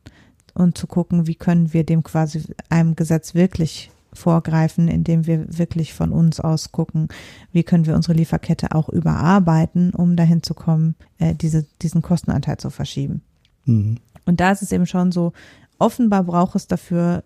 und 0.60 0.78
zu 0.78 0.88
gucken, 0.88 1.28
wie 1.28 1.36
können 1.36 1.74
wir 1.74 1.84
dem 1.84 2.04
quasi 2.04 2.44
einem 2.70 2.96
Gesetz 2.96 3.36
wirklich 3.36 3.92
vorgreifen, 4.14 4.88
indem 4.88 5.28
wir 5.28 5.58
wirklich 5.58 5.94
von 5.94 6.12
uns 6.12 6.40
aus 6.40 6.72
gucken, 6.72 7.10
wie 7.52 7.64
können 7.64 7.86
wir 7.86 7.96
unsere 7.96 8.14
Lieferkette 8.14 8.72
auch 8.74 8.90
überarbeiten, 8.90 9.92
um 9.92 10.16
dahin 10.16 10.42
zu 10.42 10.54
kommen, 10.54 10.96
äh, 11.20 11.36
diese, 11.36 11.66
diesen 11.82 12.02
Kostenanteil 12.02 12.58
zu 12.58 12.70
verschieben. 12.70 13.22
Mhm. 13.66 13.98
Und 14.26 14.40
da 14.40 14.52
ist 14.52 14.62
es 14.62 14.72
eben 14.72 14.88
schon 14.88 15.12
so, 15.12 15.34
offenbar 15.78 16.24
braucht 16.24 16.56
es 16.56 16.68
dafür 16.68 17.24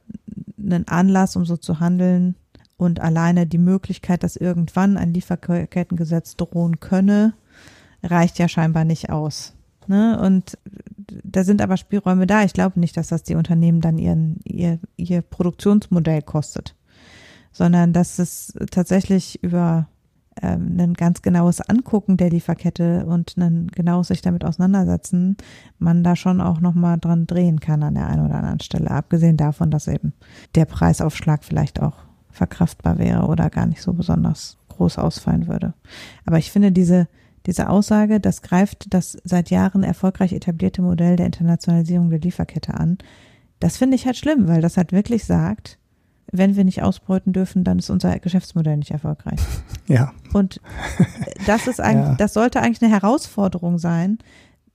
einen 0.58 0.88
Anlass, 0.88 1.36
um 1.36 1.46
so 1.46 1.58
zu 1.58 1.80
handeln, 1.80 2.36
und 2.78 3.00
alleine 3.00 3.48
die 3.48 3.58
Möglichkeit, 3.58 4.24
dass 4.24 4.36
irgendwann 4.36 4.98
ein 4.98 5.14
Lieferkettengesetz 5.14 6.36
drohen 6.36 6.80
könne, 6.80 7.34
reicht 8.04 8.40
ja 8.40 8.48
scheinbar 8.48 8.84
nicht 8.84 9.10
aus. 9.10 9.54
Ne? 9.88 10.20
Und 10.20 10.58
da 11.24 11.44
sind 11.44 11.62
aber 11.62 11.78
Spielräume 11.78 12.28
da. 12.28 12.44
Ich 12.44 12.54
glaube 12.54 12.80
nicht, 12.80 12.98
dass 12.98 13.08
das 13.08 13.24
die 13.24 13.36
Unternehmen 13.36 13.82
dann 13.82 13.98
ihren, 13.98 14.40
ihr, 14.44 14.80
ihr 14.98 15.22
Produktionsmodell 15.22 16.22
kostet, 16.22 16.76
sondern 17.52 17.94
dass 17.94 18.20
es 18.20 18.54
tatsächlich 18.72 19.44
über 19.44 19.88
ähm, 20.42 20.78
ein 20.80 20.94
ganz 20.94 21.22
genaues 21.22 21.62
Angucken 21.62 22.18
der 22.18 22.30
Lieferkette 22.30 23.06
und 23.06 23.38
ein 23.38 23.68
genaues 23.68 24.08
sich 24.08 24.22
damit 24.22 24.44
auseinandersetzen, 24.44 25.38
man 25.78 26.04
da 26.04 26.16
schon 26.16 26.42
auch 26.42 26.60
nochmal 26.60 26.98
dran 27.00 27.28
drehen 27.28 27.60
kann 27.60 27.84
an 27.84 27.96
der 27.96 28.08
einen 28.08 28.26
oder 28.26 28.36
anderen 28.36 28.60
Stelle. 28.60 28.90
Abgesehen 28.90 29.38
davon, 29.38 29.70
dass 29.70 29.88
eben 29.88 30.14
der 30.56 30.66
Preisaufschlag 30.66 31.44
vielleicht 31.44 31.82
auch 31.82 31.98
verkraftbar 32.32 32.98
wäre 32.98 33.28
oder 33.28 33.50
gar 33.50 33.68
nicht 33.68 33.82
so 33.82 33.94
besonders 33.94 34.58
groß 34.70 34.98
ausfallen 34.98 35.48
würde. 35.48 35.74
Aber 36.26 36.40
ich 36.40 36.52
finde 36.52 36.72
diese, 36.72 37.08
diese 37.46 37.70
Aussage, 37.70 38.20
das 38.20 38.42
greift 38.42 38.94
das 38.94 39.18
seit 39.24 39.50
Jahren 39.50 39.84
erfolgreich 39.84 40.34
etablierte 40.34 40.82
Modell 40.82 41.16
der 41.16 41.26
Internationalisierung 41.26 42.10
der 42.10 42.20
Lieferkette 42.20 42.74
an. 42.74 42.98
Das 43.60 43.78
finde 43.78 43.96
ich 43.96 44.06
halt 44.06 44.18
schlimm, 44.18 44.48
weil 44.48 44.62
das 44.62 44.78
halt 44.78 44.92
wirklich 44.92 45.26
sagt, 45.26 45.78
wenn 46.32 46.56
wir 46.56 46.64
nicht 46.64 46.82
ausbeuten 46.82 47.32
dürfen, 47.32 47.64
dann 47.64 47.80
ist 47.80 47.90
unser 47.90 48.18
Geschäftsmodell 48.20 48.78
nicht 48.78 48.92
erfolgreich. 48.92 49.40
Ja. 49.86 50.14
Und 50.32 50.62
das 51.46 51.68
ist 51.68 51.82
eigentlich, 51.82 52.08
ja. 52.12 52.16
das 52.16 52.34
sollte 52.34 52.62
eigentlich 52.62 52.82
eine 52.82 52.94
Herausforderung 52.94 53.80
sein, 53.80 54.18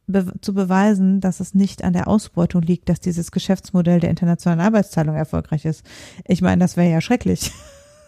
be 0.06 0.34
zu 0.42 0.52
beweisen, 0.52 1.22
dass 1.22 1.40
es 1.40 1.54
nicht 1.54 1.82
an 1.82 1.94
der 1.94 2.08
Ausbeutung 2.08 2.60
liegt, 2.60 2.90
dass 2.90 3.00
dieses 3.00 3.30
Geschäftsmodell 3.30 4.00
der 4.00 4.10
internationalen 4.10 4.60
Arbeitsteilung 4.60 5.16
erfolgreich 5.16 5.64
ist. 5.64 5.82
Ich 6.26 6.42
meine, 6.42 6.60
das 6.60 6.76
wäre 6.76 6.90
ja 6.90 7.00
schrecklich. 7.00 7.52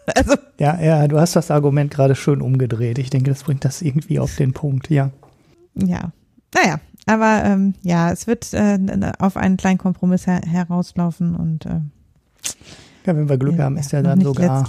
also. 0.14 0.34
Ja, 0.58 0.80
ja, 0.80 1.08
du 1.08 1.18
hast 1.18 1.36
das 1.36 1.50
Argument 1.50 1.90
gerade 1.90 2.14
schön 2.14 2.40
umgedreht. 2.42 2.98
Ich 2.98 3.10
denke, 3.10 3.30
das 3.30 3.44
bringt 3.44 3.64
das 3.64 3.82
irgendwie 3.82 4.18
auf 4.18 4.36
den 4.36 4.52
Punkt, 4.52 4.90
ja. 4.90 5.10
Ja. 5.74 6.12
Naja, 6.54 6.80
aber 7.06 7.44
ähm, 7.44 7.74
ja, 7.82 8.10
es 8.10 8.26
wird 8.26 8.52
äh, 8.52 8.78
auf 9.18 9.36
einen 9.36 9.56
kleinen 9.56 9.78
Kompromiss 9.78 10.26
her 10.26 10.40
herauslaufen 10.44 11.36
und 11.36 11.66
äh, 11.66 11.80
ja, 13.06 13.16
wenn 13.16 13.28
wir 13.28 13.38
Glück 13.38 13.58
haben, 13.58 13.78
ist 13.78 13.92
ja 13.92 14.02
dann 14.02 14.20
sogar 14.20 14.66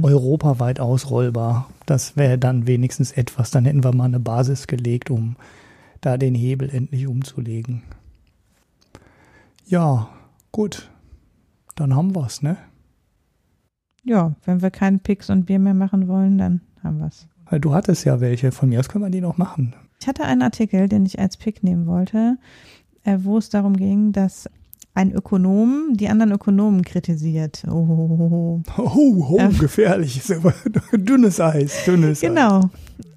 europaweit 0.00 0.78
ausrollbar. 0.78 1.68
Das 1.86 2.16
wäre 2.16 2.38
dann 2.38 2.66
wenigstens 2.68 3.12
etwas, 3.12 3.50
dann 3.50 3.64
hätten 3.64 3.82
wir 3.82 3.92
mal 3.94 4.04
eine 4.04 4.20
Basis 4.20 4.68
gelegt, 4.68 5.10
um 5.10 5.36
da 6.00 6.16
den 6.16 6.34
Hebel 6.34 6.70
endlich 6.70 7.06
umzulegen. 7.06 7.82
Ja, 9.66 10.08
gut. 10.52 10.88
Dann 11.74 11.96
haben 11.96 12.14
wir's, 12.14 12.42
ne? 12.42 12.56
Ja, 14.04 14.34
wenn 14.44 14.62
wir 14.62 14.70
keinen 14.70 15.00
Pix 15.00 15.30
und 15.30 15.46
Bier 15.46 15.58
mehr 15.58 15.74
machen 15.74 16.08
wollen, 16.08 16.38
dann 16.38 16.60
haben 16.82 16.98
wir's. 16.98 17.28
Du 17.60 17.74
hattest 17.74 18.04
ja 18.04 18.20
welche. 18.20 18.50
Von 18.50 18.70
mir 18.70 18.80
aus 18.80 18.88
können 18.88 19.04
wir 19.04 19.10
die 19.10 19.20
noch 19.20 19.36
machen. 19.36 19.74
Ich 20.00 20.08
hatte 20.08 20.24
einen 20.24 20.42
Artikel, 20.42 20.88
den 20.88 21.06
ich 21.06 21.18
als 21.18 21.36
Pick 21.36 21.62
nehmen 21.62 21.86
wollte, 21.86 22.38
äh, 23.04 23.18
wo 23.22 23.38
es 23.38 23.50
darum 23.50 23.76
ging, 23.76 24.12
dass 24.12 24.48
ein 24.94 25.12
Ökonom 25.12 25.92
die 25.94 26.08
anderen 26.08 26.32
Ökonomen 26.32 26.82
kritisiert. 26.82 27.62
Oh, 27.66 27.70
oh, 27.70 28.62
oh. 28.76 28.82
oh, 28.82 29.26
oh 29.30 29.38
ähm, 29.38 29.56
gefährlich. 29.58 30.20
dünnes 30.92 31.40
Eis, 31.40 31.84
dünnes 31.84 32.20
genau. 32.20 32.58
Eis. 32.58 32.62
Genau. 32.62 32.70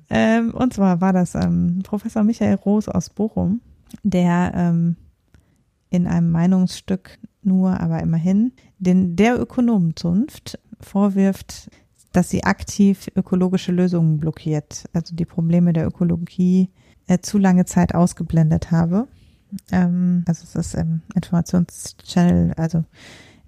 Ähm, 0.10 0.54
und 0.54 0.74
zwar 0.74 1.02
war 1.02 1.14
das 1.14 1.36
ähm, 1.36 1.80
Professor 1.84 2.24
Michael 2.24 2.56
Roos 2.56 2.88
aus 2.88 3.10
Bochum, 3.10 3.62
der 4.04 4.54
ähm, 4.56 4.96
in 5.90 6.08
einem 6.08 6.30
Meinungsstück 6.30 7.18
nur, 7.42 7.80
aber 7.80 8.02
immerhin, 8.02 8.54
den 8.80 9.16
der 9.16 9.40
Ökonomenzunft 9.40 10.60
vorwirft, 10.86 11.70
dass 12.14 12.30
sie 12.30 12.44
aktiv 12.44 13.12
ökologische 13.16 13.72
Lösungen 13.72 14.20
blockiert, 14.20 14.86
also 14.94 15.16
die 15.16 15.26
Probleme 15.26 15.74
der 15.74 15.86
Ökologie 15.86 16.70
äh, 17.08 17.20
zu 17.20 17.38
lange 17.38 17.66
Zeit 17.66 17.94
ausgeblendet 17.94 18.72
habe. 18.72 19.08
Ähm, 19.72 20.24
also 20.28 20.44
es 20.44 20.56
ist 20.56 20.76
im 20.76 21.02
Informationschannel, 21.14 22.54
also 22.54 22.84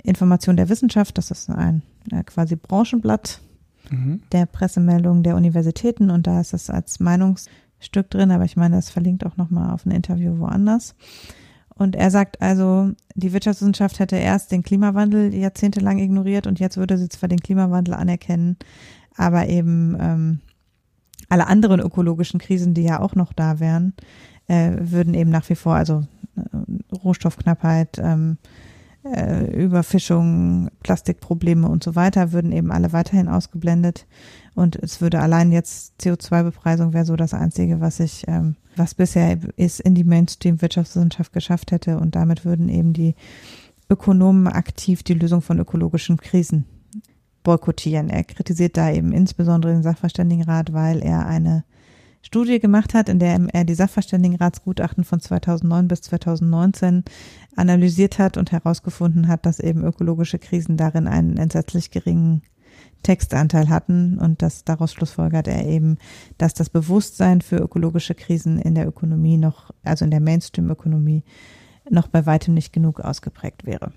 Information 0.04 0.58
der 0.58 0.70
Wissenschaft, 0.70 1.18
das 1.18 1.32
ist 1.32 1.50
ein 1.50 1.82
äh, 2.12 2.24
quasi 2.24 2.56
Branchenblatt 2.56 3.42
mhm. 3.90 4.22
der 4.32 4.46
Pressemeldungen 4.46 5.24
der 5.24 5.36
Universitäten 5.36 6.10
und 6.10 6.28
da 6.28 6.42
ist 6.42 6.54
es 6.54 6.70
als 6.70 7.00
Meinungsstück 7.00 8.10
drin, 8.10 8.32
aber 8.32 8.46
ich 8.46 8.58
meine, 8.58 8.76
das 8.76 8.90
verlinkt 8.90 9.26
auch 9.26 9.38
nochmal 9.38 9.74
auf 9.74 9.86
ein 9.86 9.92
Interview 9.92 10.40
woanders. 10.40 10.96
Und 11.78 11.96
er 11.96 12.10
sagt 12.10 12.42
also, 12.42 12.92
die 13.16 13.34
Wirtschaftswissenschaft 13.34 14.00
hätte 14.00 14.16
erst 14.16 14.52
den 14.52 14.64
Klimawandel 14.64 15.34
jahrzehntelang 15.34 16.00
ignoriert 16.00 16.48
und 16.48 16.60
jetzt 16.60 16.78
würde 16.78 16.98
sie 16.98 17.10
zwar 17.10 17.30
den 17.30 17.40
Klimawandel 17.40 17.94
anerkennen, 17.94 18.58
aber 19.16 19.48
eben 19.48 19.96
ähm, 20.00 20.40
alle 21.30 21.48
anderen 21.48 21.80
ökologischen 21.80 22.40
Krisen, 22.40 22.74
die 22.74 22.84
ja 22.84 23.00
auch 23.00 23.16
noch 23.16 23.34
da 23.34 23.60
wären, 23.60 23.94
äh, 24.48 24.72
würden 24.80 25.14
eben 25.14 25.30
nach 25.30 25.48
wie 25.50 25.56
vor, 25.56 25.76
also 25.76 26.04
äh, 26.36 26.96
Rohstoffknappheit, 26.96 28.00
ähm, 28.00 28.38
äh, 29.16 29.64
Überfischung, 29.64 30.70
Plastikprobleme 30.84 31.68
und 31.68 31.84
so 31.84 31.96
weiter 31.96 32.32
würden 32.32 32.52
eben 32.52 32.72
alle 32.72 32.94
weiterhin 32.94 33.28
ausgeblendet. 33.28 34.06
Und 34.56 34.76
es 34.76 35.02
würde 35.02 35.20
allein 35.20 35.52
jetzt 35.52 35.94
CO2-Bepreisung 36.02 36.94
wäre 36.94 37.06
so 37.06 37.16
das 37.16 37.34
Einzige, 37.34 37.80
was 37.80 38.00
ich, 38.00 38.24
ähm, 38.28 38.56
was 38.76 38.96
bisher 38.96 39.38
ist, 39.56 39.80
in 39.80 39.96
die 39.96 40.04
Mainstream-Wirtschaftswissenschaft 40.04 41.34
geschafft 41.34 41.72
hätte. 41.72 42.00
Und 42.00 42.16
damit 42.16 42.46
würden 42.46 42.70
eben 42.70 42.94
die 42.94 43.16
Ökonomen 43.90 44.48
aktiv 44.48 45.04
die 45.04 45.14
Lösung 45.14 45.42
von 45.42 45.60
ökologischen 45.60 46.18
Krisen 46.18 46.66
boykottieren. 47.44 48.10
Er 48.10 48.24
kritisiert 48.24 48.76
da 48.76 48.92
eben 48.92 49.14
insbesondere 49.14 49.72
den 49.72 49.84
Sachverständigenrat, 49.84 50.74
weil 50.74 51.00
er 51.02 51.26
eine 51.26 51.64
Studie 52.28 52.60
gemacht 52.60 52.94
hat, 52.94 53.08
in 53.08 53.20
der 53.20 53.40
er 53.54 53.64
die 53.64 53.74
Sachverständigenratsgutachten 53.74 55.06
von 55.06 55.22
2009 55.22 55.88
bis 55.88 56.02
2019 56.02 57.06
analysiert 57.56 58.20
hat 58.20 58.36
und 58.36 58.52
herausgefunden 58.52 59.30
hat, 59.30 59.46
dass 59.46 59.62
eben 59.62 59.86
ökologische 59.86 60.38
Krisen 60.38 60.76
darin 60.76 61.08
einen 61.08 61.38
entsetzlich 61.38 61.90
geringen 61.90 62.42
Textanteil 63.02 63.70
hatten 63.70 64.20
und 64.20 64.42
dass 64.42 64.66
daraus 64.66 64.92
schlussfolgert 64.92 65.48
er 65.48 65.66
eben, 65.66 66.00
dass 66.38 66.54
das 66.54 66.70
Bewusstsein 66.70 67.40
für 67.40 67.60
ökologische 67.60 68.14
Krisen 68.14 68.60
in 68.60 68.76
der 68.76 68.90
Ökonomie 68.90 69.38
noch, 69.38 69.72
also 69.86 70.04
in 70.04 70.12
der 70.12 70.20
Mainstream-Ökonomie, 70.20 71.24
noch 71.90 72.10
bei 72.10 72.26
weitem 72.26 72.54
nicht 72.54 72.74
genug 72.74 73.00
ausgeprägt 73.00 73.66
wäre. 73.66 73.94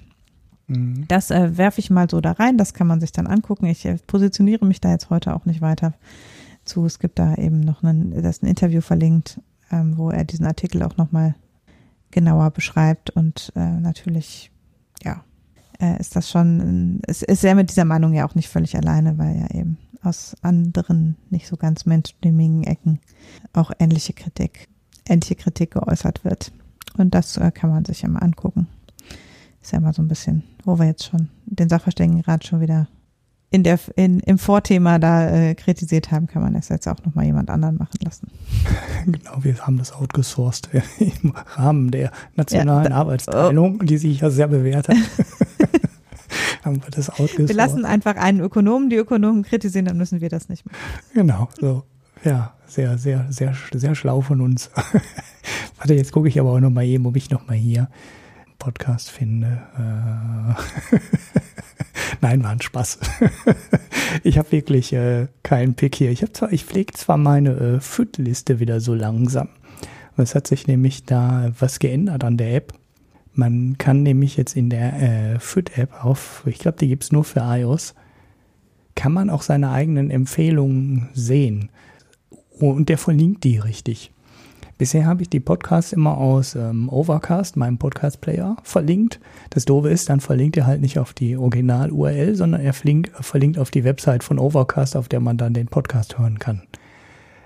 Mhm. 0.68 1.04
Das 1.08 1.32
äh, 1.32 1.58
werfe 1.58 1.80
ich 1.80 1.90
mal 1.90 2.08
so 2.08 2.20
da 2.20 2.30
rein, 2.30 2.58
das 2.58 2.74
kann 2.74 2.86
man 2.86 3.00
sich 3.00 3.10
dann 3.10 3.26
angucken. 3.26 3.66
Ich 3.66 3.84
äh, 3.86 3.96
positioniere 4.06 4.66
mich 4.66 4.80
da 4.80 4.92
jetzt 4.92 5.10
heute 5.10 5.34
auch 5.34 5.46
nicht 5.46 5.60
weiter 5.60 5.94
zu. 6.70 6.86
Es 6.86 6.98
gibt 6.98 7.18
da 7.18 7.34
eben 7.34 7.60
noch 7.60 7.82
ein, 7.82 8.10
das 8.10 8.36
ist 8.36 8.42
ein 8.42 8.48
Interview 8.48 8.80
verlinkt, 8.80 9.40
ähm, 9.70 9.98
wo 9.98 10.10
er 10.10 10.24
diesen 10.24 10.46
Artikel 10.46 10.82
auch 10.82 10.96
nochmal 10.96 11.34
genauer 12.10 12.50
beschreibt 12.50 13.10
und 13.10 13.52
äh, 13.56 13.80
natürlich, 13.80 14.50
ja, 15.04 15.24
äh, 15.80 15.98
ist 16.00 16.16
das 16.16 16.30
schon, 16.30 17.00
es 17.06 17.22
ist 17.22 17.44
er 17.44 17.54
mit 17.54 17.70
dieser 17.70 17.84
Meinung 17.84 18.12
ja 18.12 18.26
auch 18.26 18.34
nicht 18.34 18.48
völlig 18.48 18.76
alleine, 18.76 19.18
weil 19.18 19.36
ja 19.36 19.50
eben 19.58 19.78
aus 20.02 20.36
anderen 20.42 21.16
nicht 21.28 21.46
so 21.46 21.56
ganz 21.56 21.86
mainstreamigen 21.86 22.64
Ecken 22.64 23.00
auch 23.52 23.70
ähnliche 23.78 24.12
Kritik, 24.12 24.68
ähnliche 25.08 25.36
Kritik 25.36 25.72
geäußert 25.72 26.24
wird. 26.24 26.52
Und 26.96 27.14
das 27.14 27.36
äh, 27.36 27.50
kann 27.52 27.70
man 27.70 27.84
sich 27.84 28.02
ja 28.02 28.08
mal 28.08 28.20
angucken. 28.20 28.66
Ist 29.62 29.72
ja 29.72 29.78
immer 29.78 29.92
so 29.92 30.02
ein 30.02 30.08
bisschen, 30.08 30.42
wo 30.64 30.78
wir 30.78 30.86
jetzt 30.86 31.04
schon 31.04 31.28
den 31.46 31.68
Sachverständigenrat 31.68 32.46
schon 32.46 32.60
wieder 32.60 32.88
in 33.50 33.64
der, 33.64 33.78
in, 33.96 34.20
im 34.20 34.38
Vorthema 34.38 34.98
da 34.98 35.28
äh, 35.28 35.54
kritisiert 35.54 36.12
haben, 36.12 36.28
kann 36.28 36.42
man 36.42 36.54
es 36.54 36.68
jetzt 36.68 36.86
auch 36.86 37.04
nochmal 37.04 37.24
jemand 37.24 37.50
anderen 37.50 37.76
machen 37.76 37.98
lassen. 38.02 38.28
Genau, 39.06 39.42
wir 39.42 39.56
haben 39.66 39.78
das 39.78 39.92
outgesourced 39.92 40.68
im 40.98 41.32
Rahmen 41.54 41.90
der 41.90 42.12
nationalen 42.36 42.84
ja, 42.84 42.90
da, 42.90 42.96
Arbeitsteilung, 42.96 43.78
oh. 43.80 43.84
die 43.84 43.96
sich 43.96 44.20
ja 44.20 44.28
sehr 44.28 44.46
bewährt 44.46 44.88
hat. 44.88 44.96
haben 46.64 46.82
wir 46.82 46.90
das 46.90 47.08
outgesourced. 47.08 47.48
Wir 47.48 47.56
lassen 47.56 47.86
einfach 47.86 48.16
einen 48.16 48.40
Ökonomen 48.40 48.90
die 48.90 48.96
Ökonomen 48.96 49.42
kritisieren, 49.42 49.86
dann 49.86 49.96
müssen 49.96 50.20
wir 50.20 50.28
das 50.28 50.50
nicht 50.50 50.66
machen. 50.66 50.76
Genau, 51.14 51.48
so. 51.58 51.84
Ja, 52.24 52.52
sehr, 52.66 52.98
sehr, 52.98 53.26
sehr, 53.30 53.54
sehr 53.72 53.94
schlau 53.94 54.20
von 54.20 54.42
uns. 54.42 54.70
Warte, 55.78 55.94
jetzt 55.94 56.12
gucke 56.12 56.28
ich 56.28 56.38
aber 56.38 56.52
auch 56.52 56.60
nochmal 56.60 56.84
eben, 56.84 57.06
ob 57.06 57.16
ich 57.16 57.30
nochmal 57.30 57.56
hier 57.56 57.88
Podcast 58.60 59.10
finde. 59.10 59.62
Äh 59.76 60.98
Nein, 62.20 62.44
war 62.44 62.50
ein 62.50 62.60
Spaß. 62.60 63.00
ich 64.22 64.38
habe 64.38 64.52
wirklich 64.52 64.92
äh, 64.92 65.26
keinen 65.42 65.74
Pick 65.74 65.96
hier. 65.96 66.12
Ich 66.12 66.22
ich 66.50 66.64
pflege 66.64 66.92
zwar 66.92 67.16
meine 67.16 67.50
äh, 67.50 67.80
Food-Liste 67.80 68.60
wieder 68.60 68.80
so 68.80 68.94
langsam. 68.94 69.48
Es 70.16 70.34
hat 70.34 70.46
sich 70.46 70.66
nämlich 70.66 71.04
da 71.04 71.50
was 71.58 71.78
geändert 71.78 72.22
an 72.22 72.36
der 72.36 72.54
App. 72.54 72.74
Man 73.32 73.78
kann 73.78 74.02
nämlich 74.02 74.36
jetzt 74.36 74.54
in 74.56 74.70
der 74.70 75.34
äh, 75.34 75.40
Food-App 75.40 76.04
auf, 76.04 76.42
ich 76.46 76.58
glaube, 76.58 76.78
die 76.78 76.88
gibt 76.88 77.04
es 77.04 77.12
nur 77.12 77.24
für 77.24 77.40
iOS, 77.40 77.94
kann 78.94 79.12
man 79.12 79.30
auch 79.30 79.42
seine 79.42 79.70
eigenen 79.70 80.10
Empfehlungen 80.10 81.08
sehen. 81.14 81.70
Und 82.50 82.90
der 82.90 82.98
verlinkt 82.98 83.44
die 83.44 83.58
richtig. 83.58 84.12
Bisher 84.80 85.04
habe 85.04 85.20
ich 85.20 85.28
die 85.28 85.40
Podcasts 85.40 85.92
immer 85.92 86.16
aus 86.16 86.54
ähm, 86.54 86.88
Overcast, 86.88 87.58
meinem 87.58 87.76
Podcast-Player, 87.76 88.56
verlinkt. 88.62 89.20
Das 89.50 89.66
Doofe 89.66 89.90
ist, 89.90 90.08
dann 90.08 90.20
verlinkt 90.20 90.56
er 90.56 90.66
halt 90.66 90.80
nicht 90.80 90.98
auf 90.98 91.12
die 91.12 91.36
Original-URL, 91.36 92.34
sondern 92.34 92.62
er 92.62 92.72
verlinkt, 92.72 93.10
verlinkt 93.22 93.58
auf 93.58 93.70
die 93.70 93.84
Website 93.84 94.24
von 94.24 94.38
Overcast, 94.38 94.96
auf 94.96 95.06
der 95.06 95.20
man 95.20 95.36
dann 95.36 95.52
den 95.52 95.66
Podcast 95.66 96.18
hören 96.18 96.38
kann. 96.38 96.62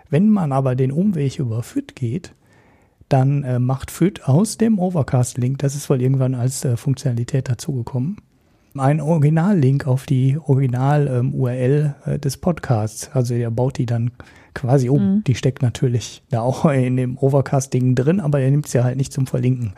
Wenn 0.08 0.28
man 0.28 0.52
aber 0.52 0.76
den 0.76 0.92
Umweg 0.92 1.40
über 1.40 1.64
FIT 1.64 1.96
geht, 1.96 2.36
dann 3.08 3.42
äh, 3.42 3.58
macht 3.58 3.90
FIT 3.90 4.28
aus 4.28 4.56
dem 4.56 4.78
Overcast-Link, 4.78 5.58
das 5.58 5.74
ist 5.74 5.90
wohl 5.90 6.00
irgendwann 6.00 6.36
als 6.36 6.64
äh, 6.64 6.76
Funktionalität 6.76 7.48
dazugekommen, 7.48 8.18
einen 8.78 9.00
Original-Link 9.00 9.88
auf 9.88 10.06
die 10.06 10.38
Original-URL 10.38 11.96
ähm, 12.06 12.12
äh, 12.12 12.18
des 12.20 12.36
Podcasts. 12.36 13.10
Also 13.12 13.34
er 13.34 13.50
baut 13.50 13.78
die 13.78 13.86
dann 13.86 14.12
quasi 14.54 14.88
um. 14.88 15.16
Mhm. 15.16 15.24
Die 15.24 15.34
steckt 15.34 15.62
natürlich 15.62 16.22
da 16.30 16.40
auch 16.40 16.64
in 16.72 16.96
dem 16.96 17.18
Overcast-Ding 17.18 17.94
drin, 17.94 18.20
aber 18.20 18.40
er 18.40 18.50
nimmt 18.50 18.68
sie 18.68 18.82
halt 18.82 18.96
nicht 18.96 19.12
zum 19.12 19.26
Verlinken. 19.26 19.74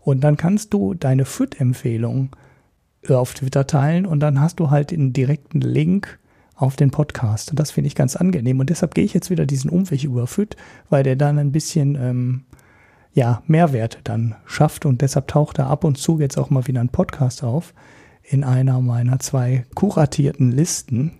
Und 0.00 0.22
dann 0.22 0.36
kannst 0.36 0.72
du 0.72 0.94
deine 0.94 1.24
FIT-Empfehlung 1.24 2.30
äh, 3.08 3.14
auf 3.14 3.34
Twitter 3.34 3.66
teilen 3.66 4.06
und 4.06 4.20
dann 4.20 4.40
hast 4.40 4.60
du 4.60 4.70
halt 4.70 4.92
einen 4.92 5.12
direkten 5.12 5.60
Link 5.60 6.18
auf 6.54 6.76
den 6.76 6.90
Podcast. 6.90 7.50
Und 7.50 7.60
das 7.60 7.70
finde 7.70 7.86
ich 7.86 7.94
ganz 7.94 8.16
angenehm. 8.16 8.58
Und 8.58 8.70
deshalb 8.70 8.94
gehe 8.94 9.04
ich 9.04 9.14
jetzt 9.14 9.30
wieder 9.30 9.46
diesen 9.46 9.70
Umweg 9.70 10.02
über 10.04 10.26
FIT, 10.26 10.56
weil 10.90 11.04
der 11.04 11.14
dann 11.14 11.38
ein 11.38 11.52
bisschen 11.52 11.94
ähm, 11.94 12.44
ja, 13.12 13.42
Mehrwerte 13.46 13.98
dann 14.02 14.34
schafft. 14.44 14.84
Und 14.84 15.00
deshalb 15.00 15.28
taucht 15.28 15.58
da 15.58 15.68
ab 15.68 15.84
und 15.84 15.98
zu 15.98 16.18
jetzt 16.18 16.36
auch 16.36 16.50
mal 16.50 16.66
wieder 16.66 16.80
ein 16.80 16.88
Podcast 16.88 17.44
auf 17.44 17.74
in 18.22 18.44
einer 18.44 18.80
meiner 18.80 19.18
zwei 19.20 19.64
kuratierten 19.74 20.52
Listen 20.52 21.12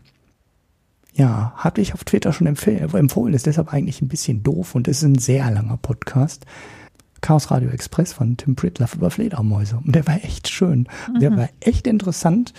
ja, 1.19 1.53
hatte 1.57 1.81
ich 1.81 1.95
auf 1.95 2.05
Twitter 2.05 2.33
schon 2.33 2.47
empfohlen, 2.47 3.35
ist 3.35 3.47
deshalb 3.47 3.73
eigentlich 3.73 4.01
ein 4.01 4.09
bisschen 4.09 4.45
doof 4.45 4.77
und 4.77 4.87
es 4.87 4.99
ist 4.99 5.03
ein 5.03 5.19
sehr 5.19 5.51
langer 5.51 5.77
Podcast. 5.77 6.47
Chaos 7.21 7.51
Radio 7.51 7.71
Express 7.71 8.13
von 8.13 8.37
Tim 8.37 8.55
Pritloff 8.55 8.95
über 8.95 9.11
Fledermäuse. 9.11 9.81
Und 9.85 9.97
der 9.97 10.07
war 10.07 10.23
echt 10.23 10.47
schön. 10.49 10.87
Mhm. 11.13 11.19
Der 11.19 11.37
war 11.37 11.49
echt 11.59 11.89
interessant, 11.89 12.55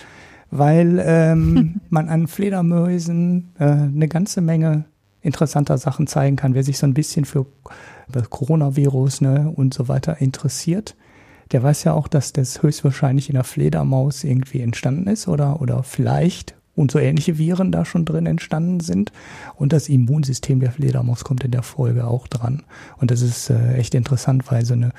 weil 0.50 1.02
ähm, 1.02 1.80
man 1.88 2.10
an 2.10 2.28
Fledermäusen 2.28 3.54
äh, 3.58 3.64
eine 3.64 4.08
ganze 4.08 4.42
Menge 4.42 4.84
interessanter 5.22 5.78
Sachen 5.78 6.06
zeigen 6.06 6.36
kann. 6.36 6.52
Wer 6.52 6.62
sich 6.62 6.76
so 6.76 6.86
ein 6.86 6.92
bisschen 6.92 7.24
für 7.24 7.46
das 8.08 8.28
Coronavirus 8.28 9.22
ne, 9.22 9.50
und 9.54 9.72
so 9.72 9.88
weiter 9.88 10.20
interessiert, 10.20 10.96
der 11.52 11.62
weiß 11.62 11.84
ja 11.84 11.94
auch, 11.94 12.08
dass 12.08 12.34
das 12.34 12.62
höchstwahrscheinlich 12.62 13.30
in 13.30 13.36
der 13.36 13.44
Fledermaus 13.44 14.22
irgendwie 14.22 14.60
entstanden 14.60 15.06
ist 15.06 15.28
oder, 15.28 15.62
oder 15.62 15.82
vielleicht 15.82 16.59
und 16.74 16.90
so 16.90 16.98
ähnliche 16.98 17.38
Viren 17.38 17.72
da 17.72 17.84
schon 17.84 18.04
drin 18.04 18.26
entstanden 18.26 18.80
sind. 18.80 19.12
Und 19.56 19.72
das 19.72 19.88
Immunsystem 19.88 20.60
der 20.60 20.72
Fledermaus 20.72 21.24
kommt 21.24 21.44
in 21.44 21.50
der 21.50 21.62
Folge 21.62 22.06
auch 22.06 22.26
dran. 22.26 22.62
Und 22.98 23.10
das 23.10 23.22
ist 23.22 23.50
äh, 23.50 23.74
echt 23.74 23.94
interessant, 23.94 24.50
weil 24.50 24.64
so 24.64 24.74
eine 24.74 24.92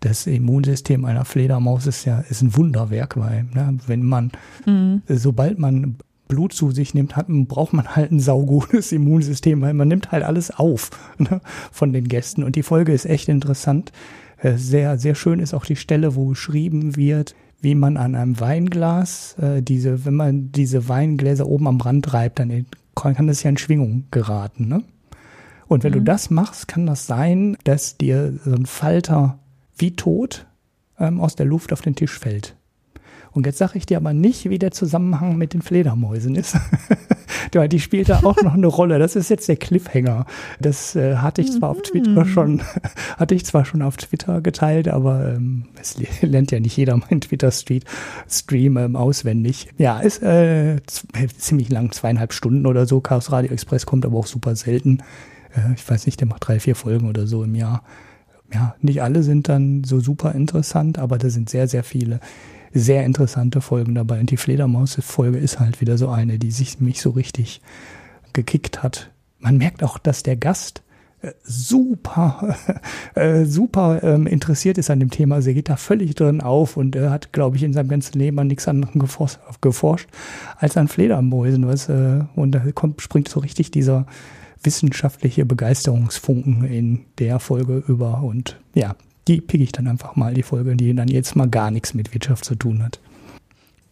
das 0.00 0.26
Immunsystem 0.26 1.06
einer 1.06 1.24
Fledermaus 1.24 1.86
ist 1.86 2.04
ja 2.04 2.20
ist 2.20 2.42
ein 2.42 2.54
Wunderwerk, 2.56 3.16
weil 3.16 3.44
ne, 3.54 3.78
wenn 3.86 4.02
man, 4.02 4.32
mhm. 4.66 5.02
sobald 5.08 5.58
man 5.58 5.96
Blut 6.28 6.52
zu 6.52 6.70
sich 6.70 6.94
nimmt, 6.94 7.16
hat, 7.16 7.26
braucht 7.28 7.72
man 7.72 7.96
halt 7.96 8.10
ein 8.12 8.20
saugutes 8.20 8.92
Immunsystem, 8.92 9.60
weil 9.60 9.74
man 9.74 9.88
nimmt 9.88 10.12
halt 10.12 10.22
alles 10.22 10.50
auf 10.50 10.90
ne, 11.18 11.40
von 11.72 11.92
den 11.92 12.08
Gästen. 12.08 12.42
Und 12.42 12.56
die 12.56 12.62
Folge 12.62 12.92
ist 12.92 13.06
echt 13.06 13.28
interessant. 13.28 13.92
Äh, 14.38 14.56
sehr, 14.56 14.98
sehr 14.98 15.14
schön 15.14 15.38
ist 15.38 15.54
auch 15.54 15.64
die 15.64 15.76
Stelle, 15.76 16.14
wo 16.16 16.26
geschrieben 16.26 16.96
wird, 16.96 17.34
wie 17.64 17.74
man 17.74 17.96
an 17.96 18.14
einem 18.14 18.38
Weinglas 18.38 19.36
äh, 19.38 19.62
diese, 19.62 20.04
wenn 20.04 20.14
man 20.14 20.52
diese 20.52 20.88
Weingläser 20.88 21.46
oben 21.46 21.66
am 21.66 21.80
Rand 21.80 22.12
reibt, 22.12 22.38
dann 22.38 22.66
kann 22.94 23.26
das 23.26 23.42
ja 23.42 23.50
in 23.50 23.58
Schwingung 23.58 24.04
geraten. 24.10 24.68
Ne? 24.68 24.84
Und 25.66 25.82
wenn 25.82 25.92
mhm. 25.92 25.96
du 25.96 26.02
das 26.02 26.30
machst, 26.30 26.68
kann 26.68 26.86
das 26.86 27.06
sein, 27.06 27.56
dass 27.64 27.96
dir 27.96 28.38
so 28.44 28.52
ein 28.52 28.66
Falter 28.66 29.38
wie 29.76 29.96
tot 29.96 30.46
ähm, 30.98 31.20
aus 31.20 31.34
der 31.34 31.46
Luft 31.46 31.72
auf 31.72 31.80
den 31.80 31.96
Tisch 31.96 32.18
fällt. 32.18 32.54
Und 33.34 33.46
jetzt 33.46 33.58
sage 33.58 33.76
ich 33.76 33.84
dir 33.84 33.96
aber 33.96 34.12
nicht, 34.12 34.48
wie 34.48 34.60
der 34.60 34.70
Zusammenhang 34.70 35.36
mit 35.36 35.54
den 35.54 35.62
Fledermäusen 35.62 36.36
ist. 36.36 36.56
die 37.68 37.80
spielt 37.80 38.08
da 38.08 38.20
auch 38.22 38.40
noch 38.42 38.54
eine 38.54 38.66
Rolle. 38.66 38.98
Das 38.98 39.16
ist 39.16 39.28
jetzt 39.28 39.48
der 39.48 39.56
Cliffhanger. 39.56 40.26
Das 40.60 40.94
äh, 40.96 41.16
hatte 41.16 41.40
ich 41.40 41.52
zwar 41.52 41.70
auf 41.70 41.82
Twitter 41.82 42.24
mhm. 42.24 42.28
schon, 42.28 42.62
hatte 43.16 43.34
ich 43.34 43.44
zwar 43.44 43.64
schon 43.64 43.82
auf 43.82 43.96
Twitter 43.96 44.40
geteilt, 44.40 44.88
aber 44.88 45.34
ähm, 45.34 45.64
es 45.80 45.96
lernt 46.22 46.52
ja 46.52 46.60
nicht 46.60 46.76
jeder 46.76 46.96
meinen 46.96 47.20
Twitter-Stream 47.20 48.76
ähm, 48.76 48.96
auswendig. 48.96 49.68
Ja, 49.78 49.98
ist 49.98 50.22
äh, 50.22 50.80
ziemlich 51.36 51.70
lang, 51.70 51.92
zweieinhalb 51.92 52.32
Stunden 52.32 52.66
oder 52.66 52.86
so. 52.86 53.00
Chaos 53.00 53.32
Radio 53.32 53.52
Express 53.52 53.84
kommt 53.84 54.06
aber 54.06 54.18
auch 54.18 54.26
super 54.26 54.54
selten. 54.54 55.02
Äh, 55.54 55.74
ich 55.74 55.88
weiß 55.88 56.06
nicht, 56.06 56.20
der 56.20 56.28
macht 56.28 56.46
drei, 56.46 56.60
vier 56.60 56.76
Folgen 56.76 57.08
oder 57.08 57.26
so 57.26 57.42
im 57.42 57.54
Jahr. 57.54 57.82
Ja, 58.52 58.76
nicht 58.80 59.02
alle 59.02 59.24
sind 59.24 59.48
dann 59.48 59.82
so 59.82 59.98
super 59.98 60.32
interessant, 60.32 60.98
aber 60.98 61.18
da 61.18 61.28
sind 61.30 61.50
sehr, 61.50 61.66
sehr 61.66 61.82
viele 61.82 62.20
sehr 62.74 63.04
interessante 63.04 63.60
Folgen 63.60 63.94
dabei. 63.94 64.20
Und 64.20 64.30
die 64.30 64.36
Fledermaus-Folge 64.36 65.38
ist 65.38 65.60
halt 65.60 65.80
wieder 65.80 65.96
so 65.96 66.08
eine, 66.08 66.38
die 66.38 66.50
sich 66.50 66.80
mich 66.80 67.00
so 67.00 67.10
richtig 67.10 67.62
gekickt 68.32 68.82
hat. 68.82 69.10
Man 69.38 69.58
merkt 69.58 69.82
auch, 69.82 69.98
dass 69.98 70.24
der 70.24 70.36
Gast 70.36 70.82
äh, 71.22 71.32
super, 71.44 72.56
äh, 73.14 73.44
super 73.44 74.02
ähm, 74.02 74.26
interessiert 74.26 74.76
ist 74.76 74.90
an 74.90 75.00
dem 75.00 75.10
Thema. 75.10 75.36
Also 75.36 75.50
er 75.50 75.54
geht 75.54 75.68
da 75.68 75.76
völlig 75.76 76.16
drin 76.16 76.40
auf 76.40 76.76
und 76.76 76.96
er 76.96 77.10
hat, 77.10 77.32
glaube 77.32 77.56
ich, 77.56 77.62
in 77.62 77.72
seinem 77.72 77.88
ganzen 77.88 78.18
Leben 78.18 78.38
an 78.40 78.48
nichts 78.48 78.66
anderem 78.66 79.06
geforscht, 79.60 80.08
als 80.56 80.76
an 80.76 80.88
Fledermäusen. 80.88 81.64
Äh, 81.64 82.24
und 82.38 82.52
da 82.52 82.60
kommt, 82.72 83.00
springt 83.00 83.28
so 83.28 83.40
richtig 83.40 83.70
dieser 83.70 84.06
wissenschaftliche 84.64 85.44
Begeisterungsfunken 85.44 86.64
in 86.64 87.04
der 87.18 87.38
Folge 87.38 87.84
über. 87.86 88.22
Und 88.22 88.58
ja, 88.74 88.96
die 89.28 89.40
pick 89.40 89.60
ich 89.60 89.72
dann 89.72 89.88
einfach 89.88 90.16
mal, 90.16 90.34
die 90.34 90.42
Folge, 90.42 90.76
die 90.76 90.94
dann 90.94 91.08
jetzt 91.08 91.36
mal 91.36 91.48
gar 91.48 91.70
nichts 91.70 91.94
mit 91.94 92.12
Wirtschaft 92.12 92.44
zu 92.44 92.54
tun 92.54 92.82
hat. 92.82 93.00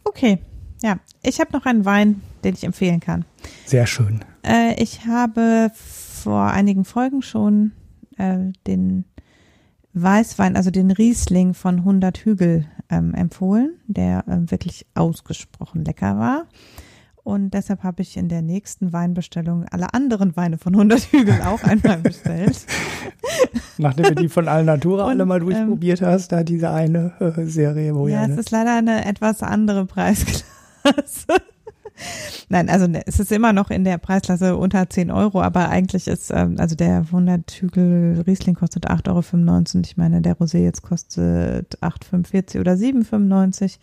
Okay, 0.04 0.38
ja. 0.82 0.98
Ich 1.22 1.40
habe 1.40 1.52
noch 1.52 1.66
einen 1.66 1.84
Wein, 1.84 2.20
den 2.44 2.54
ich 2.54 2.64
empfehlen 2.64 3.00
kann. 3.00 3.24
Sehr 3.64 3.86
schön. 3.86 4.24
Äh, 4.44 4.80
ich 4.82 5.06
habe 5.06 5.70
vor 5.74 6.44
einigen 6.44 6.84
Folgen 6.84 7.22
schon 7.22 7.72
äh, 8.18 8.38
den 8.66 9.04
Weißwein, 9.94 10.56
also 10.56 10.70
den 10.70 10.90
Riesling 10.90 11.54
von 11.54 11.78
100 11.78 12.18
Hügel 12.18 12.66
ähm, 12.90 13.14
empfohlen, 13.14 13.74
der 13.86 14.24
äh, 14.26 14.50
wirklich 14.50 14.86
ausgesprochen 14.94 15.84
lecker 15.84 16.18
war. 16.18 16.46
Und 17.24 17.54
deshalb 17.54 17.84
habe 17.84 18.02
ich 18.02 18.16
in 18.16 18.28
der 18.28 18.42
nächsten 18.42 18.92
Weinbestellung 18.92 19.64
alle 19.70 19.94
anderen 19.94 20.34
Weine 20.36 20.58
von 20.58 20.74
100 20.74 21.12
Hügeln 21.12 21.40
auch 21.42 21.62
einmal 21.62 21.98
bestellt. 21.98 22.66
Nachdem 23.78 24.06
du 24.06 24.14
die 24.16 24.28
von 24.28 24.48
Alnatura 24.48 25.06
alle 25.06 25.24
mal 25.24 25.38
ähm, 25.40 25.46
durchprobiert 25.46 26.00
ähm, 26.00 26.08
hast, 26.08 26.32
da 26.32 26.42
diese 26.42 26.70
eine 26.70 27.12
äh, 27.20 27.44
Serie, 27.44 27.94
wo 27.94 28.08
ja. 28.08 28.26
Ja, 28.26 28.32
es 28.32 28.38
ist 28.38 28.50
leider 28.50 28.76
eine 28.76 29.04
etwas 29.04 29.42
andere 29.42 29.86
Preisklasse. 29.86 30.44
Nein, 32.48 32.68
also 32.68 32.86
ne, 32.88 33.02
es 33.06 33.20
ist 33.20 33.30
immer 33.30 33.52
noch 33.52 33.70
in 33.70 33.84
der 33.84 33.98
Preisklasse 33.98 34.56
unter 34.56 34.88
10 34.88 35.10
Euro, 35.10 35.42
aber 35.42 35.68
eigentlich 35.68 36.08
ist, 36.08 36.30
ähm, 36.30 36.56
also 36.58 36.74
der 36.74 36.98
100 36.98 37.50
Hügel 37.52 38.22
Riesling 38.26 38.56
kostet 38.56 38.90
8,95 38.90 39.08
Euro. 39.08 39.82
Ich 39.84 39.96
meine, 39.96 40.22
der 40.22 40.36
Rosé 40.36 40.58
jetzt 40.58 40.82
kostet 40.82 41.78
8,45 41.80 42.60
oder 42.60 42.72
7,95. 42.72 43.78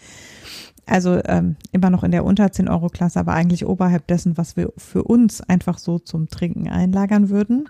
Also 0.90 1.22
ähm, 1.26 1.56
immer 1.72 1.90
noch 1.90 2.03
in 2.03 2.11
der 2.11 2.26
unter 2.26 2.52
10 2.52 2.68
Euro 2.68 2.88
Klasse, 2.90 3.20
aber 3.20 3.34
eigentlich 3.34 3.66
oberhalb 3.66 4.07
dessen, 4.07 4.38
was 4.38 4.57
wir 4.57 4.74
für 4.78 5.03
uns 5.03 5.41
einfach 5.41 5.78
so 5.78 5.99
zum 5.99 6.30
Trinken 6.30 6.68
einlagern 6.68 7.30
würden. 7.30 7.70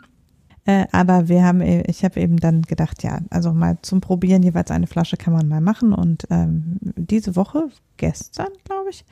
Äh, 0.65 0.85
aber 0.91 1.27
wir 1.27 1.43
haben, 1.43 1.61
äh, 1.61 1.83
ich 1.87 2.03
habe 2.03 2.19
eben 2.19 2.37
dann 2.37 2.61
gedacht, 2.61 3.03
ja, 3.03 3.19
also 3.29 3.53
mal 3.53 3.77
zum 3.81 4.01
Probieren 4.01 4.43
jeweils 4.43 4.71
eine 4.71 4.87
Flasche 4.87 5.17
kann 5.17 5.33
man 5.33 5.47
mal 5.47 5.61
machen. 5.61 5.93
Und 5.93 6.27
ähm, 6.29 6.77
diese 6.95 7.35
Woche, 7.35 7.69
gestern, 7.97 8.49
glaube 8.63 8.89
ich, 8.89 9.03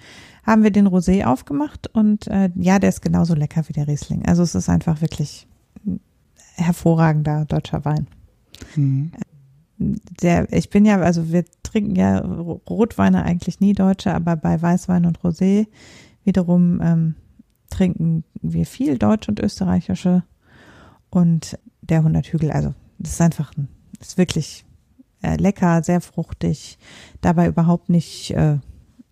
haben 0.45 0.63
wir 0.63 0.71
den 0.71 0.87
Rosé 0.87 1.25
aufgemacht 1.25 1.87
und 1.93 2.27
äh, 2.27 2.49
ja, 2.55 2.79
der 2.79 2.89
ist 2.89 3.01
genauso 3.01 3.33
lecker 3.33 3.63
wie 3.67 3.73
der 3.73 3.87
Riesling. 3.87 4.25
Also 4.25 4.43
es 4.43 4.55
ist 4.55 4.69
einfach 4.69 5.01
wirklich 5.01 5.47
hervorragender 6.55 7.45
deutscher 7.45 7.83
Wein. 7.85 8.07
Mhm. 8.75 9.11
Der, 9.79 10.51
ich 10.51 10.69
bin 10.69 10.85
ja, 10.85 10.99
also 10.99 11.31
wir 11.31 11.45
trinken 11.63 11.95
ja 11.95 12.19
Rotweine 12.19 13.23
eigentlich 13.23 13.59
nie 13.59 13.73
Deutsche, 13.73 14.13
aber 14.13 14.35
bei 14.35 14.59
Weißwein 14.59 15.05
und 15.05 15.19
Rosé 15.19 15.67
wiederum 16.23 16.81
ähm, 16.81 17.15
trinken 17.69 18.23
wir 18.41 18.65
viel 18.65 18.97
Deutsch 18.97 19.29
und 19.29 19.39
österreichische 19.39 20.23
und 21.09 21.59
der 21.81 21.99
100 21.99 22.25
Hügel, 22.27 22.51
also 22.51 22.73
das 22.97 23.11
ist 23.13 23.21
einfach, 23.21 23.53
ist 23.99 24.17
wirklich 24.17 24.65
äh, 25.21 25.35
lecker, 25.35 25.83
sehr 25.83 26.01
fruchtig, 26.01 26.77
dabei 27.21 27.47
überhaupt 27.47 27.89
nicht 27.89 28.31
äh, 28.31 28.57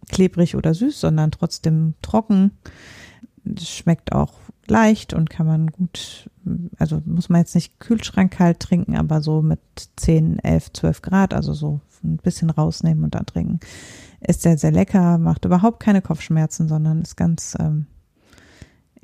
klebrig 0.09 0.55
oder 0.55 0.73
süß, 0.73 0.99
sondern 0.99 1.31
trotzdem 1.31 1.95
trocken. 2.01 2.51
Das 3.43 3.69
schmeckt 3.69 4.11
auch 4.11 4.33
leicht 4.67 5.13
und 5.13 5.29
kann 5.29 5.45
man 5.45 5.67
gut, 5.67 6.29
also 6.77 7.01
muss 7.05 7.29
man 7.29 7.41
jetzt 7.41 7.55
nicht 7.55 7.79
kühlschrankkalt 7.79 8.59
trinken, 8.59 8.95
aber 8.95 9.21
so 9.21 9.41
mit 9.41 9.59
10, 9.95 10.39
11, 10.39 10.73
12 10.73 11.01
Grad, 11.01 11.33
also 11.33 11.53
so 11.53 11.81
ein 12.03 12.17
bisschen 12.17 12.49
rausnehmen 12.49 13.03
und 13.03 13.15
dann 13.15 13.25
trinken. 13.25 13.59
Ist 14.21 14.41
sehr, 14.41 14.57
sehr 14.57 14.71
lecker, 14.71 15.17
macht 15.17 15.45
überhaupt 15.45 15.79
keine 15.79 16.01
Kopfschmerzen, 16.01 16.67
sondern 16.67 17.01
ist 17.01 17.15
ganz, 17.15 17.55
ähm, 17.59 17.87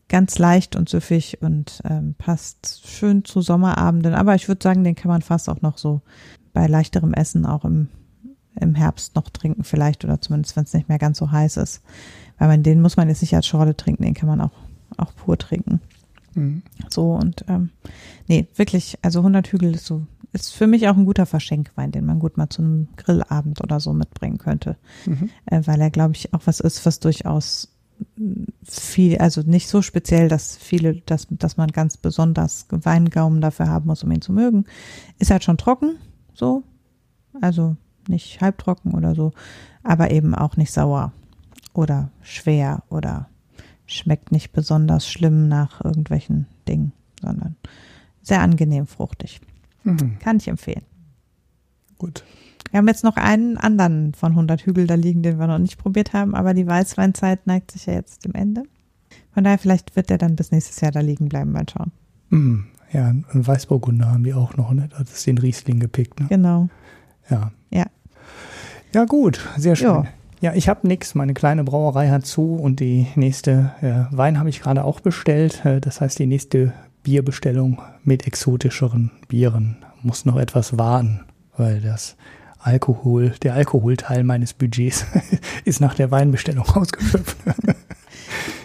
ganz 0.09 0.38
leicht 0.38 0.75
und 0.75 0.89
süffig 0.89 1.41
und 1.41 1.81
ähm, 1.85 2.15
passt 2.17 2.88
schön 2.88 3.23
zu 3.23 3.41
Sommerabenden. 3.41 4.13
Aber 4.13 4.35
ich 4.35 4.47
würde 4.47 4.61
sagen, 4.61 4.83
den 4.83 4.95
kann 4.95 5.09
man 5.09 5.21
fast 5.21 5.49
auch 5.49 5.61
noch 5.61 5.77
so 5.77 6.01
bei 6.53 6.67
leichterem 6.67 7.13
Essen 7.13 7.45
auch 7.45 7.63
im, 7.65 7.88
im 8.59 8.75
Herbst 8.75 9.15
noch 9.15 9.29
trinken 9.29 9.63
vielleicht 9.63 10.03
oder 10.03 10.19
zumindest, 10.19 10.55
wenn 10.55 10.63
es 10.63 10.73
nicht 10.73 10.89
mehr 10.89 10.99
ganz 10.99 11.17
so 11.17 11.31
heiß 11.31 11.57
ist. 11.57 11.81
Weil 12.38 12.49
man 12.49 12.63
den 12.63 12.81
muss 12.81 12.97
man 12.97 13.07
jetzt 13.07 13.21
nicht 13.21 13.35
als 13.35 13.47
Schorle 13.47 13.77
trinken, 13.77 14.03
den 14.03 14.13
kann 14.13 14.27
man 14.27 14.41
auch, 14.41 14.51
auch 14.97 15.15
pur 15.15 15.38
trinken. 15.38 15.81
Mhm. 16.35 16.63
So 16.89 17.13
und 17.13 17.45
ähm, 17.47 17.69
nee, 18.27 18.47
wirklich, 18.55 18.97
also 19.01 19.19
100 19.19 19.47
Hügel 19.47 19.76
ist 19.76 19.85
so, 19.85 20.05
ist 20.34 20.53
für 20.53 20.68
mich 20.68 20.88
auch 20.88 20.95
ein 20.95 21.05
guter 21.05 21.26
Verschenkwein, 21.26 21.91
den 21.91 22.05
man 22.05 22.19
gut 22.19 22.38
mal 22.38 22.49
zu 22.49 22.61
einem 22.61 22.88
Grillabend 22.95 23.61
oder 23.61 23.80
so 23.80 23.93
mitbringen 23.93 24.38
könnte. 24.38 24.77
Mhm. 25.05 25.30
Äh, 25.45 25.61
weil 25.65 25.81
er, 25.81 25.89
glaube 25.89 26.13
ich, 26.15 26.34
auch 26.34 26.41
was 26.45 26.59
ist, 26.59 26.85
was 26.85 26.99
durchaus 26.99 27.69
viel, 28.63 29.18
also 29.18 29.41
nicht 29.41 29.68
so 29.68 29.81
speziell, 29.81 30.27
dass 30.27 30.57
viele, 30.57 30.95
dass, 31.01 31.27
dass 31.30 31.57
man 31.57 31.69
ganz 31.69 31.97
besonders 31.97 32.65
Weingaumen 32.69 33.41
dafür 33.41 33.68
haben 33.68 33.88
muss, 33.88 34.03
um 34.03 34.11
ihn 34.11 34.22
zu 34.22 34.34
mögen. 34.34 34.65
Ist 35.19 35.31
halt 35.31 35.43
schon 35.43 35.57
trocken, 35.57 35.97
so. 36.34 36.63
Also 37.39 37.77
nicht 38.07 38.41
halbtrocken 38.41 38.93
oder 38.93 39.15
so, 39.15 39.31
aber 39.84 40.11
eben 40.11 40.35
auch 40.35 40.57
nicht 40.57 40.72
sauer 40.72 41.13
oder 41.73 42.11
schwer 42.22 42.84
oder 42.89 43.30
schmeckt 43.93 44.31
nicht 44.31 44.51
besonders 44.51 45.07
schlimm 45.07 45.47
nach 45.47 45.84
irgendwelchen 45.84 46.47
Dingen, 46.68 46.93
sondern 47.22 47.55
sehr 48.22 48.41
angenehm 48.41 48.88
fruchtig. 48.88 49.41
Mhm. 49.84 50.19
Kann 50.19 50.38
ich 50.38 50.47
empfehlen. 50.47 50.84
Gut. 51.97 52.23
Wir 52.72 52.77
haben 52.77 52.88
jetzt 52.88 53.03
noch 53.03 53.18
einen 53.18 53.57
anderen 53.57 54.13
von 54.13 54.31
100 54.31 54.61
Hügel 54.61 54.88
da 54.88 54.95
liegen, 54.95 55.23
den 55.23 55.39
wir 55.39 55.47
noch 55.47 55.57
nicht 55.57 55.77
probiert 55.77 56.13
haben, 56.13 56.35
aber 56.35 56.53
die 56.53 56.65
Weißweinzeit 56.65 57.45
neigt 57.45 57.72
sich 57.72 57.85
ja 57.85 57.93
jetzt 57.93 58.23
dem 58.23 58.34
Ende. 58.34 58.63
Von 59.34 59.43
daher, 59.43 59.57
vielleicht 59.57 59.95
wird 59.95 60.09
der 60.09 60.18
dann 60.18 60.35
bis 60.35 60.51
nächstes 60.51 60.80
Jahr 60.81 60.91
da 60.91 61.01
liegen 61.01 61.27
bleiben, 61.27 61.51
mal 61.51 61.65
schauen. 61.69 61.91
Mm, 62.30 62.63
ja, 62.91 63.07
einen 63.07 63.47
Weißburgunder 63.47 64.09
haben 64.09 64.23
die 64.23 64.34
auch 64.34 64.55
noch, 64.55 64.72
ne? 64.72 64.89
Das 64.97 65.11
ist 65.11 65.27
den 65.27 65.38
Riesling 65.38 65.80
gepickt, 65.80 66.19
ne? 66.19 66.27
Genau. 66.30 66.69
Ja. 67.30 67.51
Ja. 67.69 67.85
Ja, 68.93 69.05
gut, 69.05 69.39
sehr 69.57 69.76
schön. 69.76 69.88
Jo. 69.88 70.05
Ja, 70.41 70.53
ich 70.55 70.68
habe 70.68 70.88
nichts. 70.88 71.13
Meine 71.13 71.35
kleine 71.35 71.63
Brauerei 71.63 72.09
hat 72.09 72.26
zu 72.26 72.55
und 72.55 72.80
die 72.80 73.05
nächste 73.13 73.73
äh, 73.81 74.15
Wein 74.15 74.39
habe 74.39 74.49
ich 74.49 74.59
gerade 74.59 74.84
auch 74.84 74.99
bestellt. 74.99 75.63
Äh, 75.65 75.80
das 75.80 76.01
heißt, 76.01 76.18
die 76.18 76.26
nächste 76.26 76.73
Bierbestellung 77.03 77.80
mit 78.03 78.26
exotischeren 78.26 79.11
Bieren 79.27 79.77
muss 80.01 80.26
noch 80.26 80.38
etwas 80.38 80.80
warten, 80.80 81.22
weil 81.57 81.80
das 81.80 82.15
Alkohol, 82.57 83.35
der 83.43 83.53
Alkoholteil 83.53 84.23
meines 84.23 84.53
Budgets 84.53 85.05
ist 85.63 85.80
nach 85.80 85.93
der 85.93 86.09
Weinbestellung 86.09 86.65
ausgeschöpft. 86.73 87.38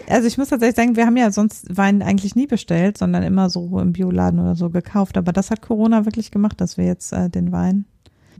Also 0.09 0.27
ich 0.27 0.39
muss 0.39 0.49
tatsächlich 0.49 0.77
sagen, 0.77 0.95
wir 0.95 1.05
haben 1.05 1.17
ja 1.17 1.29
sonst 1.29 1.77
Wein 1.77 2.01
eigentlich 2.01 2.35
nie 2.35 2.47
bestellt, 2.47 2.97
sondern 2.97 3.21
immer 3.21 3.51
so 3.51 3.79
im 3.79 3.93
Bioladen 3.93 4.39
oder 4.39 4.55
so 4.55 4.71
gekauft. 4.71 5.15
Aber 5.15 5.31
das 5.31 5.51
hat 5.51 5.61
Corona 5.61 6.05
wirklich 6.05 6.31
gemacht, 6.31 6.59
dass 6.59 6.77
wir 6.77 6.85
jetzt 6.85 7.13
äh, 7.13 7.29
den 7.29 7.51
Wein, 7.51 7.85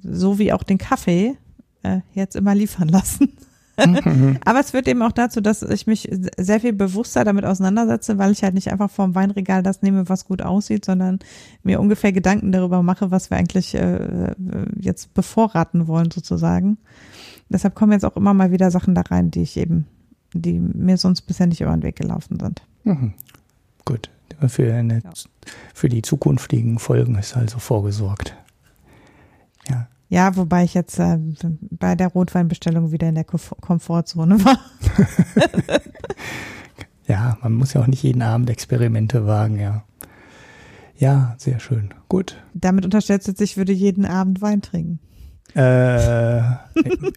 so 0.02 0.40
wie 0.40 0.54
auch 0.54 0.64
den 0.64 0.80
Kaffee, 0.80 1.38
äh, 1.84 2.00
jetzt 2.14 2.36
immer 2.36 2.56
liefern 2.56 2.88
lassen. 2.88 3.34
Mhm. 3.78 4.40
Aber 4.46 4.60
es 4.60 4.72
führt 4.72 4.88
eben 4.88 5.02
auch 5.02 5.12
dazu, 5.12 5.42
dass 5.42 5.62
ich 5.62 5.88
mich 5.88 6.10
sehr 6.38 6.60
viel 6.60 6.74
bewusster 6.74 7.24
damit 7.24 7.46
auseinandersetze, 7.46 8.18
weil 8.18 8.32
ich 8.32 8.44
halt 8.44 8.54
nicht 8.54 8.72
einfach 8.72 8.90
vom 8.90 9.16
Weinregal 9.16 9.64
das 9.64 9.82
nehme, 9.82 10.10
was 10.10 10.26
gut 10.26 10.42
aussieht, 10.42 10.86
sondern 10.86 11.20
mir 11.64 11.80
ungefähr 11.80 12.12
Gedanken 12.12 12.52
darüber 12.52 12.82
mache, 12.84 13.12
was 13.12 13.30
wir 13.30 13.38
eigentlich 13.38 13.76
äh, 13.76 14.34
jetzt 14.80 15.14
bevorraten 15.14 15.88
wollen 15.88 16.12
sozusagen. 16.12 16.78
Deshalb 17.50 17.76
kommen 17.76 17.94
jetzt 17.94 18.06
auch 18.06 18.18
immer 18.18 18.34
mal 18.34 18.52
wieder 18.52 18.72
Sachen 18.72 18.96
da 18.96 19.02
rein, 19.02 19.32
die 19.32 19.42
ich 19.42 19.58
eben, 19.58 19.86
die 20.34 20.60
mir 20.60 20.98
sonst 20.98 21.22
bisher 21.22 21.48
nicht 21.48 21.62
über 21.62 21.72
den 21.72 21.84
Weg 21.84 21.96
gelaufen 21.96 22.40
sind. 22.40 22.62
Mhm. 22.84 23.14
Gut. 23.86 24.10
Für, 24.50 24.72
eine, 24.72 25.02
ja. 25.02 25.12
für 25.74 25.90
die 25.90 26.02
zukünftigen 26.04 26.78
Folgen 26.78 27.16
ist 27.16 27.36
also 27.36 27.58
vorgesorgt. 27.58 28.36
Ja. 29.68 29.88
Ja, 30.10 30.36
wobei 30.38 30.64
ich 30.64 30.74
jetzt 30.74 31.00
äh, 31.00 31.18
bei 31.70 31.96
der 31.96 32.08
Rotweinbestellung 32.08 32.92
wieder 32.92 33.10
in 33.10 33.16
der 33.16 33.26
Komfortzone 33.26 34.44
war. 34.44 34.58
ja, 37.08 37.38
man 37.42 37.54
muss 37.54 37.74
ja 37.74 37.82
auch 37.82 37.88
nicht 37.88 38.04
jeden 38.04 38.22
Abend 38.22 38.50
Experimente 38.50 39.28
wagen, 39.28 39.60
ja. 39.60 39.84
Ja, 40.98 41.36
sehr 41.38 41.60
schön. 41.60 41.94
Gut. 42.08 42.38
Damit 42.54 42.86
unterstellst 42.86 43.28
du 43.28 43.32
jetzt, 43.32 43.42
ich 43.42 43.58
würde 43.58 43.74
jeden 43.74 44.06
Abend 44.06 44.42
Wein 44.42 44.62
trinken. 44.62 45.00
Äh, 45.56 46.38
äh 46.40 46.54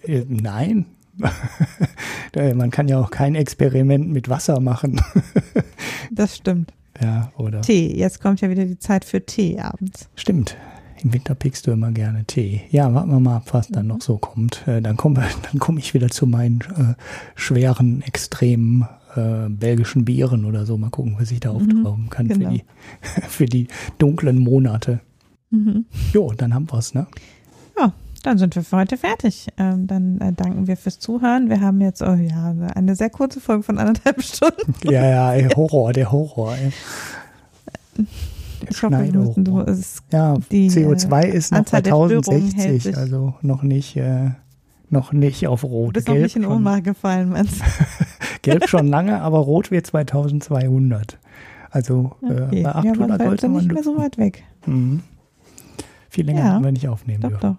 nein. 0.29 0.87
man 2.55 2.71
kann 2.71 2.89
ja 2.89 2.99
auch 2.99 3.11
kein 3.11 3.35
Experiment 3.35 4.09
mit 4.09 4.29
Wasser 4.29 4.61
machen. 4.61 5.01
das 6.11 6.37
stimmt. 6.37 6.73
Ja, 7.01 7.33
oder? 7.37 7.61
Tee. 7.63 7.95
Jetzt 7.97 8.21
kommt 8.21 8.41
ja 8.41 8.51
wieder 8.51 8.65
die 8.65 8.79
Zeit 8.79 9.05
für 9.05 9.25
Tee 9.25 9.59
abends. 9.61 10.09
Stimmt. 10.17 10.57
Im 11.03 11.13
Winter 11.13 11.35
pickst 11.35 11.67
du 11.67 11.71
immer 11.71 11.93
gerne 11.93 12.25
Tee. 12.25 12.63
Ja, 12.71 12.93
warten 12.93 13.11
wir 13.11 13.21
mal 13.21 13.37
ab, 13.37 13.49
was 13.53 13.69
dann 13.69 13.87
noch 13.87 14.03
so 14.03 14.19
kommt. 14.19 14.67
Äh, 14.67 14.83
dann 14.83 14.97
komme 14.99 15.23
dann 15.43 15.59
komm 15.59 15.79
ich 15.79 15.95
wieder 15.95 16.09
zu 16.09 16.27
meinen 16.27 16.61
äh, 16.61 16.95
schweren, 17.35 18.03
extremen 18.03 18.87
äh, 19.17 19.49
belgischen 19.49 20.05
Bieren 20.05 20.45
oder 20.45 20.67
so. 20.67 20.77
Mal 20.77 20.91
gucken, 20.91 21.17
was 21.19 21.31
ich 21.31 21.41
da 21.41 21.53
mhm, 21.53 21.57
auftrauen 21.57 22.11
kann 22.11 22.29
genau. 22.29 22.51
für, 22.51 22.55
die, 22.55 22.65
für 23.29 23.47
die 23.47 23.69
dunklen 23.99 24.39
Monate. 24.39 25.01
Mhm. 25.51 25.87
Jo, 26.13 26.33
dann 26.37 26.55
haben 26.55 26.71
wir 26.71 26.79
es, 26.79 26.95
ne? 26.95 27.07
Ja, 27.79 27.93
dann 28.23 28.39
sind 28.39 28.55
wir 28.55 28.63
für 28.63 28.77
heute 28.77 28.97
fertig. 28.97 29.49
Ähm, 29.57 29.87
dann 29.87 30.21
äh, 30.21 30.33
danken 30.33 30.67
wir 30.67 30.77
fürs 30.77 30.99
Zuhören. 30.99 31.49
Wir 31.49 31.61
haben 31.61 31.81
jetzt 31.81 32.03
oh 32.03 32.15
ja, 32.15 32.55
eine 32.75 32.95
sehr 32.95 33.11
kurze 33.11 33.41
Folge 33.41 33.63
von 33.63 33.79
anderthalb 33.79 34.23
Stunden. 34.23 34.75
ja, 34.85 35.07
ja, 35.09 35.33
ey, 35.33 35.49
Horror, 35.49 35.93
der 35.93 36.13
Horror. 36.13 36.55
Ey. 36.57 36.73
Ich 38.69 38.83
hoffe, 38.83 39.09
du, 39.13 39.35
du, 39.37 39.61
es 39.61 40.03
ja, 40.13 40.37
die, 40.51 40.71
CO2 40.71 41.23
äh, 41.23 41.37
ist 41.37 41.53
noch 41.53 41.59
Anzahl 41.59 41.83
2060, 41.83 42.97
also 42.97 43.35
noch 43.43 43.63
nicht, 43.63 43.97
äh, 43.97 44.31
noch 44.89 45.13
nicht 45.13 45.47
auf 45.47 45.65
Rot. 45.65 45.89
Du 45.89 45.93
bist 45.95 46.07
Gelb 46.07 46.19
noch 46.19 46.23
nicht 46.25 46.37
in 46.37 46.47
Ohnmacht 46.47 46.85
gefallen, 46.85 47.31
meinst 47.31 47.63
Gelb 48.43 48.69
schon 48.69 48.87
lange, 48.87 49.21
aber 49.21 49.39
Rot 49.39 49.71
wird 49.71 49.87
2200. 49.87 51.19
Also 51.71 52.17
äh, 52.23 52.43
okay. 52.43 52.63
bei 52.63 52.75
800 52.75 53.21
ja, 53.21 53.27
sollte 53.27 53.49
man... 53.49 53.63
nicht 53.63 53.73
mehr 53.73 53.83
so 53.83 53.97
weit 53.97 54.19
weg. 54.19 54.45
Mhm. 54.67 55.03
Viel 56.09 56.27
länger 56.27 56.41
ja. 56.41 56.53
haben 56.53 56.65
wir 56.65 56.73
nicht 56.73 56.89
aufnehmen 56.89 57.21
doch, 57.21 57.31
dürfen. 57.31 57.41
Doch. 57.41 57.57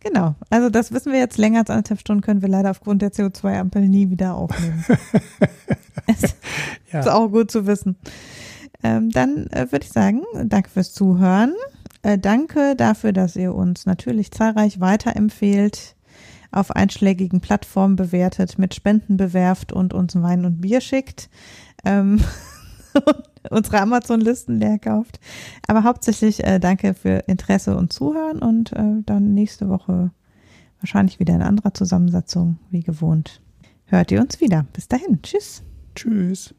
Genau, 0.00 0.36
also 0.48 0.70
das 0.70 0.92
wissen 0.92 1.12
wir 1.12 1.18
jetzt 1.18 1.38
länger 1.38 1.60
als 1.60 1.70
anderthalb 1.70 1.98
Stunden 1.98 2.22
können 2.22 2.40
wir 2.40 2.48
leider 2.48 2.70
aufgrund 2.70 3.02
der 3.02 3.10
CO2-Ampel 3.12 3.88
nie 3.88 4.10
wieder 4.10 4.34
aufnehmen. 4.34 4.84
ja. 6.92 7.00
Ist 7.00 7.08
auch 7.08 7.28
gut 7.28 7.50
zu 7.50 7.66
wissen. 7.66 7.96
Ähm, 8.82 9.10
dann 9.10 9.46
äh, 9.48 9.70
würde 9.70 9.84
ich 9.84 9.92
sagen, 9.92 10.22
danke 10.44 10.70
fürs 10.70 10.92
Zuhören. 10.92 11.54
Äh, 12.02 12.18
danke 12.18 12.76
dafür, 12.76 13.12
dass 13.12 13.36
ihr 13.36 13.54
uns 13.54 13.86
natürlich 13.86 14.30
zahlreich 14.30 14.80
weiterempfehlt. 14.80 15.94
auf 16.50 16.70
einschlägigen 16.70 17.42
Plattformen 17.42 17.96
bewertet, 17.96 18.58
mit 18.58 18.74
Spenden 18.74 19.18
bewerft 19.18 19.70
und 19.70 19.92
uns 19.92 20.14
Wein 20.14 20.46
und 20.46 20.62
Bier 20.62 20.80
schickt. 20.80 21.28
Ähm, 21.84 22.20
unsere 23.50 23.80
Amazon-Listen 23.80 24.58
leer 24.58 24.78
kauft. 24.78 25.20
Aber 25.66 25.84
hauptsächlich 25.84 26.44
äh, 26.44 26.58
danke 26.58 26.94
für 26.94 27.24
Interesse 27.26 27.76
und 27.76 27.92
Zuhören 27.92 28.38
und 28.38 28.72
äh, 28.72 29.02
dann 29.04 29.34
nächste 29.34 29.68
Woche 29.68 30.10
wahrscheinlich 30.80 31.20
wieder 31.20 31.34
in 31.34 31.42
anderer 31.42 31.74
Zusammensetzung, 31.74 32.58
wie 32.70 32.82
gewohnt. 32.82 33.42
Hört 33.86 34.10
ihr 34.10 34.20
uns 34.20 34.40
wieder. 34.40 34.66
Bis 34.72 34.88
dahin. 34.88 35.20
Tschüss. 35.22 35.62
Tschüss. 35.94 36.54